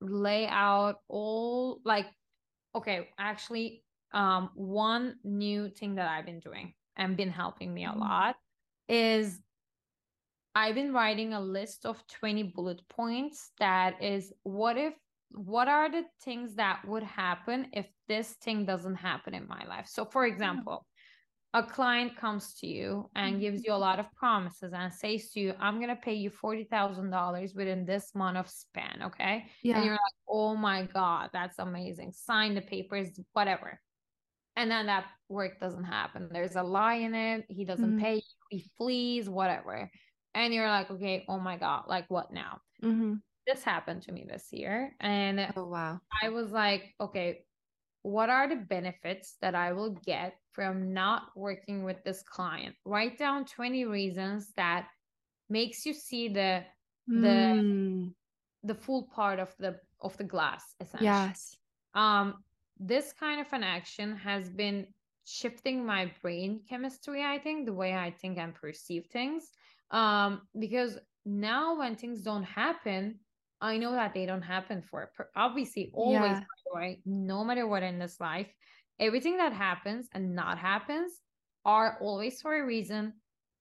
lay 0.00 0.46
out 0.46 1.00
all 1.08 1.80
like 1.84 2.06
okay, 2.74 3.08
actually 3.18 3.82
um 4.14 4.50
one 4.54 5.16
new 5.24 5.68
thing 5.68 5.96
that 5.96 6.08
I've 6.08 6.24
been 6.24 6.38
doing 6.38 6.72
and 6.96 7.16
been 7.16 7.30
helping 7.30 7.74
me 7.74 7.84
a 7.84 7.88
mm-hmm. 7.88 8.00
lot 8.00 8.36
is 8.88 9.40
I've 10.54 10.76
been 10.76 10.92
writing 10.92 11.34
a 11.34 11.40
list 11.40 11.84
of 11.84 12.02
20 12.06 12.44
bullet 12.44 12.80
points 12.88 13.50
that 13.58 14.02
is 14.02 14.32
what 14.44 14.78
if 14.78 14.94
what 15.32 15.66
are 15.68 15.90
the 15.90 16.04
things 16.22 16.54
that 16.54 16.80
would 16.86 17.02
happen 17.02 17.66
if 17.72 17.86
this 18.08 18.28
thing 18.42 18.64
doesn't 18.64 18.94
happen 18.94 19.34
in 19.34 19.48
my 19.48 19.64
life? 19.66 19.88
So 19.88 20.04
for 20.04 20.24
example, 20.24 20.86
a 21.54 21.62
client 21.62 22.16
comes 22.16 22.54
to 22.60 22.66
you 22.66 23.08
and 23.14 23.40
gives 23.40 23.64
you 23.64 23.72
a 23.72 23.74
lot 23.74 23.98
of 23.98 24.06
promises 24.14 24.72
and 24.74 24.92
says 24.92 25.30
to 25.30 25.40
you, 25.40 25.54
I'm 25.58 25.76
going 25.76 25.88
to 25.88 25.96
pay 25.96 26.14
you 26.14 26.30
$40,000 26.30 27.56
within 27.56 27.86
this 27.86 28.14
month 28.14 28.36
of 28.36 28.48
span. 28.48 29.00
Okay. 29.04 29.46
Yeah. 29.62 29.76
And 29.76 29.84
you're 29.84 29.94
like, 29.94 30.00
oh 30.28 30.54
my 30.54 30.82
God, 30.82 31.30
that's 31.32 31.58
amazing. 31.58 32.12
Sign 32.12 32.54
the 32.54 32.60
papers, 32.60 33.18
whatever. 33.32 33.80
And 34.56 34.70
then 34.70 34.86
that 34.86 35.06
work 35.28 35.60
doesn't 35.60 35.84
happen. 35.84 36.28
There's 36.30 36.56
a 36.56 36.62
lie 36.62 36.94
in 36.94 37.14
it. 37.14 37.44
He 37.48 37.64
doesn't 37.64 37.92
mm-hmm. 37.92 38.00
pay 38.00 38.14
you. 38.16 38.20
He 38.50 38.70
flees, 38.76 39.28
whatever. 39.28 39.90
And 40.34 40.52
you're 40.52 40.68
like, 40.68 40.90
okay, 40.90 41.24
oh 41.28 41.38
my 41.38 41.56
God, 41.56 41.84
like 41.88 42.04
what 42.08 42.32
now? 42.32 42.60
Mm-hmm. 42.82 43.14
This 43.46 43.62
happened 43.62 44.02
to 44.02 44.12
me 44.12 44.26
this 44.28 44.48
year. 44.50 44.94
And 45.00 45.40
oh, 45.56 45.66
wow. 45.66 46.00
I 46.22 46.30
was 46.30 46.50
like, 46.50 46.94
okay, 47.00 47.44
what 48.06 48.30
are 48.30 48.48
the 48.48 48.54
benefits 48.54 49.36
that 49.42 49.56
I 49.56 49.72
will 49.72 49.90
get 50.06 50.34
from 50.52 50.94
not 50.94 51.22
working 51.34 51.82
with 51.82 52.04
this 52.04 52.22
client? 52.22 52.76
Write 52.84 53.18
down 53.18 53.44
20 53.44 53.84
reasons 53.84 54.52
that 54.56 54.86
makes 55.48 55.84
you 55.84 55.92
see 55.92 56.28
the 56.28 56.62
the 57.08 57.38
mm. 57.62 58.12
the 58.62 58.74
full 58.74 59.04
part 59.14 59.40
of 59.40 59.54
the 59.58 59.76
of 60.00 60.16
the 60.16 60.24
glass 60.24 60.74
essentially 60.80 61.06
Yes. 61.06 61.56
um 61.94 62.34
this 62.78 63.12
kind 63.12 63.40
of 63.40 63.46
an 63.52 63.62
action 63.62 64.16
has 64.16 64.48
been 64.50 64.86
shifting 65.24 65.86
my 65.86 66.10
brain 66.20 66.60
chemistry 66.68 67.22
i 67.24 67.38
think 67.38 67.66
the 67.66 67.72
way 67.72 67.94
i 67.94 68.10
think 68.10 68.38
and 68.38 68.54
perceive 68.54 69.06
things 69.06 69.50
um 69.92 70.42
because 70.58 70.98
now 71.24 71.78
when 71.78 71.94
things 71.94 72.22
don't 72.22 72.42
happen 72.42 73.20
i 73.60 73.76
know 73.76 73.92
that 73.92 74.12
they 74.14 74.26
don't 74.26 74.42
happen 74.42 74.82
for 74.82 75.10
obviously 75.36 75.90
always 75.94 76.38
Yeah. 76.38 76.40
way 76.74 77.02
no 77.04 77.44
matter 77.44 77.66
what 77.66 77.82
in 77.82 77.98
this 77.98 78.20
life 78.20 78.52
everything 78.98 79.36
that 79.36 79.52
happens 79.52 80.08
and 80.12 80.34
not 80.34 80.58
happens 80.58 81.20
are 81.64 81.98
always 82.00 82.40
for 82.40 82.54
a 82.56 82.64
reason 82.66 83.12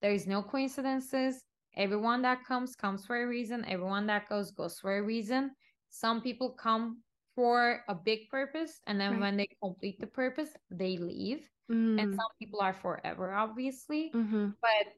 there 0.01 0.11
is 0.11 0.27
no 0.27 0.41
coincidences 0.43 1.43
everyone 1.75 2.21
that 2.21 2.43
comes 2.45 2.75
comes 2.75 3.05
for 3.05 3.21
a 3.23 3.27
reason 3.27 3.65
everyone 3.65 4.07
that 4.07 4.27
goes 4.29 4.51
goes 4.51 4.79
for 4.79 4.97
a 4.97 5.03
reason 5.03 5.51
some 5.89 6.21
people 6.21 6.53
come 6.53 7.01
for 7.35 7.83
a 7.89 7.95
big 7.95 8.29
purpose 8.29 8.79
and 8.87 8.99
then 8.99 9.13
Right. 9.13 9.19
when 9.21 9.37
they 9.37 9.47
complete 9.61 9.99
the 9.99 10.07
purpose 10.07 10.49
they 10.71 10.97
leave 10.97 11.49
Mm. 11.71 11.99
and 11.99 12.13
some 12.13 12.31
people 12.39 12.61
are 12.61 12.73
forever 12.73 13.33
obviously 13.33 14.11
Mhm. 14.13 14.53
but 14.61 14.93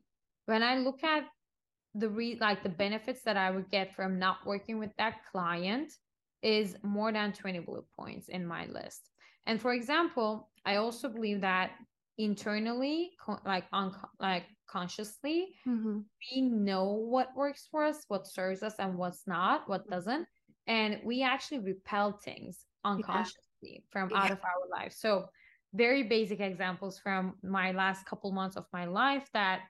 when 0.45 0.61
i 0.61 0.77
look 0.77 1.03
at 1.03 1.23
the 1.99 2.09
re 2.09 2.37
like 2.39 2.63
the 2.63 2.69
benefits 2.69 3.23
that 3.23 3.37
i 3.37 3.49
would 3.51 3.69
get 3.69 3.95
from 3.95 4.19
not 4.19 4.45
working 4.45 4.79
with 4.79 4.91
that 4.97 5.15
client 5.31 5.91
is 6.41 6.75
more 6.83 7.11
than 7.11 7.33
20 7.33 7.59
bullet 7.59 7.85
points 7.97 8.29
in 8.29 8.45
my 8.45 8.65
list 8.67 9.11
and 9.45 9.61
for 9.61 9.73
example 9.73 10.51
i 10.65 10.75
also 10.75 11.09
believe 11.09 11.41
that 11.41 11.71
internally 12.17 13.11
like 13.45 13.65
on 13.71 13.93
like 14.19 14.45
consciously 14.67 15.53
Mhm. 15.65 16.09
we 16.31 16.41
know 16.41 16.85
what 16.93 17.35
works 17.35 17.67
for 17.69 17.83
us, 17.83 18.03
what 18.07 18.27
serves 18.27 18.63
us, 18.63 18.75
and 18.79 18.97
what's 18.97 19.27
not, 19.27 19.69
what 19.69 19.87
doesn't. 19.89 20.27
And 20.65 20.99
we 21.03 21.23
actually 21.23 21.59
repel 21.59 22.19
things 22.23 22.65
unconsciously 22.83 23.85
from 23.91 24.11
out 24.13 24.25
Yeah. 24.25 24.33
of 24.33 24.39
our 24.43 24.67
life. 24.71 24.93
So, 24.93 25.27
very 25.73 26.03
basic 26.03 26.39
examples 26.39 26.97
from 26.99 27.35
my 27.43 27.71
last 27.71 28.05
couple 28.05 28.31
months 28.31 28.55
of 28.57 28.65
my 28.73 28.85
life 28.85 29.29
that 29.33 29.61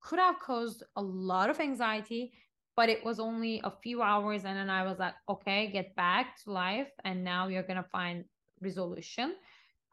could 0.00 0.18
have 0.18 0.38
caused 0.40 0.82
a 0.96 1.02
lot 1.02 1.50
of 1.50 1.60
anxiety, 1.60 2.32
but 2.76 2.88
it 2.88 3.04
was 3.04 3.20
only 3.20 3.60
a 3.64 3.70
few 3.82 4.02
hours. 4.02 4.44
And 4.44 4.56
then 4.56 4.70
I 4.70 4.84
was 4.84 4.98
like, 4.98 5.14
okay, 5.28 5.70
get 5.70 5.94
back 5.96 6.36
to 6.44 6.52
life. 6.52 6.90
And 7.04 7.24
now 7.24 7.48
you're 7.48 7.62
going 7.62 7.82
to 7.82 7.88
find 7.90 8.24
resolution. 8.60 9.34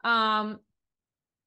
Um, 0.04 0.60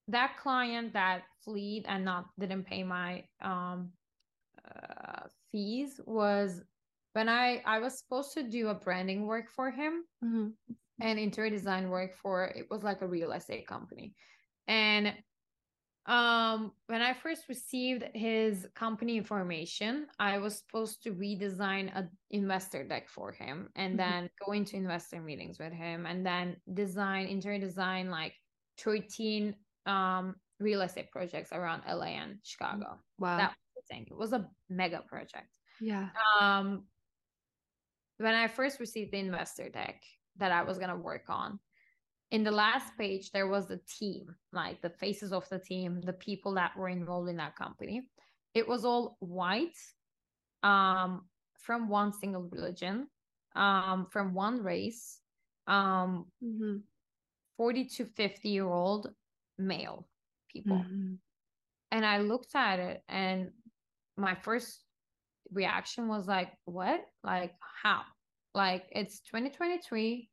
that 0.07 0.37
client 0.37 0.93
that 0.93 1.23
fleed 1.43 1.85
and 1.87 2.03
not 2.05 2.25
didn't 2.39 2.63
pay 2.65 2.83
my 2.83 3.23
um 3.41 3.91
uh, 4.65 5.27
fees 5.51 5.99
was 6.05 6.63
when 7.13 7.29
I 7.29 7.61
I 7.65 7.79
was 7.79 7.99
supposed 7.99 8.33
to 8.33 8.43
do 8.43 8.69
a 8.69 8.73
branding 8.75 9.25
work 9.27 9.49
for 9.49 9.71
him 9.71 10.05
Mhm. 10.23 10.53
and 10.99 11.19
interior 11.19 11.49
design 11.49 11.89
work 11.89 12.15
for 12.15 12.45
it 12.45 12.67
was 12.69 12.83
like 12.83 13.01
a 13.01 13.07
real 13.07 13.31
estate 13.31 13.67
company 13.67 14.15
and 14.67 15.13
um 16.07 16.71
when 16.87 17.01
i 17.01 17.13
first 17.13 17.47
received 17.47 18.03
his 18.15 18.67
company 18.73 19.17
information 19.17 20.07
i 20.19 20.39
was 20.39 20.57
supposed 20.57 21.03
to 21.03 21.13
redesign 21.13 21.95
a 21.95 22.09
investor 22.31 22.83
deck 22.83 23.07
for 23.07 23.31
him 23.31 23.69
and 23.75 23.93
Mhm. 23.93 23.97
then 23.97 24.29
go 24.43 24.51
into 24.53 24.75
investor 24.77 25.21
meetings 25.21 25.59
with 25.59 25.71
him 25.73 26.07
and 26.07 26.25
then 26.25 26.57
design 26.73 27.27
interior 27.27 27.59
design 27.59 28.09
like 28.09 28.33
13 28.79 29.55
um 29.85 30.35
real 30.59 30.81
estate 30.81 31.11
projects 31.11 31.51
around 31.51 31.83
la 31.87 32.01
and 32.05 32.39
chicago 32.43 32.99
Wow. 33.19 33.37
that 33.37 33.49
was 33.49 33.57
the 33.87 33.93
thing 33.93 34.07
it 34.09 34.17
was 34.17 34.33
a 34.33 34.49
mega 34.69 35.03
project 35.07 35.55
yeah. 35.79 36.09
um 36.39 36.87
when 38.17 38.33
i 38.33 38.47
first 38.47 38.79
received 38.79 39.11
the 39.11 39.19
investor 39.19 39.69
deck 39.69 40.01
that 40.37 40.51
i 40.51 40.63
was 40.63 40.79
going 40.79 40.89
to 40.89 40.95
work 40.97 41.25
on 41.29 41.59
in 42.31 42.43
the 42.43 42.51
last 42.51 42.97
page 42.97 43.31
there 43.31 43.47
was 43.47 43.67
the 43.67 43.79
team 43.99 44.35
like 44.53 44.81
the 44.81 44.89
faces 44.89 45.33
of 45.33 45.47
the 45.49 45.59
team 45.59 46.01
the 46.01 46.13
people 46.13 46.53
that 46.55 46.75
were 46.77 46.89
involved 46.89 47.29
in 47.29 47.37
that 47.37 47.55
company 47.55 48.01
it 48.53 48.67
was 48.67 48.85
all 48.85 49.17
white 49.19 49.77
um 50.63 51.29
from 51.59 51.89
one 51.89 52.13
single 52.13 52.43
religion 52.51 53.07
um 53.55 54.07
from 54.11 54.33
one 54.33 54.63
race 54.63 55.21
um 55.67 56.25
Mhm. 56.41 56.83
40 57.57 57.85
to 57.85 58.05
50 58.05 58.49
year 58.49 58.67
old 58.67 59.13
male 59.57 60.07
people 60.49 60.77
Mhm. 60.77 61.19
and 61.91 62.05
I 62.05 62.19
looked 62.19 62.55
at 62.55 62.79
it 62.79 63.03
and 63.07 63.51
my 64.17 64.35
first 64.35 64.83
reaction 65.51 66.07
was 66.07 66.27
like, 66.27 66.53
what? 66.65 67.01
Like 67.23 67.55
how? 67.83 68.03
Like 68.53 68.85
it's 68.91 69.21
2023. 69.21 70.29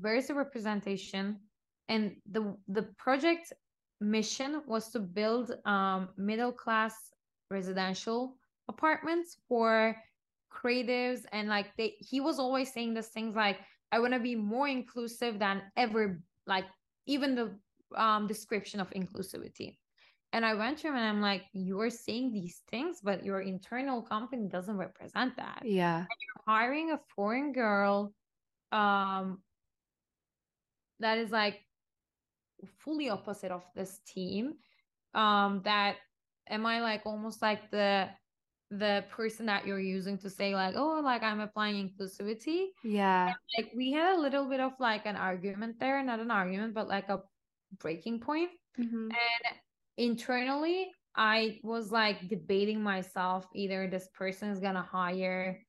Mhm. 0.00 0.04
Where's 0.04 0.26
the 0.26 0.34
representation? 0.34 1.40
And 1.88 2.16
the 2.30 2.56
the 2.68 2.82
project 2.98 3.52
mission 4.00 4.62
was 4.66 4.90
to 4.90 5.00
build 5.00 5.52
um 5.66 6.08
middle 6.16 6.52
class 6.52 6.94
residential 7.50 8.36
apartments 8.68 9.36
for 9.48 9.96
creatives 10.52 11.24
and 11.32 11.48
like 11.48 11.76
they 11.76 11.96
he 12.00 12.20
was 12.20 12.38
always 12.38 12.72
saying 12.72 12.94
these 12.94 13.08
things 13.08 13.36
like 13.36 13.58
I 13.92 13.98
want 13.98 14.14
to 14.14 14.20
be 14.20 14.36
more 14.36 14.68
inclusive 14.68 15.38
than 15.38 15.62
ever 15.76 16.22
like 16.46 16.64
even 17.06 17.34
the 17.34 17.58
um 17.96 18.26
description 18.26 18.80
of 18.80 18.90
inclusivity 18.90 19.78
and 20.32 20.46
I 20.46 20.54
went 20.54 20.78
to 20.78 20.88
him 20.88 20.94
and 20.94 21.04
I'm 21.04 21.20
like, 21.20 21.42
you 21.52 21.80
are 21.80 21.90
saying 21.90 22.32
these 22.32 22.62
things, 22.70 23.00
but 23.02 23.24
your 23.24 23.40
internal 23.40 24.00
company 24.00 24.48
doesn't 24.48 24.76
represent 24.76 25.36
that. 25.36 25.62
Yeah. 25.64 26.06
You're 26.06 26.44
hiring 26.46 26.92
a 26.92 27.00
foreign 27.16 27.52
girl 27.52 28.14
um 28.72 29.42
that 31.00 31.18
is 31.18 31.30
like 31.30 31.60
fully 32.78 33.08
opposite 33.10 33.50
of 33.50 33.64
this 33.74 34.00
team. 34.06 34.54
Um 35.14 35.62
that 35.64 35.96
am 36.48 36.66
I 36.66 36.80
like 36.80 37.02
almost 37.04 37.42
like 37.42 37.70
the 37.70 38.08
the 38.70 39.04
person 39.10 39.46
that 39.46 39.66
you're 39.66 39.80
using 39.80 40.16
to 40.18 40.30
say 40.30 40.54
like, 40.54 40.74
oh, 40.76 41.00
like 41.02 41.22
I'm 41.22 41.40
applying 41.40 41.90
inclusivity. 41.90 42.66
Yeah. 42.84 43.34
Like 43.58 43.72
we 43.74 43.90
had 43.90 44.14
a 44.14 44.20
little 44.20 44.48
bit 44.48 44.60
of 44.60 44.72
like 44.78 45.06
an 45.06 45.16
argument 45.16 45.80
there, 45.80 46.00
not 46.04 46.20
an 46.20 46.30
argument, 46.30 46.74
but 46.74 46.86
like 46.86 47.08
a 47.08 47.22
breaking 47.78 48.20
point. 48.20 48.50
Mhm. 48.78 49.10
And 49.10 49.56
internally, 49.96 50.92
I 51.16 51.58
was 51.64 51.90
like 51.90 52.28
debating 52.28 52.80
myself 52.80 53.48
either 53.54 53.88
this 53.88 54.08
person 54.14 54.50
is 54.50 54.60
gonna 54.60 54.82
hire 54.82 55.66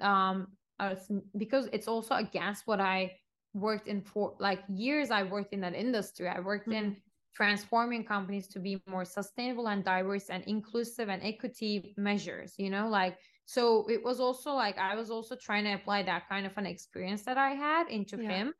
um 0.00 0.48
us 0.78 1.10
because 1.36 1.68
it's 1.72 1.88
also 1.88 2.14
against 2.16 2.66
what 2.66 2.80
I 2.80 3.16
worked 3.54 3.88
in 3.88 4.00
for 4.00 4.34
like 4.38 4.60
years 4.68 5.10
I 5.10 5.22
worked 5.22 5.52
in 5.52 5.60
that 5.60 5.74
industry. 5.74 6.28
I 6.28 6.40
worked 6.40 6.68
in 6.68 6.84
mm-hmm. 6.84 6.98
transforming 7.34 8.04
companies 8.04 8.48
to 8.48 8.60
be 8.60 8.82
more 8.86 9.04
sustainable 9.04 9.68
and 9.68 9.84
diverse 9.84 10.30
and 10.30 10.42
inclusive 10.44 11.08
and 11.08 11.22
equity 11.22 11.94
measures, 11.96 12.54
you 12.58 12.70
know, 12.70 12.88
like 12.88 13.18
so 13.44 13.86
it 13.88 14.02
was 14.02 14.20
also 14.20 14.52
like 14.52 14.78
I 14.78 14.94
was 14.94 15.10
also 15.10 15.36
trying 15.36 15.64
to 15.64 15.72
apply 15.72 16.04
that 16.04 16.28
kind 16.28 16.46
of 16.46 16.56
an 16.56 16.66
experience 16.66 17.22
that 17.24 17.38
I 17.38 17.50
had 17.50 17.88
into 17.88 18.16
Yeah. 18.16 18.28
him 18.28 18.54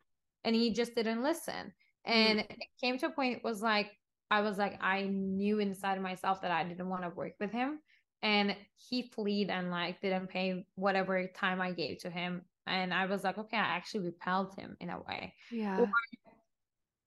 and 0.45 0.55
he 0.55 0.73
just 0.73 0.95
didn't 0.95 1.23
listen. 1.23 1.73
Mm-hmm. 2.07 2.13
And 2.13 2.41
it 2.41 2.69
came 2.81 2.99
to 2.99 3.07
a 3.07 3.11
point 3.11 3.39
it 3.39 3.45
was 3.45 3.63
like 3.63 3.93
I 4.31 4.41
was 4.41 4.59
like 4.59 4.79
I 4.83 5.03
knew 5.05 5.59
inside 5.61 5.97
of 5.97 6.03
myself 6.03 6.43
that 6.43 6.51
I 6.51 6.65
didn't 6.65 6.89
want 6.89 7.03
to 7.05 7.11
work 7.11 7.35
with 7.41 7.53
him 7.53 7.81
and 8.23 8.57
he 8.77 9.03
fled 9.03 9.51
and 9.51 9.71
like 9.71 10.01
didn't 10.01 10.29
pay 10.29 10.65
whatever 10.75 11.27
time 11.35 11.61
I 11.61 11.73
gave 11.73 11.99
to 11.99 12.11
him 12.11 12.43
and 12.67 12.93
I 12.95 13.07
was 13.07 13.25
like 13.25 13.39
okay 13.39 13.57
I 13.57 13.77
actually 13.77 14.07
repelled 14.07 14.55
him 14.55 14.77
in 14.81 14.91
a 14.91 15.01
way. 15.01 15.35
Yeah. 15.51 15.87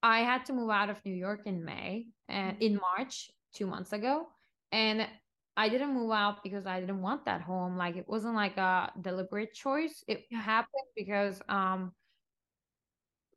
I 0.02 0.20
had 0.20 0.44
to 0.46 0.52
move 0.52 0.70
out 0.70 0.90
of 0.90 1.04
New 1.04 1.14
York 1.14 1.46
in 1.46 1.64
May 1.64 2.08
and 2.28 2.56
in 2.62 2.76
March 2.76 3.30
2 3.54 3.66
months 3.66 3.92
ago 3.92 4.28
and 4.72 5.08
I 5.56 5.68
didn't 5.70 5.94
move 5.94 6.12
out 6.12 6.42
because 6.42 6.66
I 6.66 6.80
didn't 6.80 7.00
want 7.02 7.24
that 7.24 7.40
home 7.40 7.76
like 7.76 7.96
it 7.96 8.08
wasn't 8.08 8.34
like 8.34 8.56
a 8.58 8.92
deliberate 9.00 9.52
choice 9.54 10.04
it 10.06 10.26
Yeah. 10.30 10.42
happened 10.42 10.88
because 10.94 11.42
um 11.48 11.94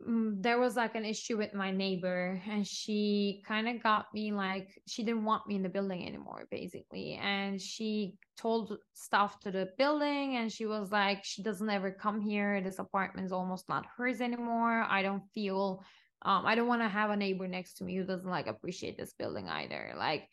there 0.06 0.60
was 0.60 0.78
like 0.78 0.96
an 0.96 1.04
issue 1.04 1.38
with 1.38 1.54
my 1.54 1.72
neighbor 1.72 2.42
and 2.50 2.66
she 2.66 3.44
kind 3.46 3.68
of 3.68 3.84
got 3.84 4.06
me 4.14 4.32
like 4.32 4.70
she 4.88 5.04
didn't 5.04 5.26
want 5.26 5.46
me 5.46 5.56
in 5.56 5.64
the 5.64 5.70
building 5.70 6.08
anymore 6.08 6.48
basically 6.50 7.20
and 7.22 7.62
she 7.62 8.16
told 8.38 8.78
stuff 8.94 9.40
to 9.42 9.52
the 9.52 9.68
building 9.78 10.38
and 10.38 10.52
she 10.52 10.66
was 10.66 10.90
like 10.92 11.26
she 11.26 11.44
doesn't 11.44 11.70
ever 11.70 11.92
come 11.92 12.22
here. 12.22 12.62
This 12.62 12.80
apartment's 12.80 13.34
almost 13.34 13.68
not 13.68 13.86
hers 13.98 14.22
anymore. 14.22 14.86
I 14.90 15.02
don't 15.02 15.24
feel 15.34 15.84
um 16.22 16.46
i 16.46 16.54
don't 16.56 16.68
want 16.68 16.82
to 16.82 16.90
have 16.90 17.12
a 17.12 17.16
neighbor 17.16 17.48
next 17.48 17.76
to 17.76 17.84
me 17.84 17.96
who 17.96 18.04
doesn't 18.04 18.30
like 18.30 18.48
appreciate 18.48 18.98
this 18.98 19.14
building 19.20 19.50
either. 19.50 19.94
Like 19.98 20.30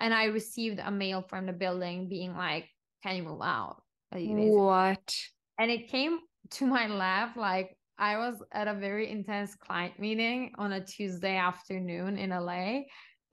and 0.00 0.12
i 0.12 0.24
received 0.24 0.80
a 0.80 0.90
mail 0.90 1.22
from 1.22 1.46
the 1.46 1.52
building 1.52 2.08
being 2.08 2.36
like 2.36 2.68
can 3.04 3.14
you 3.16 3.22
move 3.22 3.42
out? 3.42 3.82
Basically. 4.10 4.50
What? 4.50 5.14
and 5.58 5.70
it 5.70 5.88
came 5.88 6.18
to 6.50 6.66
my 6.66 6.86
lab 6.88 7.36
like 7.36 7.76
I 7.98 8.18
was 8.18 8.42
at 8.52 8.68
a 8.68 8.74
very 8.74 9.10
intense 9.10 9.54
client 9.54 9.98
meeting 9.98 10.52
on 10.58 10.72
a 10.72 10.84
Tuesday 10.84 11.36
afternoon 11.36 12.18
in 12.18 12.30
LA. 12.30 12.82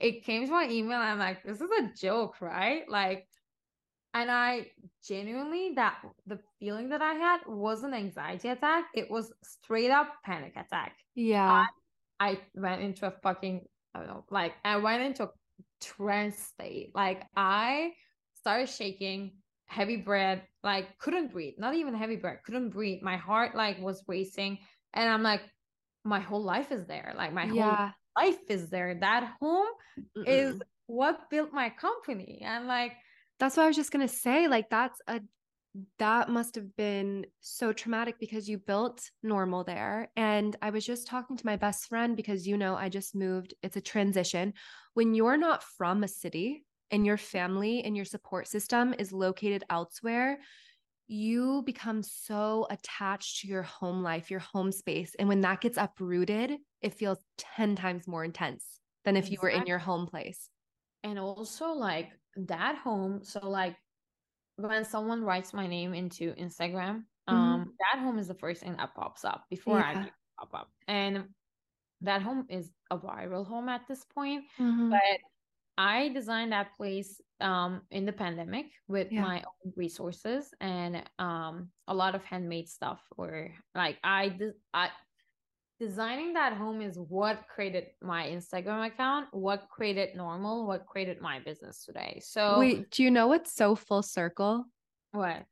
It 0.00 0.24
came 0.24 0.46
to 0.46 0.52
my 0.52 0.68
email. 0.68 0.98
I'm 0.98 1.18
like, 1.18 1.42
this 1.44 1.60
is 1.60 1.70
a 1.70 1.90
joke, 2.00 2.40
right? 2.40 2.82
Like, 2.88 3.26
and 4.14 4.30
I 4.30 4.66
genuinely 5.06 5.72
that 5.76 5.98
the 6.26 6.38
feeling 6.58 6.88
that 6.90 7.02
I 7.02 7.14
had 7.14 7.40
wasn't 7.46 7.94
anxiety 7.94 8.48
attack. 8.48 8.86
It 8.94 9.10
was 9.10 9.32
straight 9.42 9.90
up 9.90 10.14
panic 10.24 10.54
attack. 10.56 10.96
Yeah. 11.14 11.66
I, 12.20 12.30
I 12.30 12.38
went 12.54 12.82
into 12.82 13.06
a 13.06 13.12
fucking 13.22 13.62
I 13.94 14.00
don't 14.00 14.08
know, 14.08 14.24
like 14.30 14.54
I 14.64 14.76
went 14.76 15.02
into 15.02 15.24
a 15.24 15.30
trance 15.80 16.38
state. 16.38 16.90
Like 16.94 17.22
I 17.36 17.92
started 18.34 18.68
shaking, 18.68 19.32
heavy 19.66 19.96
breath, 19.96 20.42
like 20.62 20.98
couldn't 20.98 21.32
breathe, 21.32 21.54
not 21.58 21.74
even 21.74 21.94
heavy 21.94 22.16
breath, 22.16 22.40
couldn't 22.44 22.70
breathe. 22.70 23.02
My 23.02 23.16
heart 23.16 23.54
like 23.54 23.80
was 23.80 24.02
racing. 24.06 24.58
And 24.92 25.08
I'm 25.08 25.22
like, 25.22 25.42
my 26.04 26.20
whole 26.20 26.42
life 26.42 26.70
is 26.70 26.86
there. 26.86 27.14
Like 27.16 27.32
my 27.32 27.46
yeah. 27.46 27.76
whole 27.76 28.24
life 28.24 28.38
is 28.48 28.70
there. 28.70 28.94
That 29.00 29.34
home 29.40 29.66
Mm-mm. 30.16 30.24
is 30.26 30.60
what 30.86 31.30
built 31.30 31.52
my 31.52 31.70
company. 31.70 32.42
And 32.44 32.66
like 32.66 32.92
that's 33.40 33.56
what 33.56 33.64
I 33.64 33.66
was 33.66 33.76
just 33.76 33.90
gonna 33.90 34.08
say. 34.08 34.48
Like 34.48 34.70
that's 34.70 35.00
a 35.08 35.20
that 35.98 36.28
must 36.28 36.54
have 36.54 36.76
been 36.76 37.26
so 37.40 37.72
traumatic 37.72 38.14
because 38.20 38.48
you 38.48 38.58
built 38.58 39.10
normal 39.24 39.64
there. 39.64 40.08
And 40.14 40.54
I 40.62 40.70
was 40.70 40.86
just 40.86 41.08
talking 41.08 41.36
to 41.36 41.46
my 41.46 41.56
best 41.56 41.88
friend 41.88 42.16
because 42.16 42.46
you 42.46 42.56
know 42.56 42.76
I 42.76 42.88
just 42.88 43.14
moved. 43.14 43.54
It's 43.62 43.76
a 43.76 43.80
transition. 43.80 44.54
When 44.92 45.14
you're 45.14 45.36
not 45.36 45.64
from 45.64 46.04
a 46.04 46.08
city 46.08 46.64
and 46.90 47.06
your 47.06 47.16
family 47.18 47.82
and 47.84 47.96
your 47.96 48.04
support 48.04 48.48
system 48.48 48.94
is 48.98 49.12
located 49.12 49.64
elsewhere, 49.70 50.40
you 51.06 51.62
become 51.64 52.02
so 52.02 52.66
attached 52.70 53.40
to 53.40 53.48
your 53.48 53.62
home 53.62 54.02
life, 54.02 54.30
your 54.30 54.40
home 54.40 54.72
space. 54.72 55.14
And 55.16 55.28
when 55.28 55.42
that 55.42 55.60
gets 55.60 55.76
uprooted, 55.78 56.58
it 56.82 56.94
feels 56.94 57.24
10 57.38 57.76
times 57.76 58.08
more 58.08 58.24
intense 58.24 58.80
than 59.04 59.16
if 59.16 59.30
you 59.30 59.38
were 59.42 59.50
in 59.50 59.66
your 59.66 59.78
home 59.78 60.06
place. 60.06 60.50
And 61.02 61.18
also, 61.18 61.68
like 61.72 62.18
that 62.36 62.76
home. 62.76 63.22
So, 63.24 63.48
like, 63.48 63.76
when 64.56 64.84
someone 64.84 65.24
writes 65.24 65.54
my 65.54 65.66
name 65.68 65.94
into 65.94 66.34
Instagram, 66.34 67.06
Mhm. 67.30 67.64
um, 67.64 67.76
that 67.80 68.00
home 68.00 68.18
is 68.18 68.28
the 68.28 68.34
first 68.34 68.62
thing 68.62 68.76
that 68.76 68.94
pops 68.94 69.24
up 69.24 69.46
before 69.50 69.80
I 69.80 69.94
Yeah. 69.94 70.04
do 70.04 70.10
pop 70.38 70.54
up. 70.54 70.72
And 70.88 71.34
that 72.02 72.22
home 72.22 72.46
is 72.50 72.74
a 72.90 72.98
viral 72.98 73.46
home 73.46 73.68
at 73.70 73.86
this 73.88 74.04
point. 74.04 74.46
Mhm. 74.58 75.04
But 75.10 75.20
I 75.76 76.08
designed 76.10 76.52
that 76.52 76.74
place 76.76 77.20
um 77.40 77.82
in 77.90 78.06
the 78.06 78.12
pandemic 78.12 78.66
with 78.86 79.10
Yeah. 79.10 79.22
my 79.22 79.38
own 79.38 79.72
resources 79.76 80.54
and 80.60 81.02
um 81.18 81.70
a 81.88 81.94
lot 81.94 82.14
of 82.14 82.22
handmade 82.24 82.68
stuff 82.68 83.00
or 83.16 83.50
like 83.74 83.98
I 84.04 84.28
de- 84.28 84.52
I 84.72 84.90
designing 85.80 86.34
that 86.34 86.52
home 86.54 86.80
is 86.80 86.96
what 86.96 87.48
created 87.52 87.86
my 88.00 88.26
Instagram 88.28 88.86
account, 88.86 89.26
what 89.32 89.68
created 89.68 90.14
normal, 90.16 90.66
what 90.66 90.86
created 90.86 91.20
my 91.20 91.40
business 91.40 91.84
today. 91.84 92.20
So 92.22 92.60
Wait, 92.60 92.90
do 92.90 93.02
you 93.02 93.10
know 93.10 93.26
what's 93.26 93.52
so 93.52 93.74
full 93.74 94.02
circle? 94.02 94.64
what? 95.10 95.44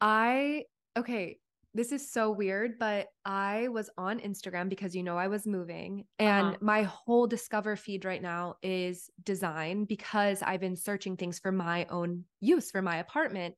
I 0.00 0.64
okay, 0.96 1.38
this 1.78 1.92
is 1.92 2.10
so 2.10 2.32
weird, 2.32 2.76
but 2.80 3.06
I 3.24 3.68
was 3.68 3.88
on 3.96 4.18
Instagram 4.18 4.68
because 4.68 4.96
you 4.96 5.04
know 5.04 5.16
I 5.16 5.28
was 5.28 5.46
moving 5.46 6.06
and 6.18 6.48
Uh-huh. 6.48 6.56
my 6.60 6.82
whole 6.82 7.28
discover 7.28 7.76
feed 7.76 8.04
right 8.04 8.20
now 8.20 8.56
is 8.64 9.08
design 9.22 9.84
because 9.84 10.42
I've 10.42 10.60
been 10.60 10.74
searching 10.74 11.16
things 11.16 11.38
for 11.38 11.52
my 11.52 11.86
own 11.86 12.24
use 12.40 12.72
for 12.72 12.82
my 12.82 12.96
apartment. 12.96 13.54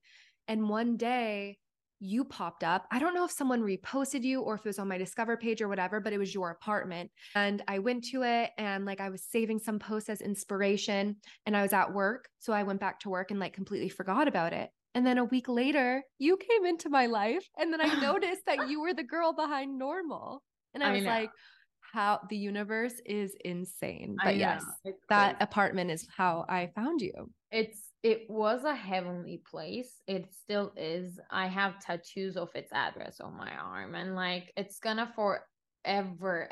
And 0.48 0.68
one 0.68 0.98
day 0.98 1.56
you 1.98 2.24
popped 2.24 2.62
up. 2.62 2.86
I 2.90 2.98
don't 2.98 3.14
know 3.14 3.24
if 3.24 3.30
someone 3.30 3.62
reposted 3.62 4.22
you 4.22 4.42
or 4.42 4.54
if 4.54 4.66
it 4.66 4.68
was 4.68 4.78
on 4.78 4.88
my 4.88 4.98
discover 4.98 5.38
page 5.38 5.62
or 5.62 5.68
whatever, 5.68 5.98
but 5.98 6.12
it 6.12 6.18
was 6.18 6.34
your 6.34 6.50
apartment. 6.50 7.10
And 7.34 7.62
I 7.68 7.78
went 7.78 8.04
to 8.12 8.22
it 8.22 8.50
and 8.58 8.84
like 8.84 9.00
I 9.00 9.08
was 9.08 9.22
saving 9.22 9.60
some 9.60 9.78
posts 9.78 10.10
as 10.10 10.20
inspiration 10.20 11.16
and 11.46 11.56
I 11.56 11.62
was 11.62 11.72
at 11.72 11.94
work. 11.94 12.28
So 12.38 12.52
I 12.52 12.64
went 12.64 12.80
back 12.80 13.00
to 13.00 13.10
work 13.10 13.30
and 13.30 13.40
like 13.40 13.54
completely 13.54 13.88
forgot 13.88 14.28
about 14.28 14.52
it. 14.52 14.70
And 14.94 15.06
then 15.06 15.18
a 15.18 15.24
week 15.24 15.48
later, 15.48 16.02
you 16.18 16.36
came 16.36 16.66
into 16.66 16.88
my 16.88 17.06
life. 17.06 17.48
And 17.56 17.72
then 17.72 17.80
I 17.80 17.88
noticed 18.00 18.46
that 18.46 18.60
you 18.60 18.80
were 18.80 18.94
the 18.94 19.04
girl 19.04 19.32
behind 19.32 19.78
normal. 19.78 20.42
And 20.74 20.82
I 20.82 20.88
I 20.88 20.92
was 20.92 21.00
know. 21.00 21.10
like, 21.10 21.30
how 21.92 22.20
the 22.28 22.36
universe 22.36 23.00
is 23.04 23.34
insane. 23.44 24.20
But 24.22 24.36
yes, 24.36 24.64
that 25.08 25.36
apartment 25.40 25.90
is 25.90 26.06
how 26.16 26.44
I 26.48 26.68
found 26.68 27.02
you. 27.02 27.32
it's 27.50 27.92
it 28.02 28.30
was 28.30 28.64
a 28.64 28.74
heavenly 28.74 29.42
place 29.50 30.00
it 30.06 30.32
still 30.32 30.72
is 30.76 31.18
i 31.30 31.46
have 31.46 31.78
tattoos 31.80 32.36
of 32.36 32.48
its 32.54 32.72
address 32.72 33.20
on 33.20 33.36
my 33.36 33.50
arm 33.56 33.94
and 33.94 34.14
like 34.14 34.52
it's 34.56 34.78
gonna 34.78 35.12
forever 35.14 35.44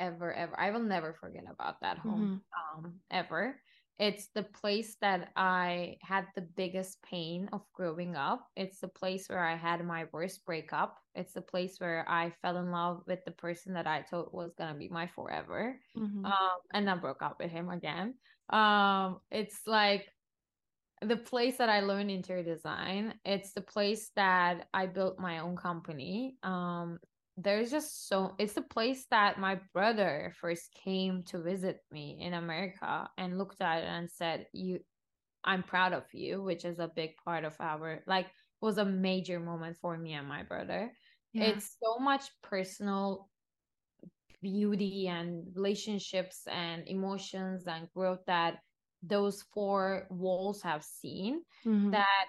ever 0.01 0.33
ever 0.33 0.59
i 0.59 0.71
will 0.71 0.83
never 0.83 1.15
forget 1.15 1.45
about 1.49 1.81
that 1.81 1.99
home 1.99 2.33
um 2.57 3.01
ever 3.11 3.61
it's 3.99 4.29
the 4.29 4.45
place 4.45 4.97
that 5.01 5.33
i 5.37 5.97
had 6.03 6.27
the 6.35 6.43
biggest 6.43 7.03
pain 7.03 7.49
of 7.53 7.63
growing 7.73 8.15
up. 8.17 8.47
It's 8.57 8.81
the 8.81 8.89
place 8.89 9.29
where 9.29 9.45
i 9.45 9.57
had 9.57 9.85
my 9.85 10.07
worst 10.13 10.45
breakup. 10.45 10.99
It's 11.15 11.33
the 11.35 11.43
place 11.43 11.79
where 11.81 12.05
i 12.09 12.31
fell 12.43 12.59
in 12.59 12.71
love 12.71 13.03
with 13.07 13.25
the 13.25 13.33
person 13.33 13.75
that 13.75 13.87
i 13.87 14.03
thought 14.03 14.33
was 14.35 14.55
gonna 14.55 14.79
be 14.79 14.89
my 14.89 15.07
forever 15.09 15.81
Mhm. 15.95 16.25
um 16.25 16.59
and 16.73 16.87
then 16.87 17.01
broke 17.01 17.23
up 17.23 17.39
with 17.41 17.51
him 17.51 17.69
again. 17.71 18.15
Um 18.51 19.21
it's 19.31 19.67
like 19.67 20.13
the 21.03 21.17
place 21.17 21.59
that 21.59 21.69
I 21.69 21.81
learned 21.81 22.11
interior 22.11 22.43
design. 22.43 23.21
It's 23.25 23.53
the 23.53 23.61
place 23.63 24.11
that 24.17 24.69
I 24.75 24.87
built 24.87 25.19
my 25.19 25.39
own 25.39 25.57
company. 25.57 26.39
Um 26.43 26.99
there's 27.41 27.71
just 27.71 28.09
so 28.09 28.35
it's 28.39 28.55
the 28.55 28.63
place 28.63 29.07
that 29.11 29.39
my 29.39 29.61
brother 29.73 30.33
first 30.41 30.73
came 30.75 31.23
to 31.25 31.41
visit 31.41 31.81
me 31.91 32.19
in 32.21 32.35
America 32.35 33.09
and 33.17 33.39
looked 33.39 33.61
at 33.61 33.85
it 33.85 33.87
and 33.87 34.11
said 34.11 34.47
you 34.53 34.81
I'm 35.45 35.63
proud 35.63 35.93
of 35.93 36.13
you 36.13 36.43
which 36.43 36.65
is 36.65 36.81
a 36.81 36.89
big 36.89 37.17
part 37.25 37.45
of 37.45 37.57
our 37.61 38.03
like 38.07 38.33
was 38.61 38.79
a 38.79 38.85
major 38.85 39.41
moment 39.41 39.77
for 39.81 39.97
me 39.97 40.15
and 40.15 40.29
my 40.29 40.43
brother 40.43 40.93
Yeah. 41.33 41.49
it's 41.49 41.77
so 41.83 41.99
much 42.01 42.31
personal 42.43 43.31
beauty 44.41 45.09
and 45.09 45.47
relationships 45.55 46.47
and 46.47 46.87
emotions 46.89 47.67
and 47.67 47.89
growth 47.91 48.21
that 48.27 48.61
those 49.03 49.43
four 49.43 50.07
walls 50.11 50.63
have 50.63 50.85
seen 50.85 51.45
Mhm. 51.65 51.93
that 51.93 52.27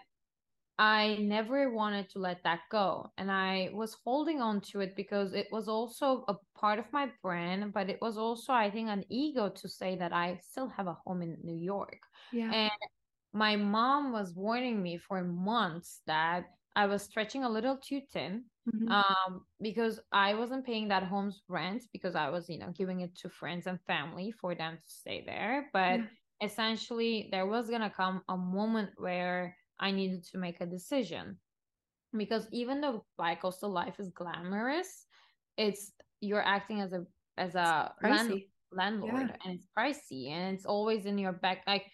I 0.79 1.17
never 1.17 1.71
wanted 1.73 2.09
to 2.11 2.19
let 2.19 2.43
that 2.43 2.61
go. 2.71 3.11
And 3.17 3.29
I 3.31 3.69
was 3.73 3.95
holding 4.05 4.41
on 4.41 4.61
to 4.71 4.79
it 4.79 4.95
because 4.95 5.33
it 5.33 5.47
was 5.51 5.67
also 5.67 6.23
a 6.29 6.35
part 6.55 6.79
of 6.79 6.91
my 6.93 7.11
brand, 7.21 7.73
but 7.73 7.89
it 7.89 7.99
was 8.01 8.17
also, 8.17 8.53
I 8.53 8.71
think, 8.71 8.89
an 8.89 9.03
ego 9.09 9.49
to 9.49 9.69
say 9.69 9.97
that 9.97 10.13
I 10.13 10.37
still 10.37 10.69
have 10.69 10.87
a 10.87 10.93
home 11.05 11.21
in 11.21 11.37
New 11.43 11.57
York. 11.57 12.01
yeah. 12.31 12.53
And 12.53 12.71
my 13.33 13.55
mom 13.55 14.11
was 14.11 14.33
warning 14.35 14.81
me 14.81 14.97
for 14.97 15.23
months 15.23 16.01
that 16.07 16.45
I 16.75 16.85
was 16.87 17.03
stretching 17.03 17.43
a 17.43 17.49
little 17.49 17.77
too 17.77 18.01
thin 18.11 18.45
Mhm. 18.65 18.91
um 18.91 19.45
because 19.61 19.99
i 20.11 20.33
wasn't 20.33 20.65
paying 20.65 20.87
that 20.87 21.03
home's 21.03 21.43
rent 21.47 21.83
because 21.93 22.15
i 22.15 22.29
was 22.29 22.49
you 22.49 22.57
know 22.57 22.71
giving 22.71 23.01
it 23.01 23.13
to 23.15 23.29
friends 23.29 23.67
and 23.67 23.79
family 23.85 24.31
for 24.31 24.55
them 24.55 24.77
to 24.77 24.83
stay 24.87 25.23
there 25.25 25.69
but 25.73 25.99
Yeah. 25.99 26.09
essentially 26.41 27.27
there 27.31 27.45
was 27.45 27.69
going 27.69 27.81
to 27.81 27.89
come 27.89 28.23
a 28.29 28.37
moment 28.37 28.89
where 28.97 29.55
i 29.79 29.91
needed 29.91 30.23
to 30.23 30.37
make 30.37 30.61
a 30.61 30.65
decision 30.65 31.39
because 32.17 32.47
even 32.51 32.81
though 32.81 33.05
bi-coastal 33.17 33.69
life 33.69 33.99
is 33.99 34.09
glamorous 34.09 35.05
it's 35.57 35.93
you're 36.21 36.43
acting 36.45 36.81
as 36.81 36.93
a 36.93 37.05
as 37.37 37.55
a 37.55 37.93
land, 38.03 38.41
landlord 38.71 39.31
Yeah. 39.31 39.35
and 39.43 39.55
it's 39.55 39.67
pricey 39.77 40.29
and 40.29 40.55
it's 40.55 40.65
always 40.65 41.05
in 41.05 41.17
your 41.17 41.33
back 41.33 41.63
like 41.67 41.91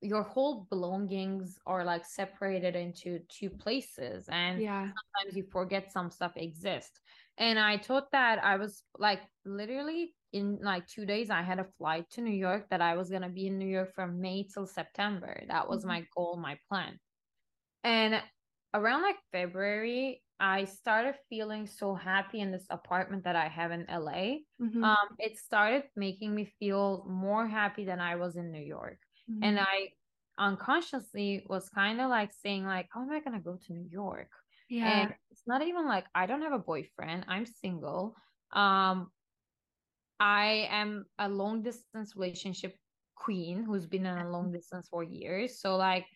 your 0.00 0.22
whole 0.22 0.66
belongings 0.70 1.58
are 1.66 1.84
like 1.84 2.04
separated 2.04 2.76
into 2.76 3.18
two 3.28 3.50
places 3.50 4.28
and 4.28 4.62
Yeah. 4.62 4.92
sometimes 5.16 5.36
you 5.36 5.42
forget 5.42 5.90
some 5.92 6.10
stuff 6.10 6.32
exists 6.36 7.00
and 7.36 7.58
i 7.58 7.76
thought 7.76 8.10
that 8.12 8.42
i 8.44 8.56
was 8.56 8.84
like 8.98 9.20
literally 9.44 10.14
in 10.32 10.58
like 10.62 10.86
two 10.86 11.04
days 11.04 11.30
i 11.30 11.42
had 11.42 11.58
a 11.58 11.64
flight 11.78 12.08
to 12.10 12.20
new 12.20 12.30
york 12.34 12.68
that 12.70 12.80
i 12.80 12.94
was 12.94 13.10
going 13.10 13.22
to 13.22 13.28
be 13.28 13.46
in 13.48 13.58
new 13.58 13.66
york 13.68 13.92
from 13.94 14.20
may 14.20 14.44
till 14.44 14.66
september 14.66 15.42
that 15.48 15.68
was 15.68 15.84
Mhm. 15.84 15.88
my 15.88 16.04
goal 16.16 16.36
my 16.36 16.58
plan 16.68 16.98
and 17.84 18.22
around 18.74 19.02
like 19.02 19.16
february 19.32 20.22
i 20.40 20.64
started 20.64 21.14
feeling 21.28 21.66
so 21.66 21.94
happy 21.94 22.40
in 22.40 22.50
this 22.52 22.66
apartment 22.70 23.24
that 23.24 23.36
i 23.36 23.48
have 23.48 23.70
in 23.70 23.86
la 23.88 24.36
Mhm. 24.58 24.88
um 24.88 25.08
it 25.18 25.36
started 25.38 25.84
making 25.96 26.34
me 26.34 26.44
feel 26.44 27.04
more 27.08 27.46
happy 27.46 27.84
than 27.84 28.00
i 28.00 28.16
was 28.16 28.36
in 28.36 28.50
new 28.52 28.62
york 28.62 28.98
and 29.40 29.58
Mhm. 29.58 29.66
i 29.66 29.88
unconsciously 30.38 31.44
was 31.48 31.68
kind 31.70 32.00
of 32.00 32.08
like 32.08 32.32
saying 32.32 32.64
like 32.64 32.88
how 32.92 33.02
am 33.02 33.10
i 33.10 33.20
going 33.20 33.32
to 33.36 33.42
go 33.42 33.56
to 33.56 33.72
new 33.72 33.88
york 33.90 34.30
yeah. 34.68 35.08
and 35.08 35.14
it's 35.30 35.42
not 35.46 35.62
even 35.62 35.86
like 35.86 36.06
i 36.14 36.26
don't 36.26 36.42
have 36.42 36.52
a 36.52 36.58
boyfriend 36.58 37.24
i'm 37.28 37.44
single 37.44 38.14
um 38.52 39.10
i 40.20 40.66
am 40.70 41.06
a 41.18 41.28
long 41.28 41.62
distance 41.62 42.16
relationship 42.16 42.76
queen 43.14 43.64
who's 43.64 43.86
been 43.86 44.06
in 44.06 44.16
a 44.16 44.30
long 44.30 44.52
distance 44.52 44.88
for 44.88 45.02
years 45.02 45.60
so 45.60 45.76
like 45.76 46.06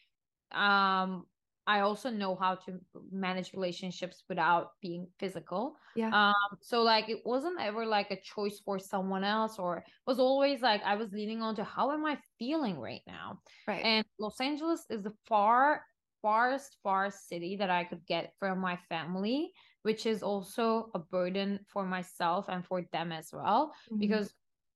um 0.53 1.27
i 1.67 1.81
also 1.81 2.11
know 2.11 2.35
how 2.35 2.55
to 2.55 2.79
manage 3.11 3.53
relationships 3.53 4.25
without 4.29 4.71
being 4.81 5.07
physical 5.19 5.77
Yeah. 5.95 6.11
um 6.13 6.59
so 6.61 6.83
like 6.83 7.09
it 7.09 7.21
wasn't 7.25 7.61
ever 7.61 7.87
like 7.87 8.11
a 8.11 8.21
choice 8.21 8.61
for 8.65 8.79
someone 8.79 9.25
else 9.25 9.59
or 9.59 9.79
it 9.79 9.85
was 10.07 10.19
always 10.19 10.61
like 10.63 10.83
i 10.85 10.97
was 10.97 11.13
leaning 11.13 11.43
on 11.43 11.55
to 11.57 11.65
how 11.65 11.93
am 11.93 12.05
i 12.05 12.19
feeling 12.39 12.79
right 12.79 13.03
now 13.07 13.39
right. 13.67 13.85
and 13.85 14.05
los 14.19 14.41
angeles 14.41 14.87
is 14.91 15.03
the 15.03 15.15
far 15.27 15.83
farthest 16.23 16.77
far 16.83 17.11
city 17.11 17.57
that 17.57 17.69
I 17.69 17.85
could 17.85 18.07
get 18.07 18.33
from 18.39 18.61
my 18.61 18.79
family, 18.89 19.51
which 19.83 20.07
is 20.07 20.23
also 20.23 20.89
a 20.95 20.99
burden 20.99 21.59
for 21.69 21.85
myself 21.85 22.47
and 22.49 22.65
for 22.65 22.83
them 22.93 23.13
as 23.13 23.31
well. 23.33 23.75
Mm-hmm. 23.91 23.99
Because 23.99 24.33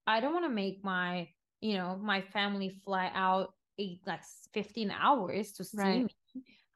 I 0.06 0.20
don't 0.20 0.32
want 0.32 0.44
to 0.44 0.50
make 0.50 0.84
my, 0.84 1.28
you 1.60 1.74
know, 1.74 1.98
my 2.02 2.20
family 2.20 2.80
fly 2.84 3.10
out 3.14 3.54
eight 3.78 4.00
like 4.06 4.22
15 4.52 4.90
hours 4.90 5.52
to 5.52 5.64
see 5.64 5.78
right. 5.78 6.04
me. 6.04 6.16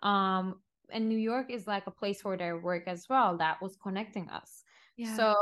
Um, 0.03 0.61
and 0.93 1.09
New 1.09 1.19
York 1.19 1.51
is 1.51 1.67
like 1.67 1.87
a 1.87 1.91
place 1.91 2.23
for 2.23 2.37
their 2.37 2.59
work 2.59 2.85
as 2.87 3.07
well 3.09 3.37
that 3.39 3.61
was 3.63 3.77
connecting 3.77 4.29
us. 4.29 4.65
Yeah. 4.97 5.17
So 5.17 5.35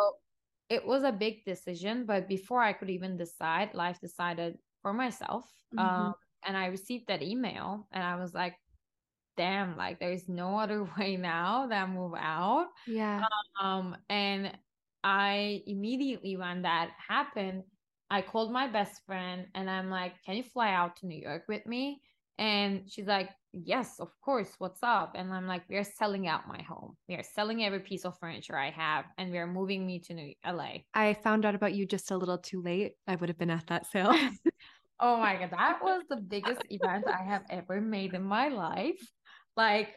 it 0.69 0.87
was 0.87 1.03
a 1.03 1.13
big 1.13 1.45
decision, 1.45 2.05
but 2.05 2.29
before 2.29 2.63
I 2.63 2.73
could 2.73 2.91
even 2.91 3.17
decide, 3.17 3.75
life 3.75 4.01
decided 4.01 4.59
for 4.83 4.93
myself. 4.93 5.45
Mm-hmm. 5.75 5.79
Um, 5.79 6.15
and 6.47 6.57
I 6.57 6.67
received 6.67 7.09
that 7.09 7.23
email 7.23 7.87
and 7.93 8.03
I 8.03 8.17
was 8.17 8.35
like, 8.35 8.55
damn, 9.37 9.77
like 9.77 9.99
there's 10.01 10.29
no 10.29 10.59
other 10.59 10.85
way 10.99 11.17
now 11.17 11.67
that 11.69 11.89
move 11.91 12.15
out. 12.17 12.67
Yeah. 12.87 13.25
Um, 13.61 13.97
and 14.09 14.53
I 15.03 15.63
immediately 15.67 16.37
when 16.37 16.63
that 16.63 16.91
happened, 17.09 17.63
I 18.11 18.23
called 18.23 18.53
my 18.53 18.69
best 18.69 19.05
friend 19.07 19.47
and 19.55 19.71
I'm 19.71 19.91
like, 19.91 20.15
can 20.25 20.37
you 20.37 20.43
fly 20.43 20.73
out 20.73 20.97
to 20.97 21.07
New 21.07 21.21
York 21.21 21.45
with 21.49 21.65
me? 21.67 22.01
And 22.39 22.91
she's 22.91 23.07
like, 23.07 23.31
yes, 23.53 24.01
of 24.01 24.09
course. 24.21 24.51
What's 24.59 24.83
up? 24.83 25.13
And 25.15 25.33
I'm 25.33 25.47
like, 25.47 25.63
we 25.69 25.77
are 25.77 25.85
selling 25.85 26.27
out 26.27 26.49
my 26.49 26.63
home. 26.63 26.97
We 27.09 27.15
are 27.15 27.23
selling 27.23 27.65
every 27.65 27.81
piece 27.81 28.05
of 28.05 28.19
furniture 28.19 28.57
I 28.57 28.71
have 28.71 29.05
and 29.17 29.31
we 29.31 29.39
are 29.39 29.47
moving 29.47 29.87
me 29.87 30.01
to 30.01 30.15
New 30.15 30.35
LA. 30.47 30.79
I 30.95 31.15
found 31.15 31.45
out 31.45 31.55
about 31.55 31.75
you 31.75 31.87
just 31.87 32.11
a 32.11 32.17
little 32.17 32.39
too 32.39 32.63
late. 32.63 32.93
I 33.07 33.17
would 33.17 33.29
have 33.29 33.39
been 33.39 33.51
at 33.51 33.67
that 33.69 33.87
sale. 33.87 34.13
oh 35.01 35.19
my 35.19 35.37
God. 35.37 35.51
That 35.53 35.79
was 35.83 36.03
the 36.09 36.17
biggest 36.17 36.63
event 36.71 37.05
I 37.07 37.23
have 37.23 37.43
ever 37.51 37.81
made 37.81 38.15
in 38.15 38.23
my 38.23 38.49
life. 38.49 39.01
Like, 39.57 39.95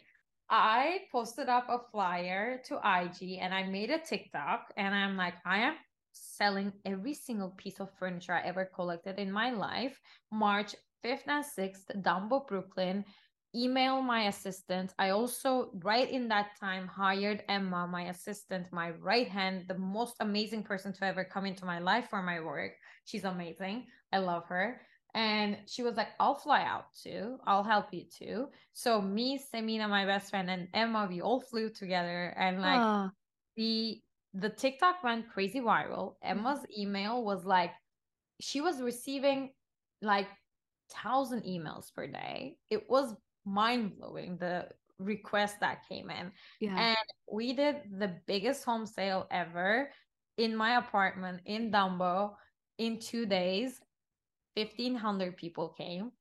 I 0.49 1.03
posted 1.11 1.47
up 1.47 1.67
a 1.69 1.79
flyer 1.91 2.61
to 2.65 2.75
IG 2.75 3.39
and 3.39 3.53
I 3.53 3.63
made 3.63 3.89
a 3.89 3.99
TikTok 3.99 4.73
and 4.75 4.93
I'm 4.93 5.15
like, 5.15 5.35
I 5.45 5.59
am 5.59 5.75
selling 6.11 6.73
every 6.85 7.13
single 7.13 7.51
piece 7.51 7.79
of 7.79 7.89
furniture 7.97 8.33
I 8.33 8.41
ever 8.41 8.65
collected 8.65 9.17
in 9.17 9.31
my 9.31 9.51
life. 9.51 9.97
March 10.29 10.75
5th 11.05 11.27
and 11.27 11.45
6th, 11.45 12.03
Dumbo, 12.03 12.45
Brooklyn. 12.47 13.05
Email 13.53 14.01
my 14.01 14.27
assistant. 14.27 14.93
I 14.97 15.09
also, 15.09 15.71
right 15.83 16.09
in 16.09 16.29
that 16.29 16.57
time, 16.59 16.87
hired 16.87 17.43
Emma, 17.49 17.85
my 17.85 18.03
assistant, 18.03 18.67
my 18.71 18.91
right 18.91 19.27
hand, 19.27 19.65
the 19.67 19.77
most 19.77 20.15
amazing 20.21 20.63
person 20.63 20.93
to 20.93 21.05
ever 21.05 21.25
come 21.25 21.45
into 21.45 21.65
my 21.65 21.79
life 21.79 22.07
for 22.09 22.23
my 22.23 22.39
work. 22.39 22.71
She's 23.05 23.25
amazing. 23.25 23.87
I 24.13 24.19
love 24.19 24.45
her. 24.45 24.81
And 25.13 25.57
she 25.67 25.83
was 25.83 25.97
like, 25.97 26.07
I'll 26.19 26.35
fly 26.35 26.63
out 26.63 26.85
too. 27.03 27.37
I'll 27.45 27.63
help 27.63 27.87
you 27.91 28.05
too. 28.05 28.47
So 28.71 29.01
me, 29.01 29.37
Semina, 29.53 29.89
my 29.89 30.05
best 30.05 30.29
friend, 30.29 30.49
and 30.49 30.69
Emma, 30.73 31.07
we 31.09 31.21
all 31.21 31.41
flew 31.41 31.69
together 31.69 32.33
and 32.37 32.61
like 32.61 32.79
uh. 32.79 33.09
the 33.57 34.01
the 34.33 34.49
TikTok 34.49 35.03
went 35.03 35.29
crazy 35.29 35.59
viral. 35.59 36.15
Mm-hmm. 36.23 36.39
Emma's 36.39 36.65
email 36.77 37.23
was 37.23 37.43
like 37.43 37.71
she 38.39 38.61
was 38.61 38.81
receiving 38.81 39.51
like 40.01 40.27
thousand 40.89 41.43
emails 41.43 41.93
per 41.93 42.07
day. 42.07 42.55
It 42.69 42.89
was 42.89 43.13
mind 43.45 43.97
blowing 43.97 44.37
the 44.37 44.67
request 44.99 45.59
that 45.59 45.87
came 45.87 46.09
in. 46.09 46.31
Yeah. 46.59 46.77
And 46.77 46.97
we 47.31 47.53
did 47.53 47.77
the 47.97 48.15
biggest 48.27 48.63
home 48.63 48.85
sale 48.85 49.27
ever 49.31 49.89
in 50.37 50.55
my 50.55 50.77
apartment 50.77 51.41
in 51.45 51.71
Dumbo 51.71 52.33
in 52.77 52.99
two 52.99 53.25
days. 53.25 53.79
1500 54.55 55.37
people 55.37 55.69
came 55.69 56.11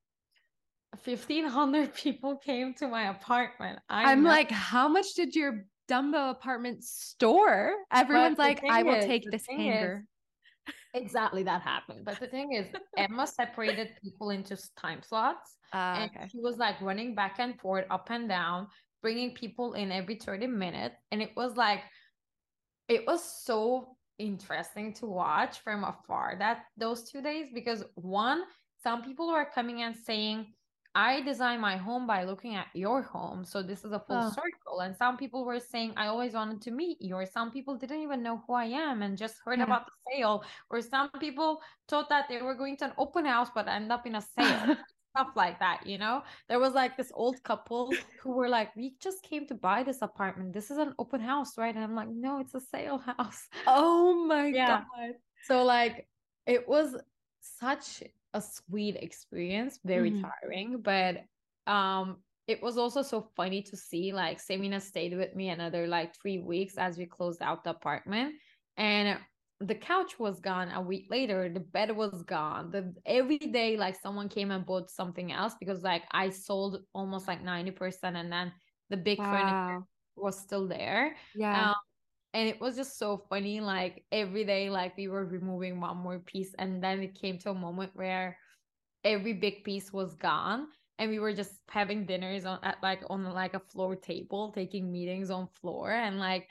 1500 1.04 1.94
people 1.94 2.36
came 2.36 2.74
to 2.74 2.88
my 2.88 3.10
apartment 3.10 3.80
I 3.88 4.12
am 4.12 4.22
like 4.22 4.50
how 4.50 4.88
much 4.88 5.14
did 5.14 5.34
your 5.34 5.66
dumbo 5.90 6.30
apartment 6.30 6.84
store 6.84 7.74
everyone's 7.92 8.38
like 8.38 8.62
i 8.70 8.84
will 8.84 8.94
is, 8.94 9.04
take 9.04 9.28
this 9.28 9.44
hanger 9.48 10.04
exactly 10.94 11.42
that 11.42 11.62
happened 11.62 12.04
but 12.04 12.18
the 12.20 12.26
thing 12.26 12.52
is 12.52 12.66
emma 12.96 13.26
separated 13.26 13.90
people 14.02 14.30
into 14.30 14.56
time 14.76 15.00
slots 15.02 15.56
uh, 15.72 15.96
and 15.98 16.10
okay. 16.16 16.28
she 16.30 16.38
was 16.40 16.56
like 16.56 16.80
running 16.80 17.14
back 17.14 17.36
and 17.38 17.58
forth 17.60 17.84
up 17.90 18.08
and 18.10 18.28
down 18.28 18.66
bringing 19.02 19.32
people 19.32 19.74
in 19.74 19.92
every 19.92 20.16
30 20.16 20.46
minutes 20.46 20.96
and 21.12 21.22
it 21.22 21.30
was 21.36 21.56
like 21.56 21.80
it 22.88 23.06
was 23.06 23.22
so 23.44 23.96
interesting 24.18 24.92
to 24.92 25.06
watch 25.06 25.60
from 25.60 25.84
afar 25.84 26.36
that 26.38 26.64
those 26.76 27.10
two 27.10 27.22
days 27.22 27.46
because 27.54 27.84
one 27.94 28.42
some 28.82 29.02
people 29.02 29.32
were 29.32 29.48
coming 29.54 29.82
and 29.82 29.94
saying 29.96 30.46
I 30.94 31.20
design 31.20 31.60
my 31.60 31.76
home 31.76 32.06
by 32.06 32.24
looking 32.24 32.56
at 32.56 32.66
your 32.74 33.02
home. 33.02 33.44
So 33.44 33.62
this 33.62 33.84
is 33.84 33.92
a 33.92 34.00
full 34.00 34.16
oh. 34.16 34.30
circle. 34.30 34.80
And 34.80 34.96
some 34.96 35.16
people 35.16 35.44
were 35.44 35.60
saying, 35.60 35.94
I 35.96 36.06
always 36.06 36.32
wanted 36.32 36.60
to 36.62 36.70
meet 36.70 37.00
you. 37.00 37.14
Or 37.14 37.26
some 37.26 37.50
people 37.50 37.76
didn't 37.76 38.02
even 38.02 38.22
know 38.22 38.42
who 38.46 38.54
I 38.54 38.64
am 38.64 39.02
and 39.02 39.16
just 39.16 39.36
heard 39.44 39.58
yeah. 39.58 39.64
about 39.64 39.86
the 39.86 39.92
sale. 40.12 40.44
Or 40.68 40.80
some 40.80 41.10
people 41.20 41.60
thought 41.88 42.08
that 42.08 42.26
they 42.28 42.42
were 42.42 42.54
going 42.54 42.76
to 42.78 42.86
an 42.86 42.92
open 42.98 43.24
house, 43.24 43.50
but 43.54 43.68
end 43.68 43.92
up 43.92 44.06
in 44.06 44.16
a 44.16 44.20
sale. 44.20 44.76
Stuff 45.16 45.30
like 45.34 45.58
that, 45.58 45.84
you 45.84 45.98
know? 45.98 46.22
There 46.48 46.60
was 46.60 46.72
like 46.72 46.96
this 46.96 47.10
old 47.14 47.42
couple 47.42 47.92
who 48.22 48.30
were 48.30 48.48
like, 48.48 48.74
We 48.76 48.94
just 49.00 49.22
came 49.24 49.46
to 49.48 49.54
buy 49.54 49.82
this 49.82 50.02
apartment. 50.02 50.52
This 50.52 50.70
is 50.70 50.78
an 50.78 50.94
open 51.00 51.20
house, 51.20 51.58
right? 51.58 51.74
And 51.74 51.82
I'm 51.82 51.96
like, 51.96 52.08
No, 52.08 52.38
it's 52.38 52.54
a 52.54 52.60
sale 52.60 52.98
house. 52.98 53.48
Oh 53.66 54.24
my 54.26 54.46
yeah. 54.46 54.82
God. 54.96 55.14
So, 55.44 55.64
like, 55.64 56.06
it 56.46 56.68
was 56.68 56.94
such 57.40 58.02
a 58.34 58.40
sweet 58.40 58.96
experience, 58.96 59.78
very 59.84 60.10
mm-hmm. 60.10 60.24
tiring, 60.42 60.80
but 60.82 61.24
um 61.66 62.16
it 62.46 62.60
was 62.62 62.76
also 62.76 63.02
so 63.02 63.28
funny 63.36 63.62
to 63.62 63.76
see 63.76 64.12
like 64.12 64.40
Semina 64.40 64.80
stayed 64.80 65.16
with 65.16 65.36
me 65.36 65.50
another 65.50 65.86
like 65.86 66.14
3 66.20 66.40
weeks 66.40 66.76
as 66.78 66.98
we 66.98 67.06
closed 67.06 67.42
out 67.42 67.62
the 67.62 67.70
apartment 67.70 68.34
and 68.76 69.18
the 69.60 69.74
couch 69.74 70.18
was 70.18 70.40
gone 70.40 70.70
a 70.72 70.80
week 70.80 71.06
later 71.10 71.48
the 71.48 71.60
bed 71.60 71.94
was 71.94 72.22
gone 72.22 72.70
the 72.70 72.94
every 73.04 73.38
day 73.38 73.76
like 73.76 73.94
someone 74.00 74.28
came 74.28 74.50
and 74.50 74.64
bought 74.64 74.90
something 74.90 75.32
else 75.32 75.54
because 75.60 75.82
like 75.82 76.02
i 76.12 76.30
sold 76.30 76.82
almost 76.94 77.28
like 77.28 77.44
90% 77.44 77.94
and 78.02 78.32
then 78.32 78.52
the 78.88 78.96
big 78.96 79.18
wow. 79.18 79.32
furniture 79.32 79.86
was 80.16 80.38
still 80.38 80.66
there 80.66 81.14
yeah 81.36 81.70
um, 81.70 81.74
and 82.32 82.48
it 82.48 82.60
was 82.60 82.76
just 82.76 82.98
so 82.98 83.24
funny 83.28 83.60
like 83.60 84.04
every 84.12 84.44
day 84.44 84.70
like 84.70 84.96
we 84.96 85.08
were 85.08 85.24
removing 85.24 85.80
one 85.80 85.96
more 85.96 86.18
piece 86.20 86.54
and 86.58 86.82
then 86.82 87.00
it 87.00 87.20
came 87.20 87.38
to 87.38 87.50
a 87.50 87.54
moment 87.54 87.90
where 87.94 88.36
every 89.04 89.32
big 89.32 89.64
piece 89.64 89.92
was 89.92 90.14
gone 90.14 90.66
and 90.98 91.10
we 91.10 91.18
were 91.18 91.32
just 91.32 91.54
having 91.68 92.04
dinners 92.04 92.44
on 92.44 92.58
at 92.62 92.76
like 92.82 93.02
on 93.08 93.24
like 93.24 93.54
a 93.54 93.60
floor 93.72 93.96
table 93.96 94.52
taking 94.52 94.92
meetings 94.92 95.30
on 95.30 95.48
floor 95.60 95.90
and 95.90 96.18
like 96.18 96.46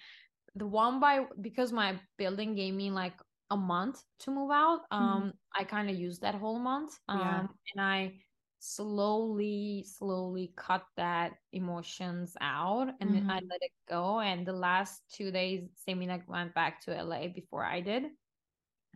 the 0.55 0.65
one 0.65 0.99
by 0.99 1.25
because 1.41 1.71
my 1.71 1.95
building 2.17 2.55
gave 2.55 2.73
me 2.73 2.89
like 2.89 3.13
a 3.51 3.57
month 3.57 4.01
to 4.19 4.32
move 4.32 4.51
out 4.51 4.82
mm-hmm. 4.91 5.03
um 5.03 5.21
mm-hmm. 5.21 5.30
i 5.55 5.63
kind 5.63 5.89
of 5.89 5.95
used 5.95 6.21
that 6.21 6.36
whole 6.36 6.59
month 6.59 6.91
um 7.07 7.19
yeah. 7.19 7.39
and 7.73 7.82
i 7.82 8.11
slowly 8.60 9.86
slowly 9.88 10.51
cut 10.57 10.84
that 10.97 11.32
emotions 11.53 12.36
out 12.41 12.89
and 12.99 13.12
mm-hmm. 13.12 13.30
i 13.30 13.36
let 13.36 13.62
it 13.62 13.72
go 13.88 14.20
and 14.20 14.45
the 14.45 14.53
last 14.53 15.01
two 15.12 15.32
days 15.32 15.64
semina 15.88 16.22
went 16.28 16.53
back 16.53 16.82
to 16.82 16.91
la 17.03 17.28
before 17.28 17.64
i 17.66 17.80
did. 17.80 18.03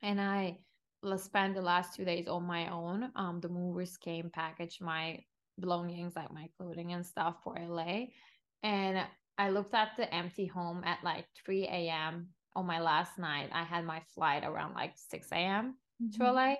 And 0.01 0.20
i 0.20 0.57
spent 1.18 1.55
the 1.55 1.61
last 1.61 1.95
two 1.95 2.05
days 2.05 2.28
on 2.28 2.43
my 2.43 2.70
own. 2.70 3.09
Um 3.16 3.39
the 3.41 3.49
movers 3.49 3.97
came 3.97 4.30
packaged 4.30 4.82
my 4.82 5.20
belongings 5.59 6.14
like 6.16 6.34
my 6.34 6.49
clothing 6.57 6.93
and 6.93 7.05
stuff 7.05 7.36
for 7.43 7.55
la 7.59 8.05
and 8.64 8.99
i 9.38 9.49
looked 9.49 9.74
at 9.74 9.89
the 9.97 10.14
empty 10.14 10.45
home 10.45 10.84
at 10.84 10.97
like 11.03 11.26
3 11.45 11.64
a.m 11.64 12.28
on 12.55 12.66
my 12.66 12.80
last 12.80 13.18
night. 13.18 13.49
I 13.51 13.64
had 13.64 13.84
my 13.86 14.01
flight 14.14 14.43
around 14.43 14.76
like 14.76 14.93
6 14.95 15.32
a.m 15.32 15.76
mm-hmm. 16.01 16.24
to 16.24 16.32
la 16.32 16.55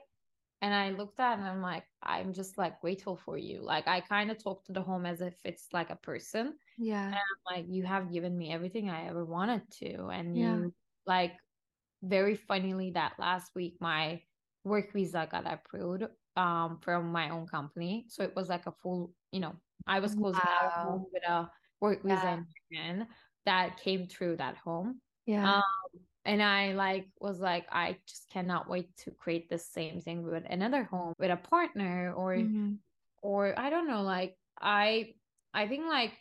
and 0.64 0.74
I 0.74 0.92
looked 0.92 1.20
at 1.20 1.38
and 1.38 1.46
I'm 1.46 1.62
like, 1.62 1.84
I'm 2.02 2.32
just 2.32 2.58
like 2.58 2.80
grateful 2.80 3.18
for 3.18 3.38
you. 3.38 3.62
Like 3.62 3.86
I 3.86 4.00
kind 4.00 4.32
of 4.32 4.42
talk 4.42 4.64
to 4.66 4.72
the 4.72 4.82
home 4.82 5.06
as 5.06 5.20
if 5.20 5.34
it's 5.44 5.68
like 5.74 5.90
a 5.90 5.98
person. 5.98 6.54
Yeah. 6.78 7.06
And 7.06 7.16
I'm 7.16 7.56
like, 7.56 7.66
you 7.68 7.84
have 7.84 8.14
given 8.14 8.38
me 8.38 8.54
everything 8.54 8.90
I 8.90 9.10
ever 9.10 9.26
wanted 9.26 9.70
to. 9.80 10.08
And 10.08 10.38
yeah. 10.38 10.56
you 10.56 10.74
like 11.06 11.34
very 12.02 12.36
funnily 12.36 12.92
that 12.92 13.16
last 13.20 13.52
week 13.56 13.76
my 13.82 14.22
work 14.64 14.94
visa 14.94 15.28
got 15.30 15.52
approved 15.52 16.06
um 16.38 16.80
from 16.82 17.12
my 17.12 17.30
own 17.30 17.46
company. 17.46 18.06
So 18.08 18.24
it 18.24 18.34
was 18.34 18.48
like 18.48 18.66
a 18.66 18.74
full, 18.82 19.12
you 19.34 19.42
know, 19.42 19.56
I 19.86 20.00
was 20.00 20.16
closing 20.16 20.40
wow. 20.46 20.60
out 20.62 20.72
home 20.72 21.06
with 21.12 21.24
a 21.28 21.50
work 21.82 22.04
visa 22.04 22.46
yeah. 22.72 23.04
that 23.46 23.82
came 23.82 24.08
through 24.08 24.38
that 24.38 24.56
home. 24.56 25.02
Yeah. 25.26 25.56
Um, 25.56 25.64
and 26.26 26.42
i 26.42 26.74
like 26.74 27.08
was 27.20 27.40
like 27.40 27.66
i 27.72 27.98
just 28.08 28.30
cannot 28.32 28.70
wait 28.70 28.96
to 28.98 29.12
create 29.12 29.50
the 29.50 29.58
same 29.58 30.00
thing 30.00 30.24
with 30.24 30.44
another 30.50 30.84
home 30.84 31.14
with 31.20 31.32
a 31.32 31.38
partner 31.38 32.14
or 32.16 32.36
mm-hmm. 32.36 32.74
or 33.22 33.58
i 33.60 33.70
don't 33.70 33.88
know 33.88 34.02
like 34.02 34.36
i 34.62 35.08
i 35.54 35.68
think 35.68 35.86
like 35.88 36.14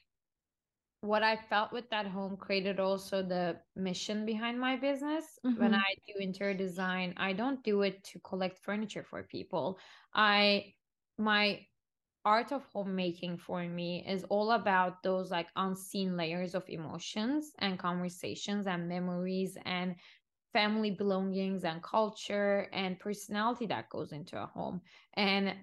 what 1.01 1.23
i 1.23 1.37
felt 1.37 1.73
with 1.73 1.89
that 1.91 2.07
home 2.07 2.37
created 2.37 2.79
also 2.79 3.23
the 3.23 3.57
mission 3.77 4.25
behind 4.25 4.59
my 4.59 4.77
business 4.77 5.25
mm-hmm. 5.45 5.61
when 5.61 5.75
i 5.75 5.95
do 6.07 6.15
interior 6.19 6.55
design 6.55 7.15
i 7.17 7.33
don't 7.33 7.63
do 7.65 7.83
it 7.83 8.03
to 8.05 8.19
collect 8.21 8.59
furniture 8.59 9.05
for 9.09 9.23
people 9.25 9.79
i 10.15 10.73
my 11.19 11.61
art 12.25 12.53
of 12.53 12.65
homemaking 12.73 13.37
for 13.37 13.63
me 13.63 14.05
is 14.09 14.25
all 14.25 14.53
about 14.53 15.03
those 15.03 15.31
like 15.31 15.49
unseen 15.57 16.17
layers 16.17 16.55
of 16.55 16.63
emotions 16.69 17.53
and 17.59 17.79
conversations 17.79 18.67
and 18.67 18.89
memories 18.89 19.57
and 19.65 19.95
family 20.53 20.91
belongings 20.91 21.65
and 21.65 21.83
culture 21.83 22.69
and 22.73 22.99
personality 22.99 23.67
that 23.67 23.89
goes 23.89 24.13
into 24.13 24.41
a 24.41 24.47
home 24.47 24.81
and 25.15 25.55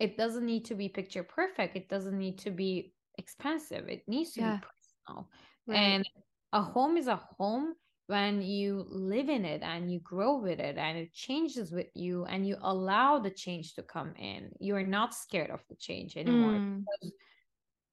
it 0.00 0.16
doesn't 0.16 0.46
need 0.46 0.64
to 0.64 0.74
be 0.74 0.88
picture 0.88 1.22
perfect 1.22 1.76
it 1.76 1.88
doesn't 1.88 2.18
need 2.18 2.38
to 2.38 2.50
be 2.50 2.92
expensive 3.18 3.88
it 3.88 4.02
needs 4.08 4.32
to 4.32 4.40
yeah. 4.40 4.56
be 4.56 4.66
personal 5.06 5.28
right. 5.66 5.76
and 5.76 6.08
a 6.52 6.62
home 6.62 6.96
is 6.96 7.08
a 7.08 7.16
home 7.16 7.74
when 8.08 8.40
you 8.40 8.86
live 8.88 9.28
in 9.28 9.44
it 9.44 9.62
and 9.62 9.92
you 9.92 10.00
grow 10.00 10.38
with 10.38 10.58
it 10.58 10.78
and 10.78 10.96
it 10.96 11.12
changes 11.12 11.70
with 11.70 11.88
you 11.94 12.24
and 12.24 12.46
you 12.46 12.56
allow 12.62 13.18
the 13.18 13.30
change 13.30 13.74
to 13.74 13.82
come 13.82 14.14
in 14.18 14.50
you're 14.60 14.86
not 14.86 15.14
scared 15.14 15.50
of 15.50 15.60
the 15.68 15.76
change 15.76 16.16
anymore 16.16 16.52
mm. 16.52 16.82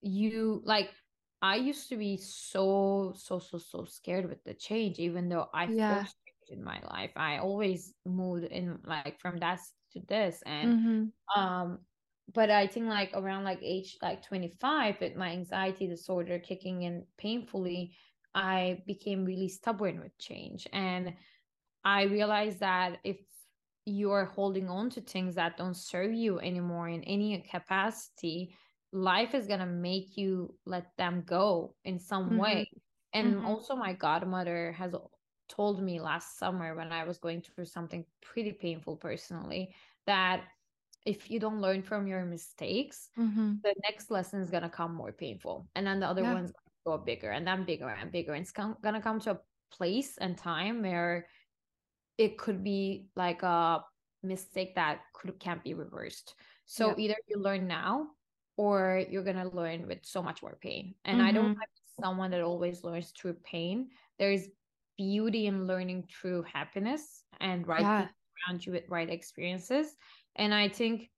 you 0.01 0.61
like 0.63 0.89
i 1.41 1.57
used 1.57 1.89
to 1.89 1.97
be 1.97 2.17
so 2.17 3.13
so 3.17 3.39
so 3.39 3.57
so 3.57 3.83
scared 3.83 4.27
with 4.29 4.41
the 4.45 4.53
change 4.53 4.99
even 4.99 5.27
though 5.27 5.47
i 5.53 5.65
yeah. 5.65 5.95
forced 5.95 6.15
in 6.47 6.63
my 6.63 6.79
life 6.89 7.11
i 7.17 7.37
always 7.37 7.93
moved 8.05 8.45
in 8.45 8.79
like 8.85 9.19
from 9.19 9.37
that 9.37 9.59
to 9.91 9.99
this 10.07 10.41
and 10.45 10.79
mm-hmm. 10.79 11.41
um 11.41 11.79
but 12.33 12.49
i 12.49 12.65
think 12.65 12.85
like 12.87 13.11
around 13.15 13.43
like 13.43 13.59
age 13.61 13.97
like 14.01 14.25
25 14.25 14.95
with 15.01 15.15
my 15.17 15.31
anxiety 15.31 15.87
disorder 15.87 16.39
kicking 16.39 16.83
in 16.83 17.03
painfully 17.17 17.91
I 18.35 18.83
became 18.85 19.25
really 19.25 19.47
stubborn 19.47 20.01
with 20.01 20.15
change. 20.19 20.67
And 20.73 21.13
I 21.83 22.03
realized 22.03 22.59
that 22.59 22.97
if 23.03 23.17
you're 23.85 24.25
holding 24.25 24.67
on 24.67 24.89
to 24.91 25.01
things 25.01 25.35
that 25.35 25.57
don't 25.57 25.77
serve 25.77 26.13
you 26.13 26.39
anymore 26.39 26.89
in 26.89 27.03
any 27.03 27.39
capacity, 27.49 28.55
life 28.91 29.33
is 29.33 29.47
going 29.47 29.59
to 29.59 29.65
make 29.65 30.17
you 30.17 30.53
let 30.65 30.87
them 30.97 31.23
go 31.25 31.75
in 31.85 31.97
some 31.97 32.25
mm-hmm. 32.25 32.37
way. 32.39 32.69
And 33.13 33.35
mm-hmm. 33.35 33.45
also, 33.45 33.75
my 33.75 33.93
godmother 33.93 34.73
has 34.73 34.93
told 35.47 35.81
me 35.81 36.01
last 36.01 36.37
summer 36.37 36.75
when 36.75 36.91
I 36.91 37.05
was 37.05 37.17
going 37.17 37.41
through 37.41 37.65
something 37.65 38.03
pretty 38.21 38.51
painful 38.51 38.97
personally 38.97 39.73
that 40.07 40.41
if 41.05 41.29
you 41.29 41.39
don't 41.39 41.61
learn 41.61 41.83
from 41.83 42.07
your 42.07 42.25
mistakes, 42.25 43.09
mm-hmm. 43.17 43.53
the 43.63 43.75
next 43.83 44.09
lesson 44.09 44.41
is 44.41 44.49
going 44.49 44.63
to 44.63 44.69
come 44.69 44.93
more 44.93 45.11
painful. 45.11 45.67
And 45.75 45.85
then 45.85 45.99
the 45.99 46.07
other 46.07 46.23
yeah. 46.23 46.33
one's 46.33 46.51
go 46.85 46.97
bigger 46.97 47.31
and 47.31 47.45
then 47.45 47.65
bigger 47.65 47.89
and 47.89 48.11
bigger. 48.11 48.33
And 48.33 48.43
it's 48.43 48.51
come, 48.51 48.77
gonna 48.83 49.01
come 49.01 49.19
to 49.21 49.31
a 49.31 49.39
place 49.71 50.17
and 50.17 50.37
time 50.37 50.81
where 50.81 51.27
it 52.17 52.37
could 52.37 52.63
be 52.63 53.07
like 53.15 53.43
a 53.43 53.83
mistake 54.23 54.75
that 54.75 55.01
could 55.13 55.37
can't 55.39 55.63
be 55.63 55.73
reversed. 55.73 56.35
So 56.65 56.89
yeah. 56.89 56.95
either 56.97 57.15
you 57.27 57.39
learn 57.41 57.67
now 57.67 58.07
or 58.57 59.03
you're 59.09 59.23
gonna 59.23 59.49
learn 59.49 59.87
with 59.87 59.99
so 60.03 60.21
much 60.21 60.41
more 60.41 60.57
pain. 60.61 60.95
And 61.03 61.17
mm-hmm. 61.19 61.27
I 61.27 61.31
don't 61.31 61.55
have 61.55 61.69
someone 62.01 62.31
that 62.31 62.41
always 62.41 62.83
learns 62.83 63.11
through 63.11 63.35
pain. 63.43 63.89
There's 64.19 64.47
beauty 64.97 65.47
in 65.47 65.67
learning 65.67 66.07
through 66.09 66.43
happiness 66.43 67.23
and 67.39 67.67
right 67.67 67.81
yeah. 67.81 68.07
around 68.47 68.65
you 68.65 68.71
with 68.71 68.83
right 68.89 69.09
experiences. 69.09 69.95
And 70.35 70.53
I 70.53 70.69
think 70.69 71.09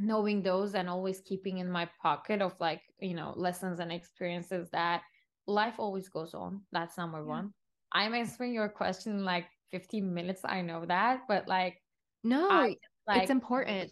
knowing 0.00 0.42
those 0.42 0.74
and 0.74 0.88
always 0.88 1.20
keeping 1.20 1.58
in 1.58 1.70
my 1.70 1.88
pocket 2.02 2.40
of 2.40 2.54
like 2.60 2.82
you 3.00 3.14
know 3.14 3.32
lessons 3.36 3.80
and 3.80 3.92
experiences 3.92 4.68
that 4.72 5.02
life 5.46 5.74
always 5.78 6.08
goes 6.08 6.34
on. 6.34 6.60
That's 6.72 6.98
number 6.98 7.18
yeah. 7.18 7.24
one. 7.24 7.54
I'm 7.92 8.14
answering 8.14 8.52
your 8.52 8.68
question 8.68 9.12
in 9.12 9.24
like 9.24 9.46
15 9.70 10.12
minutes. 10.12 10.42
I 10.44 10.60
know 10.60 10.84
that 10.86 11.20
but 11.28 11.48
like 11.48 11.76
no 12.24 12.48
I, 12.50 12.76
like, 13.06 13.22
it's 13.22 13.30
important. 13.30 13.90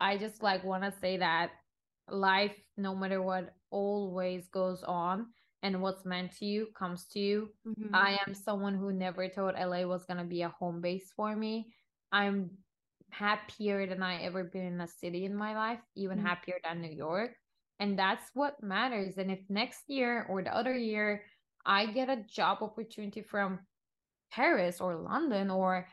I 0.00 0.16
just 0.16 0.42
like 0.42 0.64
want 0.64 0.84
to 0.84 0.92
say 1.00 1.16
that 1.18 1.50
life 2.08 2.54
no 2.76 2.94
matter 2.94 3.22
what 3.22 3.54
always 3.70 4.48
goes 4.48 4.82
on 4.84 5.26
and 5.62 5.80
what's 5.80 6.04
meant 6.04 6.36
to 6.36 6.44
you 6.44 6.68
comes 6.76 7.06
to 7.06 7.18
you. 7.18 7.48
Mm-hmm. 7.66 7.94
i 7.94 8.18
am 8.26 8.34
someone 8.34 8.74
who 8.74 8.92
never 8.92 9.28
thought 9.28 9.54
la 9.58 9.82
was 9.86 10.04
going 10.04 10.18
to 10.18 10.24
be 10.24 10.42
a 10.42 10.48
home 10.48 10.80
base 10.80 11.12
for 11.16 11.34
me. 11.34 11.72
I'm 12.12 12.50
happier 13.18 13.86
than 13.86 14.02
I 14.02 14.22
ever 14.22 14.44
been 14.44 14.66
in 14.66 14.80
a 14.80 14.88
city 14.88 15.24
in 15.24 15.34
my 15.34 15.54
life, 15.54 15.78
even 15.94 16.18
mm-hmm. 16.18 16.26
happier 16.26 16.56
than 16.64 16.80
New 16.80 16.90
York. 16.90 17.30
And 17.80 17.98
that's 17.98 18.24
what 18.34 18.62
matters. 18.62 19.18
And 19.18 19.30
if 19.30 19.40
next 19.48 19.82
year 19.88 20.26
or 20.28 20.42
the 20.42 20.54
other 20.54 20.76
year 20.76 21.24
I 21.66 21.86
get 21.86 22.08
a 22.08 22.24
job 22.28 22.58
opportunity 22.60 23.22
from 23.22 23.60
Paris 24.30 24.80
or 24.80 24.96
London 24.96 25.50
or 25.50 25.88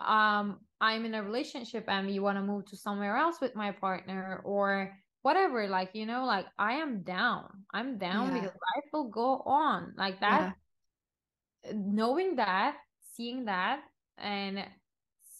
um 0.00 0.58
I'm 0.80 1.04
in 1.04 1.14
a 1.14 1.22
relationship 1.22 1.84
and 1.88 2.12
you 2.12 2.22
want 2.22 2.36
to 2.36 2.42
move 2.42 2.66
to 2.66 2.76
somewhere 2.76 3.16
else 3.16 3.36
with 3.40 3.54
my 3.54 3.70
partner 3.72 4.42
or 4.44 4.92
whatever 5.22 5.68
like 5.68 5.90
you 5.94 6.04
know 6.04 6.24
like 6.24 6.46
I 6.58 6.74
am 6.74 7.02
down. 7.02 7.64
I'm 7.72 7.98
down 7.98 8.28
yeah. 8.28 8.34
because 8.34 8.52
life 8.52 8.88
will 8.92 9.08
go 9.08 9.42
on. 9.46 9.94
Like 9.96 10.20
that 10.20 10.54
yeah. 11.64 11.72
knowing 11.74 12.36
that, 12.36 12.76
seeing 13.14 13.46
that 13.46 13.80
and 14.18 14.64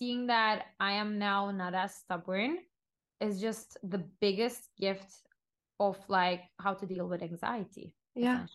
seeing 0.05 0.27
that 0.27 0.67
I 0.79 0.93
am 0.93 1.19
now 1.19 1.51
not 1.51 1.75
as 1.75 1.95
stubborn 1.95 2.59
is 3.21 3.41
just 3.41 3.79
the 3.83 4.05
biggest 4.21 4.69
gift 4.79 5.11
of 5.81 5.97
like 6.09 6.43
how 6.61 6.75
to 6.75 6.87
deal 6.87 7.09
with 7.09 7.23
anxiety. 7.23 7.95
Yeah. 8.15 8.47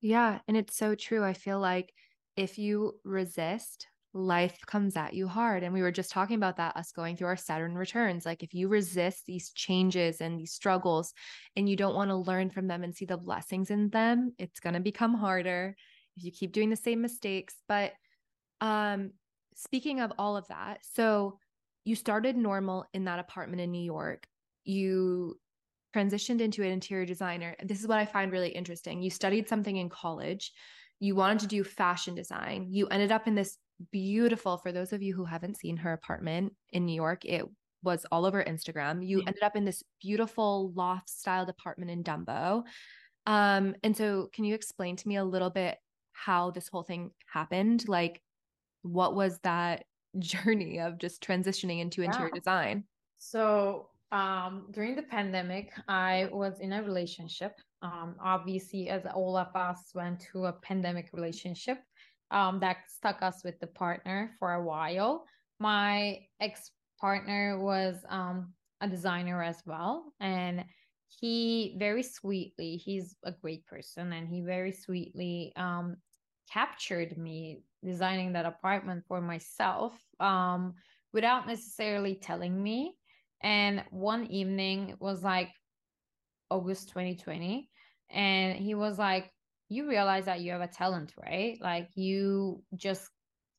Yeah. 0.00 0.38
And 0.46 0.56
it's 0.56 0.76
so 0.76 0.94
true. 0.94 1.24
I 1.24 1.32
feel 1.32 1.58
like 1.58 1.92
if 2.36 2.58
you 2.58 3.00
resist, 3.04 3.88
life 4.12 4.58
comes 4.66 4.96
at 4.96 5.14
you 5.14 5.26
hard. 5.26 5.64
And 5.64 5.74
we 5.74 5.82
were 5.82 5.90
just 5.90 6.12
talking 6.12 6.36
about 6.36 6.58
that, 6.58 6.76
us 6.76 6.92
going 6.92 7.16
through 7.16 7.26
our 7.28 7.36
Saturn 7.36 7.74
returns. 7.74 8.24
Like 8.24 8.44
if 8.44 8.54
you 8.54 8.68
resist 8.68 9.26
these 9.26 9.50
changes 9.50 10.20
and 10.20 10.38
these 10.38 10.52
struggles 10.52 11.12
and 11.56 11.68
you 11.68 11.74
don't 11.74 11.96
want 11.96 12.10
to 12.10 12.16
learn 12.16 12.50
from 12.50 12.68
them 12.68 12.84
and 12.84 12.94
see 12.94 13.06
the 13.06 13.16
blessings 13.16 13.70
in 13.70 13.90
them, 13.90 14.32
it's 14.38 14.60
going 14.60 14.74
to 14.74 14.80
become 14.80 15.14
harder 15.14 15.74
if 16.16 16.22
you 16.22 16.30
keep 16.30 16.52
doing 16.52 16.70
the 16.70 16.76
same 16.76 17.02
mistakes. 17.02 17.56
But 17.66 17.94
um 18.60 19.10
speaking 19.54 20.00
of 20.00 20.12
all 20.18 20.36
of 20.36 20.46
that, 20.48 20.78
so 20.82 21.38
you 21.84 21.94
started 21.94 22.36
normal 22.36 22.86
in 22.94 23.04
that 23.04 23.18
apartment 23.18 23.60
in 23.60 23.70
New 23.70 23.82
York. 23.82 24.26
You 24.64 25.38
transitioned 25.94 26.40
into 26.40 26.62
an 26.62 26.70
interior 26.70 27.06
designer. 27.06 27.54
This 27.62 27.80
is 27.80 27.86
what 27.86 27.98
I 27.98 28.06
find 28.06 28.32
really 28.32 28.48
interesting. 28.48 29.02
You 29.02 29.10
studied 29.10 29.48
something 29.48 29.76
in 29.76 29.88
college. 29.88 30.52
You 30.98 31.14
wanted 31.14 31.40
to 31.40 31.46
do 31.46 31.62
fashion 31.62 32.14
design. 32.14 32.66
You 32.70 32.86
ended 32.88 33.12
up 33.12 33.28
in 33.28 33.34
this 33.34 33.58
beautiful, 33.92 34.56
for 34.56 34.72
those 34.72 34.92
of 34.92 35.02
you 35.02 35.14
who 35.14 35.24
haven't 35.24 35.58
seen 35.58 35.76
her 35.76 35.92
apartment 35.92 36.52
in 36.72 36.86
New 36.86 36.94
York, 36.94 37.24
it 37.24 37.44
was 37.82 38.06
all 38.10 38.24
over 38.24 38.42
Instagram. 38.42 39.06
You 39.06 39.20
ended 39.26 39.42
up 39.42 39.56
in 39.56 39.64
this 39.64 39.82
beautiful 40.00 40.72
loft 40.74 41.10
styled 41.10 41.50
apartment 41.50 41.90
in 41.90 42.02
Dumbo. 42.02 42.64
Um, 43.26 43.74
and 43.82 43.96
so 43.96 44.30
can 44.32 44.44
you 44.44 44.54
explain 44.54 44.96
to 44.96 45.08
me 45.08 45.16
a 45.16 45.24
little 45.24 45.50
bit 45.50 45.76
how 46.12 46.50
this 46.50 46.68
whole 46.68 46.82
thing 46.82 47.10
happened? 47.26 47.88
Like 47.88 48.22
what 48.84 49.14
was 49.14 49.38
that 49.42 49.84
journey 50.18 50.78
of 50.78 50.98
just 50.98 51.22
transitioning 51.22 51.80
into 51.80 52.02
yeah. 52.02 52.08
interior 52.08 52.30
design? 52.34 52.84
So, 53.18 53.88
um, 54.12 54.66
during 54.70 54.94
the 54.94 55.02
pandemic, 55.02 55.72
I 55.88 56.28
was 56.30 56.60
in 56.60 56.72
a 56.72 56.82
relationship. 56.82 57.58
Um, 57.82 58.14
obviously, 58.22 58.88
as 58.88 59.02
all 59.12 59.36
of 59.36 59.48
us 59.56 59.90
went 59.94 60.22
through 60.22 60.46
a 60.46 60.52
pandemic 60.52 61.10
relationship, 61.12 61.78
um, 62.30 62.60
that 62.60 62.76
stuck 62.88 63.22
us 63.22 63.42
with 63.44 63.58
the 63.60 63.66
partner 63.66 64.30
for 64.38 64.52
a 64.52 64.62
while. 64.62 65.26
My 65.58 66.20
ex 66.40 66.70
partner 67.00 67.58
was 67.60 68.04
um, 68.08 68.52
a 68.80 68.88
designer 68.88 69.42
as 69.42 69.62
well, 69.66 70.12
and 70.20 70.64
he 71.08 71.76
very 71.78 72.02
sweetly, 72.02 72.76
he's 72.76 73.16
a 73.24 73.32
great 73.32 73.66
person, 73.66 74.12
and 74.12 74.28
he 74.28 74.42
very 74.42 74.72
sweetly 74.72 75.52
um, 75.56 75.96
captured 76.52 77.16
me 77.18 77.62
designing 77.84 78.32
that 78.32 78.46
apartment 78.46 79.04
for 79.06 79.20
myself 79.20 79.92
um, 80.20 80.74
without 81.12 81.46
necessarily 81.46 82.14
telling 82.16 82.60
me. 82.60 82.94
And 83.42 83.84
one 83.90 84.26
evening 84.26 84.94
was 85.00 85.22
like 85.22 85.50
August 86.50 86.88
2020. 86.88 87.68
And 88.10 88.56
he 88.58 88.74
was 88.74 88.98
like, 88.98 89.30
You 89.68 89.88
realize 89.88 90.26
that 90.26 90.40
you 90.40 90.52
have 90.52 90.60
a 90.60 90.68
talent, 90.68 91.12
right? 91.20 91.58
Like 91.60 91.90
you 91.94 92.62
just 92.74 93.08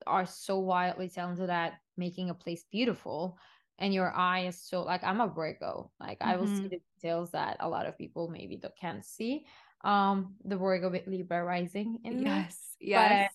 are 0.08 0.26
so 0.26 0.60
wildly 0.60 1.10
talented 1.10 1.50
at 1.50 1.74
making 1.98 2.30
a 2.30 2.34
place 2.34 2.66
beautiful. 2.72 3.38
And 3.78 3.94
your 3.94 4.14
eye 4.14 4.48
is 4.48 4.62
so 4.62 4.84
like 4.84 5.04
I'm 5.04 5.22
a 5.22 5.28
Virgo. 5.28 5.92
Like 6.00 6.20
mm-hmm. 6.20 6.30
I 6.30 6.36
will 6.38 6.48
see 6.48 6.54
mm-hmm. 6.54 6.68
the 6.70 6.82
details 6.96 7.32
that 7.32 7.58
a 7.60 7.70
lot 7.70 7.86
of 7.86 7.98
people 7.98 8.30
maybe 8.30 8.62
can't 8.80 9.04
see. 9.04 9.46
Um, 9.84 10.36
the 10.44 10.58
Virgo 10.58 10.90
with 10.90 11.06
Libra 11.06 11.44
rising 11.44 12.00
in 12.04 12.24
yes, 12.24 12.76
me. 12.80 12.88
yes. 12.90 13.32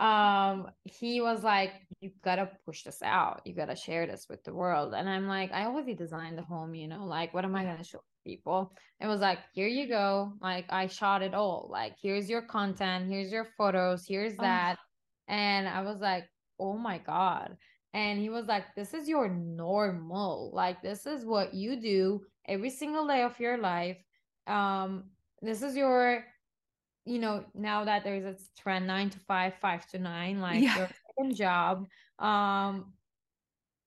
Um 0.00 0.68
he 0.84 1.20
was 1.20 1.44
like 1.44 1.72
you 2.00 2.10
gotta 2.24 2.50
push 2.66 2.82
this 2.82 3.00
out. 3.02 3.42
You 3.44 3.54
gotta 3.54 3.76
share 3.76 4.06
this 4.06 4.26
with 4.28 4.42
the 4.44 4.52
world. 4.52 4.92
And 4.94 5.08
i'm 5.08 5.28
like 5.28 5.52
i 5.52 5.66
already 5.66 5.94
designed 5.94 6.36
the 6.36 6.42
home 6.42 6.74
you 6.74 6.88
know 6.88 7.04
like 7.04 7.32
what 7.32 7.44
am 7.44 7.54
i 7.54 7.64
gonna 7.64 7.84
show 7.84 8.00
people? 8.26 8.72
It 9.00 9.06
was 9.06 9.20
like 9.20 9.38
here 9.52 9.68
you 9.68 9.86
go. 9.88 10.32
Like 10.40 10.66
i 10.70 10.86
shot 10.88 11.22
it 11.22 11.34
all. 11.34 11.68
Like 11.70 11.94
here's 12.02 12.28
your 12.28 12.42
content. 12.42 13.08
Here's 13.08 13.30
your 13.30 13.46
photos. 13.56 14.04
Here's 14.06 14.36
that. 14.38 14.76
Oh. 14.78 15.32
and 15.32 15.68
i 15.68 15.80
was 15.80 16.00
like 16.00 16.24
oh 16.58 16.76
my 16.76 16.98
god. 16.98 17.56
And 17.92 18.18
he 18.18 18.30
was 18.30 18.46
like 18.46 18.64
this 18.74 18.94
is 18.94 19.08
your 19.08 19.28
normal. 19.28 20.50
Like 20.52 20.82
this 20.82 21.06
is 21.06 21.24
what 21.24 21.54
you 21.54 21.80
do 21.80 22.22
every 22.48 22.70
single 22.70 23.06
day 23.06 23.22
of 23.22 23.38
your 23.38 23.58
life. 23.58 23.98
Um 24.48 25.04
this 25.40 25.62
is 25.62 25.76
your 25.76 26.24
you 27.04 27.18
know 27.18 27.44
now 27.54 27.84
that 27.84 28.02
there's 28.04 28.24
a 28.24 28.36
trend 28.60 28.86
nine 28.86 29.10
to 29.10 29.18
five 29.20 29.52
five 29.60 29.86
to 29.86 29.98
nine 29.98 30.40
like 30.40 30.62
yeah. 30.62 30.78
your 30.78 30.88
second 31.06 31.36
job 31.36 31.86
um 32.18 32.92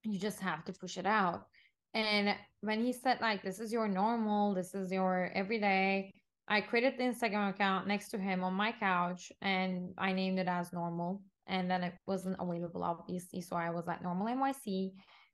you 0.04 0.18
just 0.18 0.40
have 0.40 0.64
to 0.64 0.72
push 0.72 0.96
it 0.96 1.06
out. 1.06 1.46
And 1.94 2.34
when 2.60 2.84
he 2.84 2.92
said 2.92 3.18
like 3.20 3.42
this 3.42 3.60
is 3.60 3.72
your 3.72 3.88
normal 3.88 4.54
this 4.54 4.74
is 4.74 4.92
your 4.92 5.30
everyday 5.34 6.12
i 6.48 6.60
created 6.60 6.94
the 6.98 7.04
instagram 7.04 7.50
account 7.50 7.86
next 7.86 8.08
to 8.10 8.18
him 8.18 8.42
on 8.44 8.52
my 8.52 8.72
couch 8.72 9.32
and 9.42 9.94
i 9.96 10.12
named 10.12 10.38
it 10.38 10.48
as 10.48 10.72
normal. 10.72 11.22
And 11.46 11.70
then 11.70 11.82
it 11.82 11.94
wasn't 12.06 12.36
available 12.38 12.84
obviously 12.84 13.40
so 13.40 13.56
i 13.56 13.70
was 13.70 13.86
like 13.86 14.02
normal 14.02 14.26
nyc 14.26 14.92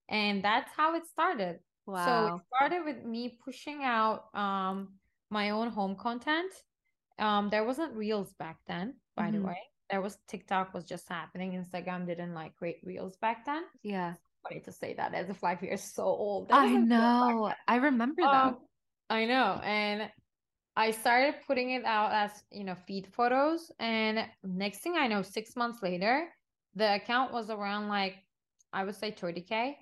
and 0.08 0.44
that's 0.44 0.70
how 0.76 0.94
it 0.94 1.06
started. 1.06 1.58
Wow 1.86 2.06
so 2.06 2.36
it 2.36 2.42
started 2.54 2.84
with 2.84 3.04
me 3.04 3.36
pushing 3.44 3.82
out 3.82 4.26
um 4.34 4.94
my 5.30 5.50
own 5.50 5.68
home 5.68 5.96
content 5.96 6.52
um 7.18 7.48
there 7.50 7.64
wasn't 7.64 7.92
reels 7.94 8.32
back 8.38 8.58
then 8.66 8.94
by 9.16 9.24
mm-hmm. 9.24 9.40
the 9.40 9.46
way 9.46 9.58
there 9.90 10.00
was 10.00 10.18
tiktok 10.28 10.72
was 10.74 10.84
just 10.84 11.08
happening 11.08 11.52
instagram 11.52 12.06
didn't 12.06 12.34
like 12.34 12.54
create 12.56 12.80
reels 12.84 13.16
back 13.16 13.44
then 13.44 13.62
yeah 13.82 14.14
funny 14.42 14.60
to 14.60 14.72
say 14.72 14.94
that 14.94 15.14
as 15.14 15.28
if 15.30 15.42
life 15.42 15.60
you're 15.62 15.76
so 15.76 16.04
old 16.04 16.48
i 16.50 16.68
know 16.68 17.52
i 17.68 17.76
remember 17.76 18.22
that 18.22 18.46
um, 18.46 18.58
i 19.10 19.24
know 19.24 19.60
and 19.62 20.10
I 20.76 20.90
started 20.90 21.36
putting 21.46 21.70
it 21.70 21.84
out 21.84 22.12
as, 22.12 22.42
you 22.50 22.64
know, 22.64 22.74
feed 22.86 23.06
photos. 23.12 23.70
And 23.78 24.26
next 24.42 24.80
thing 24.80 24.96
I 24.96 25.06
know, 25.06 25.22
six 25.22 25.54
months 25.54 25.82
later, 25.82 26.28
the 26.74 26.94
account 26.96 27.32
was 27.32 27.48
around 27.48 27.88
like, 27.88 28.16
I 28.72 28.82
would 28.82 28.96
say 28.96 29.12
30K. 29.12 29.76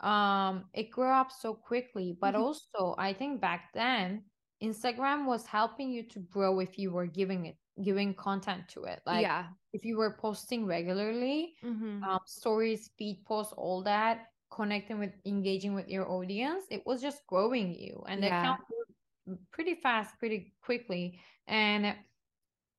Um, 0.00 0.64
it 0.72 0.90
grew 0.90 1.10
up 1.10 1.30
so 1.30 1.52
quickly. 1.52 2.16
But 2.18 2.34
mm-hmm. 2.34 2.42
also, 2.42 2.94
I 2.96 3.12
think 3.12 3.42
back 3.42 3.70
then, 3.74 4.22
Instagram 4.64 5.26
was 5.26 5.46
helping 5.46 5.90
you 5.90 6.02
to 6.02 6.18
grow 6.20 6.60
if 6.60 6.78
you 6.78 6.90
were 6.90 7.06
giving 7.06 7.46
it 7.46 7.56
giving 7.82 8.14
content 8.14 8.62
to 8.68 8.84
it 8.84 9.00
like 9.04 9.22
yeah 9.22 9.46
if 9.72 9.84
you 9.84 9.96
were 9.96 10.16
posting 10.20 10.64
regularly 10.64 11.54
mm-hmm. 11.64 12.04
um, 12.04 12.20
stories 12.24 12.90
feed 12.96 13.20
posts 13.26 13.52
all 13.56 13.82
that 13.82 14.26
connecting 14.48 15.00
with 15.00 15.10
engaging 15.26 15.74
with 15.74 15.88
your 15.88 16.08
audience 16.08 16.62
it 16.70 16.80
was 16.86 17.02
just 17.02 17.26
growing 17.26 17.74
you 17.74 18.00
and 18.06 18.22
yeah. 18.22 18.28
the 18.28 18.38
account 18.38 18.60
pretty 19.50 19.74
fast, 19.74 20.18
pretty 20.18 20.52
quickly. 20.62 21.18
And 21.46 21.94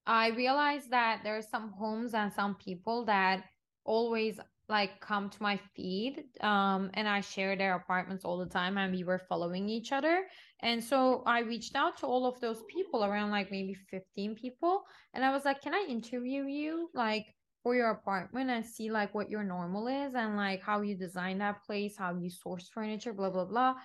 I 0.05 0.29
realized 0.29 0.91
that 0.91 1.21
there 1.23 1.37
are 1.37 1.41
some 1.41 1.71
homes 1.71 2.13
and 2.13 2.31
some 2.31 2.55
people 2.55 3.05
that 3.05 3.43
always 3.83 4.39
like 4.67 4.99
come 4.99 5.29
to 5.29 5.43
my 5.43 5.59
feed 5.75 6.23
um 6.41 6.89
and 6.95 7.07
I 7.07 7.21
share 7.21 7.55
their 7.55 7.75
apartments 7.75 8.25
all 8.25 8.39
the 8.39 8.47
time 8.47 8.79
and 8.79 8.91
we 8.91 9.03
were 9.03 9.19
following 9.29 9.69
each 9.69 9.91
other 9.91 10.23
and 10.65 10.83
so 10.83 11.23
I 11.25 11.39
reached 11.39 11.75
out 11.75 11.97
to 11.99 12.05
all 12.05 12.25
of 12.25 12.39
those 12.41 12.61
people 12.67 13.05
around 13.05 13.31
like 13.31 13.51
maybe 13.51 13.73
15 13.73 14.35
people 14.35 14.83
and 15.13 15.23
I 15.23 15.31
was 15.31 15.45
like 15.45 15.61
can 15.61 15.73
I 15.73 15.85
interview 15.87 16.43
you 16.45 16.89
like 16.93 17.25
for 17.63 17.75
your 17.75 17.91
apartment 17.91 18.49
and 18.49 18.65
see 18.65 18.91
like 18.91 19.15
what 19.15 19.29
your 19.29 19.43
normal 19.43 19.87
is 19.87 20.15
and 20.15 20.35
like 20.35 20.61
how 20.61 20.81
you 20.81 20.95
design 20.95 21.37
that 21.37 21.63
place 21.63 21.95
how 21.97 22.13
you 22.15 22.29
source 22.29 22.69
furniture 22.73 23.13
blah 23.13 23.29
blah 23.29 23.45
blah 23.45 23.75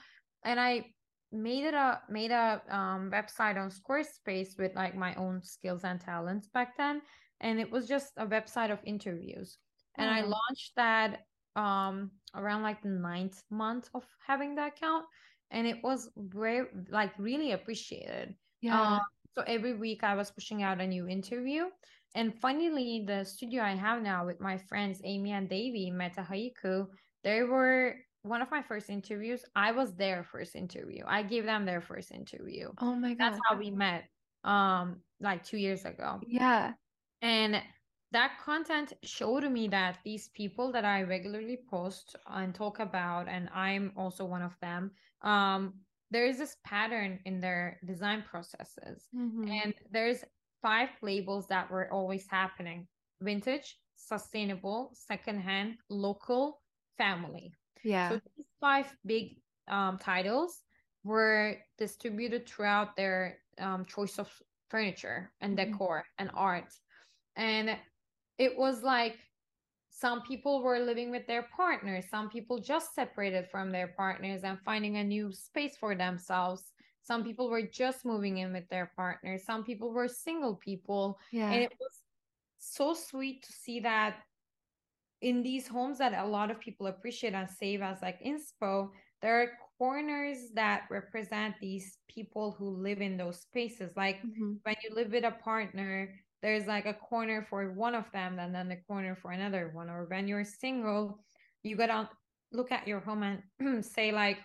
and 0.45 0.59
I 0.59 0.87
made 1.33 1.65
it 1.65 1.75
a 1.75 2.01
made 2.09 2.31
a 2.31 2.61
um, 2.69 3.11
website 3.11 3.57
on 3.57 3.71
Squarespace 3.71 4.59
with 4.59 4.75
like 4.75 4.97
my 4.97 5.15
own 5.15 5.43
skills 5.43 5.85
and 5.85 6.01
talents 6.01 6.49
back 6.49 6.77
then, 6.77 7.03
and 7.41 7.61
it 7.61 7.71
was 7.71 7.87
just 7.87 8.13
a 8.17 8.27
website 8.27 8.73
of 8.73 8.79
interviews. 8.85 9.59
And 9.97 10.11
I 10.11 10.23
mm-hmm. 10.23 10.31
launched 10.31 10.73
that 10.77 11.21
um 11.57 12.13
around 12.35 12.63
like 12.63 12.81
the 12.83 12.89
ninth 12.89 13.43
month 13.51 13.91
of 13.95 14.05
having 14.27 14.55
the 14.55 14.67
account, 14.67 15.05
and 15.51 15.67
it 15.67 15.83
was 15.83 16.11
very 16.17 16.67
like 16.91 17.13
really 17.19 17.53
appreciated. 17.53 18.35
Yeah. 18.61 18.95
Um, 18.95 19.01
so 19.37 19.45
every 19.47 19.75
week 19.75 20.05
I 20.05 20.15
was 20.15 20.31
pushing 20.31 20.63
out 20.63 20.81
a 20.81 20.87
new 20.87 21.07
interview. 21.07 21.65
And 22.15 22.35
funnily, 22.41 23.05
the 23.07 23.25
studio 23.25 23.63
I 23.63 23.77
have 23.77 24.03
now 24.03 24.27
with 24.27 24.41
my 24.41 24.59
friends 24.59 25.01
Amy 25.05 25.31
and 25.31 25.49
Davey, 25.49 25.93
Meta 25.93 26.27
Haiku, 26.29 26.87
they 27.23 27.45
were 27.45 27.95
one 28.23 28.43
of 28.43 28.51
my 28.51 28.63
first 28.63 28.91
interviews, 28.91 29.45
I 29.55 29.73
was 29.73 29.95
their 29.95 30.25
first 30.25 30.55
interview. 30.55 31.05
I 31.07 31.23
gave 31.23 31.45
them 31.45 31.65
their 31.65 31.81
first 31.81 32.13
interview. 32.13 32.71
Oh 32.79 32.95
my 32.95 33.15
god. 33.15 33.33
That's 33.33 33.41
how 33.49 33.57
we 33.57 33.71
met 33.71 34.05
um 34.45 35.01
like 35.21 35.45
2 35.45 35.59
years 35.59 35.85
ago. 35.85 36.21
Yeah. 36.27 36.73
And 37.23 37.63
that 38.13 38.33
content 38.45 38.93
showed 39.03 39.45
me 39.51 39.69
that 39.69 39.99
these 40.05 40.29
people 40.29 40.73
that 40.73 40.85
I 40.85 41.03
regularly 41.03 41.59
post 41.69 42.17
and 42.27 42.55
talk 42.55 42.79
about 42.81 43.29
and 43.29 43.49
I'm 43.55 43.93
also 43.97 44.25
one 44.25 44.43
of 44.43 44.57
them 44.61 44.91
um 45.23 45.75
there 46.13 46.27
is 46.27 46.39
this 46.39 46.57
pattern 46.65 47.21
in 47.25 47.41
their 47.41 47.79
design 47.87 48.25
processes 48.29 49.07
mm-hmm. 49.15 49.49
and 49.49 49.75
there's 49.91 50.25
five 50.61 50.89
labels 51.03 51.47
that 51.49 51.71
were 51.71 51.93
always 51.93 52.27
happening 52.29 52.87
vintage 53.21 53.79
sustainable 53.97 54.91
secondhand 54.95 55.77
local 55.89 56.61
family 56.99 57.53
yeah. 57.85 58.11
So 58.11 58.21
these 58.37 58.47
five 58.61 58.95
big 59.07 59.37
um, 59.69 59.99
titles 59.99 60.63
were 61.05 61.57
distributed 61.79 62.49
throughout 62.49 62.97
their 62.97 63.39
um, 63.59 63.85
choice 63.85 64.19
of 64.19 64.31
furniture 64.69 65.33
and 65.41 65.57
mm-hmm. 65.57 65.73
decor 65.73 66.05
and 66.19 66.31
art. 66.35 66.73
And 67.37 67.77
it 68.41 68.57
was 68.57 68.83
like 68.83 69.19
some 69.91 70.23
people 70.23 70.63
were 70.63 70.79
living 70.81 71.11
with 71.11 71.27
their 71.27 71.47
partners, 71.55 72.07
some 72.11 72.31
people 72.31 72.59
just 72.59 72.95
separated 72.95 73.47
from 73.51 73.71
their 73.71 73.89
partners 73.89 74.41
and 74.45 74.59
finding 74.65 74.97
a 74.97 75.05
new 75.05 75.31
space 75.31 75.77
for 75.79 75.95
themselves. 75.95 76.73
Some 77.03 77.23
people 77.23 77.51
were 77.51 77.63
just 77.63 78.05
moving 78.05 78.39
in 78.39 78.53
with 78.53 78.67
their 78.71 78.93
partners, 78.97 79.45
some 79.45 79.63
people 79.63 79.93
were 79.93 80.09
single 80.09 80.57
people. 80.57 81.19
Yeah. 81.31 81.51
And 81.51 81.63
it 81.65 81.73
was 81.79 81.99
so 82.59 82.95
sweet 82.95 83.43
to 83.43 83.53
see 83.53 83.79
that 83.81 84.17
in 85.21 85.43
these 85.43 85.69
homes 85.69 85.99
that 85.99 86.15
a 86.15 86.27
lot 86.27 86.51
of 86.51 86.59
people 86.59 86.87
appreciate 86.87 87.35
and 87.35 87.49
save 87.49 87.83
as 87.83 88.01
like 88.01 88.23
inspo, 88.25 88.89
there 89.21 89.43
are 89.43 89.49
corners 89.77 90.51
that 90.55 90.85
represent 90.91 91.57
these 91.61 91.99
people 92.09 92.57
who 92.59 92.71
live 92.71 93.03
in 93.03 93.19
those 93.19 93.41
spaces. 93.41 93.93
Like 93.97 94.17
mm-hmm. 94.23 94.55
when 94.63 94.77
you 94.83 94.95
live 94.95 95.13
with 95.13 95.25
a 95.25 95.31
partner, 95.31 96.09
there's 96.43 96.67
like 96.67 96.87
a 96.87 96.95
corner 96.95 97.47
for 97.49 97.73
one 97.73 97.95
of 97.95 98.11
them 98.13 98.39
and 98.39 98.55
then 98.55 98.69
the 98.69 98.77
corner 98.89 99.15
for 99.15 99.33
another 99.33 99.71
one. 99.73 99.91
Or 99.91 100.07
when 100.09 100.27
you're 100.27 100.45
single, 100.45 101.19
you 101.63 101.77
gotta 101.77 102.09
look 102.53 102.73
at 102.73 102.89
your 102.89 103.01
home 103.01 103.23
and 103.23 103.85
say 103.85 104.13
like, 104.13 104.39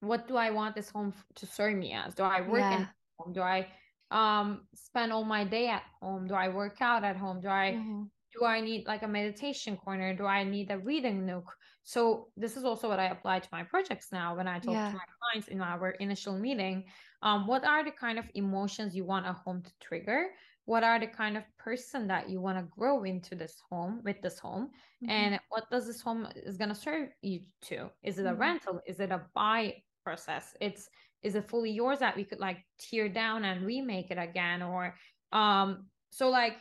what 0.00 0.28
do 0.28 0.36
I 0.36 0.50
want 0.50 0.74
this 0.74 0.90
home 0.90 1.14
to 1.36 1.46
serve 1.46 1.76
me 1.76 1.92
as? 1.92 2.14
Do 2.14 2.22
I 2.22 2.42
work 2.42 2.60
yeah. 2.60 2.76
in 2.78 2.88
home? 3.18 3.32
Do 3.32 3.40
I 3.40 3.68
um 4.10 4.66
spend 4.74 5.12
all 5.12 5.24
my 5.24 5.44
day 5.44 5.68
at 5.68 5.82
home? 6.00 6.28
Do 6.28 6.34
I 6.34 6.48
work 6.48 6.76
out 6.80 7.02
at 7.02 7.16
home? 7.16 7.40
Do 7.40 7.48
I 7.48 7.76
mm-hmm 7.76 8.02
do 8.38 8.44
I 8.44 8.60
need 8.60 8.86
like 8.86 9.02
a 9.02 9.08
meditation 9.08 9.76
corner? 9.76 10.14
Do 10.14 10.26
I 10.26 10.44
need 10.44 10.70
a 10.70 10.78
reading 10.78 11.26
nook? 11.26 11.50
So 11.84 12.28
this 12.36 12.56
is 12.56 12.64
also 12.64 12.88
what 12.88 12.98
I 12.98 13.06
apply 13.06 13.40
to 13.40 13.48
my 13.52 13.62
projects 13.62 14.08
now 14.12 14.36
when 14.36 14.48
I 14.48 14.58
talk 14.58 14.74
yeah. 14.74 14.90
to 14.90 14.94
my 14.94 15.04
clients 15.20 15.48
in 15.48 15.60
our 15.60 15.90
initial 15.90 16.38
meeting. 16.38 16.84
Um, 17.22 17.46
what 17.46 17.64
are 17.64 17.84
the 17.84 17.92
kind 17.92 18.18
of 18.18 18.24
emotions 18.34 18.94
you 18.94 19.04
want 19.04 19.26
a 19.26 19.32
home 19.32 19.62
to 19.62 19.70
trigger? 19.80 20.26
What 20.66 20.84
are 20.84 21.00
the 21.00 21.06
kind 21.06 21.36
of 21.36 21.44
person 21.58 22.06
that 22.08 22.28
you 22.28 22.40
want 22.40 22.58
to 22.58 22.64
grow 22.64 23.04
into 23.04 23.34
this 23.34 23.56
home 23.70 24.02
with 24.04 24.20
this 24.20 24.38
home? 24.38 24.70
Mm-hmm. 25.02 25.10
And 25.10 25.40
what 25.48 25.70
does 25.70 25.86
this 25.86 26.00
home 26.00 26.28
is 26.34 26.56
going 26.56 26.68
to 26.68 26.74
serve 26.74 27.08
you 27.22 27.40
to? 27.62 27.90
Is 28.02 28.18
it 28.18 28.26
a 28.26 28.30
mm-hmm. 28.30 28.40
rental? 28.40 28.80
Is 28.86 29.00
it 29.00 29.10
a 29.10 29.22
buy 29.34 29.74
process? 30.04 30.54
It's 30.60 30.88
is 31.22 31.34
it 31.34 31.48
fully 31.48 31.70
yours 31.70 31.98
that 32.00 32.16
we 32.16 32.24
could 32.24 32.38
like 32.38 32.58
tear 32.78 33.08
down 33.08 33.44
and 33.44 33.66
remake 33.66 34.10
it 34.10 34.18
again 34.18 34.62
or 34.62 34.94
um 35.32 35.86
so 36.10 36.28
like 36.28 36.52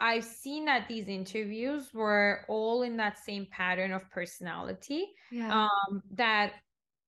I've 0.00 0.24
seen 0.24 0.64
that 0.66 0.88
these 0.88 1.08
interviews 1.08 1.90
were 1.94 2.44
all 2.48 2.82
in 2.82 2.96
that 2.98 3.18
same 3.18 3.46
pattern 3.50 3.92
of 3.92 4.10
personality. 4.10 5.06
Yeah. 5.30 5.66
Um, 5.66 6.02
that 6.14 6.54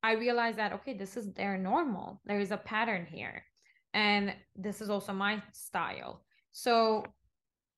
I 0.03 0.13
realized 0.13 0.59
that 0.59 0.73
okay, 0.73 0.95
this 0.95 1.17
is 1.17 1.33
their 1.33 1.59
normal. 1.59 2.21
There 2.25 2.41
is 2.41 2.53
a 2.53 2.57
pattern 2.57 3.07
here, 3.07 3.45
and 3.93 4.35
this 4.55 4.81
is 4.81 4.89
also 4.89 5.13
my 5.13 5.43
style. 5.53 6.23
So 6.57 7.05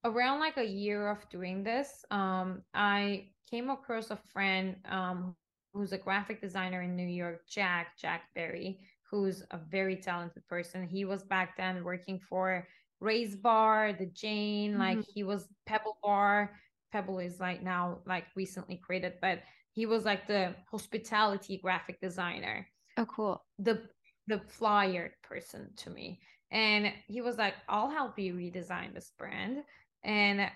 around 0.04 0.38
like 0.38 0.56
a 0.56 0.64
year 0.64 1.08
of 1.08 1.28
doing 1.30 1.64
this, 1.64 2.04
um, 2.12 2.62
I 2.74 3.30
came 3.50 3.70
across 3.70 4.12
a 4.12 4.18
friend 4.32 4.76
um, 4.88 5.34
who's 5.74 5.90
a 5.90 5.98
graphic 5.98 6.40
designer 6.40 6.82
in 6.82 6.94
New 6.94 7.08
York, 7.08 7.40
Jack 7.48 7.98
Jack 8.00 8.28
Berry, 8.36 8.78
who's 9.10 9.42
a 9.50 9.58
very 9.58 9.96
talented 9.96 10.46
person. 10.46 10.86
He 10.86 11.04
was 11.04 11.24
back 11.24 11.56
then 11.56 11.82
working 11.82 12.20
for 12.20 12.68
Raise 13.00 13.34
Bar, 13.34 13.94
the 13.98 14.06
Jane, 14.06 14.74
mm-hmm. 14.74 14.80
like 14.80 15.04
he 15.12 15.24
was 15.24 15.48
Pebble 15.66 15.98
Bar. 16.00 16.52
Pebble 16.92 17.18
is 17.18 17.40
like 17.40 17.64
now 17.64 17.98
like 18.06 18.26
recently 18.36 18.76
created, 18.76 19.14
but 19.20 19.40
he 19.72 19.86
was 19.86 20.04
like 20.04 20.28
the 20.28 20.54
hospitality 20.70 21.58
graphic 21.60 22.00
designer. 22.00 22.64
Oh, 22.96 23.06
cool. 23.06 23.44
The 23.58 23.82
the 24.28 24.38
flyer 24.46 25.14
person 25.24 25.70
to 25.78 25.90
me. 25.90 26.20
And 26.50 26.92
he 27.06 27.20
was 27.20 27.36
like, 27.36 27.54
I'll 27.68 27.90
help 27.90 28.18
you 28.18 28.34
redesign 28.34 28.94
this 28.94 29.12
brand. 29.18 29.58
And 30.04 30.50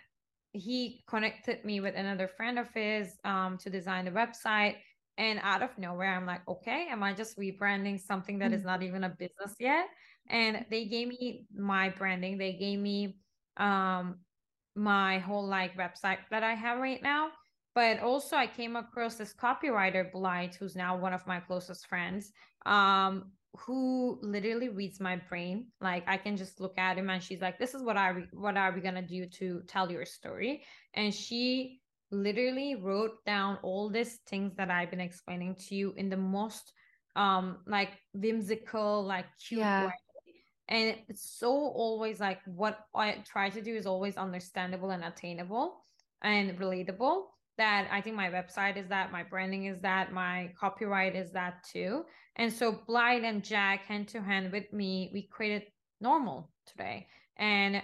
he 0.52 1.02
connected 1.06 1.64
me 1.64 1.80
with 1.80 1.94
another 1.96 2.28
friend 2.28 2.58
of 2.58 2.68
his 2.74 3.16
um, 3.24 3.58
to 3.58 3.70
design 3.70 4.04
the 4.04 4.10
website. 4.10 4.76
And 5.18 5.38
out 5.42 5.62
of 5.62 5.76
nowhere, 5.76 6.14
I'm 6.14 6.26
like, 6.26 6.46
okay, 6.48 6.86
am 6.90 7.02
I 7.02 7.12
just 7.12 7.38
rebranding 7.38 8.00
something 8.00 8.38
that 8.38 8.52
mm-hmm. 8.52 8.66
not 8.66 8.82
even 8.82 9.04
a 9.04 9.10
business 9.10 9.54
yet? 9.60 9.86
And 10.28 10.64
they 10.70 10.86
gave 10.86 11.08
me 11.08 11.46
my 11.54 11.90
branding. 11.90 12.38
They 12.38 12.54
gave 12.54 12.78
me 12.78 13.16
um, 13.58 14.20
my 14.74 15.18
whole 15.18 15.46
like 15.46 15.76
website 15.76 16.18
that 16.30 16.42
I 16.42 16.54
have 16.54 16.78
right 16.78 17.02
now. 17.02 17.30
But 17.74 18.00
also, 18.00 18.36
I 18.36 18.46
came 18.46 18.76
across 18.76 19.14
this 19.14 19.32
copywriter, 19.32 20.12
Blight, 20.12 20.54
who's 20.54 20.76
now 20.76 20.96
one 20.96 21.14
of 21.14 21.26
my 21.26 21.40
closest 21.40 21.86
friends, 21.86 22.30
um, 22.66 23.32
who 23.58 24.18
literally 24.22 24.68
reads 24.68 25.00
my 25.00 25.16
brain. 25.28 25.66
Like 25.80 26.04
I 26.06 26.16
can 26.16 26.36
just 26.36 26.60
look 26.60 26.78
at 26.78 26.96
him 26.96 27.10
and 27.10 27.22
she's 27.22 27.40
like, 27.40 27.58
"This 27.58 27.74
is 27.74 27.82
what 27.82 27.96
I 27.96 28.24
what 28.32 28.56
are 28.56 28.72
we 28.72 28.80
gonna 28.80 29.02
do 29.02 29.26
to 29.26 29.62
tell 29.66 29.90
your 29.90 30.04
story?" 30.04 30.64
And 30.94 31.14
she 31.14 31.80
literally 32.10 32.74
wrote 32.74 33.24
down 33.24 33.58
all 33.62 33.88
these 33.88 34.16
things 34.26 34.54
that 34.56 34.70
I've 34.70 34.90
been 34.90 35.00
explaining 35.00 35.56
to 35.68 35.74
you 35.74 35.94
in 35.96 36.08
the 36.08 36.16
most 36.16 36.72
um 37.16 37.58
like 37.66 37.90
whimsical, 38.14 39.04
like 39.04 39.26
cute 39.38 39.60
yeah. 39.60 39.86
way. 39.86 39.92
And 40.68 40.96
it's 41.08 41.38
so 41.38 41.50
always 41.50 42.20
like 42.20 42.40
what 42.46 42.78
I 42.94 43.22
try 43.26 43.50
to 43.50 43.60
do 43.60 43.74
is 43.74 43.86
always 43.86 44.16
understandable 44.16 44.90
and 44.90 45.04
attainable 45.04 45.84
and 46.22 46.58
relatable 46.58 47.24
that 47.58 47.88
I 47.90 48.00
think 48.00 48.16
my 48.16 48.30
website 48.30 48.76
is 48.76 48.88
that, 48.88 49.12
my 49.12 49.22
branding 49.22 49.66
is 49.66 49.80
that, 49.82 50.12
my 50.12 50.52
copyright 50.58 51.14
is 51.14 51.32
that 51.32 51.64
too. 51.64 52.04
And 52.36 52.52
so 52.52 52.80
Blight 52.86 53.24
and 53.24 53.44
Jack 53.44 53.84
hand 53.84 54.08
to 54.08 54.22
hand 54.22 54.52
with 54.52 54.72
me, 54.72 55.10
we 55.12 55.28
created 55.30 55.64
normal 56.00 56.50
today. 56.66 57.06
And 57.36 57.82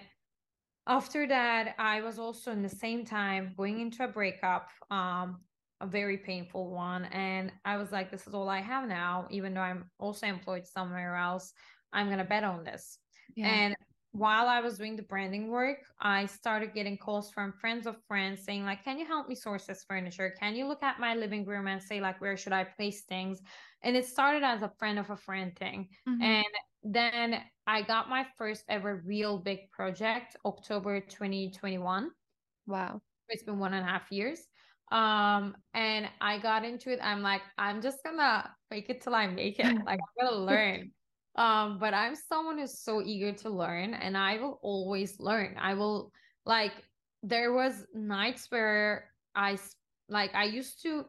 after 0.86 1.26
that, 1.26 1.74
I 1.78 2.00
was 2.00 2.18
also 2.18 2.50
in 2.50 2.62
the 2.62 2.68
same 2.68 3.04
time 3.04 3.52
going 3.56 3.80
into 3.80 4.04
a 4.04 4.08
breakup, 4.08 4.70
um, 4.90 5.40
a 5.80 5.86
very 5.86 6.16
painful 6.16 6.70
one. 6.70 7.04
And 7.06 7.52
I 7.64 7.76
was 7.76 7.92
like, 7.92 8.10
this 8.10 8.26
is 8.26 8.34
all 8.34 8.48
I 8.48 8.60
have 8.60 8.88
now, 8.88 9.26
even 9.30 9.52
though 9.52 9.60
I'm 9.60 9.90
also 9.98 10.26
employed 10.26 10.66
somewhere 10.66 11.14
else. 11.14 11.52
I'm 11.92 12.08
gonna 12.08 12.24
bet 12.24 12.42
on 12.42 12.64
this. 12.64 12.98
Yeah. 13.36 13.48
And 13.48 13.76
while 14.12 14.48
I 14.48 14.60
was 14.60 14.78
doing 14.78 14.96
the 14.96 15.02
branding 15.02 15.48
work, 15.48 15.78
I 16.00 16.26
started 16.26 16.74
getting 16.74 16.96
calls 16.96 17.30
from 17.30 17.52
friends 17.52 17.86
of 17.86 17.96
friends 18.06 18.42
saying, 18.42 18.64
like, 18.64 18.82
can 18.82 18.98
you 18.98 19.06
help 19.06 19.28
me 19.28 19.34
source 19.34 19.66
this 19.66 19.84
furniture? 19.86 20.34
Can 20.40 20.54
you 20.54 20.66
look 20.66 20.82
at 20.82 20.98
my 20.98 21.14
living 21.14 21.44
room 21.44 21.66
and 21.66 21.82
say, 21.82 22.00
like, 22.00 22.20
where 22.20 22.36
should 22.36 22.52
I 22.52 22.64
place 22.64 23.02
things? 23.02 23.40
And 23.82 23.96
it 23.96 24.06
started 24.06 24.42
as 24.42 24.62
a 24.62 24.72
friend 24.78 24.98
of 24.98 25.10
a 25.10 25.16
friend 25.16 25.54
thing. 25.56 25.88
Mm-hmm. 26.08 26.22
And 26.22 26.46
then 26.82 27.42
I 27.66 27.82
got 27.82 28.08
my 28.08 28.26
first 28.38 28.64
ever 28.68 29.02
real 29.04 29.38
big 29.38 29.70
project, 29.70 30.36
October 30.44 31.00
2021. 31.00 32.10
Wow. 32.66 33.00
It's 33.28 33.42
been 33.42 33.58
one 33.58 33.74
and 33.74 33.86
a 33.86 33.88
half 33.88 34.10
years. 34.10 34.40
Um, 34.90 35.54
and 35.74 36.08
I 36.20 36.38
got 36.38 36.64
into 36.64 36.90
it. 36.90 36.98
I'm 37.02 37.22
like, 37.22 37.42
I'm 37.58 37.82
just 37.82 37.98
gonna 38.02 38.50
fake 38.70 38.86
it 38.88 39.02
till 39.02 39.14
I 39.14 39.26
make 39.26 39.58
it. 39.58 39.66
Like, 39.84 40.00
I'm 40.00 40.26
gonna 40.26 40.44
learn. 40.44 40.92
Um, 41.36 41.78
but 41.78 41.94
I'm 41.94 42.14
someone 42.16 42.58
who's 42.58 42.82
so 42.82 43.02
eager 43.02 43.32
to 43.32 43.50
learn 43.50 43.94
and 43.94 44.16
I 44.16 44.38
will 44.38 44.58
always 44.62 45.20
learn. 45.20 45.56
I 45.60 45.74
will 45.74 46.12
like 46.44 46.72
there 47.22 47.52
was 47.52 47.86
nights 47.94 48.46
where 48.50 49.10
I 49.34 49.58
like 50.08 50.34
I 50.34 50.44
used 50.44 50.82
to 50.82 51.04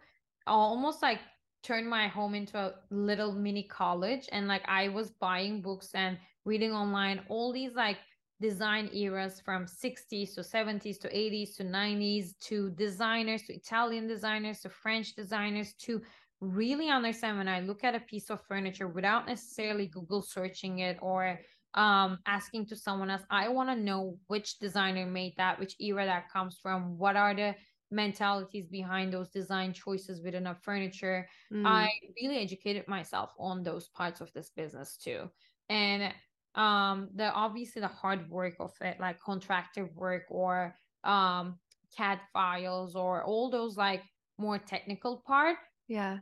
almost 0.45 1.01
like 1.01 1.19
turn 1.63 1.87
my 1.87 2.07
home 2.07 2.35
into 2.35 2.57
a 2.57 2.73
little 2.89 3.33
mini 3.33 3.63
college 3.63 4.29
and 4.31 4.47
like 4.47 4.63
I 4.67 4.89
was 4.89 5.11
buying 5.11 5.61
books 5.61 5.91
and 5.93 6.17
reading 6.45 6.71
online 6.71 7.21
all 7.27 7.51
these 7.51 7.73
like 7.75 7.97
design 8.39 8.89
eras 8.93 9.41
from 9.43 9.65
60s 9.65 10.33
to 10.35 10.41
70s 10.41 10.99
to 10.99 11.09
80s 11.09 11.57
to 11.57 11.63
90s 11.63 12.37
to 12.39 12.69
designers 12.71 13.43
to 13.43 13.53
Italian 13.53 14.07
designers 14.07 14.61
to 14.61 14.69
French 14.69 15.13
designers 15.13 15.73
to 15.79 16.01
really 16.41 16.89
understand 16.89 17.37
when 17.37 17.47
I 17.47 17.59
look 17.59 17.83
at 17.83 17.95
a 17.95 17.99
piece 17.99 18.29
of 18.29 18.45
furniture 18.47 18.87
without 18.87 19.27
necessarily 19.27 19.87
Google 19.87 20.21
searching 20.21 20.79
it 20.79 20.97
or 21.01 21.39
um 21.75 22.17
asking 22.25 22.65
to 22.65 22.75
someone 22.75 23.11
else 23.11 23.21
i 23.29 23.47
want 23.47 23.69
to 23.69 23.75
know 23.75 24.17
which 24.25 24.57
designer 24.57 25.05
made 25.05 25.33
that 25.37 25.59
which 25.59 25.75
era 25.79 26.03
that 26.03 26.27
comes 26.31 26.57
from 26.59 26.97
what 26.97 27.15
are 27.15 27.35
the 27.35 27.53
mentalities 27.91 28.67
behind 28.67 29.13
those 29.13 29.29
design 29.29 29.73
choices 29.73 30.21
within 30.21 30.47
a 30.47 30.55
furniture. 30.55 31.27
Mm. 31.53 31.65
i 31.65 31.89
really 32.21 32.37
educated 32.37 32.87
myself 32.87 33.31
on 33.39 33.63
those 33.63 33.89
parts 33.89 34.21
of 34.21 34.31
this 34.33 34.51
business 34.55 34.97
too. 34.97 35.29
And 35.69 36.13
um 36.55 37.09
the 37.15 37.31
obviously 37.31 37.81
the 37.81 37.87
hard 37.87 38.29
work 38.29 38.55
of 38.59 38.73
it 38.81 38.99
like 38.99 39.19
contractor 39.19 39.89
work 39.95 40.23
or 40.29 40.75
um 41.03 41.59
cad 41.95 42.19
files 42.33 42.95
or 42.95 43.23
all 43.23 43.49
those 43.49 43.77
like 43.77 44.01
more 44.37 44.57
technical 44.57 45.23
part 45.25 45.57
yeah 45.87 46.17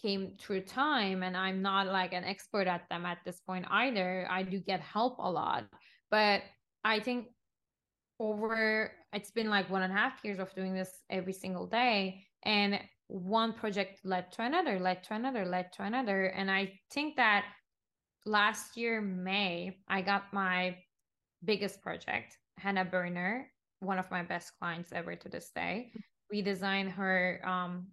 came 0.00 0.32
through 0.38 0.60
time 0.60 1.22
and 1.22 1.36
i'm 1.36 1.62
not 1.62 1.86
like 1.86 2.12
an 2.12 2.24
expert 2.24 2.66
at 2.66 2.88
them 2.88 3.06
at 3.06 3.18
this 3.24 3.40
point 3.40 3.64
either. 3.70 4.26
I 4.30 4.42
do 4.42 4.58
get 4.58 4.80
help 4.80 5.18
a 5.18 5.30
lot 5.30 5.64
but 6.10 6.42
i 6.84 7.00
think 7.00 7.26
over 8.18 8.92
it's 9.12 9.30
been 9.30 9.50
like 9.50 9.68
one 9.70 9.82
and 9.82 9.92
a 9.92 9.96
half 9.96 10.24
years 10.24 10.38
of 10.38 10.54
doing 10.54 10.74
this 10.74 10.90
every 11.10 11.32
single 11.32 11.66
day 11.66 12.24
and 12.44 12.78
one 13.08 13.52
project 13.52 14.00
led 14.04 14.32
to 14.32 14.42
another 14.42 14.78
led 14.78 15.02
to 15.04 15.14
another 15.14 15.44
led 15.44 15.72
to 15.72 15.82
another 15.82 16.26
and 16.26 16.50
i 16.50 16.72
think 16.90 17.16
that 17.16 17.44
last 18.24 18.76
year 18.76 19.00
may 19.00 19.76
i 19.88 20.00
got 20.00 20.32
my 20.32 20.76
biggest 21.44 21.82
project 21.82 22.38
hannah 22.58 22.84
berner 22.84 23.52
one 23.82 23.98
of 23.98 24.10
my 24.10 24.22
best 24.22 24.52
clients 24.58 24.92
ever 24.92 25.16
to 25.16 25.28
this 25.28 25.50
day. 25.54 25.92
We 26.30 26.40
designed 26.40 26.92
her 26.92 27.40
um, 27.44 27.88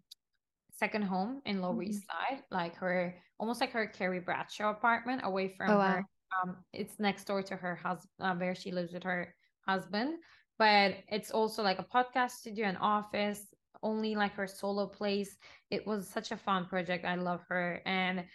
second 0.79 1.03
home 1.03 1.41
in 1.45 1.61
Lower 1.61 1.73
mm-hmm. 1.73 1.91
East 1.91 2.05
Side, 2.07 2.41
like 2.51 2.75
her 2.75 3.13
almost 3.39 3.61
like 3.61 3.71
her 3.71 3.85
Carrie 3.87 4.19
Bradshaw 4.19 4.71
apartment 4.71 5.21
away 5.23 5.49
from 5.49 5.71
oh, 5.71 5.77
wow. 5.77 5.91
her. 5.91 6.05
Um, 6.43 6.57
it's 6.73 6.99
next 6.99 7.25
door 7.25 7.41
to 7.43 7.55
her 7.55 7.75
husband, 7.75 8.09
uh, 8.19 8.35
where 8.35 8.55
she 8.55 8.71
lives 8.71 8.93
with 8.93 9.03
her 9.03 9.33
husband. 9.67 10.15
But 10.57 10.95
it's 11.09 11.31
also 11.31 11.63
like 11.63 11.79
a 11.79 11.83
podcast 11.83 12.31
studio, 12.31 12.67
an 12.67 12.77
office, 12.77 13.45
only 13.81 14.15
like 14.15 14.33
her 14.33 14.47
solo 14.47 14.87
place. 14.87 15.37
It 15.69 15.85
was 15.85 16.07
such 16.07 16.31
a 16.31 16.37
fun 16.37 16.65
project. 16.65 17.05
I 17.05 17.15
love 17.15 17.41
her, 17.49 17.81
and 17.85 18.25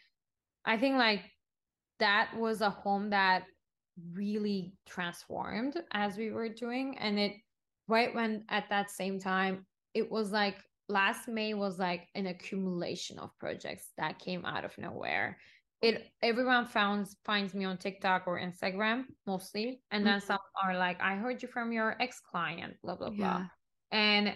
I 0.65 0.77
think 0.79 0.97
like 0.97 1.23
that 2.01 2.31
was 2.37 2.61
a 2.61 2.71
home 2.71 3.11
that 3.11 3.45
really 4.13 4.75
transformed 4.87 5.81
as 5.93 6.17
we 6.17 6.31
were 6.31 6.49
doing, 6.49 6.99
and 6.99 7.19
it 7.19 7.33
right 7.89 8.15
when 8.15 8.45
at 8.49 8.69
that 8.71 8.91
same 8.91 9.21
time 9.21 9.67
it 9.93 10.11
was 10.11 10.33
like 10.33 10.57
last 10.89 11.29
May 11.29 11.55
was 11.55 11.79
like 11.79 12.09
an 12.15 12.27
accumulation 12.27 13.19
of 13.19 13.37
projects 13.39 13.89
that 13.97 14.19
came 14.19 14.45
out 14.45 14.65
of 14.65 14.77
nowhere. 14.79 15.39
It 15.83 16.11
everyone 16.23 16.67
finds 16.67 17.17
finds 17.25 17.53
me 17.53 17.65
on 17.65 17.77
TikTok 17.77 18.25
or 18.27 18.41
Instagram 18.41 19.05
mostly, 19.27 19.83
and 19.91 20.07
then 20.07 20.19
mm-hmm. 20.19 20.27
some 20.27 20.39
are 20.63 20.77
like, 20.77 21.01
"I 21.03 21.17
heard 21.17 21.43
you 21.43 21.49
from 21.49 21.73
your 21.73 21.97
ex 22.01 22.21
client," 22.21 22.77
blah 22.83 22.97
blah 22.97 23.11
yeah. 23.11 23.17
blah, 23.17 23.47
and 23.93 24.35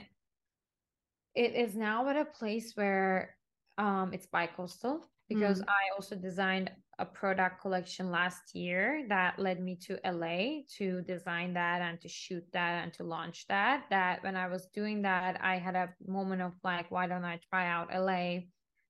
it 1.34 1.54
is 1.54 1.74
now 1.74 2.08
at 2.08 2.16
a 2.16 2.24
place 2.24 2.72
where 2.74 3.36
um 3.78 4.12
it's 4.12 4.26
bi-coastal 4.26 5.08
because 5.28 5.60
mm-hmm. 5.60 5.70
I 5.70 5.94
also 5.96 6.16
designed 6.16 6.70
a 6.98 7.04
product 7.04 7.60
collection 7.60 8.10
last 8.10 8.54
year 8.54 9.04
that 9.08 9.38
led 9.38 9.60
me 9.60 9.76
to 9.76 9.98
LA 10.04 10.62
to 10.76 11.00
design 11.02 11.54
that 11.54 11.80
and 11.80 12.00
to 12.00 12.08
shoot 12.08 12.44
that 12.52 12.82
and 12.82 12.92
to 12.94 13.04
launch 13.04 13.46
that. 13.48 13.84
That 13.90 14.22
when 14.24 14.36
I 14.36 14.48
was 14.48 14.66
doing 14.74 15.02
that, 15.02 15.38
I 15.40 15.58
had 15.58 15.76
a 15.76 15.94
moment 16.06 16.42
of 16.42 16.52
like, 16.64 16.90
why 16.90 17.06
don't 17.06 17.24
I 17.24 17.40
try 17.50 17.68
out 17.68 17.94
LA? 17.94 18.40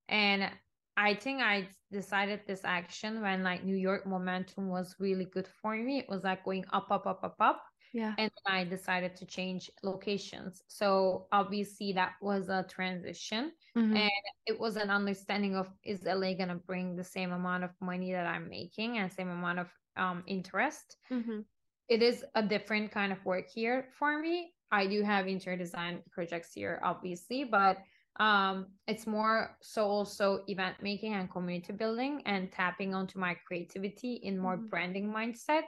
And 0.09 0.51
I 0.97 1.15
think 1.15 1.43
I 1.43 1.69
decided 1.93 2.41
this 2.47 2.63
action 2.65 3.21
when 3.21 3.43
like 3.43 3.63
New 3.63 3.77
York 3.77 4.07
momentum 4.07 4.69
was 4.69 4.97
really 4.99 5.27
good 5.27 5.49
for 5.61 5.77
me. 5.77 5.99
It 5.99 6.09
was 6.09 6.25
like 6.25 6.45
going 6.45 6.65
up, 6.73 6.91
up, 6.91 7.07
up, 7.07 7.21
up, 7.23 7.37
up. 7.41 7.63
Yeah. 7.93 8.15
And 8.19 8.31
I 8.47 8.65
decided 8.65 9.16
to 9.16 9.27
change 9.27 9.70
locations. 9.82 10.62
So 10.66 11.27
obviously 11.32 11.93
that 11.94 12.12
was 12.20 12.48
a 12.48 12.65
transition. 12.69 13.52
Mm-hmm. 13.77 13.97
And 13.97 14.10
it 14.47 14.59
was 14.59 14.77
an 14.77 14.90
understanding 14.90 15.56
of 15.56 15.69
is 15.85 16.05
LA 16.05 16.35
gonna 16.35 16.56
bring 16.56 16.97
the 16.97 17.05
same 17.05 17.32
amount 17.32 17.65
of 17.65 17.70
money 17.81 18.12
that 18.12 18.27
I'm 18.27 18.48
making 18.48 18.98
and 18.98 19.12
same 19.12 19.31
amount 19.31 19.60
of 19.60 19.69
um 19.97 20.23
interest. 20.27 20.97
Mm-hmm. 21.10 21.40
It 21.89 22.02
is 22.02 22.24
a 22.35 22.43
different 22.43 22.93
kind 22.93 23.12
of 23.12 23.24
work 23.24 23.48
here 23.48 23.89
for 23.98 24.19
me. 24.19 24.52
I 24.70 24.86
do 24.86 25.02
have 25.02 25.27
interior 25.27 25.59
design 25.59 26.02
projects 26.10 26.52
here, 26.52 26.81
obviously, 26.85 27.44
but 27.44 27.78
um 28.20 28.66
it's 28.86 29.06
more 29.06 29.56
so 29.62 29.86
also 29.86 30.43
event 30.48 30.77
making 30.82 31.15
and 31.15 31.31
community 31.31 31.73
building 31.73 32.20
and 32.27 32.51
tapping 32.52 32.94
onto 32.94 33.19
my 33.19 33.35
creativity 33.47 34.15
in 34.24 34.36
more 34.36 34.56
mm-hmm. 34.56 34.66
branding 34.66 35.12
mindset 35.12 35.62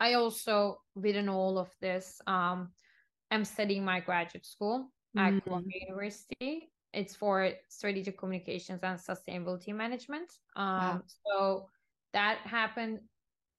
I 0.00 0.14
also, 0.14 0.80
within 0.94 1.28
all 1.28 1.58
of 1.58 1.68
this, 1.80 2.20
um, 2.26 2.70
I'm 3.30 3.44
studying 3.44 3.84
my 3.84 4.00
graduate 4.00 4.46
school 4.46 4.90
at 5.16 5.32
mm-hmm. 5.32 5.38
Columbia 5.40 5.80
University. 5.88 6.70
It's 6.92 7.14
for 7.14 7.52
strategic 7.68 8.18
communications 8.18 8.80
and 8.82 8.98
sustainability 8.98 9.74
management. 9.74 10.32
Um, 10.56 10.66
wow. 10.66 11.02
So 11.26 11.68
that 12.12 12.38
happened 12.38 13.00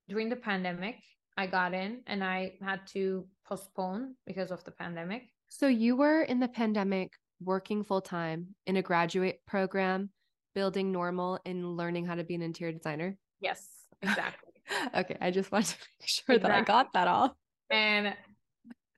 during 0.09 0.27
the 0.27 0.35
pandemic. 0.35 0.97
I 1.38 1.47
got 1.47 1.73
in 1.73 2.01
and 2.07 2.23
I 2.23 2.53
had 2.61 2.85
to 2.88 3.26
postpone 3.47 4.15
because 4.27 4.51
of 4.51 4.63
the 4.65 4.72
pandemic. 4.72 5.30
So 5.47 5.68
you 5.68 5.95
were 5.95 6.23
in 6.23 6.39
the 6.39 6.47
pandemic 6.47 7.13
working 7.41 7.84
full 7.84 8.01
time 8.01 8.47
in 8.68 8.77
a 8.77 8.81
graduate 8.81 9.39
program, 9.47 10.09
building 10.53 10.91
normal 10.91 11.39
and 11.45 11.77
learning 11.77 12.05
how 12.05 12.15
to 12.15 12.23
be 12.23 12.35
an 12.35 12.41
interior 12.41 12.73
designer? 12.73 13.18
Yes, 13.39 13.65
exactly. 14.01 14.51
okay, 14.95 15.18
I 15.22 15.31
just 15.31 15.52
wanted 15.52 15.69
to 15.69 15.76
make 15.99 16.07
sure 16.10 16.35
exactly. 16.35 16.49
that 16.49 16.57
I 16.57 16.64
got 16.64 16.93
that 16.93 17.07
all. 17.07 17.35
And 17.69 18.15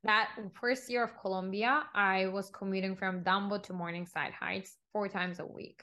that 0.04 0.30
first 0.60 0.90
year 0.90 1.04
of 1.04 1.12
Columbia, 1.22 1.84
I 1.94 2.28
was 2.28 2.50
commuting 2.50 2.96
from 2.96 3.24
Dumbo 3.24 3.62
to 3.64 3.74
Morningside 3.74 4.34
Heights 4.34 4.78
four 4.92 5.08
times 5.08 5.40
a 5.40 5.46
week. 5.46 5.82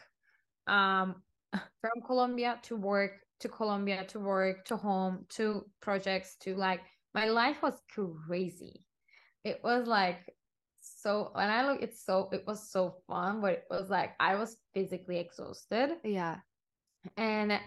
Um, 0.66 1.16
from 1.52 2.02
Columbia 2.06 2.58
to 2.64 2.76
work, 2.76 3.12
to 3.40 3.48
Columbia 3.48 4.04
to 4.08 4.20
work, 4.20 4.64
to 4.66 4.76
home, 4.76 5.24
to 5.30 5.64
projects, 5.80 6.36
to 6.42 6.54
like 6.54 6.80
my 7.14 7.26
life 7.26 7.62
was 7.62 7.74
crazy. 7.92 8.86
It 9.44 9.60
was 9.64 9.86
like 9.86 10.34
so 10.80 11.30
when 11.34 11.48
I 11.48 11.66
look, 11.66 11.82
it's 11.82 12.04
so 12.04 12.28
it 12.32 12.44
was 12.46 12.70
so 12.70 12.96
fun, 13.06 13.40
but 13.40 13.52
it 13.52 13.64
was 13.70 13.90
like 13.90 14.12
I 14.20 14.36
was 14.36 14.56
physically 14.74 15.18
exhausted. 15.18 15.96
Yeah. 16.04 16.36
And 17.16 17.58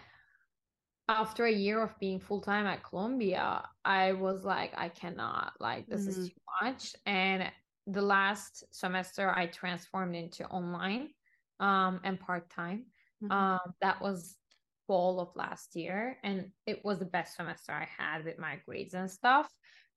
after 1.10 1.46
a 1.46 1.52
year 1.52 1.82
of 1.82 1.98
being 2.00 2.20
full 2.20 2.42
time 2.42 2.66
at 2.66 2.84
Columbia, 2.84 3.64
I 3.84 4.14
was 4.14 4.44
like, 4.44 4.74
I 4.78 4.90
cannot, 4.90 5.54
like, 5.60 5.88
this 5.88 6.02
mm-hmm. 6.02 6.22
is 6.22 6.30
too 6.30 6.36
much. 6.62 6.96
And 7.06 7.52
the 7.88 8.02
last 8.02 8.64
semester, 8.72 9.34
I 9.36 9.48
transformed 9.48 10.16
into 10.16 10.46
online 10.48 11.10
um, 11.60 12.00
and 12.04 12.20
part 12.20 12.50
time. 12.50 12.86
Mm-hmm. 13.24 13.32
Um, 13.32 13.60
that 13.82 14.02
was 14.02 14.38
fall 14.88 15.20
of 15.20 15.30
last 15.36 15.76
year, 15.76 16.18
and 16.24 16.52
it 16.66 16.84
was 16.84 17.00
the 17.00 17.06
best 17.06 17.36
semester 17.36 17.72
I 17.72 17.88
had 17.98 18.26
with 18.26 18.38
my 18.38 18.58
grades 18.66 18.94
and 18.94 19.10
stuff. 19.10 19.50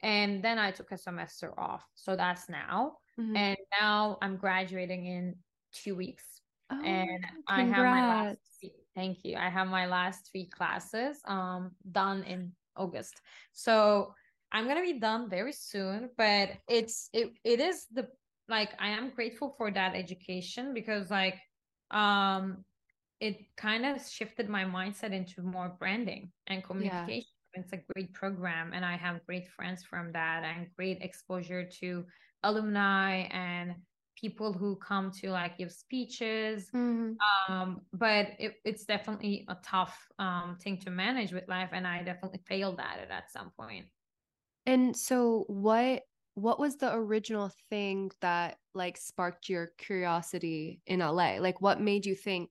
And 0.03 0.43
then 0.43 0.59
I 0.59 0.71
took 0.71 0.93
a 0.93 0.99
semester 0.99 1.59
off. 1.59 1.85
So 1.95 2.17
that's 2.17 2.49
now. 2.49 2.99
Mm-hmm. 3.19 3.37
And 3.37 3.57
now 3.81 4.19
I'm 4.21 4.37
graduating 4.37 5.07
in 5.07 5.37
two 5.73 5.95
weeks. 5.95 6.25
Oh, 6.71 6.83
and 6.83 7.09
congrats. 7.09 7.45
I 7.49 7.63
have 7.63 7.85
my 7.85 8.07
last 8.09 8.39
Thank 8.97 9.19
you. 9.25 9.37
I 9.37 9.51
have 9.51 9.69
my 9.69 9.87
last 9.87 10.31
three 10.33 10.47
classes 10.47 11.21
um 11.27 11.73
done 11.93 12.25
in 12.25 12.53
August. 12.77 13.21
So 13.53 14.15
I'm 14.51 14.67
gonna 14.67 14.83
be 14.83 14.99
done 14.99 15.29
very 15.29 15.53
soon, 15.53 16.11
but 16.17 16.51
it's 16.69 17.11
it 17.13 17.31
it 17.45 17.61
is 17.61 17.87
the 17.93 18.09
like 18.49 18.71
I 18.79 18.89
am 18.89 19.11
grateful 19.11 19.55
for 19.59 19.71
that 19.71 19.95
education 19.95 20.73
because 20.73 21.11
like 21.11 21.37
um 21.91 22.65
it 23.21 23.37
kind 23.57 23.85
of 23.85 24.01
shifted 24.07 24.49
my 24.49 24.65
mindset 24.65 25.13
into 25.13 25.43
more 25.43 25.77
branding 25.79 26.33
and 26.47 26.65
communication. 26.65 27.25
Yeah. 27.55 27.61
It's 27.61 27.73
a 27.73 27.81
great 27.93 28.13
program 28.13 28.73
and 28.75 28.85
I 28.85 28.97
have 28.97 29.25
great 29.25 29.49
friends 29.49 29.83
from 29.83 30.13
that 30.13 30.45
and 30.45 30.69
great 30.77 31.01
exposure 31.01 31.65
to 31.81 32.05
alumni 32.43 33.29
and 33.31 33.75
people 34.17 34.53
who 34.53 34.77
come 34.77 35.11
to 35.11 35.31
like 35.31 35.59
give 35.59 35.71
speeches 35.71 36.69
mm-hmm. 36.75 37.13
um 37.53 37.81
but 37.93 38.29
it, 38.39 38.55
it's 38.65 38.85
definitely 38.85 39.45
a 39.49 39.57
tough 39.63 39.97
um 40.19 40.57
thing 40.61 40.79
to 40.79 40.91
manage 40.91 41.33
with 41.33 41.47
life 41.49 41.69
and 41.73 41.87
i 41.87 42.03
definitely 42.03 42.41
failed 42.47 42.81
at 42.81 42.99
it 42.99 43.11
at 43.11 43.31
some 43.31 43.51
point. 43.59 43.87
And 44.65 44.97
so 44.97 45.45
what 45.49 46.03
what 46.35 46.59
was 46.59 46.77
the 46.77 46.93
original 46.93 47.51
thing 47.71 48.11
that 48.21 48.57
like 48.75 48.97
sparked 48.97 49.49
your 49.49 49.73
curiosity 49.79 50.81
in 50.87 51.01
LA 51.01 51.37
like 51.39 51.61
what 51.61 51.81
made 51.81 52.05
you 52.05 52.15
think 52.15 52.51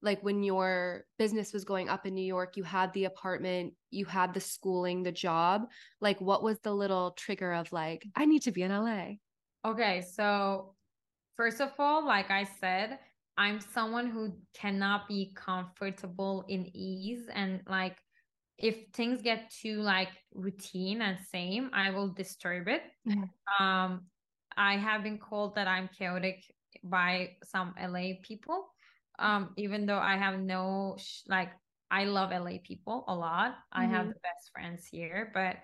like 0.00 0.22
when 0.22 0.42
your 0.42 1.04
business 1.18 1.52
was 1.52 1.64
going 1.64 1.88
up 1.88 2.06
in 2.06 2.14
New 2.14 2.24
York 2.24 2.56
you 2.56 2.62
had 2.62 2.92
the 2.94 3.04
apartment 3.04 3.74
you 3.90 4.06
had 4.06 4.32
the 4.32 4.40
schooling 4.40 5.02
the 5.02 5.12
job 5.12 5.66
like 6.00 6.18
what 6.20 6.42
was 6.42 6.58
the 6.60 6.72
little 6.72 7.10
trigger 7.12 7.52
of 7.52 7.70
like 7.70 8.06
I 8.16 8.24
need 8.24 8.42
to 8.42 8.52
be 8.52 8.62
in 8.62 8.72
LA 8.72 9.16
Okay, 9.66 10.02
so 10.02 10.74
First 11.38 11.60
of 11.60 11.70
all, 11.78 12.04
like 12.04 12.32
I 12.32 12.42
said, 12.60 12.98
I'm 13.36 13.60
someone 13.60 14.10
who 14.10 14.32
cannot 14.54 15.06
be 15.06 15.32
comfortable 15.36 16.44
in 16.48 16.68
ease 16.76 17.26
and 17.32 17.60
like 17.68 17.96
if 18.58 18.88
things 18.92 19.22
get 19.22 19.48
too 19.48 19.80
like 19.80 20.08
routine 20.34 21.00
and 21.00 21.16
same, 21.30 21.70
I 21.72 21.90
will 21.90 22.08
disturb 22.08 22.66
it. 22.66 22.82
Mm-hmm. 23.08 23.64
Um 23.64 24.06
I 24.56 24.76
have 24.76 25.04
been 25.04 25.18
called 25.18 25.54
that 25.54 25.68
I'm 25.68 25.88
chaotic 25.96 26.42
by 26.82 27.36
some 27.44 27.72
LA 27.80 28.14
people. 28.24 28.66
Um 29.20 29.50
even 29.56 29.86
though 29.86 30.00
I 30.00 30.16
have 30.16 30.40
no 30.40 30.96
sh- 30.98 31.22
like 31.28 31.50
I 31.88 32.04
love 32.06 32.32
LA 32.32 32.58
people 32.64 33.04
a 33.06 33.14
lot. 33.14 33.52
Mm-hmm. 33.52 33.80
I 33.80 33.84
have 33.84 34.00
mm-hmm. 34.00 34.08
the 34.08 34.26
best 34.26 34.50
friends 34.52 34.88
here, 34.90 35.30
but 35.32 35.54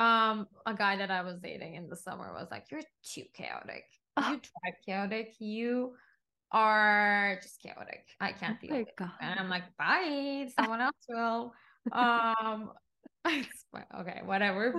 um 0.00 0.46
a 0.64 0.72
guy 0.72 0.96
that 0.96 1.10
I 1.10 1.20
was 1.20 1.38
dating 1.40 1.74
in 1.74 1.90
the 1.90 1.96
summer 1.96 2.32
was 2.32 2.48
like 2.50 2.70
you're 2.70 2.80
too 3.04 3.24
chaotic 3.34 3.84
you 4.28 4.40
tribe 4.40 4.74
chaotic. 4.84 5.34
You 5.38 5.94
are 6.52 7.38
just 7.42 7.60
chaotic. 7.62 8.06
I 8.20 8.32
can't 8.32 8.58
oh 8.62 8.66
deal 8.66 8.76
it. 8.76 8.88
And 9.20 9.38
I'm 9.38 9.48
like, 9.48 9.64
bye. 9.78 10.48
Someone 10.58 10.80
else 10.80 10.96
will. 11.08 11.52
Um 11.92 12.72
okay, 13.26 14.20
whatever. 14.24 14.72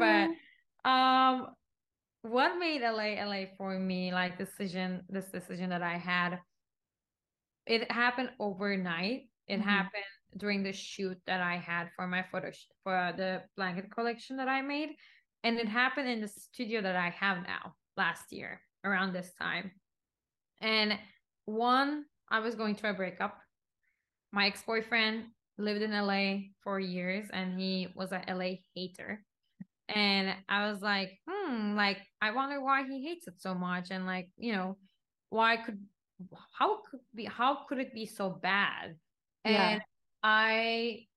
But 0.83 0.89
um 0.89 1.47
what 2.23 2.59
made 2.59 2.81
LA 2.81 3.23
LA 3.23 3.45
for 3.57 3.77
me, 3.79 4.13
like 4.13 4.37
decision, 4.37 5.01
this 5.09 5.25
decision 5.31 5.69
that 5.71 5.81
I 5.81 5.97
had, 5.97 6.39
it 7.65 7.91
happened 7.91 8.29
overnight. 8.39 9.29
It 9.47 9.59
mm-hmm. 9.59 9.69
happened 9.69 10.03
during 10.37 10.63
the 10.63 10.71
shoot 10.71 11.17
that 11.25 11.41
I 11.41 11.57
had 11.57 11.89
for 11.95 12.07
my 12.07 12.23
photo 12.31 12.51
sh- 12.51 12.67
for 12.83 13.13
the 13.17 13.41
blanket 13.57 13.91
collection 13.91 14.37
that 14.37 14.47
I 14.47 14.61
made. 14.61 14.89
And 15.43 15.57
it 15.57 15.67
happened 15.67 16.07
in 16.07 16.21
the 16.21 16.27
studio 16.27 16.81
that 16.81 16.95
I 16.95 17.09
have 17.09 17.37
now 17.37 17.73
last 17.97 18.31
year 18.31 18.61
around 18.83 19.13
this 19.13 19.31
time. 19.39 19.71
And 20.59 20.97
one, 21.45 22.05
I 22.29 22.39
was 22.39 22.55
going 22.55 22.75
through 22.75 22.91
a 22.91 22.95
breakup. 22.95 23.37
My 24.31 24.47
ex 24.47 24.63
boyfriend 24.63 25.25
lived 25.57 25.81
in 25.81 25.91
LA 25.91 26.47
for 26.63 26.79
years 26.79 27.25
and 27.33 27.59
he 27.59 27.89
was 27.95 28.11
a 28.11 28.21
LA 28.27 28.55
hater. 28.75 29.23
And 29.89 30.33
I 30.47 30.71
was 30.71 30.81
like, 30.81 31.19
hmm, 31.27 31.75
like, 31.75 31.97
I 32.21 32.31
wonder 32.31 32.63
why 32.63 32.83
he 32.87 33.03
hates 33.05 33.27
it 33.27 33.41
so 33.41 33.53
much. 33.53 33.91
And 33.91 34.05
like, 34.05 34.29
you 34.37 34.53
know, 34.53 34.77
why 35.29 35.57
could, 35.57 35.79
how 36.57 36.81
could 36.89 37.01
be, 37.13 37.25
how 37.25 37.65
could 37.67 37.79
it 37.79 37.93
be 37.93 38.05
so 38.05 38.29
bad? 38.29 38.95
And 39.43 39.53
yeah. 39.53 39.79
I 40.23 41.07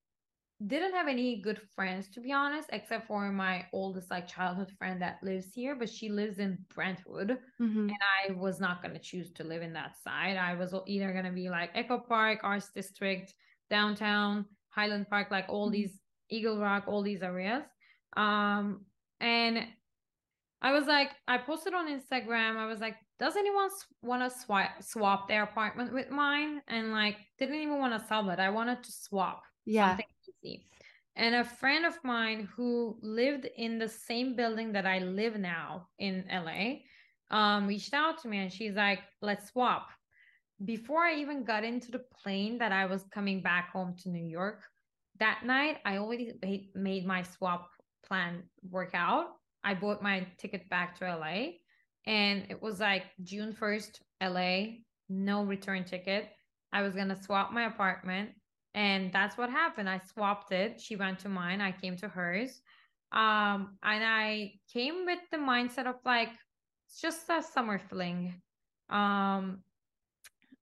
didn't 0.66 0.94
have 0.94 1.09
any 1.09 1.40
good 1.40 1.60
friends 1.74 2.09
to 2.09 2.20
be 2.20 2.32
honest 2.32 2.68
except 2.72 3.06
for 3.06 3.31
my 3.32 3.64
oldest 3.72 4.10
like 4.10 4.28
childhood 4.28 4.70
friend 4.78 5.02
that 5.02 5.18
lives 5.22 5.52
here 5.52 5.74
but 5.74 5.90
she 5.90 6.09
lives 6.09 6.39
in 6.39 6.56
brentwood 6.72 7.39
mm-hmm. 7.60 7.89
and 7.89 7.98
i 8.28 8.32
was 8.32 8.60
not 8.60 8.81
going 8.81 8.94
to 8.94 9.01
choose 9.01 9.32
to 9.32 9.44
live 9.44 9.62
in 9.62 9.72
that 9.72 9.97
side. 10.02 10.36
I 10.36 10.55
was 10.55 10.74
either 10.86 11.12
going 11.12 11.24
to 11.24 11.32
be 11.32 11.48
like 11.48 11.70
echo 11.74 11.98
park 11.98 12.40
arts 12.43 12.70
district 12.74 13.35
downtown 13.68 14.44
highland 14.68 15.09
park 15.09 15.31
like 15.31 15.47
all 15.48 15.66
mm-hmm. 15.66 15.72
these 15.72 15.98
eagle 16.31 16.59
rock 16.59 16.85
all 16.86 17.02
these 17.02 17.22
areas. 17.22 17.62
Um 18.16 18.85
and 19.20 19.66
i 20.62 20.72
was 20.72 20.86
like 20.86 21.10
i 21.28 21.39
posted 21.39 21.74
on 21.74 21.89
instagram 21.89 22.56
i 22.56 22.66
was 22.66 22.81
like 22.81 22.97
does 23.18 23.36
anyone 23.36 23.68
want 24.02 24.22
to 24.22 24.39
swap 24.39 24.70
swap 24.81 25.28
their 25.28 25.44
apartment 25.44 25.93
with 25.93 26.10
mine? 26.10 26.60
And 26.68 26.93
like 26.93 27.16
didn't 27.39 27.55
even 27.56 27.78
want 27.78 27.98
to 27.98 28.06
sell 28.06 28.28
it. 28.31 28.39
I 28.39 28.51
wanted 28.51 28.82
to 28.82 28.93
swap 28.93 29.43
yeah 29.66 29.97
easy. 30.44 30.66
And 31.16 31.34
a 31.34 31.44
friend 31.44 31.86
of 31.86 32.02
mine 32.02 32.48
who 32.54 32.96
lived 33.00 33.46
in 33.56 33.78
the 33.78 33.88
same 33.88 34.34
building 34.34 34.72
that 34.72 34.86
I 34.86 34.98
live 34.98 35.38
now 35.38 35.88
in 35.98 36.24
LA 36.30 36.80
um, 37.30 37.66
reached 37.66 37.94
out 37.94 38.20
to 38.22 38.28
me 38.28 38.38
and 38.38 38.52
she's 38.52 38.74
like, 38.74 39.00
let's 39.22 39.50
swap. 39.50 39.88
Before 40.64 41.04
I 41.04 41.14
even 41.14 41.44
got 41.44 41.64
into 41.64 41.90
the 41.90 42.02
plane 42.22 42.58
that 42.58 42.72
I 42.72 42.86
was 42.86 43.04
coming 43.12 43.42
back 43.42 43.70
home 43.70 43.94
to 44.02 44.08
New 44.08 44.24
York, 44.24 44.62
that 45.20 45.42
night 45.44 45.78
I 45.84 45.98
already 45.98 46.32
made 46.74 47.06
my 47.06 47.22
swap 47.22 47.70
plan 48.06 48.42
work 48.68 48.90
out. 48.94 49.26
I 49.62 49.74
bought 49.74 50.02
my 50.02 50.26
ticket 50.36 50.68
back 50.68 50.98
to 50.98 51.16
LA 51.16 51.52
and 52.06 52.44
it 52.50 52.60
was 52.60 52.80
like 52.80 53.04
June 53.22 53.52
1st, 53.52 54.00
LA, 54.22 54.78
no 55.08 55.44
return 55.44 55.84
ticket. 55.84 56.28
I 56.72 56.82
was 56.82 56.94
going 56.94 57.08
to 57.08 57.22
swap 57.22 57.52
my 57.52 57.66
apartment 57.66 58.30
and 58.74 59.12
that's 59.12 59.38
what 59.38 59.51
happened. 59.51 59.88
I 59.88 60.01
swapped 60.12 60.52
it. 60.52 60.80
She 60.80 60.96
went 60.96 61.20
to 61.20 61.28
mine. 61.28 61.60
I 61.60 61.72
came 61.72 61.96
to 61.98 62.09
hers. 62.09 62.60
Um 63.12 63.78
and 63.82 64.02
i 64.05 64.55
came 64.72 65.06
with 65.06 65.20
the 65.30 65.36
mindset 65.36 65.86
of 65.86 65.96
like 66.05 66.30
it's 66.86 67.01
just 67.01 67.28
a 67.30 67.42
summer 67.42 67.78
fling. 67.78 68.34
Um 68.90 69.62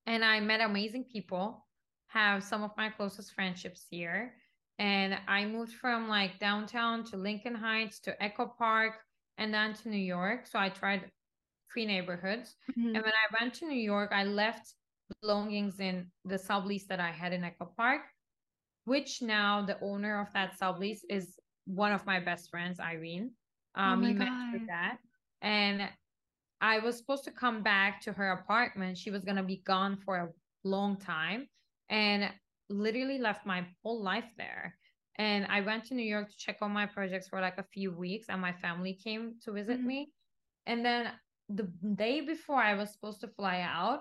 and 0.07 0.25
i 0.25 0.41
met 0.41 0.61
amazing 0.61 1.05
people. 1.05 1.67
Have 2.09 2.45
some 2.45 2.63
of 2.63 2.73
my 2.77 2.91
closest 2.91 3.33
friendships 3.33 3.87
here. 3.91 4.35
And 4.79 5.17
i 5.27 5.47
moved 5.47 5.73
from 5.73 6.09
like 6.09 6.39
downtown 6.39 7.05
to 7.05 7.17
lincoln 7.17 7.55
heights 7.55 8.01
to 8.01 8.23
echo 8.23 8.47
park 8.59 8.95
and 9.39 9.53
then 9.55 9.73
to 9.75 9.89
new 9.89 9.97
york. 10.17 10.47
So 10.47 10.59
i 10.59 10.69
tried 10.69 11.11
three 11.73 11.87
neighborhoods. 11.87 12.55
Mm-hmm. 12.71 12.95
and 12.95 13.03
when 13.05 13.13
i 13.25 13.41
went 13.41 13.55
to 13.55 13.67
new 13.67 13.81
york 13.81 14.11
i 14.13 14.25
left 14.25 14.75
belongings 15.21 15.81
in 15.81 16.07
the 16.25 16.37
sublease 16.37 16.87
that 16.89 17.01
I 17.01 17.11
had 17.11 17.33
in 17.33 17.45
Echo 17.45 17.71
Park, 17.77 18.03
which 18.85 19.23
now 19.23 19.63
the 19.65 19.79
owner 19.81 20.21
of 20.21 20.33
that 20.33 20.59
sublease 20.59 21.01
is 21.09 21.39
one 21.67 21.93
of 21.93 22.07
my 22.07 22.21
best 22.21 22.51
friends, 22.51 22.81
Irene. 22.81 23.31
Oh 23.77 23.83
um, 23.83 24.05
oh 24.05 24.07
he 24.07 24.15
met 24.15 24.29
through 24.51 24.67
that, 24.67 24.99
and 25.41 25.89
I 26.61 26.79
was 26.79 26.97
supposed 26.99 27.25
to 27.25 27.31
come 27.31 27.63
back 27.63 28.01
to 28.03 28.13
her 28.13 28.33
apartment. 28.33 28.99
She 28.99 29.11
was 29.11 29.25
gonna 29.25 29.43
be 29.43 29.63
gone 29.65 29.97
for 29.97 30.17
a 30.17 30.29
long 30.65 30.99
time, 30.99 31.49
and 31.89 32.31
literally 32.69 33.19
left 33.19 33.47
my 33.47 33.67
whole 33.83 34.03
life 34.03 34.31
there. 34.37 34.77
And 35.17 35.47
I 35.49 35.61
went 35.61 35.85
to 35.87 35.95
New 35.95 36.05
York 36.05 36.31
to 36.31 36.37
check 36.37 36.57
on 36.63 36.71
my 36.71 36.87
projects 36.87 37.29
for 37.29 37.41
like 37.41 37.59
a 37.59 37.67
few 37.75 37.93
weeks, 37.93 38.27
and 38.29 38.41
my 38.41 38.53
family 38.53 38.95
came 38.95 39.35
to 39.45 39.53
visit 39.53 39.79
mm-hmm. 39.79 39.87
me. 39.87 40.13
And 40.67 40.85
then 40.85 41.13
the 41.49 41.69
day 41.95 42.21
before 42.21 42.57
I 42.57 42.75
was 42.75 42.93
supposed 42.93 43.21
to 43.21 43.29
fly 43.29 43.61
out, 43.61 44.01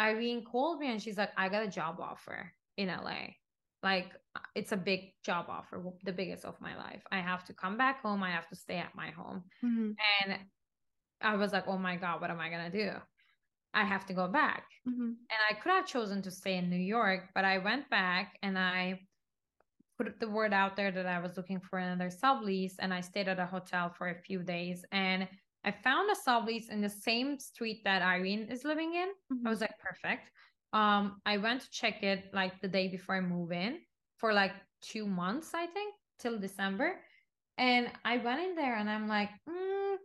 Irene 0.00 0.44
called 0.44 0.80
me 0.80 0.90
and 0.90 1.02
she's 1.02 1.18
like, 1.18 1.30
I 1.36 1.48
got 1.48 1.62
a 1.62 1.68
job 1.68 2.00
offer 2.00 2.50
in 2.76 2.88
LA. 2.88 3.34
Like, 3.82 4.12
it's 4.54 4.72
a 4.72 4.76
big 4.76 5.12
job 5.24 5.46
offer, 5.48 5.82
the 6.04 6.12
biggest 6.12 6.44
of 6.44 6.60
my 6.60 6.76
life. 6.76 7.02
I 7.12 7.18
have 7.18 7.44
to 7.44 7.54
come 7.54 7.76
back 7.76 8.02
home. 8.02 8.22
I 8.22 8.30
have 8.30 8.48
to 8.48 8.56
stay 8.56 8.76
at 8.76 8.94
my 8.94 9.10
home. 9.10 9.44
Mm-hmm. 9.64 9.92
And 10.24 10.38
I 11.20 11.36
was 11.36 11.52
like, 11.52 11.68
oh 11.68 11.78
my 11.78 11.96
God, 11.96 12.20
what 12.20 12.30
am 12.30 12.40
I 12.40 12.48
going 12.48 12.70
to 12.70 12.84
do? 12.84 12.92
I 13.74 13.84
have 13.84 14.06
to 14.06 14.14
go 14.14 14.26
back. 14.26 14.64
Mm-hmm. 14.88 15.02
And 15.02 15.40
I 15.50 15.54
could 15.54 15.70
have 15.70 15.86
chosen 15.86 16.22
to 16.22 16.30
stay 16.30 16.56
in 16.56 16.70
New 16.70 16.76
York, 16.76 17.28
but 17.34 17.44
I 17.44 17.58
went 17.58 17.88
back 17.90 18.38
and 18.42 18.58
I 18.58 19.00
put 19.98 20.18
the 20.18 20.28
word 20.28 20.52
out 20.52 20.76
there 20.76 20.90
that 20.90 21.06
I 21.06 21.20
was 21.20 21.36
looking 21.36 21.60
for 21.60 21.78
another 21.78 22.10
sublease 22.10 22.74
and 22.78 22.92
I 22.92 23.00
stayed 23.00 23.28
at 23.28 23.38
a 23.38 23.46
hotel 23.46 23.94
for 23.96 24.08
a 24.08 24.22
few 24.22 24.42
days 24.42 24.84
and 24.92 25.28
I 25.64 25.72
found 25.72 26.10
a 26.10 26.30
sublease 26.30 26.70
in 26.70 26.80
the 26.80 26.88
same 26.88 27.38
street 27.38 27.82
that 27.84 28.02
Irene 28.02 28.48
is 28.50 28.64
living 28.64 28.94
in. 28.94 29.08
Mm-hmm. 29.32 29.46
I 29.46 29.50
was 29.50 29.60
like, 29.60 29.78
perfect. 29.78 30.30
Um, 30.72 31.20
I 31.26 31.36
went 31.36 31.62
to 31.62 31.70
check 31.70 32.02
it 32.02 32.30
like 32.32 32.60
the 32.60 32.68
day 32.68 32.88
before 32.88 33.16
I 33.16 33.20
move 33.20 33.52
in 33.52 33.78
for 34.16 34.32
like 34.32 34.52
two 34.80 35.06
months, 35.06 35.52
I 35.54 35.66
think, 35.66 35.94
till 36.18 36.38
December. 36.38 37.00
And 37.58 37.90
I 38.04 38.18
went 38.18 38.40
in 38.40 38.54
there 38.54 38.76
and 38.76 38.88
I'm 38.88 39.08
like, 39.08 39.30
mm, 39.48 39.96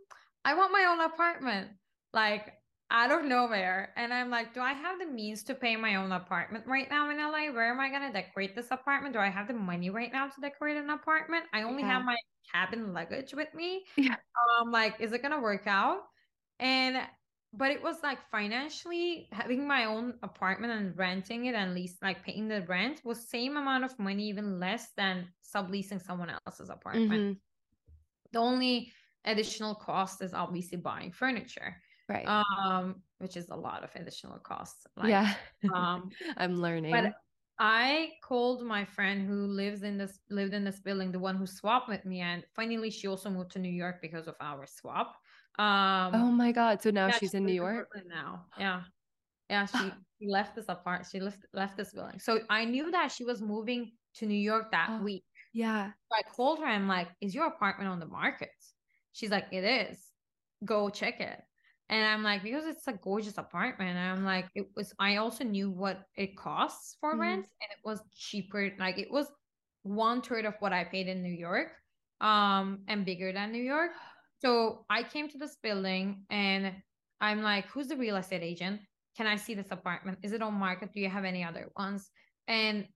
I 0.44 0.54
want 0.54 0.72
my 0.72 0.84
own 0.90 1.00
apartment. 1.00 1.70
Like 2.12 2.52
out 2.90 3.10
of 3.10 3.24
nowhere. 3.24 3.92
And 3.96 4.12
I'm 4.12 4.30
like, 4.30 4.54
do 4.54 4.60
I 4.60 4.72
have 4.72 4.98
the 4.98 5.06
means 5.06 5.42
to 5.44 5.54
pay 5.54 5.76
my 5.76 5.96
own 5.96 6.12
apartment 6.12 6.64
right 6.66 6.88
now 6.88 7.10
in 7.10 7.18
LA? 7.18 7.52
Where 7.52 7.70
am 7.70 7.80
I 7.80 7.88
going 7.88 8.02
to 8.02 8.12
decorate 8.12 8.54
this 8.54 8.68
apartment? 8.70 9.14
Do 9.14 9.20
I 9.20 9.28
have 9.28 9.48
the 9.48 9.54
money 9.54 9.90
right 9.90 10.12
now 10.12 10.28
to 10.28 10.40
decorate 10.40 10.76
an 10.76 10.90
apartment? 10.90 11.44
I 11.52 11.62
only 11.62 11.82
yeah. 11.82 11.92
have 11.92 12.04
my 12.04 12.16
cabin 12.52 12.92
luggage 12.92 13.34
with 13.34 13.52
me. 13.54 13.84
Yeah. 13.96 14.16
Um, 14.60 14.70
like, 14.70 15.00
is 15.00 15.12
it 15.12 15.22
going 15.22 15.32
to 15.32 15.40
work 15.40 15.66
out? 15.66 15.98
And, 16.60 16.98
but 17.52 17.70
it 17.70 17.82
was 17.82 17.96
like 18.02 18.18
financially 18.30 19.28
having 19.32 19.66
my 19.66 19.86
own 19.86 20.14
apartment 20.22 20.72
and 20.72 20.96
renting 20.96 21.46
it 21.46 21.54
and 21.54 21.74
least 21.74 21.96
like 22.02 22.22
paying 22.22 22.48
the 22.48 22.62
rent 22.62 23.00
was 23.04 23.28
same 23.28 23.56
amount 23.56 23.84
of 23.84 23.98
money, 23.98 24.28
even 24.28 24.60
less 24.60 24.88
than 24.96 25.26
subleasing 25.54 26.04
someone 26.04 26.30
else's 26.46 26.70
apartment. 26.70 27.10
Mm-hmm. 27.10 27.32
The 28.32 28.38
only 28.38 28.92
additional 29.24 29.74
cost 29.74 30.22
is 30.22 30.34
obviously 30.34 30.78
buying 30.78 31.10
furniture 31.10 31.76
right. 32.08 32.26
um 32.26 32.96
which 33.18 33.36
is 33.36 33.48
a 33.50 33.56
lot 33.56 33.82
of 33.82 33.90
additional 33.94 34.38
costs 34.38 34.86
like, 34.96 35.08
yeah. 35.08 35.34
um 35.74 36.10
i'm 36.36 36.60
learning. 36.60 36.92
but 36.92 37.12
i 37.58 38.10
called 38.22 38.62
my 38.62 38.84
friend 38.84 39.26
who 39.26 39.46
lives 39.46 39.82
in 39.82 39.96
this 39.96 40.18
lived 40.30 40.54
in 40.54 40.64
this 40.64 40.80
building 40.80 41.10
the 41.10 41.18
one 41.18 41.36
who 41.36 41.46
swapped 41.46 41.88
with 41.88 42.04
me 42.04 42.20
and 42.20 42.44
finally 42.54 42.90
she 42.90 43.06
also 43.08 43.30
moved 43.30 43.50
to 43.50 43.58
new 43.58 43.72
york 43.72 43.96
because 44.02 44.26
of 44.28 44.34
our 44.40 44.66
swap. 44.66 45.16
Um 45.58 46.12
oh 46.14 46.30
my 46.32 46.52
god 46.52 46.82
so 46.82 46.90
now 46.90 47.06
yeah, 47.06 47.12
she's 47.12 47.30
she 47.30 47.38
in 47.38 47.46
new 47.46 47.54
york? 47.54 47.88
Now. 48.06 48.44
Yeah. 48.58 48.82
Yeah 49.48 49.64
she, 49.64 49.90
she 50.20 50.28
left 50.28 50.54
this 50.54 50.66
apartment 50.68 51.08
she 51.10 51.18
left 51.18 51.46
left 51.54 51.78
this 51.78 51.94
building. 51.94 52.18
So 52.18 52.40
i 52.50 52.66
knew 52.66 52.90
that 52.90 53.10
she 53.10 53.24
was 53.24 53.40
moving 53.40 53.92
to 54.16 54.26
new 54.26 54.34
york 54.34 54.70
that 54.72 54.88
oh, 54.90 55.02
week. 55.02 55.24
yeah. 55.54 55.92
So 56.10 56.18
i 56.18 56.22
called 56.30 56.58
her 56.58 56.66
i'm 56.66 56.86
like 56.86 57.08
is 57.22 57.34
your 57.34 57.46
apartment 57.46 57.88
on 57.88 58.00
the 58.00 58.06
market? 58.06 58.50
She's 59.12 59.30
like 59.30 59.46
it 59.50 59.64
is. 59.64 59.98
Go 60.62 60.90
check 60.90 61.20
it 61.20 61.40
and 61.88 62.04
I'm 62.04 62.22
like, 62.22 62.42
because 62.42 62.64
it's 62.66 62.88
a 62.88 62.92
gorgeous 62.92 63.38
apartment. 63.38 63.96
And 63.96 63.98
I'm 63.98 64.24
like, 64.24 64.46
it 64.54 64.66
was, 64.74 64.92
I 64.98 65.16
also 65.16 65.44
knew 65.44 65.70
what 65.70 66.00
it 66.16 66.36
costs 66.36 66.96
for 67.00 67.12
mm-hmm. 67.12 67.20
rent 67.20 67.46
and 67.60 67.70
it 67.70 67.78
was 67.84 68.00
cheaper. 68.14 68.72
Like 68.78 68.98
it 68.98 69.10
was 69.10 69.28
one 69.82 70.20
third 70.20 70.46
of 70.46 70.54
what 70.58 70.72
I 70.72 70.82
paid 70.84 71.06
in 71.06 71.22
New 71.22 71.32
York 71.32 71.68
um, 72.20 72.80
and 72.88 73.04
bigger 73.04 73.32
than 73.32 73.52
New 73.52 73.62
York. 73.62 73.92
So 74.42 74.84
I 74.90 75.02
came 75.02 75.30
to 75.30 75.38
this 75.38 75.56
building 75.62 76.26
and 76.28 76.70
I'm 77.22 77.40
like, 77.40 77.66
who's 77.68 77.88
the 77.88 77.96
real 77.96 78.16
estate 78.16 78.42
agent? 78.42 78.82
Can 79.16 79.26
I 79.26 79.34
see 79.36 79.54
this 79.54 79.70
apartment? 79.70 80.18
Is 80.22 80.32
it 80.32 80.42
on 80.42 80.52
market? 80.52 80.92
Do 80.92 81.00
you 81.00 81.08
have 81.08 81.24
any 81.24 81.42
other 81.42 81.70
ones? 81.74 82.10
And 82.46 82.86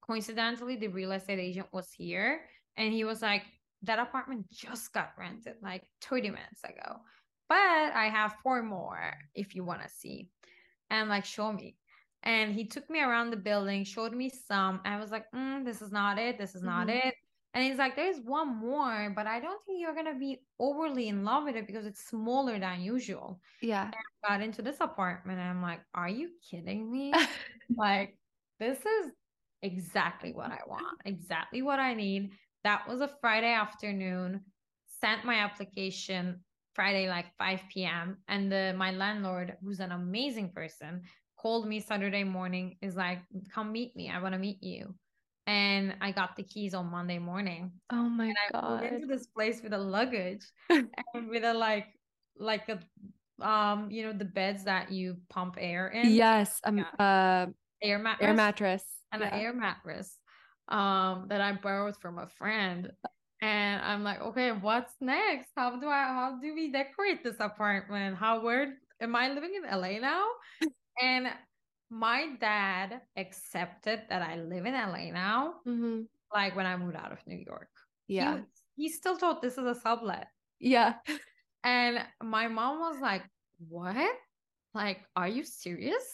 coincidentally, 0.00 0.76
the 0.76 0.88
real 0.88 1.12
estate 1.12 1.38
agent 1.38 1.66
was 1.74 1.92
here 1.92 2.40
and 2.78 2.90
he 2.90 3.04
was 3.04 3.20
like, 3.20 3.42
that 3.82 3.98
apartment 3.98 4.46
just 4.50 4.94
got 4.94 5.10
rented 5.18 5.56
like 5.62 5.84
30 6.00 6.30
minutes 6.30 6.64
ago 6.64 7.00
but 7.48 7.56
I 7.56 8.10
have 8.12 8.36
four 8.42 8.62
more 8.62 9.14
if 9.34 9.54
you 9.54 9.64
want 9.64 9.82
to 9.82 9.88
see. 9.88 10.28
And 10.90 11.08
like, 11.08 11.24
show 11.24 11.52
me. 11.52 11.76
And 12.22 12.52
he 12.52 12.66
took 12.66 12.88
me 12.90 13.00
around 13.00 13.30
the 13.30 13.36
building, 13.36 13.84
showed 13.84 14.12
me 14.12 14.30
some. 14.30 14.80
I 14.84 14.98
was 14.98 15.10
like, 15.10 15.24
mm, 15.34 15.64
this 15.64 15.80
is 15.80 15.92
not 15.92 16.18
it. 16.18 16.38
This 16.38 16.54
is 16.54 16.62
not 16.62 16.88
mm-hmm. 16.88 17.08
it. 17.08 17.14
And 17.54 17.64
he's 17.64 17.78
like, 17.78 17.96
there's 17.96 18.18
one 18.18 18.56
more, 18.56 19.12
but 19.16 19.26
I 19.26 19.40
don't 19.40 19.64
think 19.64 19.80
you're 19.80 19.94
going 19.94 20.12
to 20.12 20.18
be 20.18 20.42
overly 20.58 21.08
in 21.08 21.24
love 21.24 21.44
with 21.44 21.56
it 21.56 21.66
because 21.66 21.86
it's 21.86 22.04
smaller 22.06 22.58
than 22.58 22.82
usual. 22.82 23.40
Yeah. 23.62 23.86
And 23.86 23.94
I 23.94 24.28
got 24.28 24.42
into 24.42 24.62
this 24.62 24.76
apartment 24.80 25.38
and 25.38 25.48
I'm 25.48 25.62
like, 25.62 25.80
are 25.94 26.08
you 26.08 26.30
kidding 26.50 26.90
me? 26.90 27.12
like, 27.76 28.18
this 28.60 28.78
is 28.78 29.12
exactly 29.62 30.32
what 30.32 30.50
I 30.50 30.60
want, 30.66 30.98
exactly 31.04 31.62
what 31.62 31.78
I 31.78 31.94
need. 31.94 32.32
That 32.64 32.86
was 32.86 33.00
a 33.00 33.10
Friday 33.20 33.52
afternoon. 33.52 34.42
Sent 35.00 35.24
my 35.24 35.36
application 35.36 36.40
Friday, 36.78 37.08
like 37.08 37.26
5 37.38 37.60
p.m. 37.74 38.18
And 38.28 38.52
the, 38.52 38.72
my 38.78 38.92
landlord, 38.92 39.56
who's 39.64 39.80
an 39.80 39.90
amazing 39.90 40.52
person, 40.54 41.02
called 41.36 41.66
me 41.66 41.80
Saturday 41.80 42.22
morning, 42.22 42.76
is 42.80 42.94
like, 42.94 43.18
come 43.52 43.72
meet 43.72 43.96
me. 43.96 44.08
I 44.08 44.22
want 44.22 44.34
to 44.34 44.38
meet 44.38 44.62
you. 44.62 44.94
And 45.48 45.96
I 46.00 46.12
got 46.12 46.36
the 46.36 46.44
keys 46.44 46.74
on 46.74 46.86
Monday 46.86 47.18
morning. 47.18 47.72
Oh 47.90 48.08
my 48.08 48.26
and 48.26 48.36
god. 48.52 48.64
I 48.64 48.80
went 48.82 48.94
into 48.94 49.06
this 49.08 49.26
place 49.26 49.60
with 49.60 49.72
a 49.72 49.78
luggage 49.78 50.44
and 50.70 51.28
with 51.28 51.42
a 51.42 51.52
like 51.52 51.88
like 52.38 52.68
a 52.68 52.78
um, 53.44 53.90
you 53.90 54.04
know, 54.04 54.12
the 54.12 54.24
beds 54.24 54.62
that 54.64 54.92
you 54.92 55.16
pump 55.30 55.56
air 55.58 55.88
in. 55.88 56.12
Yes. 56.12 56.60
Um 56.62 56.78
yeah. 56.78 57.04
uh 57.04 57.46
air 57.82 57.98
mattress. 57.98 58.28
Air 58.28 58.34
mattress. 58.34 58.84
And 59.10 59.22
yeah. 59.22 59.34
an 59.34 59.40
air 59.40 59.52
mattress 59.52 60.16
um 60.68 61.26
that 61.28 61.40
I 61.40 61.54
borrowed 61.54 61.96
from 61.96 62.18
a 62.18 62.28
friend 62.28 62.92
and 63.40 63.82
i'm 63.82 64.02
like 64.02 64.20
okay 64.20 64.52
what's 64.52 64.94
next? 65.00 65.48
How 65.56 65.78
do 65.78 65.88
i 65.88 66.02
how 66.02 66.38
do 66.40 66.54
we 66.54 66.72
decorate 66.72 67.22
this 67.22 67.36
apartment? 67.40 68.16
How 68.16 68.42
where 68.42 68.74
am 69.00 69.14
i 69.14 69.28
living 69.28 69.52
in 69.54 69.62
la 69.62 69.98
now? 69.98 70.26
And 71.00 71.28
my 71.90 72.34
dad 72.40 73.00
accepted 73.16 74.02
that 74.10 74.20
i 74.20 74.36
live 74.36 74.66
in 74.66 74.74
la 74.74 75.10
now 75.12 75.54
mm-hmm. 75.66 76.00
like 76.34 76.56
when 76.56 76.66
i 76.66 76.76
moved 76.76 76.96
out 76.96 77.12
of 77.12 77.18
new 77.26 77.42
york. 77.46 77.70
Yeah. 78.08 78.40
he, 78.76 78.84
he 78.84 78.88
still 78.88 79.16
thought 79.16 79.42
this 79.42 79.58
is 79.58 79.66
a 79.66 79.74
sublet. 79.74 80.26
Yeah. 80.58 80.94
And 81.62 82.04
my 82.22 82.48
mom 82.48 82.80
was 82.80 83.00
like 83.00 83.22
what? 83.68 84.14
Like 84.74 85.00
are 85.14 85.28
you 85.28 85.44
serious? 85.44 86.04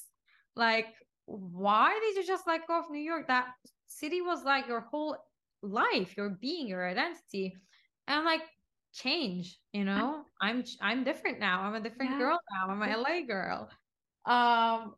Like 0.57 0.87
why 1.27 1.99
did 2.03 2.17
you 2.17 2.27
just 2.27 2.47
let 2.47 2.67
go 2.67 2.81
of 2.81 2.91
new 2.91 3.01
york? 3.01 3.29
That 3.29 3.47
city 3.87 4.21
was 4.21 4.45
like 4.45 4.69
your 4.69 4.81
whole 4.81 5.17
life, 5.65 6.17
your 6.17 6.31
being, 6.31 6.69
your 6.69 6.87
identity. 6.87 7.57
And 8.07 8.19
I'm 8.19 8.25
like, 8.25 8.43
change, 8.93 9.59
you 9.73 9.85
know, 9.85 10.23
I'm 10.41 10.65
I'm 10.81 11.05
different 11.05 11.41
now. 11.41 11.63
I'm 11.63 11.75
a 11.75 11.81
different 11.81 12.13
yeah. 12.13 12.19
girl 12.19 12.39
now. 12.53 12.73
I'm 12.73 12.83
a 12.83 12.97
LA 12.97 13.27
girl. 13.27 13.69
Um, 14.27 14.95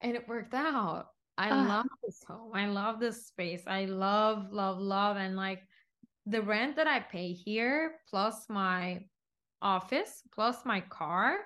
and 0.00 0.16
it 0.16 0.26
worked 0.28 0.54
out. 0.54 1.06
I 1.36 1.50
uh. 1.50 1.64
love 1.64 1.86
this 2.04 2.20
home. 2.26 2.52
I 2.54 2.66
love 2.66 3.00
this 3.00 3.26
space. 3.26 3.62
I 3.66 3.84
love, 3.86 4.52
love, 4.52 4.78
love. 4.78 5.16
And 5.16 5.36
like 5.36 5.62
the 6.26 6.42
rent 6.42 6.76
that 6.76 6.86
I 6.86 7.00
pay 7.00 7.32
here, 7.32 7.96
plus 8.08 8.46
my 8.48 9.00
office, 9.60 10.22
plus 10.34 10.64
my 10.64 10.80
car, 10.80 11.36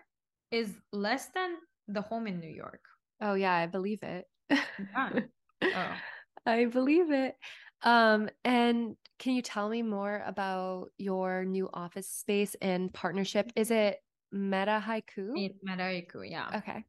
is 0.51 0.71
less 0.93 1.29
than 1.35 1.57
the 1.89 2.03
home 2.03 2.27
in 2.27 2.41
New 2.41 2.51
York. 2.51 2.81
Oh 3.21 3.35
yeah, 3.35 3.55
I 3.55 3.67
believe 3.67 4.03
it. 4.03 4.25
yeah. 4.51 5.11
Oh. 5.61 5.93
I 6.47 6.67
believe 6.67 7.11
it. 7.11 7.35
Um, 7.83 8.29
and 8.45 8.97
can 9.19 9.35
you 9.35 9.43
tell 9.43 9.69
me 9.69 9.83
more 9.83 10.23
about 10.27 10.91
your 10.99 11.45
new 11.45 11.69
office 11.73 12.09
space 12.09 12.57
and 12.61 12.93
partnership? 12.93 13.51
Is 13.57 13.71
it 13.71 14.01
Meta 14.33 14.83
Haiku? 14.85 15.33
It's 15.37 15.59
Meta 15.63 15.83
Haiku, 15.83 16.29
yeah. 16.29 16.51
Okay. 16.57 16.85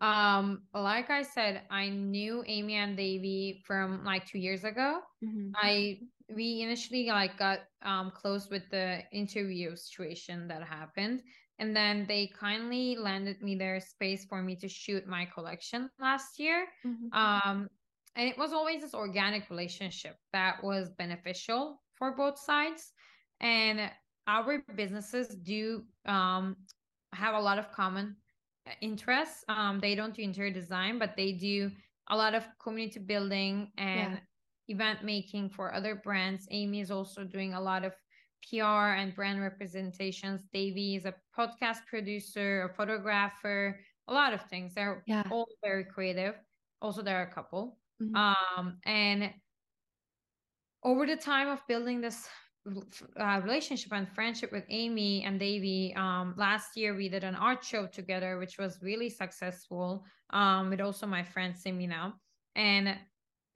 Um, 0.00 0.62
like 0.72 1.10
I 1.10 1.22
said, 1.22 1.62
I 1.70 1.90
knew 1.90 2.42
Amy 2.46 2.76
and 2.76 2.96
Davey 2.96 3.62
from 3.66 4.02
like 4.04 4.26
two 4.26 4.38
years 4.38 4.64
ago. 4.64 5.00
Mm-hmm. 5.22 5.50
I 5.54 5.98
we 6.34 6.62
initially 6.62 7.08
like 7.08 7.36
got 7.38 7.60
um 7.82 8.12
close 8.14 8.48
with 8.48 8.62
the 8.70 9.02
interview 9.12 9.76
situation 9.76 10.48
that 10.48 10.62
happened. 10.62 11.22
And 11.58 11.76
then 11.76 12.06
they 12.08 12.30
kindly 12.40 12.96
landed 12.96 13.42
me 13.42 13.54
their 13.54 13.80
space 13.80 14.24
for 14.24 14.42
me 14.42 14.56
to 14.56 14.68
shoot 14.68 15.06
my 15.06 15.26
collection 15.26 15.90
last 16.00 16.40
year. 16.40 16.66
Mm-hmm. 16.86 17.12
Um, 17.12 17.68
and 18.16 18.28
it 18.28 18.36
was 18.36 18.52
always 18.52 18.82
this 18.82 18.94
organic 18.94 19.48
relationship 19.50 20.16
that 20.32 20.62
was 20.62 20.90
beneficial 20.98 21.80
for 21.94 22.16
both 22.16 22.38
sides 22.38 22.92
and 23.40 23.90
our 24.26 24.62
businesses 24.76 25.28
do 25.28 25.84
um 26.06 26.56
have 27.12 27.34
a 27.34 27.40
lot 27.40 27.58
of 27.58 27.70
common 27.72 28.16
uh, 28.66 28.72
interests. 28.80 29.44
Um, 29.48 29.80
they 29.80 29.94
don't 29.94 30.14
do 30.14 30.22
interior 30.22 30.52
design, 30.52 30.98
but 30.98 31.16
they 31.16 31.32
do 31.32 31.70
a 32.08 32.16
lot 32.16 32.34
of 32.34 32.46
community 32.62 33.00
building 33.00 33.70
and 33.78 34.12
yeah. 34.12 34.74
event 34.74 35.04
making 35.04 35.50
for 35.50 35.74
other 35.74 35.94
brands. 35.94 36.46
Amy 36.50 36.80
is 36.80 36.90
also 36.90 37.24
doing 37.24 37.54
a 37.54 37.60
lot 37.60 37.84
of 37.84 37.92
PR 38.48 38.96
and 38.96 39.14
brand 39.14 39.40
representations. 39.40 40.42
Davy 40.52 40.96
is 40.96 41.04
a 41.04 41.14
podcast 41.36 41.86
producer, 41.86 42.70
a 42.70 42.74
photographer, 42.74 43.78
a 44.08 44.12
lot 44.12 44.32
of 44.32 44.42
things. 44.42 44.74
They're 44.74 45.02
yeah. 45.06 45.24
all 45.30 45.46
very 45.62 45.84
creative. 45.84 46.34
Also, 46.82 47.02
they're 47.02 47.22
a 47.22 47.34
couple. 47.34 47.78
Mm-hmm. 48.00 48.16
Um, 48.16 48.78
and 48.84 49.32
over 50.82 51.06
the 51.06 51.16
time 51.16 51.48
of 51.48 51.60
building 51.68 52.00
this 52.00 52.26
uh, 53.18 53.40
relationship 53.42 53.92
and 53.92 54.08
friendship 54.08 54.52
with 54.52 54.64
Amy 54.68 55.24
and 55.24 55.40
Davy. 55.40 55.94
Um, 55.96 56.34
last 56.36 56.76
year 56.76 56.94
we 56.94 57.08
did 57.08 57.24
an 57.24 57.34
art 57.34 57.64
show 57.64 57.86
together, 57.86 58.38
which 58.38 58.58
was 58.58 58.78
really 58.82 59.08
successful. 59.08 60.04
Um, 60.30 60.70
with 60.70 60.80
also 60.80 61.06
my 61.06 61.24
friend 61.24 61.54
Simina, 61.54 62.12
and 62.54 62.96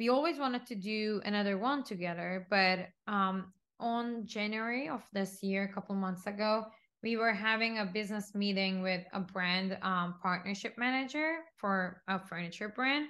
we 0.00 0.08
always 0.08 0.38
wanted 0.38 0.66
to 0.66 0.74
do 0.74 1.20
another 1.24 1.58
one 1.58 1.84
together. 1.84 2.46
But 2.50 2.88
um, 3.06 3.52
on 3.78 4.26
January 4.26 4.88
of 4.88 5.02
this 5.12 5.42
year, 5.42 5.64
a 5.64 5.72
couple 5.72 5.94
months 5.94 6.26
ago, 6.26 6.64
we 7.02 7.16
were 7.16 7.32
having 7.32 7.78
a 7.78 7.84
business 7.84 8.34
meeting 8.34 8.82
with 8.82 9.04
a 9.12 9.20
brand 9.20 9.76
um, 9.82 10.14
partnership 10.20 10.74
manager 10.78 11.36
for 11.58 12.02
a 12.08 12.18
furniture 12.18 12.72
brand. 12.74 13.06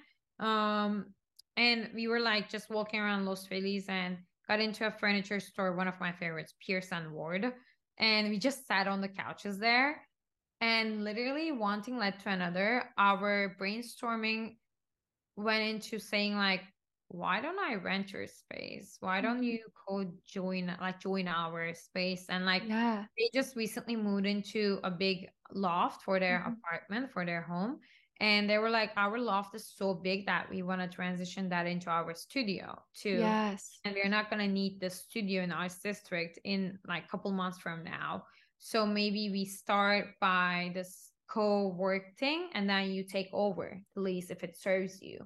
And 1.57 1.91
we 1.95 2.09
were 2.09 2.21
like 2.21 2.49
just 2.49 2.71
walking 2.71 3.01
around 3.01 3.27
Los 3.27 3.47
Feliz 3.47 3.87
and 3.89 4.19
got 4.49 4.61
into 4.61 4.87
a 4.87 4.91
furniture 4.91 5.41
store, 5.41 5.75
one 5.75 5.89
of 5.89 5.99
my 6.01 6.13
favorites, 6.13 6.55
Pierce 6.65 6.89
and 6.93 7.13
Ward. 7.13 7.53
And 7.99 8.31
we 8.31 8.39
just 8.39 8.67
sat 8.67 8.89
on 8.89 9.01
the 9.01 9.09
couches 9.09 9.59
there. 9.59 10.03
And 10.61 11.05
literally, 11.05 11.53
one 11.53 11.83
thing 11.83 11.99
led 11.99 12.19
to 12.21 12.31
another. 12.31 12.85
Our 12.99 13.57
brainstorming 13.61 14.57
went 15.37 15.63
into 15.63 15.99
saying, 15.99 16.37
like, 16.37 16.63
why 17.09 17.41
don't 17.41 17.59
I 17.59 17.75
rent 17.75 18.13
your 18.13 18.27
space? 18.27 18.97
Why 19.01 19.21
don't 19.21 19.37
mm-hmm. 19.37 19.45
you 19.45 19.59
co 19.87 20.11
join, 20.27 20.75
like, 20.81 21.01
join 21.01 21.29
our 21.29 21.73
space? 21.75 22.27
And 22.29 22.45
like, 22.45 22.63
yeah. 22.67 23.05
they 23.17 23.31
just 23.33 23.55
recently 23.55 23.95
moved 23.95 24.27
into 24.27 24.81
a 24.83 24.91
big 24.91 25.29
loft 25.53 26.03
for 26.03 26.19
their 26.19 26.41
mm-hmm. 26.41 26.55
apartment, 26.55 27.13
for 27.13 27.25
their 27.25 27.43
home 27.43 27.79
and 28.21 28.49
they 28.49 28.59
were 28.59 28.71
like 28.71 28.91
our 28.97 29.19
loft 29.19 29.55
is 29.55 29.73
so 29.77 29.95
big 29.95 30.27
that 30.27 30.49
we 30.51 30.63
want 30.63 30.81
to 30.81 30.89
transition 30.89 31.49
that 31.49 31.67
into 31.67 31.91
our 31.91 32.15
studio 32.15 32.79
too 32.95 33.19
yes. 33.19 33.81
and 33.85 33.95
we're 33.95 34.09
not 34.09 34.31
going 34.31 34.41
to 34.41 34.53
need 34.53 34.81
the 34.81 34.91
studio 34.91 35.43
in 35.43 35.51
our 35.51 35.69
district 35.83 36.39
in 36.45 36.79
like 36.87 37.05
a 37.05 37.09
couple 37.09 37.31
months 37.33 37.59
from 37.59 37.83
now. 37.85 38.25
So 38.59 38.87
maybe 38.87 39.31
we 39.31 39.45
start 39.45 40.07
by 40.21 40.71
this 40.75 41.11
co-work 41.29 42.17
thing 42.19 42.49
and 42.55 42.69
then 42.69 42.91
you 42.91 43.03
take 43.03 43.29
over 43.33 43.81
the 43.95 44.01
lease 44.01 44.31
if 44.31 44.45
it 44.45 44.57
serves 44.57 45.03
you. 45.03 45.19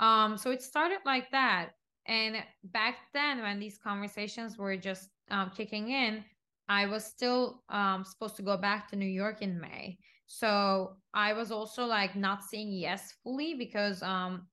Um 0.00 0.36
so 0.36 0.50
it 0.50 0.62
started 0.62 0.98
like 1.04 1.30
that. 1.30 1.70
And 2.06 2.36
back 2.64 2.96
then 3.12 3.42
when 3.42 3.58
these 3.58 3.78
conversations 3.78 4.56
were 4.56 4.76
just 4.76 5.08
um, 5.30 5.50
kicking 5.54 5.90
in 5.90 6.24
i 6.68 6.86
was 6.86 7.04
still 7.04 7.62
um, 7.68 8.04
supposed 8.04 8.36
to 8.36 8.42
go 8.42 8.56
back 8.56 8.88
to 8.88 8.96
new 8.96 9.06
york 9.06 9.42
in 9.42 9.60
may 9.60 9.98
so 10.28 10.96
I 11.14 11.32
was 11.32 11.50
also 11.50 11.86
like 11.86 12.14
not 12.14 12.44
saying 12.44 12.70
yes 12.72 13.14
fully 13.24 13.54
because 13.54 14.02
um 14.02 14.46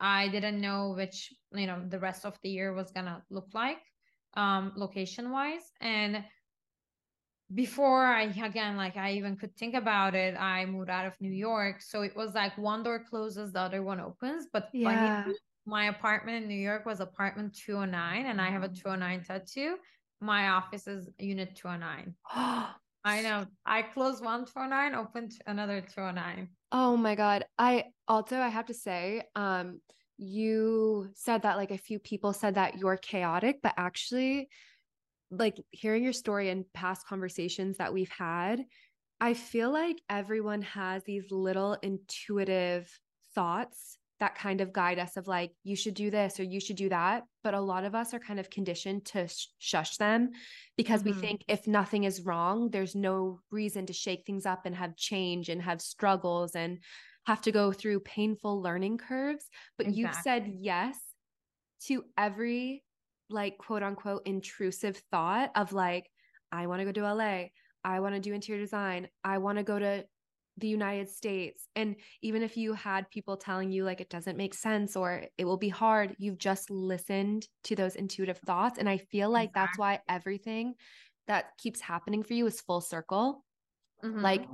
I 0.00 0.28
didn't 0.28 0.60
know 0.60 0.92
which 0.96 1.32
you 1.54 1.66
know 1.66 1.82
the 1.88 1.98
rest 1.98 2.26
of 2.26 2.36
the 2.42 2.50
year 2.50 2.74
was 2.74 2.90
gonna 2.90 3.22
look 3.30 3.48
like 3.54 3.78
um 4.34 4.72
location 4.76 5.30
wise 5.30 5.72
and 5.80 6.24
before 7.54 8.04
I 8.04 8.24
again 8.24 8.76
like 8.76 8.96
I 8.96 9.12
even 9.12 9.36
could 9.36 9.56
think 9.56 9.74
about 9.74 10.14
it, 10.14 10.36
I 10.38 10.66
moved 10.66 10.90
out 10.90 11.06
of 11.06 11.14
New 11.20 11.32
York. 11.32 11.82
So 11.82 12.02
it 12.02 12.14
was 12.14 12.34
like 12.34 12.56
one 12.56 12.82
door 12.82 13.02
closes, 13.08 13.52
the 13.52 13.60
other 13.60 13.82
one 13.82 14.00
opens. 14.00 14.46
But 14.52 14.68
yeah. 14.72 15.24
my 15.66 15.86
apartment 15.86 16.42
in 16.42 16.48
New 16.48 16.54
York 16.60 16.86
was 16.86 17.00
apartment 17.00 17.54
209 17.54 18.26
and 18.26 18.40
I 18.40 18.50
have 18.50 18.62
a 18.62 18.68
mm. 18.68 18.80
209 18.80 19.24
tattoo. 19.24 19.76
My 20.20 20.50
office 20.50 20.86
is 20.86 21.08
unit 21.18 21.56
209. 21.56 22.14
I 23.04 23.22
know. 23.22 23.46
I 23.64 23.82
closed 23.82 24.22
one 24.22 24.44
209, 24.44 24.94
opened 24.94 25.32
another 25.46 25.80
209. 25.80 26.48
Oh 26.72 26.96
my 26.96 27.14
God. 27.14 27.44
I 27.58 27.86
also, 28.06 28.38
I 28.38 28.48
have 28.48 28.66
to 28.66 28.74
say, 28.74 29.22
um, 29.34 29.80
you 30.18 31.08
said 31.14 31.42
that 31.42 31.56
like 31.56 31.70
a 31.70 31.78
few 31.78 31.98
people 31.98 32.32
said 32.32 32.56
that 32.56 32.78
you're 32.78 32.98
chaotic, 32.98 33.60
but 33.62 33.72
actually, 33.76 34.48
like 35.30 35.56
hearing 35.70 36.04
your 36.04 36.12
story 36.12 36.50
and 36.50 36.70
past 36.74 37.06
conversations 37.06 37.78
that 37.78 37.94
we've 37.94 38.10
had, 38.10 38.64
I 39.20 39.34
feel 39.34 39.70
like 39.70 40.02
everyone 40.10 40.62
has 40.62 41.04
these 41.04 41.30
little 41.30 41.74
intuitive 41.82 42.90
thoughts 43.34 43.98
that 44.20 44.34
kind 44.34 44.60
of 44.60 44.72
guide 44.72 44.98
us 44.98 45.16
of 45.16 45.26
like 45.26 45.52
you 45.64 45.74
should 45.74 45.94
do 45.94 46.10
this 46.10 46.38
or 46.38 46.44
you 46.44 46.60
should 46.60 46.76
do 46.76 46.88
that 46.88 47.24
but 47.42 47.54
a 47.54 47.60
lot 47.60 47.84
of 47.84 47.94
us 47.94 48.14
are 48.14 48.18
kind 48.18 48.38
of 48.38 48.50
conditioned 48.50 49.04
to 49.04 49.26
sh- 49.26 49.48
shush 49.58 49.96
them 49.96 50.30
because 50.76 51.02
mm-hmm. 51.02 51.18
we 51.18 51.26
think 51.26 51.44
if 51.48 51.66
nothing 51.66 52.04
is 52.04 52.22
wrong 52.22 52.70
there's 52.70 52.94
no 52.94 53.40
reason 53.50 53.86
to 53.86 53.92
shake 53.92 54.24
things 54.26 54.46
up 54.46 54.66
and 54.66 54.76
have 54.76 54.96
change 54.96 55.48
and 55.48 55.62
have 55.62 55.80
struggles 55.80 56.54
and 56.54 56.78
have 57.26 57.40
to 57.40 57.52
go 57.52 57.72
through 57.72 58.00
painful 58.00 58.62
learning 58.62 58.98
curves 58.98 59.46
but 59.76 59.86
exactly. 59.86 60.00
you've 60.00 60.14
said 60.22 60.52
yes 60.60 60.96
to 61.80 62.04
every 62.16 62.84
like 63.30 63.58
quote 63.58 63.82
unquote 63.82 64.22
intrusive 64.26 65.00
thought 65.10 65.50
of 65.54 65.72
like 65.72 66.08
i 66.52 66.66
want 66.66 66.80
to 66.80 66.84
go 66.84 66.92
to 66.92 67.14
LA 67.14 67.46
I 67.84 68.00
want 68.00 68.14
to 68.14 68.20
do 68.20 68.34
interior 68.34 68.62
design. 68.62 69.08
I 69.24 69.38
want 69.38 69.58
to 69.58 69.64
go 69.64 69.78
to 69.78 70.04
the 70.58 70.68
United 70.68 71.08
States. 71.08 71.66
And 71.76 71.96
even 72.22 72.42
if 72.42 72.56
you 72.56 72.74
had 72.74 73.10
people 73.10 73.36
telling 73.36 73.70
you 73.70 73.84
like 73.84 74.00
it 74.00 74.10
doesn't 74.10 74.36
make 74.36 74.54
sense 74.54 74.96
or 74.96 75.24
it 75.38 75.44
will 75.44 75.56
be 75.56 75.68
hard, 75.68 76.14
you've 76.18 76.38
just 76.38 76.70
listened 76.70 77.46
to 77.64 77.76
those 77.76 77.96
intuitive 77.96 78.38
thoughts. 78.38 78.78
And 78.78 78.88
I 78.88 78.98
feel 78.98 79.30
like 79.30 79.50
exactly. 79.50 79.66
that's 79.66 79.78
why 79.78 80.00
everything 80.08 80.74
that 81.28 81.56
keeps 81.58 81.80
happening 81.80 82.22
for 82.22 82.34
you 82.34 82.46
is 82.46 82.60
full 82.60 82.80
circle. 82.80 83.44
Mm-hmm. 84.04 84.20
Like 84.20 84.46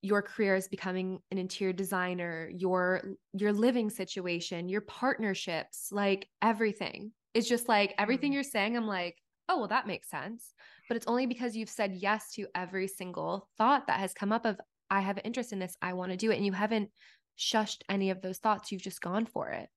your 0.00 0.22
career 0.22 0.56
is 0.56 0.66
becoming 0.68 1.20
an 1.30 1.38
interior 1.38 1.72
designer, 1.72 2.50
your 2.52 3.02
your 3.32 3.52
living 3.52 3.88
situation, 3.88 4.68
your 4.68 4.80
partnerships, 4.80 5.88
like 5.92 6.28
everything. 6.40 7.12
It's 7.34 7.48
just 7.48 7.68
like 7.68 7.94
everything 7.98 8.30
mm-hmm. 8.30 8.34
you're 8.34 8.42
saying, 8.42 8.76
I'm 8.76 8.86
like, 8.86 9.16
oh, 9.48 9.58
well, 9.58 9.68
that 9.68 9.86
makes 9.86 10.10
sense. 10.10 10.54
But 10.88 10.96
it's 10.96 11.06
only 11.06 11.26
because 11.26 11.56
you've 11.56 11.68
said 11.68 11.94
yes 11.94 12.32
to 12.32 12.46
every 12.54 12.88
single 12.88 13.48
thought 13.56 13.86
that 13.86 14.00
has 14.00 14.12
come 14.12 14.32
up 14.32 14.44
of 14.44 14.58
I 14.92 15.00
have 15.00 15.16
an 15.16 15.22
interest 15.24 15.54
in 15.54 15.58
this. 15.58 15.74
I 15.80 15.94
want 15.94 16.12
to 16.12 16.18
do 16.18 16.30
it. 16.30 16.36
And 16.36 16.44
you 16.44 16.52
haven't 16.52 16.90
shushed 17.38 17.80
any 17.88 18.10
of 18.10 18.20
those 18.20 18.36
thoughts. 18.36 18.70
You've 18.70 18.82
just 18.82 19.00
gone 19.00 19.24
for 19.24 19.48
it. 19.48 19.70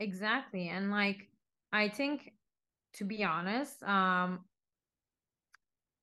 Exactly. 0.00 0.68
And 0.70 0.90
like, 0.90 1.28
I 1.70 1.90
think, 1.90 2.32
to 2.94 3.04
be 3.04 3.22
honest, 3.22 3.82
um, 3.82 4.40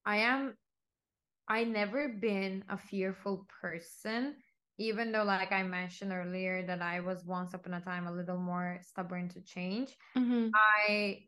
I 0.06 0.18
am, 0.18 0.56
I 1.48 1.64
never 1.64 2.10
been 2.10 2.64
a 2.70 2.78
fearful 2.78 3.48
person, 3.62 4.36
even 4.78 5.12
though, 5.12 5.24
like 5.24 5.52
I 5.52 5.64
mentioned 5.64 6.12
earlier, 6.12 6.64
that 6.68 6.84
I 6.84 7.00
was 7.00 7.26
once 7.26 7.56
upon 7.56 7.74
a 7.74 7.82
time 7.82 8.06
a 8.06 8.12
little 8.12 8.38
more 8.38 8.80
stubborn 8.84 9.28
to 9.30 9.42
change. 9.42 9.98
Mm-hmm. 10.16 10.50
I, 10.54 11.24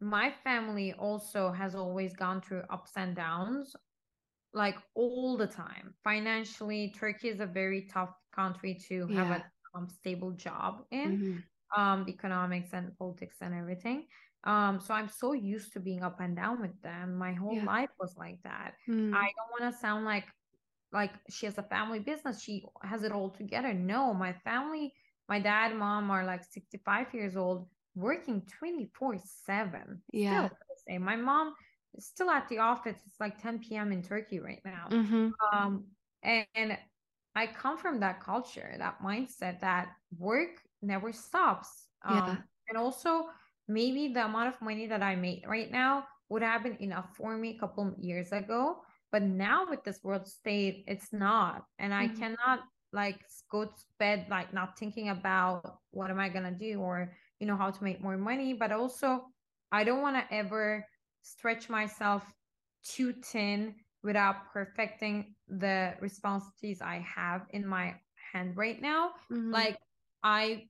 my 0.00 0.32
family 0.44 0.92
also 0.92 1.50
has 1.50 1.74
always 1.74 2.14
gone 2.14 2.40
through 2.40 2.62
ups 2.70 2.92
and 2.94 3.16
downs 3.16 3.74
like 4.54 4.76
all 4.94 5.36
the 5.36 5.46
time. 5.46 5.94
Financially, 6.04 6.94
Turkey 6.98 7.28
is 7.28 7.40
a 7.40 7.46
very 7.46 7.88
tough 7.92 8.10
country 8.34 8.78
to 8.88 9.06
yeah. 9.08 9.24
have 9.24 9.36
a 9.40 9.44
um, 9.76 9.88
stable 9.88 10.32
job 10.32 10.84
in, 10.90 11.18
mm-hmm. 11.18 11.80
um, 11.80 12.06
economics 12.08 12.70
and 12.72 12.96
politics 12.98 13.36
and 13.40 13.54
everything. 13.54 14.06
Um, 14.44 14.80
so 14.80 14.94
I'm 14.94 15.08
so 15.08 15.32
used 15.32 15.72
to 15.74 15.80
being 15.80 16.02
up 16.02 16.20
and 16.20 16.36
down 16.36 16.60
with 16.60 16.80
them. 16.82 17.18
My 17.18 17.32
whole 17.32 17.56
yeah. 17.56 17.64
life 17.64 17.90
was 18.00 18.14
like 18.16 18.38
that. 18.44 18.74
Mm. 18.88 19.12
I 19.14 19.28
don't 19.36 19.60
want 19.60 19.74
to 19.74 19.80
sound 19.80 20.04
like 20.04 20.24
like 20.90 21.10
she 21.28 21.44
has 21.46 21.58
a 21.58 21.62
family 21.64 21.98
business. 21.98 22.42
She 22.42 22.64
has 22.82 23.02
it 23.02 23.12
all 23.12 23.30
together. 23.30 23.74
No, 23.74 24.14
my 24.14 24.32
family, 24.44 24.94
my 25.28 25.38
dad, 25.38 25.76
mom 25.76 26.10
are 26.10 26.24
like 26.24 26.42
65 26.50 27.12
years 27.12 27.36
old, 27.36 27.68
working 27.94 28.42
24 28.58 29.18
seven. 29.44 30.00
Yeah. 30.12 30.48
Still, 30.78 31.00
my 31.00 31.16
mom 31.16 31.52
still 31.98 32.30
at 32.30 32.48
the 32.48 32.58
office. 32.58 32.96
It's 33.06 33.20
like 33.20 33.40
10 33.42 33.60
p.m. 33.60 33.92
in 33.92 34.02
Turkey 34.02 34.40
right 34.40 34.60
now. 34.64 34.86
Mm-hmm. 34.90 35.28
Um, 35.52 35.84
and, 36.22 36.46
and 36.54 36.78
I 37.34 37.46
come 37.46 37.78
from 37.78 38.00
that 38.00 38.22
culture, 38.22 38.74
that 38.78 39.00
mindset 39.02 39.60
that 39.60 39.88
work 40.18 40.60
never 40.82 41.12
stops. 41.12 41.68
Um, 42.04 42.16
yeah. 42.16 42.36
And 42.68 42.78
also, 42.78 43.26
maybe 43.66 44.12
the 44.12 44.24
amount 44.24 44.54
of 44.54 44.60
money 44.60 44.86
that 44.86 45.02
I 45.02 45.14
make 45.14 45.46
right 45.46 45.70
now 45.70 46.04
would 46.28 46.42
have 46.42 46.62
been 46.62 46.76
enough 46.80 47.06
for 47.16 47.36
me 47.36 47.56
a 47.56 47.60
couple 47.60 47.94
years 48.00 48.32
ago. 48.32 48.78
But 49.10 49.22
now 49.22 49.66
with 49.68 49.84
this 49.84 50.00
world 50.02 50.26
state, 50.26 50.84
it's 50.86 51.12
not. 51.12 51.64
And 51.78 51.94
I 51.94 52.08
mm-hmm. 52.08 52.18
cannot 52.18 52.60
like 52.92 53.20
go 53.50 53.66
to 53.66 53.72
bed 53.98 54.26
like 54.30 54.52
not 54.54 54.78
thinking 54.78 55.10
about 55.10 55.78
what 55.90 56.10
am 56.10 56.18
I 56.18 56.30
gonna 56.30 56.52
do 56.52 56.80
or 56.80 57.12
you 57.38 57.46
know 57.46 57.56
how 57.56 57.70
to 57.70 57.84
make 57.84 58.02
more 58.02 58.16
money. 58.16 58.52
But 58.52 58.72
also 58.72 59.26
I 59.70 59.84
don't 59.84 60.02
want 60.02 60.16
to 60.16 60.34
ever 60.34 60.84
stretch 61.28 61.68
myself 61.68 62.32
too 62.82 63.12
thin 63.12 63.76
without 64.02 64.50
perfecting 64.52 65.34
the 65.48 65.96
responsibilities 66.00 66.80
I 66.80 66.98
have 67.00 67.46
in 67.50 67.66
my 67.66 68.00
hand 68.32 68.56
right 68.56 68.80
now. 68.80 69.14
Mhm. 69.30 69.52
Like 69.52 69.78
I 70.22 70.68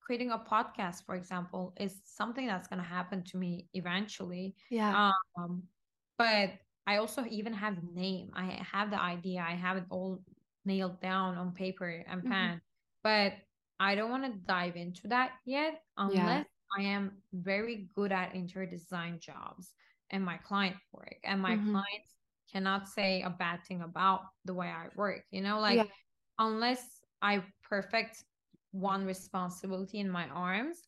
creating 0.00 0.30
a 0.30 0.38
podcast, 0.38 1.04
for 1.04 1.14
example, 1.14 1.74
is 1.78 2.00
something 2.04 2.46
that's 2.46 2.68
gonna 2.68 2.82
happen 2.82 3.22
to 3.24 3.36
me 3.36 3.68
eventually. 3.74 4.56
yeah. 4.70 4.92
Um, 5.36 5.68
but 6.16 6.50
I 6.86 6.96
also 6.96 7.24
even 7.26 7.52
have 7.52 7.76
the 7.76 7.92
name. 7.92 8.30
I 8.34 8.46
have 8.72 8.90
the 8.90 9.00
idea. 9.00 9.40
I 9.46 9.54
have 9.54 9.76
it 9.76 9.84
all 9.90 10.24
nailed 10.64 11.00
down 11.00 11.36
on 11.36 11.52
paper 11.52 11.88
and 12.06 12.22
Mhm. 12.22 12.30
pen. 12.30 12.60
But 13.02 13.34
I 13.78 13.94
don't 13.94 14.10
want 14.10 14.24
to 14.24 14.32
dive 14.40 14.76
into 14.76 15.08
that 15.08 15.38
yet 15.44 15.82
unless 15.96 16.44
I 16.76 16.82
am 16.82 17.22
very 17.32 17.88
good 17.94 18.12
at 18.12 18.34
interior 18.34 18.68
design 18.68 19.20
jobs 19.20 19.74
and 20.10 20.24
my 20.24 20.36
client 20.38 20.76
work. 20.92 21.18
And 21.24 21.40
my 21.40 21.56
Mhm. 21.56 21.72
clients 21.72 22.14
cannot 22.52 22.88
say 22.88 23.22
a 23.22 23.30
bad 23.30 23.64
thing 23.64 23.82
about 23.82 24.20
the 24.44 24.54
way 24.54 24.68
I 24.68 24.88
work. 24.96 25.24
You 25.30 25.42
know, 25.42 25.60
like 25.60 25.78
Yeah. 25.78 25.84
unless 26.38 27.00
I 27.20 27.42
perfect 27.62 28.24
one 28.72 29.04
responsibility 29.06 29.98
in 29.98 30.10
my 30.10 30.28
arms, 30.28 30.82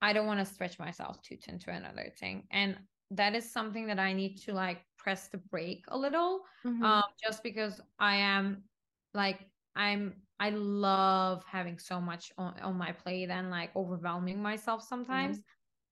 I 0.00 0.12
don't 0.12 0.26
want 0.26 0.40
to 0.40 0.46
stretch 0.46 0.78
myself 0.78 1.20
too 1.22 1.36
thin 1.36 1.58
to 1.60 1.70
another 1.70 2.10
thing. 2.18 2.46
And 2.50 2.76
that 3.10 3.34
is 3.34 3.50
something 3.50 3.86
that 3.86 3.98
I 3.98 4.12
need 4.12 4.36
to 4.42 4.52
like 4.52 4.84
press 4.98 5.28
the 5.28 5.38
brake 5.38 5.84
a 5.88 5.98
little. 5.98 6.42
Mhm. 6.64 6.84
Um, 6.84 7.02
just 7.22 7.42
because 7.42 7.80
I 7.98 8.16
am 8.16 8.64
like 9.14 9.40
I'm 9.74 10.14
I 10.40 10.50
love 10.50 11.42
having 11.44 11.78
so 11.78 12.00
much 12.00 12.32
on, 12.38 12.54
on 12.60 12.76
my 12.76 12.92
plate 12.92 13.30
and 13.30 13.50
like 13.50 13.74
overwhelming 13.74 14.40
myself 14.42 14.82
sometimes. 14.82 15.40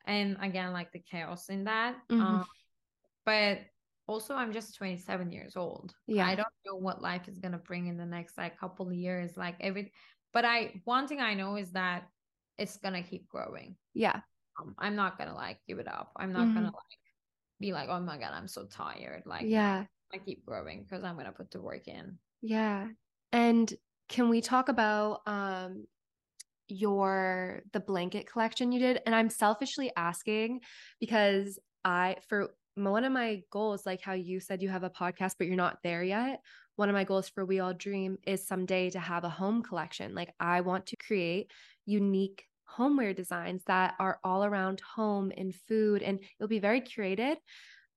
And 0.06 0.36
again, 0.40 0.72
like 0.72 0.92
the 0.92 1.00
chaos 1.00 1.48
in 1.48 1.64
that. 1.64 1.96
Mhm. 2.10 2.20
Um, 2.20 2.44
but 3.26 3.58
also 4.06 4.34
I'm 4.34 4.52
just 4.52 4.76
27 4.76 5.32
years 5.32 5.56
old. 5.56 5.94
Yeah. 6.06 6.26
I 6.26 6.36
don't 6.36 6.48
know 6.64 6.76
what 6.76 7.02
life 7.02 7.28
is 7.28 7.38
gonna 7.38 7.58
bring 7.58 7.88
in 7.88 7.98
the 7.98 8.06
next 8.06 8.38
like 8.38 8.58
couple 8.58 8.86
of 8.86 8.94
years. 8.94 9.36
Like 9.36 9.56
every 9.60 9.92
but 10.32 10.44
I 10.44 10.80
one 10.84 11.08
thing 11.08 11.20
I 11.20 11.34
know 11.34 11.56
is 11.56 11.72
that 11.72 12.08
it's 12.58 12.78
gonna 12.78 13.02
keep 13.02 13.28
growing. 13.28 13.76
yeah. 13.92 14.20
Um, 14.58 14.74
I'm 14.78 14.96
not 14.96 15.18
gonna 15.18 15.34
like 15.34 15.58
give 15.68 15.78
it 15.78 15.88
up. 15.88 16.12
I'm 16.16 16.32
not 16.32 16.54
gonna 16.54 16.66
like 16.66 16.98
be 17.60 17.72
like, 17.72 17.90
oh 17.90 18.00
my 18.00 18.16
god, 18.16 18.32
I'm 18.32 18.48
so 18.48 18.64
tired. 18.64 19.24
Like 19.26 19.44
yeah. 19.46 19.84
I 20.14 20.18
keep 20.18 20.46
growing 20.46 20.84
because 20.84 21.04
I'm 21.04 21.16
gonna 21.16 21.32
put 21.32 21.50
the 21.50 21.60
work 21.60 21.88
in. 21.88 22.18
Yeah. 22.40 22.86
And 23.32 23.72
can 24.08 24.28
we 24.28 24.40
talk 24.40 24.68
about 24.68 25.20
um 25.26 25.86
your 26.68 27.62
the 27.72 27.80
blanket 27.80 28.30
collection 28.30 28.72
you 28.72 28.78
did? 28.78 29.00
And 29.04 29.14
I'm 29.14 29.30
selfishly 29.30 29.90
asking 29.96 30.60
because 31.00 31.58
I 31.84 32.16
for 32.28 32.50
one 32.76 33.04
of 33.04 33.12
my 33.12 33.42
goals, 33.50 33.86
like 33.86 34.00
how 34.02 34.12
you 34.12 34.38
said 34.38 34.62
you 34.62 34.68
have 34.68 34.84
a 34.84 34.90
podcast, 34.90 35.34
but 35.38 35.46
you're 35.46 35.56
not 35.56 35.78
there 35.82 36.02
yet. 36.02 36.40
One 36.76 36.88
of 36.88 36.94
my 36.94 37.04
goals 37.04 37.28
for 37.28 37.44
We 37.44 37.58
All 37.60 37.72
Dream 37.72 38.18
is 38.26 38.46
someday 38.46 38.90
to 38.90 38.98
have 38.98 39.24
a 39.24 39.30
home 39.30 39.62
collection. 39.62 40.14
Like 40.14 40.34
I 40.38 40.60
want 40.60 40.86
to 40.86 40.96
create 40.96 41.50
unique 41.86 42.44
homeware 42.64 43.14
designs 43.14 43.62
that 43.66 43.94
are 43.98 44.18
all 44.22 44.44
around 44.44 44.80
home 44.80 45.32
and 45.36 45.54
food 45.54 46.02
and 46.02 46.20
it'll 46.38 46.48
be 46.48 46.58
very 46.58 46.80
curated 46.80 47.36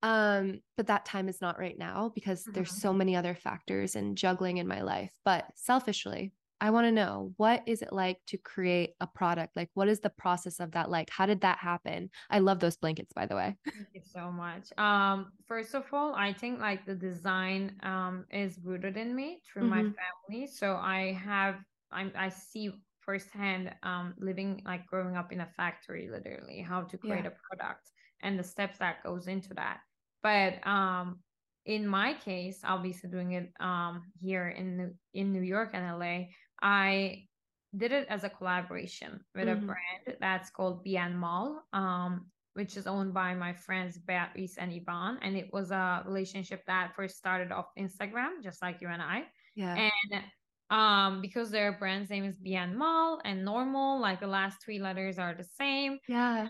um 0.04 0.62
but 0.78 0.88
that 0.88 1.06
time 1.06 1.28
is 1.28 1.42
not 1.42 1.60
right 1.60 1.78
now 1.78 2.12
because 2.16 2.44
there's 2.54 2.72
Mhm. 2.72 2.80
so 2.80 2.94
many 2.94 3.16
other 3.16 3.34
factors 3.36 3.96
and 3.96 4.16
juggling 4.16 4.58
in 4.58 4.68
my 4.68 4.82
life 4.82 5.12
but 5.26 5.46
selfishly 5.56 6.32
i 6.62 6.70
want 6.70 6.86
to 6.86 6.92
know 6.92 7.34
what 7.38 7.64
is 7.68 7.82
it 7.82 7.94
like 7.94 8.18
to 8.28 8.38
create 8.38 8.94
a 9.00 9.08
product 9.08 9.56
like 9.56 9.70
what 9.74 9.88
is 9.88 10.00
the 10.02 10.10
process 10.10 10.60
of 10.60 10.72
that 10.72 10.90
like 10.90 11.10
how 11.10 11.26
did 11.26 11.42
that 11.42 11.58
happen 11.60 12.10
i 12.30 12.40
love 12.40 12.60
those 12.60 12.78
blankets 12.78 13.14
by 13.14 13.26
the 13.26 13.36
way 13.36 13.56
Thank 13.74 13.88
you 13.94 14.02
so 14.02 14.32
much. 14.32 14.76
Um, 14.78 15.32
first 15.46 15.76
of 15.76 15.86
all, 15.94 16.16
I 16.16 16.34
think 16.34 16.60
like 16.60 16.86
the 16.86 16.96
design 16.96 17.78
um 17.84 18.26
is 18.32 18.60
rooted 18.64 18.98
in 18.98 19.16
me 19.16 19.42
through 19.46 19.66
my 19.66 19.84
Mhm. 19.84 19.94
family. 20.30 20.48
So 20.48 20.76
I 20.76 21.14
have 21.14 21.64
I'm 21.92 22.12
I 22.16 22.30
see 22.30 22.72
firsthand 23.00 23.76
um 23.84 24.16
living 24.18 24.62
like 24.66 24.86
growing 24.88 25.16
up 25.16 25.32
in 25.32 25.42
a 25.42 25.48
factory 25.48 26.10
literally 26.10 26.62
how 26.62 26.84
to 26.84 26.98
create 26.98 27.26
Yeah. 27.26 27.30
a 27.30 27.36
product 27.48 27.92
and 28.22 28.38
the 28.40 28.44
steps 28.44 28.80
that 28.80 29.04
goes 29.04 29.28
into 29.28 29.54
that. 29.54 29.82
But 30.24 30.66
um 30.66 31.24
in 31.66 31.88
my 31.88 32.14
case, 32.16 32.62
obviously 32.64 33.10
doing 33.10 33.34
it 33.34 33.52
um 33.60 34.12
here 34.20 34.50
in 34.50 34.78
New, 34.78 34.96
in 35.14 35.32
New 35.32 35.42
York 35.42 35.72
and 35.74 35.86
LA, 35.86 36.32
I 36.62 37.28
did 37.76 37.92
it 37.92 38.08
as 38.08 38.24
a 38.24 38.30
collaboration 38.30 39.24
with 39.36 39.48
a 39.48 39.56
Mhm. 39.56 39.66
brand 39.66 40.18
that's 40.20 40.50
called 40.50 40.84
Bien 40.84 41.20
Mal. 41.20 41.64
Um 41.74 42.32
which 42.54 42.76
is 42.76 42.88
owned 42.88 43.14
by 43.14 43.34
my 43.36 43.54
friends 43.54 43.98
Beatrice 44.00 44.58
and 44.58 44.72
Ivan. 44.74 45.20
And 45.22 45.38
it 45.38 45.54
was 45.54 45.72
a 45.72 46.04
relationship 46.06 46.64
that 46.66 46.94
first 46.96 47.16
started 47.18 47.52
off 47.54 47.68
Instagram, 47.78 48.44
just 48.44 48.62
like 48.62 48.82
you 48.82 48.90
and 48.90 49.02
I. 49.02 49.30
yeah 49.56 49.76
And 49.76 50.26
um, 50.70 51.22
because 51.22 51.52
their 51.52 51.78
brand's 51.80 52.10
name 52.10 52.26
is 52.26 52.38
Bien 52.38 52.78
Mal 52.78 53.22
and 53.24 53.46
normal, 53.46 54.00
like 54.00 54.20
the 54.20 54.28
last 54.28 54.62
three 54.64 54.80
letters 54.80 55.18
are 55.20 55.34
the 55.36 55.44
same. 55.44 56.00
yeah 56.08 56.50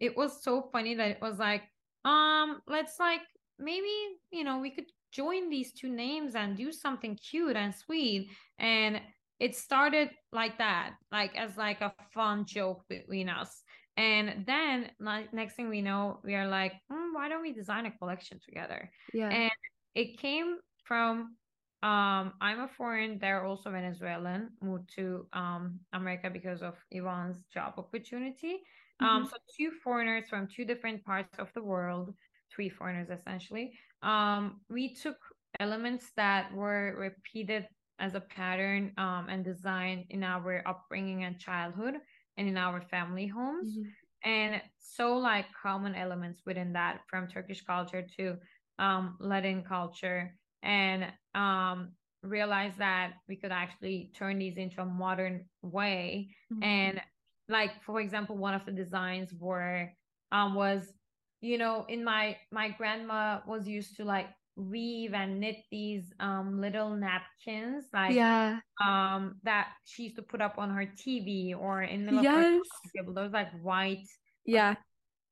It 0.00 0.16
was 0.16 0.42
so 0.42 0.62
funny 0.72 0.94
that 0.94 1.10
it 1.10 1.20
was 1.20 1.38
like, 1.38 1.62
um, 2.04 2.62
let's 2.66 2.98
like 2.98 3.22
maybe, 3.58 4.18
you 4.30 4.44
know, 4.44 4.58
we 4.58 4.70
could 4.70 4.90
join 5.12 5.48
these 5.50 5.72
two 5.72 5.90
names 5.90 6.34
and 6.34 6.56
do 6.56 6.72
something 6.72 7.16
cute 7.16 7.56
and 7.56 7.74
sweet. 7.74 8.30
And 8.58 9.00
it 9.42 9.56
started 9.56 10.10
like 10.30 10.58
that, 10.58 10.94
like 11.10 11.36
as 11.36 11.56
like 11.56 11.80
a 11.80 11.92
fun 12.14 12.46
joke 12.46 12.84
between 12.88 13.28
us. 13.28 13.62
And 13.96 14.46
then 14.46 14.92
like 15.00 15.34
next 15.34 15.56
thing 15.56 15.68
we 15.68 15.82
know, 15.82 16.20
we 16.22 16.36
are 16.36 16.46
like, 16.46 16.74
hmm, 16.88 17.12
why 17.12 17.28
don't 17.28 17.42
we 17.42 17.52
design 17.52 17.84
a 17.86 17.90
collection 17.90 18.38
together? 18.38 18.88
yeah 19.12 19.30
And 19.30 19.50
it 19.96 20.18
came 20.18 20.58
from 20.84 21.36
um 21.82 22.34
I'm 22.40 22.60
a 22.60 22.68
foreign, 22.68 23.18
they're 23.18 23.44
also 23.44 23.72
Venezuelan, 23.72 24.50
moved 24.62 24.94
to 24.94 25.26
um 25.32 25.80
America 25.92 26.30
because 26.30 26.62
of 26.62 26.74
Ivan's 26.92 27.42
job 27.52 27.74
opportunity. 27.78 28.62
Um 29.00 29.24
Mhm. 29.24 29.28
so 29.28 29.36
two 29.56 29.72
foreigners 29.82 30.28
from 30.28 30.46
two 30.46 30.64
different 30.64 31.04
parts 31.04 31.36
of 31.40 31.52
the 31.52 31.64
world, 31.64 32.14
three 32.54 32.68
foreigners 32.68 33.10
essentially. 33.10 33.76
Um 34.02 34.60
we 34.70 34.94
took 34.94 35.18
elements 35.58 36.12
that 36.16 36.54
were 36.54 36.94
repeated 36.96 37.66
as 37.98 38.14
a 38.14 38.20
pattern 38.20 38.92
um 38.98 39.28
and 39.28 39.44
design 39.44 40.06
in 40.10 40.22
our 40.22 40.62
upbringing 40.66 41.24
and 41.24 41.38
childhood 41.38 41.94
and 42.36 42.48
in 42.48 42.56
our 42.56 42.80
family 42.80 43.26
homes 43.26 43.78
Mhm. 43.78 43.94
and 44.24 44.62
so 44.78 45.16
like 45.16 45.46
common 45.52 45.94
elements 45.94 46.42
within 46.46 46.72
that 46.72 47.00
from 47.08 47.28
turkish 47.28 47.62
culture 47.62 48.06
to 48.16 48.36
um 48.78 49.16
latin 49.20 49.62
culture 49.62 50.38
and 50.62 51.12
um 51.34 51.92
realize 52.22 52.76
that 52.76 53.14
we 53.28 53.36
could 53.36 53.52
actually 53.52 54.10
turn 54.14 54.38
these 54.38 54.56
into 54.56 54.80
a 54.80 54.84
modern 54.86 55.48
way 55.62 56.34
Mhm. 56.50 56.62
and 56.62 57.00
like 57.48 57.82
for 57.82 58.00
example 58.00 58.36
one 58.36 58.54
of 58.54 58.64
the 58.64 58.72
designs 58.72 59.32
were 59.34 59.92
um 60.30 60.54
was 60.54 60.92
you 61.40 61.58
know 61.58 61.84
in 61.88 62.04
my 62.04 62.36
my 62.50 62.70
grandma 62.70 63.40
was 63.46 63.66
used 63.68 63.96
to 63.96 64.04
like 64.04 64.28
weave 64.56 65.14
and 65.14 65.40
knit 65.40 65.56
these 65.70 66.12
um 66.20 66.60
little 66.60 66.94
napkins 66.94 67.86
like 67.92 68.14
yeah 68.14 68.60
um 68.84 69.36
that 69.42 69.72
she 69.84 70.04
used 70.04 70.16
to 70.16 70.22
put 70.22 70.40
up 70.40 70.58
on 70.58 70.70
her 70.70 70.84
TV 70.86 71.54
or 71.54 71.82
in 71.82 72.04
the 72.04 72.12
middle 72.12 72.26
of 72.26 72.34
her 72.34 72.42
yes 72.42 72.68
table. 72.94 73.14
Those 73.14 73.32
like 73.32 73.52
white 73.62 74.06
yeah 74.44 74.74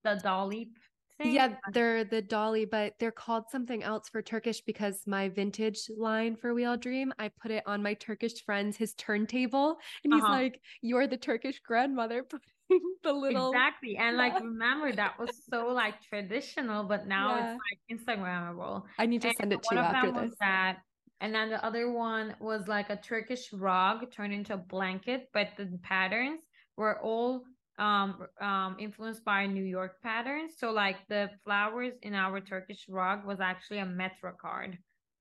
the 0.05 0.21
dolly 0.23 0.73
thing. 1.19 1.35
Yeah, 1.35 1.57
they're 1.73 2.05
the 2.05 2.23
dolly, 2.23 2.65
but 2.65 2.95
they're 2.99 3.13
called 3.13 3.45
something 3.51 3.83
else 3.83 4.09
for 4.09 4.23
Turkish 4.23 4.63
because 4.63 5.03
my 5.07 5.29
vintage 5.29 5.81
line 5.99 6.37
for 6.37 6.55
We 6.55 6.65
All 6.65 6.79
Dream, 6.79 7.13
I 7.19 7.29
put 7.29 7.51
it 7.51 7.63
on 7.67 7.83
my 7.83 7.93
Turkish 7.95 8.43
friend's 8.45 8.79
his 8.79 8.95
turntable, 8.95 9.77
and 10.03 10.13
he's 10.15 10.23
Uh-huh. 10.23 10.33
like, 10.33 10.61
"You're 10.81 11.07
the 11.07 11.19
Turkish 11.19 11.61
grandmother 11.61 12.25
the 13.03 13.13
little." 13.13 13.65
exactly. 13.69 13.97
And 13.97 14.17
like 14.17 14.39
remember 14.41 14.93
that 14.93 15.19
was 15.19 15.31
so 15.49 15.69
like 15.69 16.03
traditional, 16.03 16.85
but 16.85 17.07
now 17.07 17.37
Yeah. 17.37 17.37
it's 17.37 17.53
like 17.71 17.99
Instagrammable. 17.99 18.85
I 18.99 19.07
need 19.07 19.23
to 19.23 19.29
And 19.29 19.33
send 19.33 19.53
it 19.53 19.63
to 19.65 19.75
you 19.75 19.83
after 19.83 20.13
this. 20.13 20.41
that. 20.41 20.79
And 21.21 21.35
then 21.35 21.51
the 21.51 21.65
other 21.65 21.91
one 21.91 22.37
was 22.41 22.67
like 22.69 22.91
a 22.91 22.97
Turkish 22.97 23.53
rug 23.53 24.11
turned 24.13 24.33
into 24.33 24.55
a 24.55 24.59
blanket, 24.59 25.29
but 25.33 25.49
the 25.57 25.79
patterns 25.83 26.41
were 26.77 27.01
all 27.01 27.45
um 27.79 28.27
um 28.41 28.77
influenced 28.79 29.25
by 29.25 29.47
New 29.47 29.65
York 29.65 30.01
patterns. 30.03 30.55
So 30.59 30.71
like 30.73 30.97
the 31.09 31.31
flowers 31.45 31.95
in 32.03 32.15
our 32.15 32.41
Turkish 32.41 32.87
rug 32.89 33.25
was 33.27 33.41
actually 33.41 33.79
a 33.79 33.87
metro 33.87 34.33
card. 34.41 34.79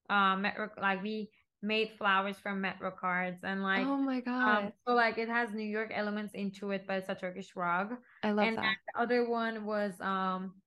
Um 0.09 0.41
metro 0.41 0.69
like 0.81 1.01
we 1.03 1.29
made 1.61 1.91
flowers 1.97 2.39
from 2.39 2.61
metro 2.61 2.91
cards 2.91 3.43
and 3.43 3.63
like 3.63 3.87
oh 3.87 3.97
my 3.97 4.21
um 4.45 4.59
god, 4.61 4.73
so 4.87 4.93
like 4.93 5.17
it 5.17 5.27
has 5.29 5.53
New 5.53 5.67
York 5.67 5.91
elements 5.93 6.33
into 6.33 6.71
it, 6.71 6.85
but 6.87 6.97
it's 6.99 7.09
a 7.09 7.15
Turkish 7.15 7.55
rug 7.55 7.93
I 8.23 8.31
love 8.31 8.49
that. 8.49 8.55
and 8.55 8.57
that. 8.63 8.75
the 8.93 9.01
other 9.01 9.29
one 9.29 9.65
was 9.65 9.99
um 10.01 10.61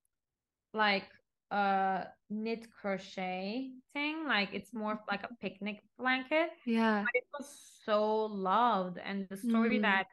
like 0.73 1.05
a 1.51 2.07
knit 2.31 2.67
crochet 2.71 3.73
thing 3.93 4.27
like 4.27 4.51
it's 4.55 4.73
more 4.73 5.01
like 5.09 5.23
a 5.23 5.31
picnic 5.41 5.83
blanket 5.99 6.51
Yeah, 6.65 7.05
but 7.05 7.11
it 7.15 7.25
was 7.39 7.49
so 7.85 8.25
loved 8.27 8.99
and 8.99 9.27
the 9.29 9.37
story 9.37 9.79
Mm. 9.79 9.83
that 9.83 10.07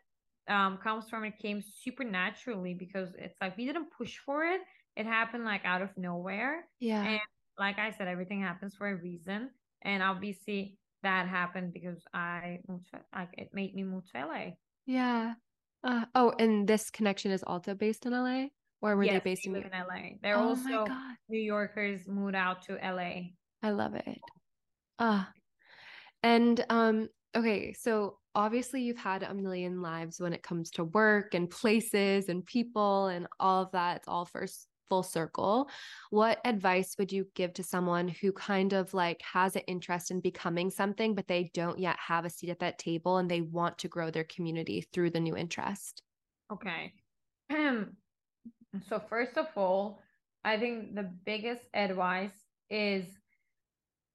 um 0.48 0.78
comes 0.78 1.10
from 1.10 1.24
it 1.26 1.38
came 1.40 1.62
super 1.62 2.04
naturally 2.04 2.74
because 2.74 3.14
it's 3.18 3.40
like 3.42 3.56
we 3.58 3.66
didn't 3.66 3.92
push 3.92 4.18
for 4.18 4.44
it 4.46 4.62
it 4.96 5.06
happened 5.06 5.46
like 5.46 5.66
out 5.66 5.82
of 5.82 5.96
nowhere 5.98 6.68
yeah, 6.80 7.04
and 7.04 7.20
like 7.58 7.78
I 7.78 7.92
said, 7.92 8.08
everything 8.08 8.42
happens 8.42 8.74
for 8.76 8.88
a 8.88 8.96
reason. 8.96 9.52
And 9.82 10.04
obviously 10.04 10.78
that 11.04 11.28
happened 11.28 11.74
because 11.74 12.04
I 12.14 12.60
moved. 12.68 12.88
like 13.16 13.30
it 13.38 13.50
made 13.54 13.76
me 13.76 13.84
move 13.84 14.04
to 14.12 14.26
LA. 14.26 14.52
Yeah. 14.86 15.34
Uh, 15.84 16.06
oh, 16.16 16.34
and 16.40 16.68
this 16.68 16.90
connection 16.90 17.32
is 17.32 17.44
also 17.44 17.74
based 17.74 18.06
in 18.06 18.12
LA, 18.12 18.48
or 18.82 18.96
were 18.98 19.04
yes, 19.04 19.14
they 19.14 19.32
based 19.32 19.44
they 19.46 19.52
in, 19.52 19.64
in 19.64 19.72
LA? 19.72 20.10
They're 20.22 20.38
oh 20.38 20.50
also 20.50 20.86
New 21.30 21.40
Yorkers 21.40 22.08
moved 22.08 22.36
out 22.36 22.64
to 22.64 22.74
LA. 22.74 23.30
I 23.64 23.72
love 23.72 23.96
it. 23.96 24.20
Ah, 25.00 25.30
uh, 25.30 25.32
and 26.24 26.66
um, 26.70 27.08
okay, 27.36 27.74
so 27.74 28.18
obviously 28.36 28.82
you've 28.82 28.98
had 28.98 29.24
a 29.24 29.34
million 29.34 29.82
lives 29.82 30.20
when 30.20 30.34
it 30.34 30.44
comes 30.44 30.70
to 30.72 30.84
work 30.84 31.34
and 31.34 31.50
places 31.50 32.30
and 32.30 32.46
people 32.46 33.08
and 33.08 33.28
all 33.40 33.64
of 33.64 33.72
that. 33.72 33.98
It's 33.98 34.08
all 34.08 34.26
first 34.26 34.68
full 34.90 35.04
circle, 35.04 35.70
what 36.10 36.42
advice 36.44 36.96
would 36.98 37.12
you 37.12 37.28
give 37.36 37.54
to 37.54 37.64
someone 37.64 38.08
who 38.08 38.34
kind 38.34 38.74
of 38.74 38.94
like 38.94 39.22
has 39.22 39.56
an 39.56 39.62
interest 39.68 40.12
in 40.12 40.20
becoming 40.20 40.70
something, 40.70 41.16
but 41.16 41.28
they 41.28 41.52
don't 41.54 41.80
yet 41.80 41.98
have 42.00 42.26
a 42.26 42.30
seat 42.30 42.50
at 42.50 42.60
that 42.60 42.80
table 42.80 43.18
and 43.18 43.30
they 43.30 43.42
want 43.42 43.78
to 43.78 43.88
grow 43.88 44.10
their 44.10 44.26
community 44.26 44.86
through 44.92 45.12
the 45.12 45.20
new 45.20 45.38
interest? 45.38 46.02
Okay. 46.52 46.94
so, 47.52 49.00
first 49.08 49.38
of 49.38 49.48
all, 49.56 50.02
I 50.44 50.58
think 50.58 50.96
the 50.96 51.10
biggest 51.26 51.64
advice 51.74 52.46
is 52.70 53.06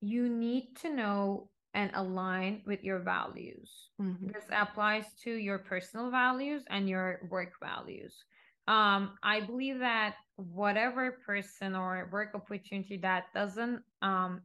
you 0.01 0.29
need 0.29 0.77
to 0.83 0.95
know 0.95 1.49
and 1.75 1.91
align 1.95 2.63
with 2.67 2.85
your 2.85 3.01
values. 3.01 3.91
Mm-hmm. 4.01 4.29
This 4.29 4.45
applies 4.51 5.07
to 5.25 5.31
your 5.31 5.59
personal 5.59 6.11
values 6.11 6.63
and 6.71 6.89
your 6.89 7.21
work 7.31 7.53
values 7.61 8.25
um 8.69 9.16
i 9.23 9.41
believe 9.41 9.78
that 9.78 10.15
whatever 10.36 11.19
person 11.27 11.74
or 11.74 12.09
work 12.12 12.31
opportunity 12.35 12.97
that 12.97 13.24
doesn't 13.35 13.81
um 14.03 14.41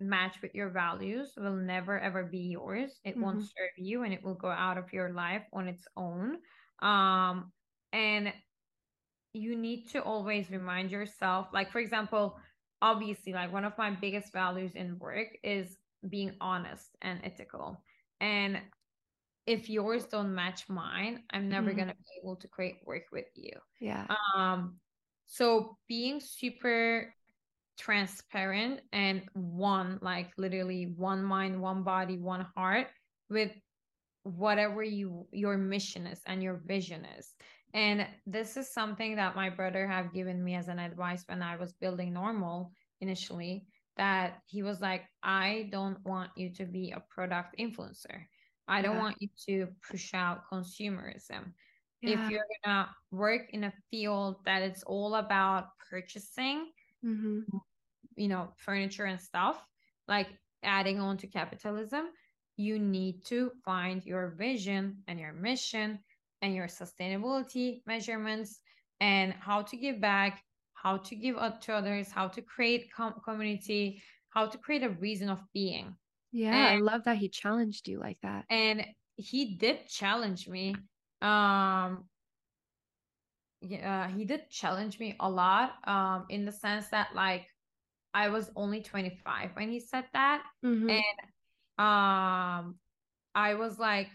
match 0.00 0.36
with 0.42 0.54
your 0.54 0.70
values 0.70 1.32
will 1.36 1.54
never 1.54 1.98
ever 2.00 2.24
be 2.24 2.38
yours. 2.38 2.98
It 3.04 3.10
mm-hmm. 3.10 3.22
won't 3.22 3.42
serve 3.42 3.70
you 3.76 4.02
and 4.02 4.12
it 4.12 4.24
will 4.24 4.34
go 4.34 4.48
out 4.48 4.78
of 4.78 4.92
your 4.92 5.12
life 5.12 5.42
on 5.52 5.68
its 5.68 5.84
own. 5.96 6.38
Um 6.80 7.52
and 7.92 8.32
you 9.32 9.56
need 9.56 9.88
to 9.90 10.02
always 10.02 10.50
remind 10.50 10.90
yourself 10.90 11.48
like 11.52 11.70
for 11.70 11.78
example 11.78 12.36
obviously 12.82 13.32
like 13.32 13.52
one 13.52 13.64
of 13.64 13.76
my 13.78 13.90
biggest 13.90 14.32
values 14.32 14.72
in 14.74 14.98
work 14.98 15.28
is 15.44 15.76
being 16.08 16.32
honest 16.40 16.96
and 17.02 17.20
ethical. 17.22 17.82
And 18.20 18.58
if 19.50 19.68
yours 19.68 20.06
don't 20.06 20.32
match 20.32 20.68
mine, 20.68 21.24
I'm 21.32 21.48
never 21.48 21.70
mm-hmm. 21.70 21.80
gonna 21.80 21.94
be 21.94 22.20
able 22.22 22.36
to 22.36 22.46
create 22.46 22.76
work 22.86 23.06
with 23.10 23.26
you. 23.34 23.50
Yeah. 23.80 24.06
Um, 24.36 24.76
so 25.26 25.76
being 25.88 26.20
super 26.20 27.12
transparent 27.76 28.80
and 28.92 29.22
one, 29.32 29.98
like 30.02 30.30
literally 30.38 30.94
one 30.96 31.24
mind, 31.24 31.60
one 31.60 31.82
body, 31.82 32.16
one 32.16 32.46
heart 32.56 32.86
with 33.28 33.50
whatever 34.22 34.84
you 34.84 35.26
your 35.32 35.58
mission 35.58 36.06
is 36.06 36.20
and 36.26 36.44
your 36.44 36.62
vision 36.64 37.04
is. 37.18 37.34
And 37.74 38.06
this 38.26 38.56
is 38.56 38.72
something 38.72 39.16
that 39.16 39.34
my 39.34 39.50
brother 39.50 39.84
have 39.84 40.14
given 40.14 40.44
me 40.44 40.54
as 40.54 40.68
an 40.68 40.78
advice 40.78 41.24
when 41.26 41.42
I 41.42 41.56
was 41.56 41.72
building 41.72 42.12
normal 42.12 42.70
initially 43.00 43.66
that 43.96 44.38
he 44.46 44.62
was 44.62 44.80
like, 44.80 45.02
I 45.24 45.68
don't 45.72 45.98
want 46.04 46.30
you 46.36 46.50
to 46.54 46.64
be 46.64 46.92
a 46.92 47.02
product 47.10 47.56
influencer. 47.58 48.26
I 48.70 48.82
don't 48.82 48.96
yeah. 48.96 49.02
want 49.02 49.16
you 49.18 49.28
to 49.46 49.66
push 49.90 50.14
out 50.14 50.44
consumerism. 50.50 51.52
Yeah. 52.00 52.24
If 52.24 52.30
you're 52.30 52.46
gonna 52.64 52.88
work 53.10 53.50
in 53.50 53.64
a 53.64 53.72
field 53.90 54.36
that 54.46 54.62
it's 54.62 54.84
all 54.84 55.16
about 55.16 55.66
purchasing, 55.90 56.70
mm-hmm. 57.04 57.40
you 58.16 58.28
know, 58.28 58.52
furniture 58.56 59.04
and 59.04 59.20
stuff, 59.20 59.60
like 60.06 60.28
adding 60.62 61.00
on 61.00 61.16
to 61.18 61.26
capitalism, 61.26 62.06
you 62.56 62.78
need 62.78 63.24
to 63.26 63.50
find 63.64 64.04
your 64.04 64.34
vision 64.38 64.98
and 65.08 65.18
your 65.18 65.32
mission 65.32 65.98
and 66.40 66.54
your 66.54 66.68
sustainability 66.68 67.82
measurements 67.86 68.60
and 69.00 69.34
how 69.40 69.62
to 69.62 69.76
give 69.76 70.00
back, 70.00 70.42
how 70.74 70.96
to 70.98 71.16
give 71.16 71.36
up 71.36 71.60
to 71.62 71.72
others, 71.72 72.10
how 72.10 72.28
to 72.28 72.40
create 72.40 72.92
com- 72.92 73.20
community, 73.24 74.00
how 74.30 74.46
to 74.46 74.56
create 74.58 74.84
a 74.84 74.90
reason 74.90 75.28
of 75.28 75.40
being. 75.52 75.96
Yeah, 76.32 76.54
and, 76.54 76.66
I 76.68 76.76
love 76.78 77.04
that 77.04 77.16
he 77.16 77.28
challenged 77.28 77.88
you 77.88 77.98
like 77.98 78.18
that. 78.22 78.44
And 78.50 78.84
he 79.16 79.56
did 79.56 79.86
challenge 79.88 80.48
me. 80.48 80.74
Um 81.22 82.04
yeah, 83.62 84.08
he 84.08 84.24
did 84.24 84.48
challenge 84.48 84.98
me 84.98 85.16
a 85.20 85.28
lot 85.28 85.72
um 85.84 86.26
in 86.30 86.44
the 86.44 86.52
sense 86.52 86.88
that 86.88 87.08
like 87.14 87.46
I 88.14 88.28
was 88.28 88.50
only 88.56 88.82
25 88.82 89.50
when 89.54 89.70
he 89.70 89.80
said 89.80 90.04
that 90.12 90.42
mm-hmm. 90.64 90.90
and 90.90 91.18
um 91.78 92.76
I 93.34 93.54
was 93.54 93.78
like 93.78 94.08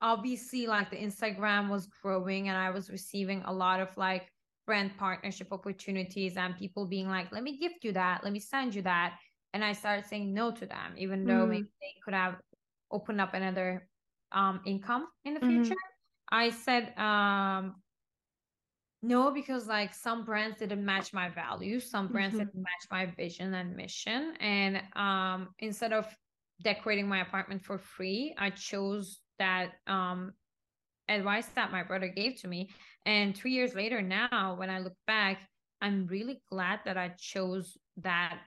obviously 0.00 0.66
like 0.66 0.90
the 0.90 0.96
Instagram 0.96 1.68
was 1.68 1.86
growing 2.02 2.48
and 2.48 2.56
I 2.56 2.70
was 2.70 2.90
receiving 2.90 3.42
a 3.44 3.52
lot 3.52 3.80
of 3.80 3.94
like 3.96 4.32
brand 4.66 4.96
partnership 4.96 5.48
opportunities 5.52 6.36
and 6.36 6.56
people 6.56 6.86
being 6.86 7.08
like 7.08 7.30
let 7.32 7.42
me 7.42 7.58
gift 7.58 7.84
you 7.84 7.92
that 7.92 8.24
let 8.24 8.32
me 8.32 8.40
send 8.40 8.74
you 8.74 8.82
that 8.82 9.18
and 9.52 9.64
I 9.64 9.72
started 9.72 10.06
saying 10.06 10.32
no 10.32 10.50
to 10.52 10.66
them, 10.66 10.94
even 10.96 11.24
though 11.24 11.46
mm. 11.46 11.50
maybe 11.50 11.70
they 11.80 11.94
could 12.04 12.14
have 12.14 12.36
opened 12.90 13.20
up 13.20 13.34
another 13.34 13.86
um, 14.32 14.60
income 14.64 15.06
in 15.24 15.34
the 15.34 15.40
mm-hmm. 15.40 15.62
future. 15.62 15.80
I 16.30 16.50
said 16.50 16.96
um, 16.96 17.76
no 19.02 19.32
because 19.32 19.66
like 19.66 19.94
some 19.94 20.24
brands 20.24 20.58
didn't 20.58 20.84
match 20.84 21.12
my 21.12 21.28
values, 21.28 21.90
some 21.90 22.08
brands 22.08 22.36
mm-hmm. 22.36 22.46
didn't 22.46 22.62
match 22.62 22.86
my 22.90 23.06
vision 23.06 23.54
and 23.54 23.76
mission, 23.76 24.34
and 24.40 24.82
um, 24.94 25.48
instead 25.58 25.92
of 25.92 26.06
decorating 26.62 27.08
my 27.08 27.20
apartment 27.22 27.64
for 27.64 27.78
free, 27.78 28.34
I 28.38 28.50
chose 28.50 29.20
that 29.38 29.72
um, 29.86 30.32
advice 31.08 31.46
that 31.54 31.72
my 31.72 31.82
brother 31.82 32.08
gave 32.08 32.40
to 32.40 32.48
me. 32.48 32.68
And 33.06 33.36
three 33.36 33.52
years 33.52 33.74
later, 33.74 34.02
now 34.02 34.54
when 34.58 34.70
I 34.70 34.78
look 34.78 34.96
back, 35.06 35.38
I'm 35.80 36.06
really 36.06 36.42
glad 36.50 36.80
that 36.84 36.98
I 36.98 37.12
chose 37.18 37.78
that 38.02 38.38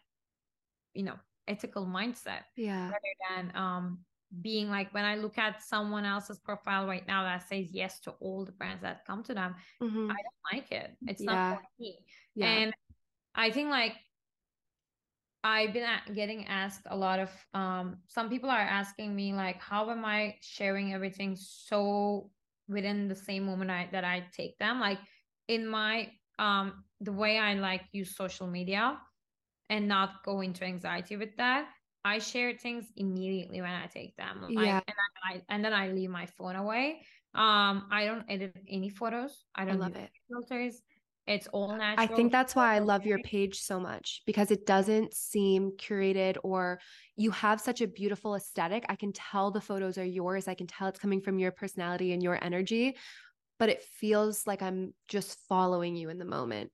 you 0.93 1.03
know 1.03 1.15
ethical 1.47 1.85
mindset 1.85 2.43
yeah 2.55 2.85
rather 2.85 3.13
than 3.29 3.51
um 3.55 3.99
being 4.41 4.69
like 4.69 4.93
when 4.93 5.05
I 5.05 5.15
look 5.15 5.37
at 5.37 5.61
someone 5.61 6.05
else's 6.05 6.39
profile 6.39 6.87
right 6.87 7.05
now 7.07 7.23
that 7.23 7.47
says 7.47 7.67
yes 7.71 7.99
to 8.01 8.11
all 8.19 8.45
the 8.45 8.51
brands 8.51 8.81
that 8.81 9.05
come 9.05 9.23
to 9.23 9.33
them, 9.33 9.55
mm-hmm. 9.81 10.09
I 10.09 10.15
don't 10.15 10.53
like 10.53 10.71
it. 10.71 10.95
It's 11.07 11.21
yeah. 11.21 11.31
not 11.31 11.57
for 11.57 11.63
me. 11.79 11.99
Yeah. 12.35 12.47
And 12.47 12.73
I 13.35 13.51
think 13.51 13.69
like 13.69 13.93
I've 15.43 15.73
been 15.73 15.85
getting 16.15 16.47
asked 16.47 16.83
a 16.89 16.95
lot 16.95 17.19
of 17.19 17.29
um 17.53 17.97
some 18.07 18.29
people 18.29 18.49
are 18.49 18.59
asking 18.59 19.15
me 19.15 19.33
like 19.33 19.61
how 19.61 19.89
am 19.89 20.05
I 20.05 20.35
sharing 20.41 20.93
everything 20.93 21.35
so 21.37 22.29
within 22.67 23.07
the 23.07 23.15
same 23.15 23.45
moment 23.45 23.69
I, 23.69 23.89
that 23.91 24.05
I 24.05 24.25
take 24.35 24.57
them 24.57 24.79
like 24.79 24.99
in 25.47 25.67
my 25.67 26.09
um 26.39 26.85
the 27.01 27.11
way 27.11 27.37
I 27.37 27.55
like 27.55 27.81
use 27.91 28.15
social 28.15 28.47
media 28.47 28.97
and 29.73 29.87
not 29.87 30.23
go 30.23 30.41
into 30.41 30.63
anxiety 30.63 31.17
with 31.17 31.35
that 31.37 31.65
i 32.05 32.19
share 32.19 32.53
things 32.53 32.85
immediately 32.95 33.59
when 33.59 33.71
i 33.71 33.87
take 33.87 34.15
them 34.15 34.41
like, 34.41 34.65
yeah. 34.65 34.81
and, 34.87 34.95
I, 35.29 35.41
and 35.49 35.65
then 35.65 35.73
i 35.73 35.89
leave 35.89 36.09
my 36.09 36.27
phone 36.37 36.55
away 36.55 37.01
um 37.33 37.87
i 37.91 38.05
don't 38.05 38.25
edit 38.29 38.55
any 38.69 38.89
photos 38.89 39.45
i 39.55 39.65
don't 39.65 39.81
I 39.81 39.85
love 39.85 39.95
it 39.95 40.09
filters 40.29 40.81
it's 41.25 41.47
all 41.47 41.69
natural. 41.69 41.95
I 41.97 42.05
think 42.05 42.33
that's 42.33 42.53
why 42.53 42.75
I 42.75 42.79
love 42.79 43.05
your 43.05 43.19
page 43.19 43.61
so 43.61 43.79
much 43.79 44.23
because 44.25 44.51
it 44.51 44.65
doesn't 44.65 45.13
seem 45.13 45.71
curated 45.77 46.35
or 46.43 46.79
you 47.15 47.31
have 47.31 47.61
such 47.61 47.79
a 47.79 47.87
beautiful 47.87 48.35
aesthetic. 48.35 48.85
I 48.89 48.97
can 48.97 49.13
tell 49.13 49.49
the 49.49 49.61
photos 49.61 49.97
are 49.97 50.03
yours. 50.03 50.49
I 50.49 50.53
can 50.53 50.67
tell 50.67 50.89
it's 50.89 50.99
coming 50.99 51.21
from 51.21 51.39
your 51.39 51.53
personality 51.53 52.11
and 52.11 52.21
your 52.21 52.43
energy, 52.43 52.97
but 53.57 53.69
it 53.69 53.83
feels 53.83 54.45
like 54.45 54.61
I'm 54.61 54.93
just 55.07 55.37
following 55.47 55.95
you 55.95 56.09
in 56.09 56.17
the 56.17 56.25
moment. 56.25 56.71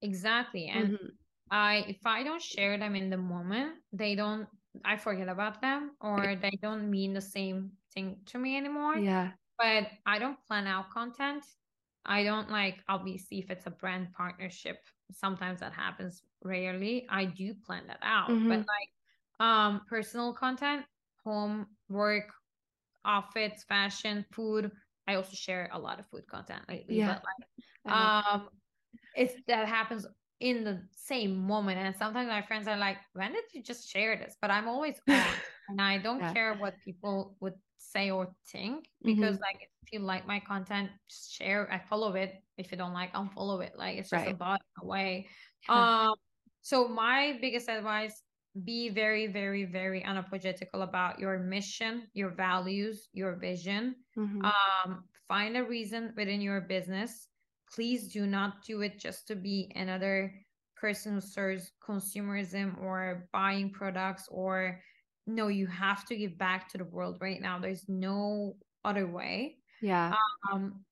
Exactly. 0.00 0.68
And 0.68 0.94
mm-hmm. 0.94 1.06
I 1.52 1.84
if 1.86 1.98
I 2.06 2.24
don't 2.24 2.42
share 2.42 2.78
them 2.78 2.96
in 2.96 3.10
the 3.10 3.18
moment, 3.18 3.74
they 3.92 4.14
don't 4.14 4.48
I 4.84 4.96
forget 4.96 5.28
about 5.28 5.60
them 5.60 5.92
or 6.00 6.34
they 6.34 6.58
don't 6.62 6.90
mean 6.90 7.12
the 7.12 7.20
same 7.20 7.72
thing 7.94 8.16
to 8.26 8.38
me 8.38 8.56
anymore. 8.56 8.96
Yeah. 8.96 9.32
But 9.58 9.88
I 10.06 10.18
don't 10.18 10.38
plan 10.48 10.66
out 10.66 10.90
content. 10.90 11.44
I 12.06 12.24
don't 12.24 12.50
like 12.50 12.78
obviously 12.88 13.38
if 13.38 13.50
it's 13.50 13.66
a 13.66 13.70
brand 13.70 14.08
partnership, 14.14 14.78
sometimes 15.12 15.60
that 15.60 15.74
happens 15.74 16.22
rarely. 16.42 17.06
I 17.10 17.26
do 17.26 17.54
plan 17.54 17.86
that 17.88 18.00
out. 18.02 18.30
Mm-hmm. 18.30 18.48
But 18.48 18.58
like 18.60 19.46
um 19.46 19.82
personal 19.88 20.32
content, 20.32 20.86
home, 21.22 21.66
work, 21.90 22.32
outfits, 23.04 23.62
fashion, 23.64 24.24
food. 24.32 24.70
I 25.06 25.16
also 25.16 25.34
share 25.34 25.68
a 25.74 25.78
lot 25.78 26.00
of 26.00 26.06
food 26.06 26.26
content 26.26 26.62
lately. 26.66 26.96
Yeah. 26.96 27.18
But 27.18 27.24
like 27.24 27.94
um 27.94 28.48
it's 29.14 29.34
that 29.48 29.68
happens 29.68 30.06
in 30.42 30.64
the 30.64 30.82
same 30.90 31.38
moment. 31.38 31.78
And 31.78 31.94
sometimes 31.96 32.28
my 32.28 32.42
friends 32.42 32.66
are 32.66 32.76
like, 32.76 32.98
when 33.14 33.32
did 33.32 33.44
you 33.54 33.62
just 33.62 33.88
share 33.88 34.16
this? 34.16 34.36
But 34.42 34.50
I'm 34.50 34.68
always 34.68 34.96
on 35.08 35.22
and 35.68 35.80
I 35.80 35.98
don't 35.98 36.18
yeah. 36.18 36.32
care 36.32 36.54
what 36.54 36.74
people 36.84 37.36
would 37.40 37.54
say 37.78 38.10
or 38.10 38.28
think 38.50 38.88
because 39.04 39.36
mm-hmm. 39.36 39.42
like 39.42 39.68
if 39.82 39.92
you 39.92 40.00
like 40.00 40.26
my 40.26 40.40
content, 40.40 40.90
just 41.08 41.32
share. 41.32 41.72
I 41.72 41.80
follow 41.88 42.14
it. 42.14 42.34
If 42.58 42.72
you 42.72 42.76
don't 42.76 42.92
like, 42.92 43.12
unfollow 43.14 43.64
it. 43.64 43.74
Like 43.78 43.98
it's 43.98 44.10
just 44.10 44.26
right. 44.26 44.34
a 44.34 44.36
bot 44.36 44.60
away. 44.82 45.28
Um 45.68 46.14
so 46.60 46.88
my 46.88 47.38
biggest 47.40 47.68
advice 47.68 48.22
be 48.64 48.90
very 48.90 49.28
very 49.28 49.64
very 49.64 50.02
unapologetical 50.02 50.82
about 50.82 51.18
your 51.18 51.38
mission 51.38 52.02
your 52.12 52.28
values 52.28 53.08
your 53.14 53.34
vision 53.36 53.94
mm-hmm. 54.14 54.44
um 54.44 55.04
find 55.26 55.56
a 55.56 55.64
reason 55.64 56.12
within 56.18 56.42
your 56.42 56.60
business 56.60 57.28
please 57.74 58.08
do 58.08 58.26
not 58.26 58.64
do 58.64 58.82
it 58.82 58.98
just 58.98 59.26
to 59.28 59.34
be 59.34 59.72
another 59.74 60.34
person 60.76 61.14
who 61.14 61.20
serves 61.20 61.72
consumerism 61.86 62.80
or 62.82 63.28
buying 63.32 63.70
products 63.70 64.28
or 64.30 64.80
no 65.26 65.48
you 65.48 65.66
have 65.66 66.04
to 66.04 66.16
give 66.16 66.36
back 66.36 66.68
to 66.68 66.78
the 66.78 66.84
world 66.84 67.18
right 67.20 67.40
now. 67.40 67.58
There's 67.58 67.84
no 67.88 68.56
other 68.84 69.06
way. 69.06 69.58
Yeah. 69.80 70.14
Um 70.52 70.84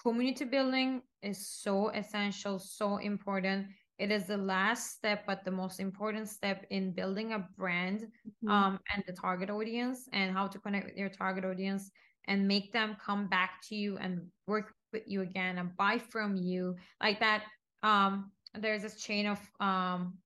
community 0.00 0.44
building 0.44 1.02
is 1.22 1.48
so 1.48 1.88
essential 1.88 2.58
so 2.58 2.98
important. 2.98 3.66
It 3.98 4.10
is 4.10 4.26
the 4.26 4.36
last 4.36 4.96
step 4.96 5.26
but 5.26 5.44
the 5.44 5.50
most 5.50 5.80
important 5.80 6.28
step 6.28 6.64
in 6.70 6.92
building 6.92 7.32
a 7.32 7.46
brand 7.58 8.00
mm-hmm. 8.00 8.50
um, 8.50 8.78
and 8.94 9.02
the 9.06 9.12
target 9.12 9.50
audience 9.50 10.08
and 10.12 10.32
how 10.32 10.46
to 10.46 10.58
connect 10.58 10.86
with 10.86 10.96
your 10.96 11.08
target 11.08 11.44
audience 11.44 11.90
and 12.28 12.46
make 12.46 12.72
them 12.72 12.96
come 13.04 13.28
back 13.28 13.60
to 13.68 13.74
you 13.74 13.98
and 13.98 14.22
work 14.46 14.74
with 14.92 15.02
you 15.06 15.22
again 15.22 15.58
and 15.58 15.76
buy 15.76 15.98
from 15.98 16.36
you. 16.36 16.76
Like 17.00 17.20
that 17.20 17.44
um 17.82 18.30
there's 18.54 18.82
this 18.82 19.00
chain 19.02 19.26
of 19.26 19.38
um 19.60 20.18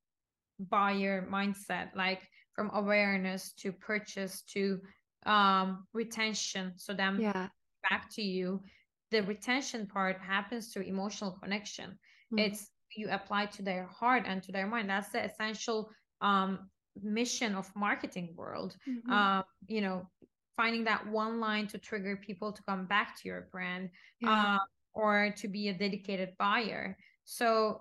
buyer 0.59 1.26
mindset 1.30 1.94
like 1.94 2.22
from 2.55 2.70
awareness 2.74 3.52
to 3.52 3.72
purchase 3.72 4.43
to 4.52 4.80
um 5.24 5.86
retention. 5.93 6.72
So 6.76 6.93
them 6.94 7.20
yeah. 7.20 7.48
back 7.88 8.10
to 8.14 8.22
you. 8.22 8.62
The 9.10 9.22
retention 9.22 9.86
part 9.86 10.18
happens 10.20 10.72
through 10.72 10.84
emotional 10.84 11.38
connection. 11.43 11.90
Mm-hmm. 11.90 12.38
it's 12.38 12.70
you 12.97 13.09
apply 13.10 13.47
to 13.47 13.62
their 13.62 13.86
heart 13.86 14.24
and 14.26 14.43
to 14.43 14.52
their 14.52 14.66
mind. 14.66 14.88
That's 14.88 15.10
the 15.10 15.24
essential 15.24 15.90
um 16.20 16.70
mission 17.02 17.55
of 17.55 17.70
marketing 17.76 18.34
world. 18.36 18.76
Mm-hmm. 18.88 19.12
um 19.12 19.44
you 19.68 19.80
know 19.80 20.09
finding 20.56 20.84
that 20.84 21.06
one 21.06 21.40
line 21.40 21.66
to 21.66 21.78
trigger 21.78 22.16
people 22.16 22.52
to 22.52 22.62
come 22.62 22.86
back 22.86 23.20
to 23.20 23.28
your 23.28 23.48
brand 23.52 23.90
yeah. 24.20 24.56
uh, 24.56 24.58
or 24.94 25.32
to 25.36 25.48
be 25.48 25.68
a 25.68 25.74
dedicated 25.74 26.30
buyer 26.38 26.96
so 27.24 27.80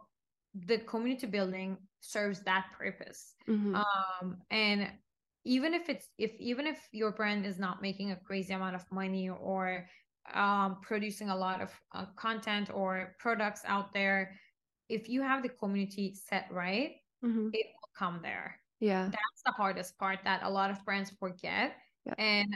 the 0.67 0.77
community 0.79 1.27
building 1.27 1.77
serves 1.99 2.41
that 2.41 2.65
purpose 2.77 3.33
mm-hmm. 3.47 3.75
um 3.75 4.37
and 4.51 4.89
even 5.43 5.73
if 5.73 5.89
it's 5.89 6.09
if 6.17 6.31
even 6.39 6.65
if 6.65 6.87
your 6.91 7.11
brand 7.11 7.45
is 7.45 7.59
not 7.59 7.81
making 7.81 8.11
a 8.11 8.15
crazy 8.15 8.53
amount 8.53 8.75
of 8.75 8.83
money 8.91 9.29
or 9.29 9.87
um, 10.33 10.77
producing 10.81 11.29
a 11.29 11.35
lot 11.35 11.61
of 11.61 11.71
uh, 11.93 12.05
content 12.15 12.71
or 12.73 13.15
products 13.19 13.61
out 13.67 13.93
there 13.93 14.31
if 14.89 15.09
you 15.09 15.21
have 15.21 15.43
the 15.43 15.49
community 15.49 16.15
set 16.15 16.47
right, 16.51 16.95
mm-hmm. 17.23 17.49
it 17.53 17.65
will 17.65 17.89
come 17.97 18.19
there. 18.21 18.59
Yeah. 18.79 19.05
That's 19.05 19.41
the 19.45 19.51
hardest 19.51 19.97
part 19.97 20.19
that 20.23 20.41
a 20.43 20.49
lot 20.49 20.69
of 20.69 20.83
brands 20.85 21.11
forget. 21.19 21.75
And 22.17 22.55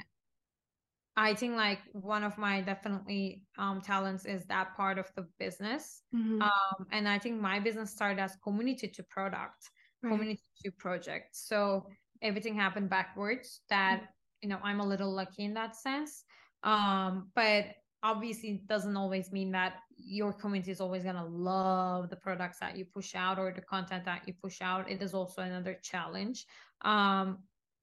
I 1.18 1.34
think 1.34 1.56
like 1.56 1.80
one 1.92 2.24
of 2.24 2.38
my 2.38 2.62
definitely 2.62 3.44
um 3.58 3.82
talents 3.82 4.26
is 4.26 4.46
that 4.46 4.76
part 4.76 4.98
of 4.98 5.12
the 5.16 5.28
business. 5.38 6.02
Mm-hmm. 6.16 6.42
Um 6.42 6.88
and 6.92 7.08
I 7.08 7.20
think 7.20 7.42
my 7.42 7.60
business 7.60 7.92
started 7.92 8.22
as 8.22 8.38
community 8.44 8.88
to 8.88 9.04
product, 9.04 9.70
right. 10.02 10.12
community 10.12 10.44
to 10.64 10.72
project. 10.72 11.36
So 11.36 11.88
everything 12.22 12.56
happened 12.56 12.90
backwards 12.90 13.62
that 13.70 13.98
mm-hmm. 13.98 14.44
you 14.44 14.50
know 14.50 14.60
I'm 14.64 14.80
a 14.80 14.88
little 14.88 15.12
lucky 15.12 15.44
in 15.44 15.54
that 15.56 15.76
sense. 15.76 16.24
Um 16.64 17.32
but 17.36 17.66
obviously 18.02 18.52
it 18.52 18.68
doesn't 18.68 18.96
always 18.96 19.32
mean 19.32 19.52
that 19.52 19.74
your 19.98 20.32
community 20.32 20.72
is 20.72 20.80
always 20.80 21.04
going 21.04 21.16
to 21.16 21.26
love 21.26 22.10
the 22.10 22.16
products 22.16 22.60
that 22.60 22.78
you 22.78 22.86
push 22.86 23.14
out 23.14 23.38
or 23.38 23.52
the 23.52 23.62
content 23.62 24.06
that 24.06 24.22
you 24.26 24.34
push 24.42 24.62
out 24.62 24.90
it 24.90 25.02
is 25.02 25.14
also 25.14 25.42
another 25.42 25.78
challenge 25.84 26.46
um, 26.86 27.40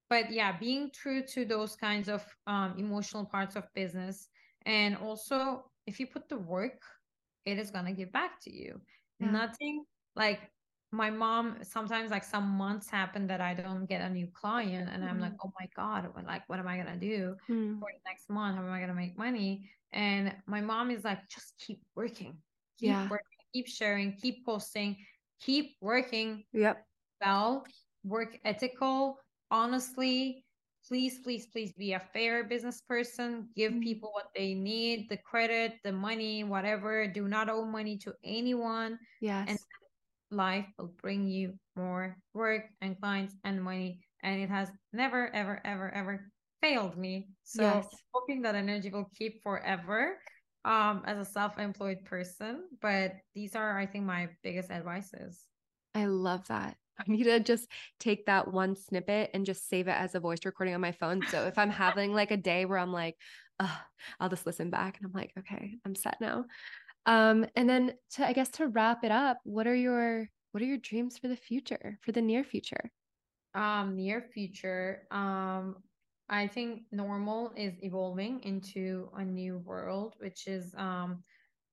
but 0.09 0.31
yeah 0.33 0.57
being 0.59 0.91
true 0.93 1.23
to 1.23 1.45
those 1.45 1.77
kinds 1.77 2.09
of 2.09 2.24
um, 2.47 2.74
emotional 2.78 3.24
parts 3.24 3.57
of 3.57 3.65
business 3.74 4.28
and 4.65 4.97
also 4.97 5.65
if 5.87 6.01
you 6.01 6.07
put 6.07 6.28
the 6.28 6.39
work 6.39 6.81
it 7.45 7.59
is 7.59 7.70
going 7.70 7.85
to 7.85 7.93
give 7.93 8.11
back 8.12 8.41
to 8.41 8.53
you 8.53 8.81
yeah. 9.20 9.31
nothing 9.31 9.85
like 10.15 10.41
my 10.93 11.11
mom 11.11 11.57
sometimes 11.62 12.11
like 12.11 12.24
some 12.24 12.49
months 12.49 12.89
happen 12.89 13.27
that 13.27 13.41
I 13.41 13.55
don't 13.55 13.87
get 13.87 14.01
a 14.01 14.09
new 14.09 14.28
client 14.33 14.89
and 14.93 15.03
mm. 15.03 15.09
I'm 15.09 15.20
like, 15.20 15.33
mm-hmm. 15.33 15.49
oh 15.49 15.53
my 15.61 15.69
God, 15.77 16.09
like 16.27 16.49
what 16.49 16.59
am 16.59 16.69
I 16.69 16.77
gonna 16.77 16.97
do 16.97 17.37
mm. 17.51 17.78
for 17.78 17.89
the 17.93 18.01
next 18.07 18.31
month? 18.31 18.57
How 18.57 18.62
am 18.62 18.73
I 18.73 18.81
gonna 18.81 18.95
make 18.95 19.19
money? 19.19 19.69
And 19.93 20.35
my 20.47 20.61
mom 20.61 20.91
is 20.91 21.05
like, 21.05 21.28
just 21.28 21.55
keep 21.59 21.81
working, 21.95 22.37
keep 22.78 22.91
yeah. 22.91 23.09
working, 23.09 23.39
keep 23.53 23.69
sharing, 23.69 24.12
keep 24.12 24.45
posting, 24.45 24.97
keep 25.41 25.77
working. 25.81 26.45
Yep. 26.53 26.85
Well, 27.24 27.65
work 28.05 28.39
ethical, 28.45 29.19
honestly. 29.51 30.43
Please, 30.89 31.18
please, 31.18 31.47
please 31.47 31.73
be 31.73 31.94
a 31.94 32.02
fair 32.12 32.44
business 32.44 32.81
person. 32.89 33.48
Give 33.56 33.73
mm. 33.73 33.82
people 33.82 34.10
what 34.12 34.28
they 34.36 34.55
need, 34.55 35.09
the 35.09 35.16
credit, 35.16 35.74
the 35.82 35.90
money, 35.90 36.44
whatever. 36.44 37.09
Do 37.09 37.27
not 37.27 37.51
owe 37.51 37.64
money 37.64 37.98
to 37.98 38.14
anyone. 38.23 38.97
Yes. 39.20 39.47
And 39.48 39.59
life 40.31 40.66
will 40.78 40.94
bring 41.02 41.27
you 41.27 41.55
more 41.74 42.16
work 42.35 42.66
and 42.81 42.97
clients 43.01 43.35
and 43.43 43.64
money. 43.64 43.98
And 44.23 44.40
it 44.40 44.48
has 44.48 44.70
never, 44.93 45.35
ever, 45.35 45.60
ever, 45.64 45.93
ever 45.93 46.31
failed 46.62 46.97
me. 46.97 47.31
So 47.43 47.62
yes. 47.62 47.89
hoping 48.12 48.43
that 48.43 48.55
energy 48.55 48.90
will 48.90 49.10
keep 49.18 49.43
forever 49.43 50.18
um, 50.64 51.02
as 51.05 51.18
a 51.18 51.24
self-employed 51.24 52.05
person. 52.05 52.62
But 52.81 53.14
these 53.35 53.56
are, 53.56 53.77
I 53.77 53.86
think, 53.86 54.05
my 54.05 54.28
biggest 54.44 54.70
advices. 54.70 55.43
I 55.97 56.06
love 56.06 56.47
that. 56.47 56.77
I 57.01 57.05
need 57.06 57.24
to 57.24 57.40
just 57.40 57.68
take 58.01 58.27
that 58.27 58.52
one 58.52 58.77
snippet 58.77 59.31
and 59.35 59.47
just 59.47 59.68
save 59.68 59.89
it 59.89 59.93
as 59.93 60.14
a 60.14 60.20
voice 60.20 60.44
recording 60.44 60.74
on 60.74 60.81
my 60.81 60.93
phone. 60.93 61.23
So 61.28 61.47
if 61.47 61.59
I'm 61.59 61.70
having 61.70 62.12
like 62.12 62.31
a 62.31 62.36
day 62.36 62.64
where 62.64 62.78
I'm 62.78 62.93
like, 62.93 63.16
I'll 64.20 64.28
just 64.28 64.47
listen 64.47 64.70
back 64.70 64.98
and 64.98 65.06
I'm 65.06 65.12
like, 65.12 65.32
okay, 65.39 65.77
I'm 65.85 65.94
set 65.94 66.18
now. 66.20 66.44
Um, 67.06 67.47
and 67.55 67.68
then 67.68 67.94
to 68.12 68.27
I 68.27 68.32
guess 68.32 68.51
to 68.51 68.66
wrap 68.66 69.05
it 69.05 69.12
up, 69.12 69.39
what 69.44 69.66
are 69.66 69.74
your 69.74 70.28
what 70.52 70.62
are 70.62 70.66
your 70.66 70.78
dreams 70.78 71.18
for 71.18 71.28
the 71.28 71.36
future, 71.36 71.98
for 72.02 72.12
the 72.12 72.23
near 72.23 72.44
future? 72.44 72.90
Um, 73.55 73.97
near 73.97 74.20
future. 74.20 75.06
Um, 75.10 75.77
I 76.28 76.48
think 76.48 76.82
normal 76.90 77.52
is 77.56 77.74
evolving 77.82 78.40
into 78.43 79.09
a 79.14 79.24
new 79.24 79.59
world, 79.59 80.14
which 80.18 80.47
is 80.47 80.74
um 80.77 81.23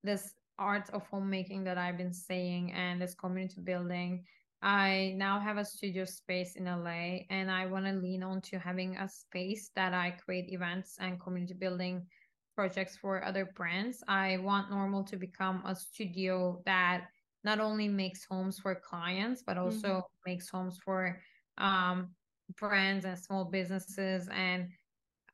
this 0.04 0.34
art 0.60 0.90
of 0.92 1.08
homemaking 1.08 1.64
that 1.64 1.78
I've 1.78 1.98
been 1.98 2.14
saying 2.14 2.72
and 2.74 3.02
this 3.02 3.16
community 3.16 3.62
building. 3.62 4.26
I 4.64 5.14
now 5.18 5.42
have 5.42 5.58
a 5.58 5.66
studio 5.66 6.06
space 6.06 6.56
in 6.56 6.66
LA 6.66 7.26
and 7.30 7.52
I 7.52 7.66
want 7.66 7.86
to 7.86 7.92
lean 7.92 8.24
on 8.24 8.40
to 8.42 8.58
having 8.58 8.96
a 8.96 9.10
space 9.10 9.72
that 9.76 9.94
I 9.94 10.12
create 10.12 10.54
events 10.54 10.96
and 11.02 11.20
community 11.20 11.54
building 11.54 12.06
projects 12.56 12.96
for 12.96 13.24
other 13.26 13.52
brands. 13.56 14.02
I 14.08 14.38
want 14.38 14.72
Normal 14.72 15.04
to 15.06 15.18
become 15.18 15.64
a 15.66 15.76
studio 15.76 16.62
that 16.66 17.08
not 17.44 17.60
only 17.60 17.90
makes 17.90 18.24
homes 18.24 18.58
for 18.58 18.74
clients, 18.74 19.44
but 19.46 19.58
also 19.58 19.88
mm-hmm. 19.88 20.32
makes 20.32 20.50
homes 20.50 20.80
for 20.84 21.20
um, 21.58 22.12
brands 22.58 23.04
and 23.04 23.20
small 23.20 23.44
businesses. 23.44 24.30
And 24.32 24.70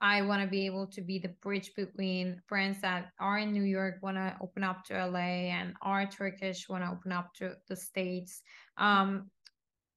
I 0.01 0.21
want 0.21 0.41
to 0.41 0.47
be 0.47 0.65
able 0.65 0.87
to 0.87 1.01
be 1.01 1.19
the 1.19 1.33
bridge 1.41 1.71
between 1.75 2.41
brands 2.47 2.79
that 2.81 3.11
are 3.19 3.37
in 3.37 3.51
New 3.51 3.63
York, 3.63 3.95
want 4.01 4.17
to 4.17 4.35
open 4.41 4.63
up 4.63 4.85
to 4.85 4.93
LA, 4.93 5.51
and 5.51 5.73
are 5.81 6.05
Turkish, 6.05 6.69
want 6.69 6.83
to 6.83 6.91
open 6.91 7.11
up 7.11 7.33
to 7.35 7.55
the 7.67 7.75
States. 7.75 8.41
Um, 8.77 9.29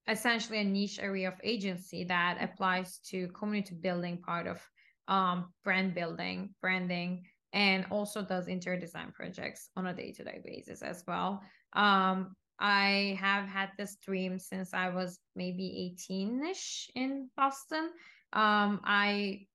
essentially, 0.09 0.59
a 0.59 0.65
niche 0.65 0.99
area 1.01 1.29
of 1.29 1.35
agency 1.45 2.05
that 2.05 2.39
applies 2.41 2.99
to 3.11 3.29
community 3.29 3.77
building 3.81 4.19
part 4.19 4.47
of 4.47 4.61
um, 5.07 5.53
brand 5.63 5.95
building, 5.95 6.55
branding, 6.61 7.25
and 7.53 7.87
also 7.91 8.23
does 8.23 8.49
interior 8.49 8.81
design 8.81 9.13
projects 9.13 9.69
on 9.77 9.87
a 9.87 9.95
day 9.95 10.13
to 10.13 10.25
day 10.25 10.41
basis 10.45 10.83
as 10.83 11.05
well. 11.07 11.43
Um, 11.75 12.35
I 12.59 13.19
have 13.21 13.47
had 13.49 13.71
this 13.77 13.97
dream 13.97 14.39
since 14.39 14.73
I 14.73 14.89
was 14.89 15.19
maybe 15.35 15.93
18 15.97 16.45
ish 16.47 16.91
in 16.95 17.29
Boston. 17.37 17.91
Um, 18.33 18.81
I 18.85 19.47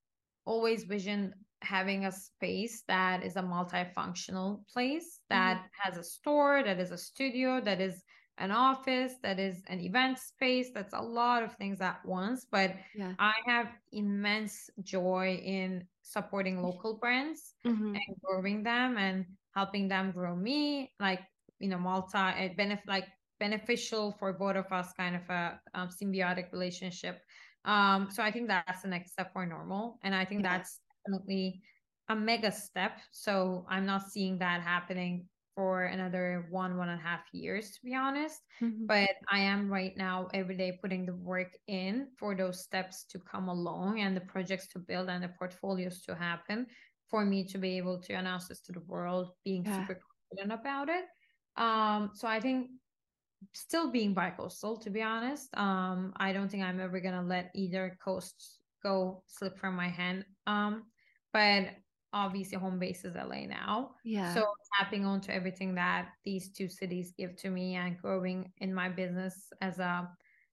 always 0.48 0.84
vision 0.84 1.34
having 1.60 2.06
a 2.06 2.12
space 2.12 2.84
that 2.88 3.24
is 3.24 3.36
a 3.36 3.42
multifunctional 3.42 4.60
place 4.72 5.20
that 5.28 5.56
mm-hmm. 5.56 5.66
has 5.82 5.98
a 5.98 6.04
store, 6.04 6.62
that 6.64 6.78
is 6.78 6.90
a 6.90 6.98
studio, 6.98 7.60
that 7.60 7.80
is 7.80 8.02
an 8.38 8.50
office 8.50 9.14
that 9.22 9.38
is 9.38 9.62
an 9.66 9.80
event 9.80 10.18
space 10.18 10.68
that's 10.72 10.94
a 10.94 11.00
lot 11.00 11.42
of 11.42 11.52
things 11.54 11.80
at 11.80 11.98
once 12.04 12.46
but 12.50 12.74
yeah. 12.94 13.12
i 13.18 13.32
have 13.44 13.66
immense 13.92 14.70
joy 14.82 15.40
in 15.44 15.84
supporting 16.02 16.62
local 16.62 16.94
brands 16.94 17.54
mm-hmm. 17.66 17.94
and 17.94 18.16
growing 18.22 18.62
them 18.62 18.96
and 18.96 19.24
helping 19.54 19.88
them 19.88 20.12
grow 20.12 20.36
me 20.36 20.92
like 21.00 21.20
you 21.58 21.68
know 21.68 21.78
multi 21.78 22.18
it 22.38 22.56
benefit 22.56 22.86
like 22.86 23.08
beneficial 23.40 24.16
for 24.18 24.32
both 24.32 24.56
of 24.56 24.70
us 24.72 24.92
kind 24.96 25.16
of 25.16 25.22
a 25.30 25.60
um, 25.74 25.88
symbiotic 25.88 26.52
relationship 26.52 27.20
um 27.64 28.10
so 28.10 28.22
i 28.22 28.30
think 28.30 28.48
that's 28.48 28.82
the 28.82 28.88
next 28.88 29.12
step 29.12 29.32
for 29.32 29.44
normal 29.46 29.98
and 30.02 30.14
i 30.14 30.24
think 30.24 30.42
yeah. 30.42 30.44
that's 30.44 30.80
definitely 31.06 31.62
a 32.08 32.16
mega 32.16 32.50
step 32.52 33.00
so 33.12 33.64
i'm 33.68 33.84
not 33.86 34.02
seeing 34.02 34.38
that 34.38 34.62
happening 34.62 35.28
for 35.54 35.84
another 35.84 36.46
one 36.50 36.76
one 36.76 36.88
and 36.88 37.00
a 37.00 37.02
half 37.02 37.26
years 37.32 37.72
to 37.72 37.80
be 37.84 37.94
honest 37.94 38.42
Mhm. 38.60 38.88
but 38.88 39.10
i 39.30 39.38
am 39.38 39.68
right 39.68 39.96
now 39.96 40.28
every 40.32 40.56
day 40.56 40.78
putting 40.80 41.04
the 41.04 41.14
work 41.16 41.56
in 41.66 42.10
for 42.18 42.34
those 42.34 42.62
steps 42.62 43.04
to 43.04 43.18
come 43.18 43.48
along 43.48 44.00
and 44.00 44.16
the 44.16 44.20
projects 44.20 44.68
to 44.68 44.78
build 44.78 45.08
and 45.08 45.22
the 45.22 45.28
portfolios 45.38 46.02
to 46.02 46.14
happen 46.14 46.66
for 47.06 47.24
me 47.24 47.44
to 47.44 47.58
be 47.58 47.76
able 47.76 48.00
to 48.00 48.12
announce 48.14 48.48
this 48.48 48.60
to 48.62 48.72
the 48.72 48.80
world 48.80 49.34
being 49.44 49.64
Yeah. 49.64 49.88
super 49.88 50.00
confident 50.30 50.52
about 50.60 50.88
it 50.88 51.06
um 51.56 52.10
so 52.14 52.28
i 52.28 52.40
think 52.40 52.70
still 53.52 53.90
being 53.90 54.14
bi-coastal 54.14 54.76
to 54.78 54.90
be 54.90 55.02
honest. 55.02 55.48
Um 55.56 56.12
i 56.16 56.32
don't 56.32 56.50
think 56.50 56.62
i'm 56.64 56.80
ever 56.80 57.00
gonna 57.00 57.22
let 57.22 57.50
either 57.54 57.96
coast 58.02 58.58
go 58.82 59.22
slip 59.26 59.58
from 59.58 59.74
my 59.74 59.88
hand. 59.88 60.24
Um 60.46 60.84
but 61.32 61.70
obviously 62.12 62.56
home 62.58 62.78
base 62.78 63.04
is 63.04 63.14
la 63.14 63.24
now. 63.46 63.90
Yeah. 64.04 64.34
so 64.34 64.46
tapping 64.78 65.04
onto 65.04 65.30
everything 65.30 65.74
that 65.74 66.08
these 66.24 66.50
two 66.50 66.68
cities 66.68 67.12
give 67.16 67.36
to 67.36 67.50
me 67.50 67.74
and 67.76 67.98
growing 67.98 68.50
in 68.58 68.74
my 68.74 68.88
business 68.88 69.52
as 69.60 69.78
a 69.78 70.08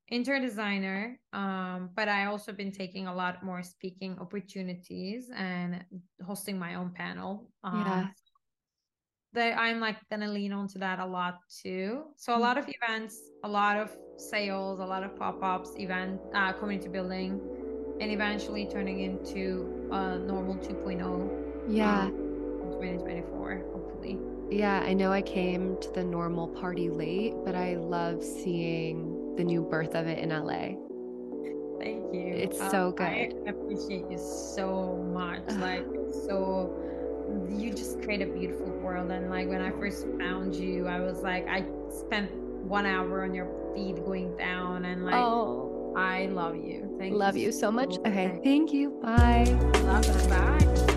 interior 0.09 0.41
designer. 0.41 1.19
Um 1.33 1.89
but 1.95 2.07
i 2.09 2.25
also 2.25 2.51
been 2.53 2.71
taking 2.71 3.07
a 3.07 3.15
lot 3.15 3.41
more 3.43 3.63
speaking 3.63 4.17
opportunities 4.19 5.31
and 5.35 5.83
hosting 6.25 6.59
my 6.59 6.75
own 6.75 6.91
panel. 6.91 7.49
Um, 7.63 7.79
Yeah. 7.79 8.07
That 9.35 9.57
i'm 9.59 9.79
like 9.79 9.97
gonna 10.09 10.27
lean 10.31 10.51
onto 10.53 10.79
that 10.79 10.99
a 10.99 11.05
lot 11.05 11.35
too 11.63 12.03
so 12.17 12.33
a 12.33 12.37
Mm. 12.37 12.41
lot 12.47 12.57
of 12.57 12.65
events 12.77 13.15
a 13.43 13.47
lot 13.47 13.77
of 13.77 13.95
sales 14.17 14.79
a 14.79 14.85
lot 14.85 15.03
of 15.03 15.15
pop-ups 15.17 15.71
event 15.77 16.19
uh, 16.33 16.51
community 16.53 16.89
building 16.89 17.39
and 18.01 18.11
eventually 18.11 18.65
turning 18.65 18.99
into 19.01 19.89
a 19.91 20.17
normal 20.19 20.55
2.0 20.55 21.29
yeah. 21.67 22.05
um, 22.05 22.11
2024 22.71 23.63
hopefully 23.73 24.17
Yeah, 24.49 24.81
I 24.85 24.93
know 24.93 25.11
I 25.11 25.21
came 25.21 25.77
to 25.81 25.89
the 25.91 26.03
normal 26.03 26.47
party 26.47 26.89
late, 26.89 27.33
but 27.43 27.55
I 27.55 27.75
love 27.77 28.23
seeing 28.23 29.35
the 29.37 29.43
new 29.43 29.61
birth 29.63 29.95
of 29.95 30.05
it 30.07 30.19
in 30.19 30.31
LA. 30.31 30.77
Thank 31.79 32.13
you. 32.13 32.27
It's 32.45 32.59
Uh, 32.61 32.69
so 32.69 32.91
good. 32.91 33.07
I 33.07 33.49
appreciate 33.49 34.05
you 34.09 34.17
so 34.19 34.97
much. 35.13 35.43
Like, 35.57 35.85
so 36.27 36.71
you 37.49 37.71
just 37.71 38.01
create 38.01 38.21
a 38.21 38.25
beautiful 38.25 38.67
world. 38.67 39.11
And 39.11 39.29
like 39.29 39.47
when 39.47 39.61
I 39.61 39.71
first 39.71 40.05
found 40.19 40.55
you, 40.55 40.87
I 40.87 40.99
was 40.99 41.21
like, 41.21 41.47
I 41.47 41.65
spent 41.89 42.31
one 42.65 42.85
hour 42.85 43.23
on 43.23 43.33
your 43.33 43.47
feed 43.73 44.03
going 44.03 44.35
down, 44.37 44.85
and 44.85 45.05
like, 45.05 45.15
oh, 45.15 45.93
I 45.97 46.25
love 46.27 46.55
you. 46.55 46.95
Thank 46.97 47.13
love 47.13 47.37
you 47.37 47.51
so 47.51 47.71
much. 47.71 47.97
Okay, 47.99 48.39
thank 48.43 48.73
you. 48.73 48.89
Bye. 49.01 49.45
Love 49.83 50.05
it. 50.07 50.29
Bye. 50.29 50.91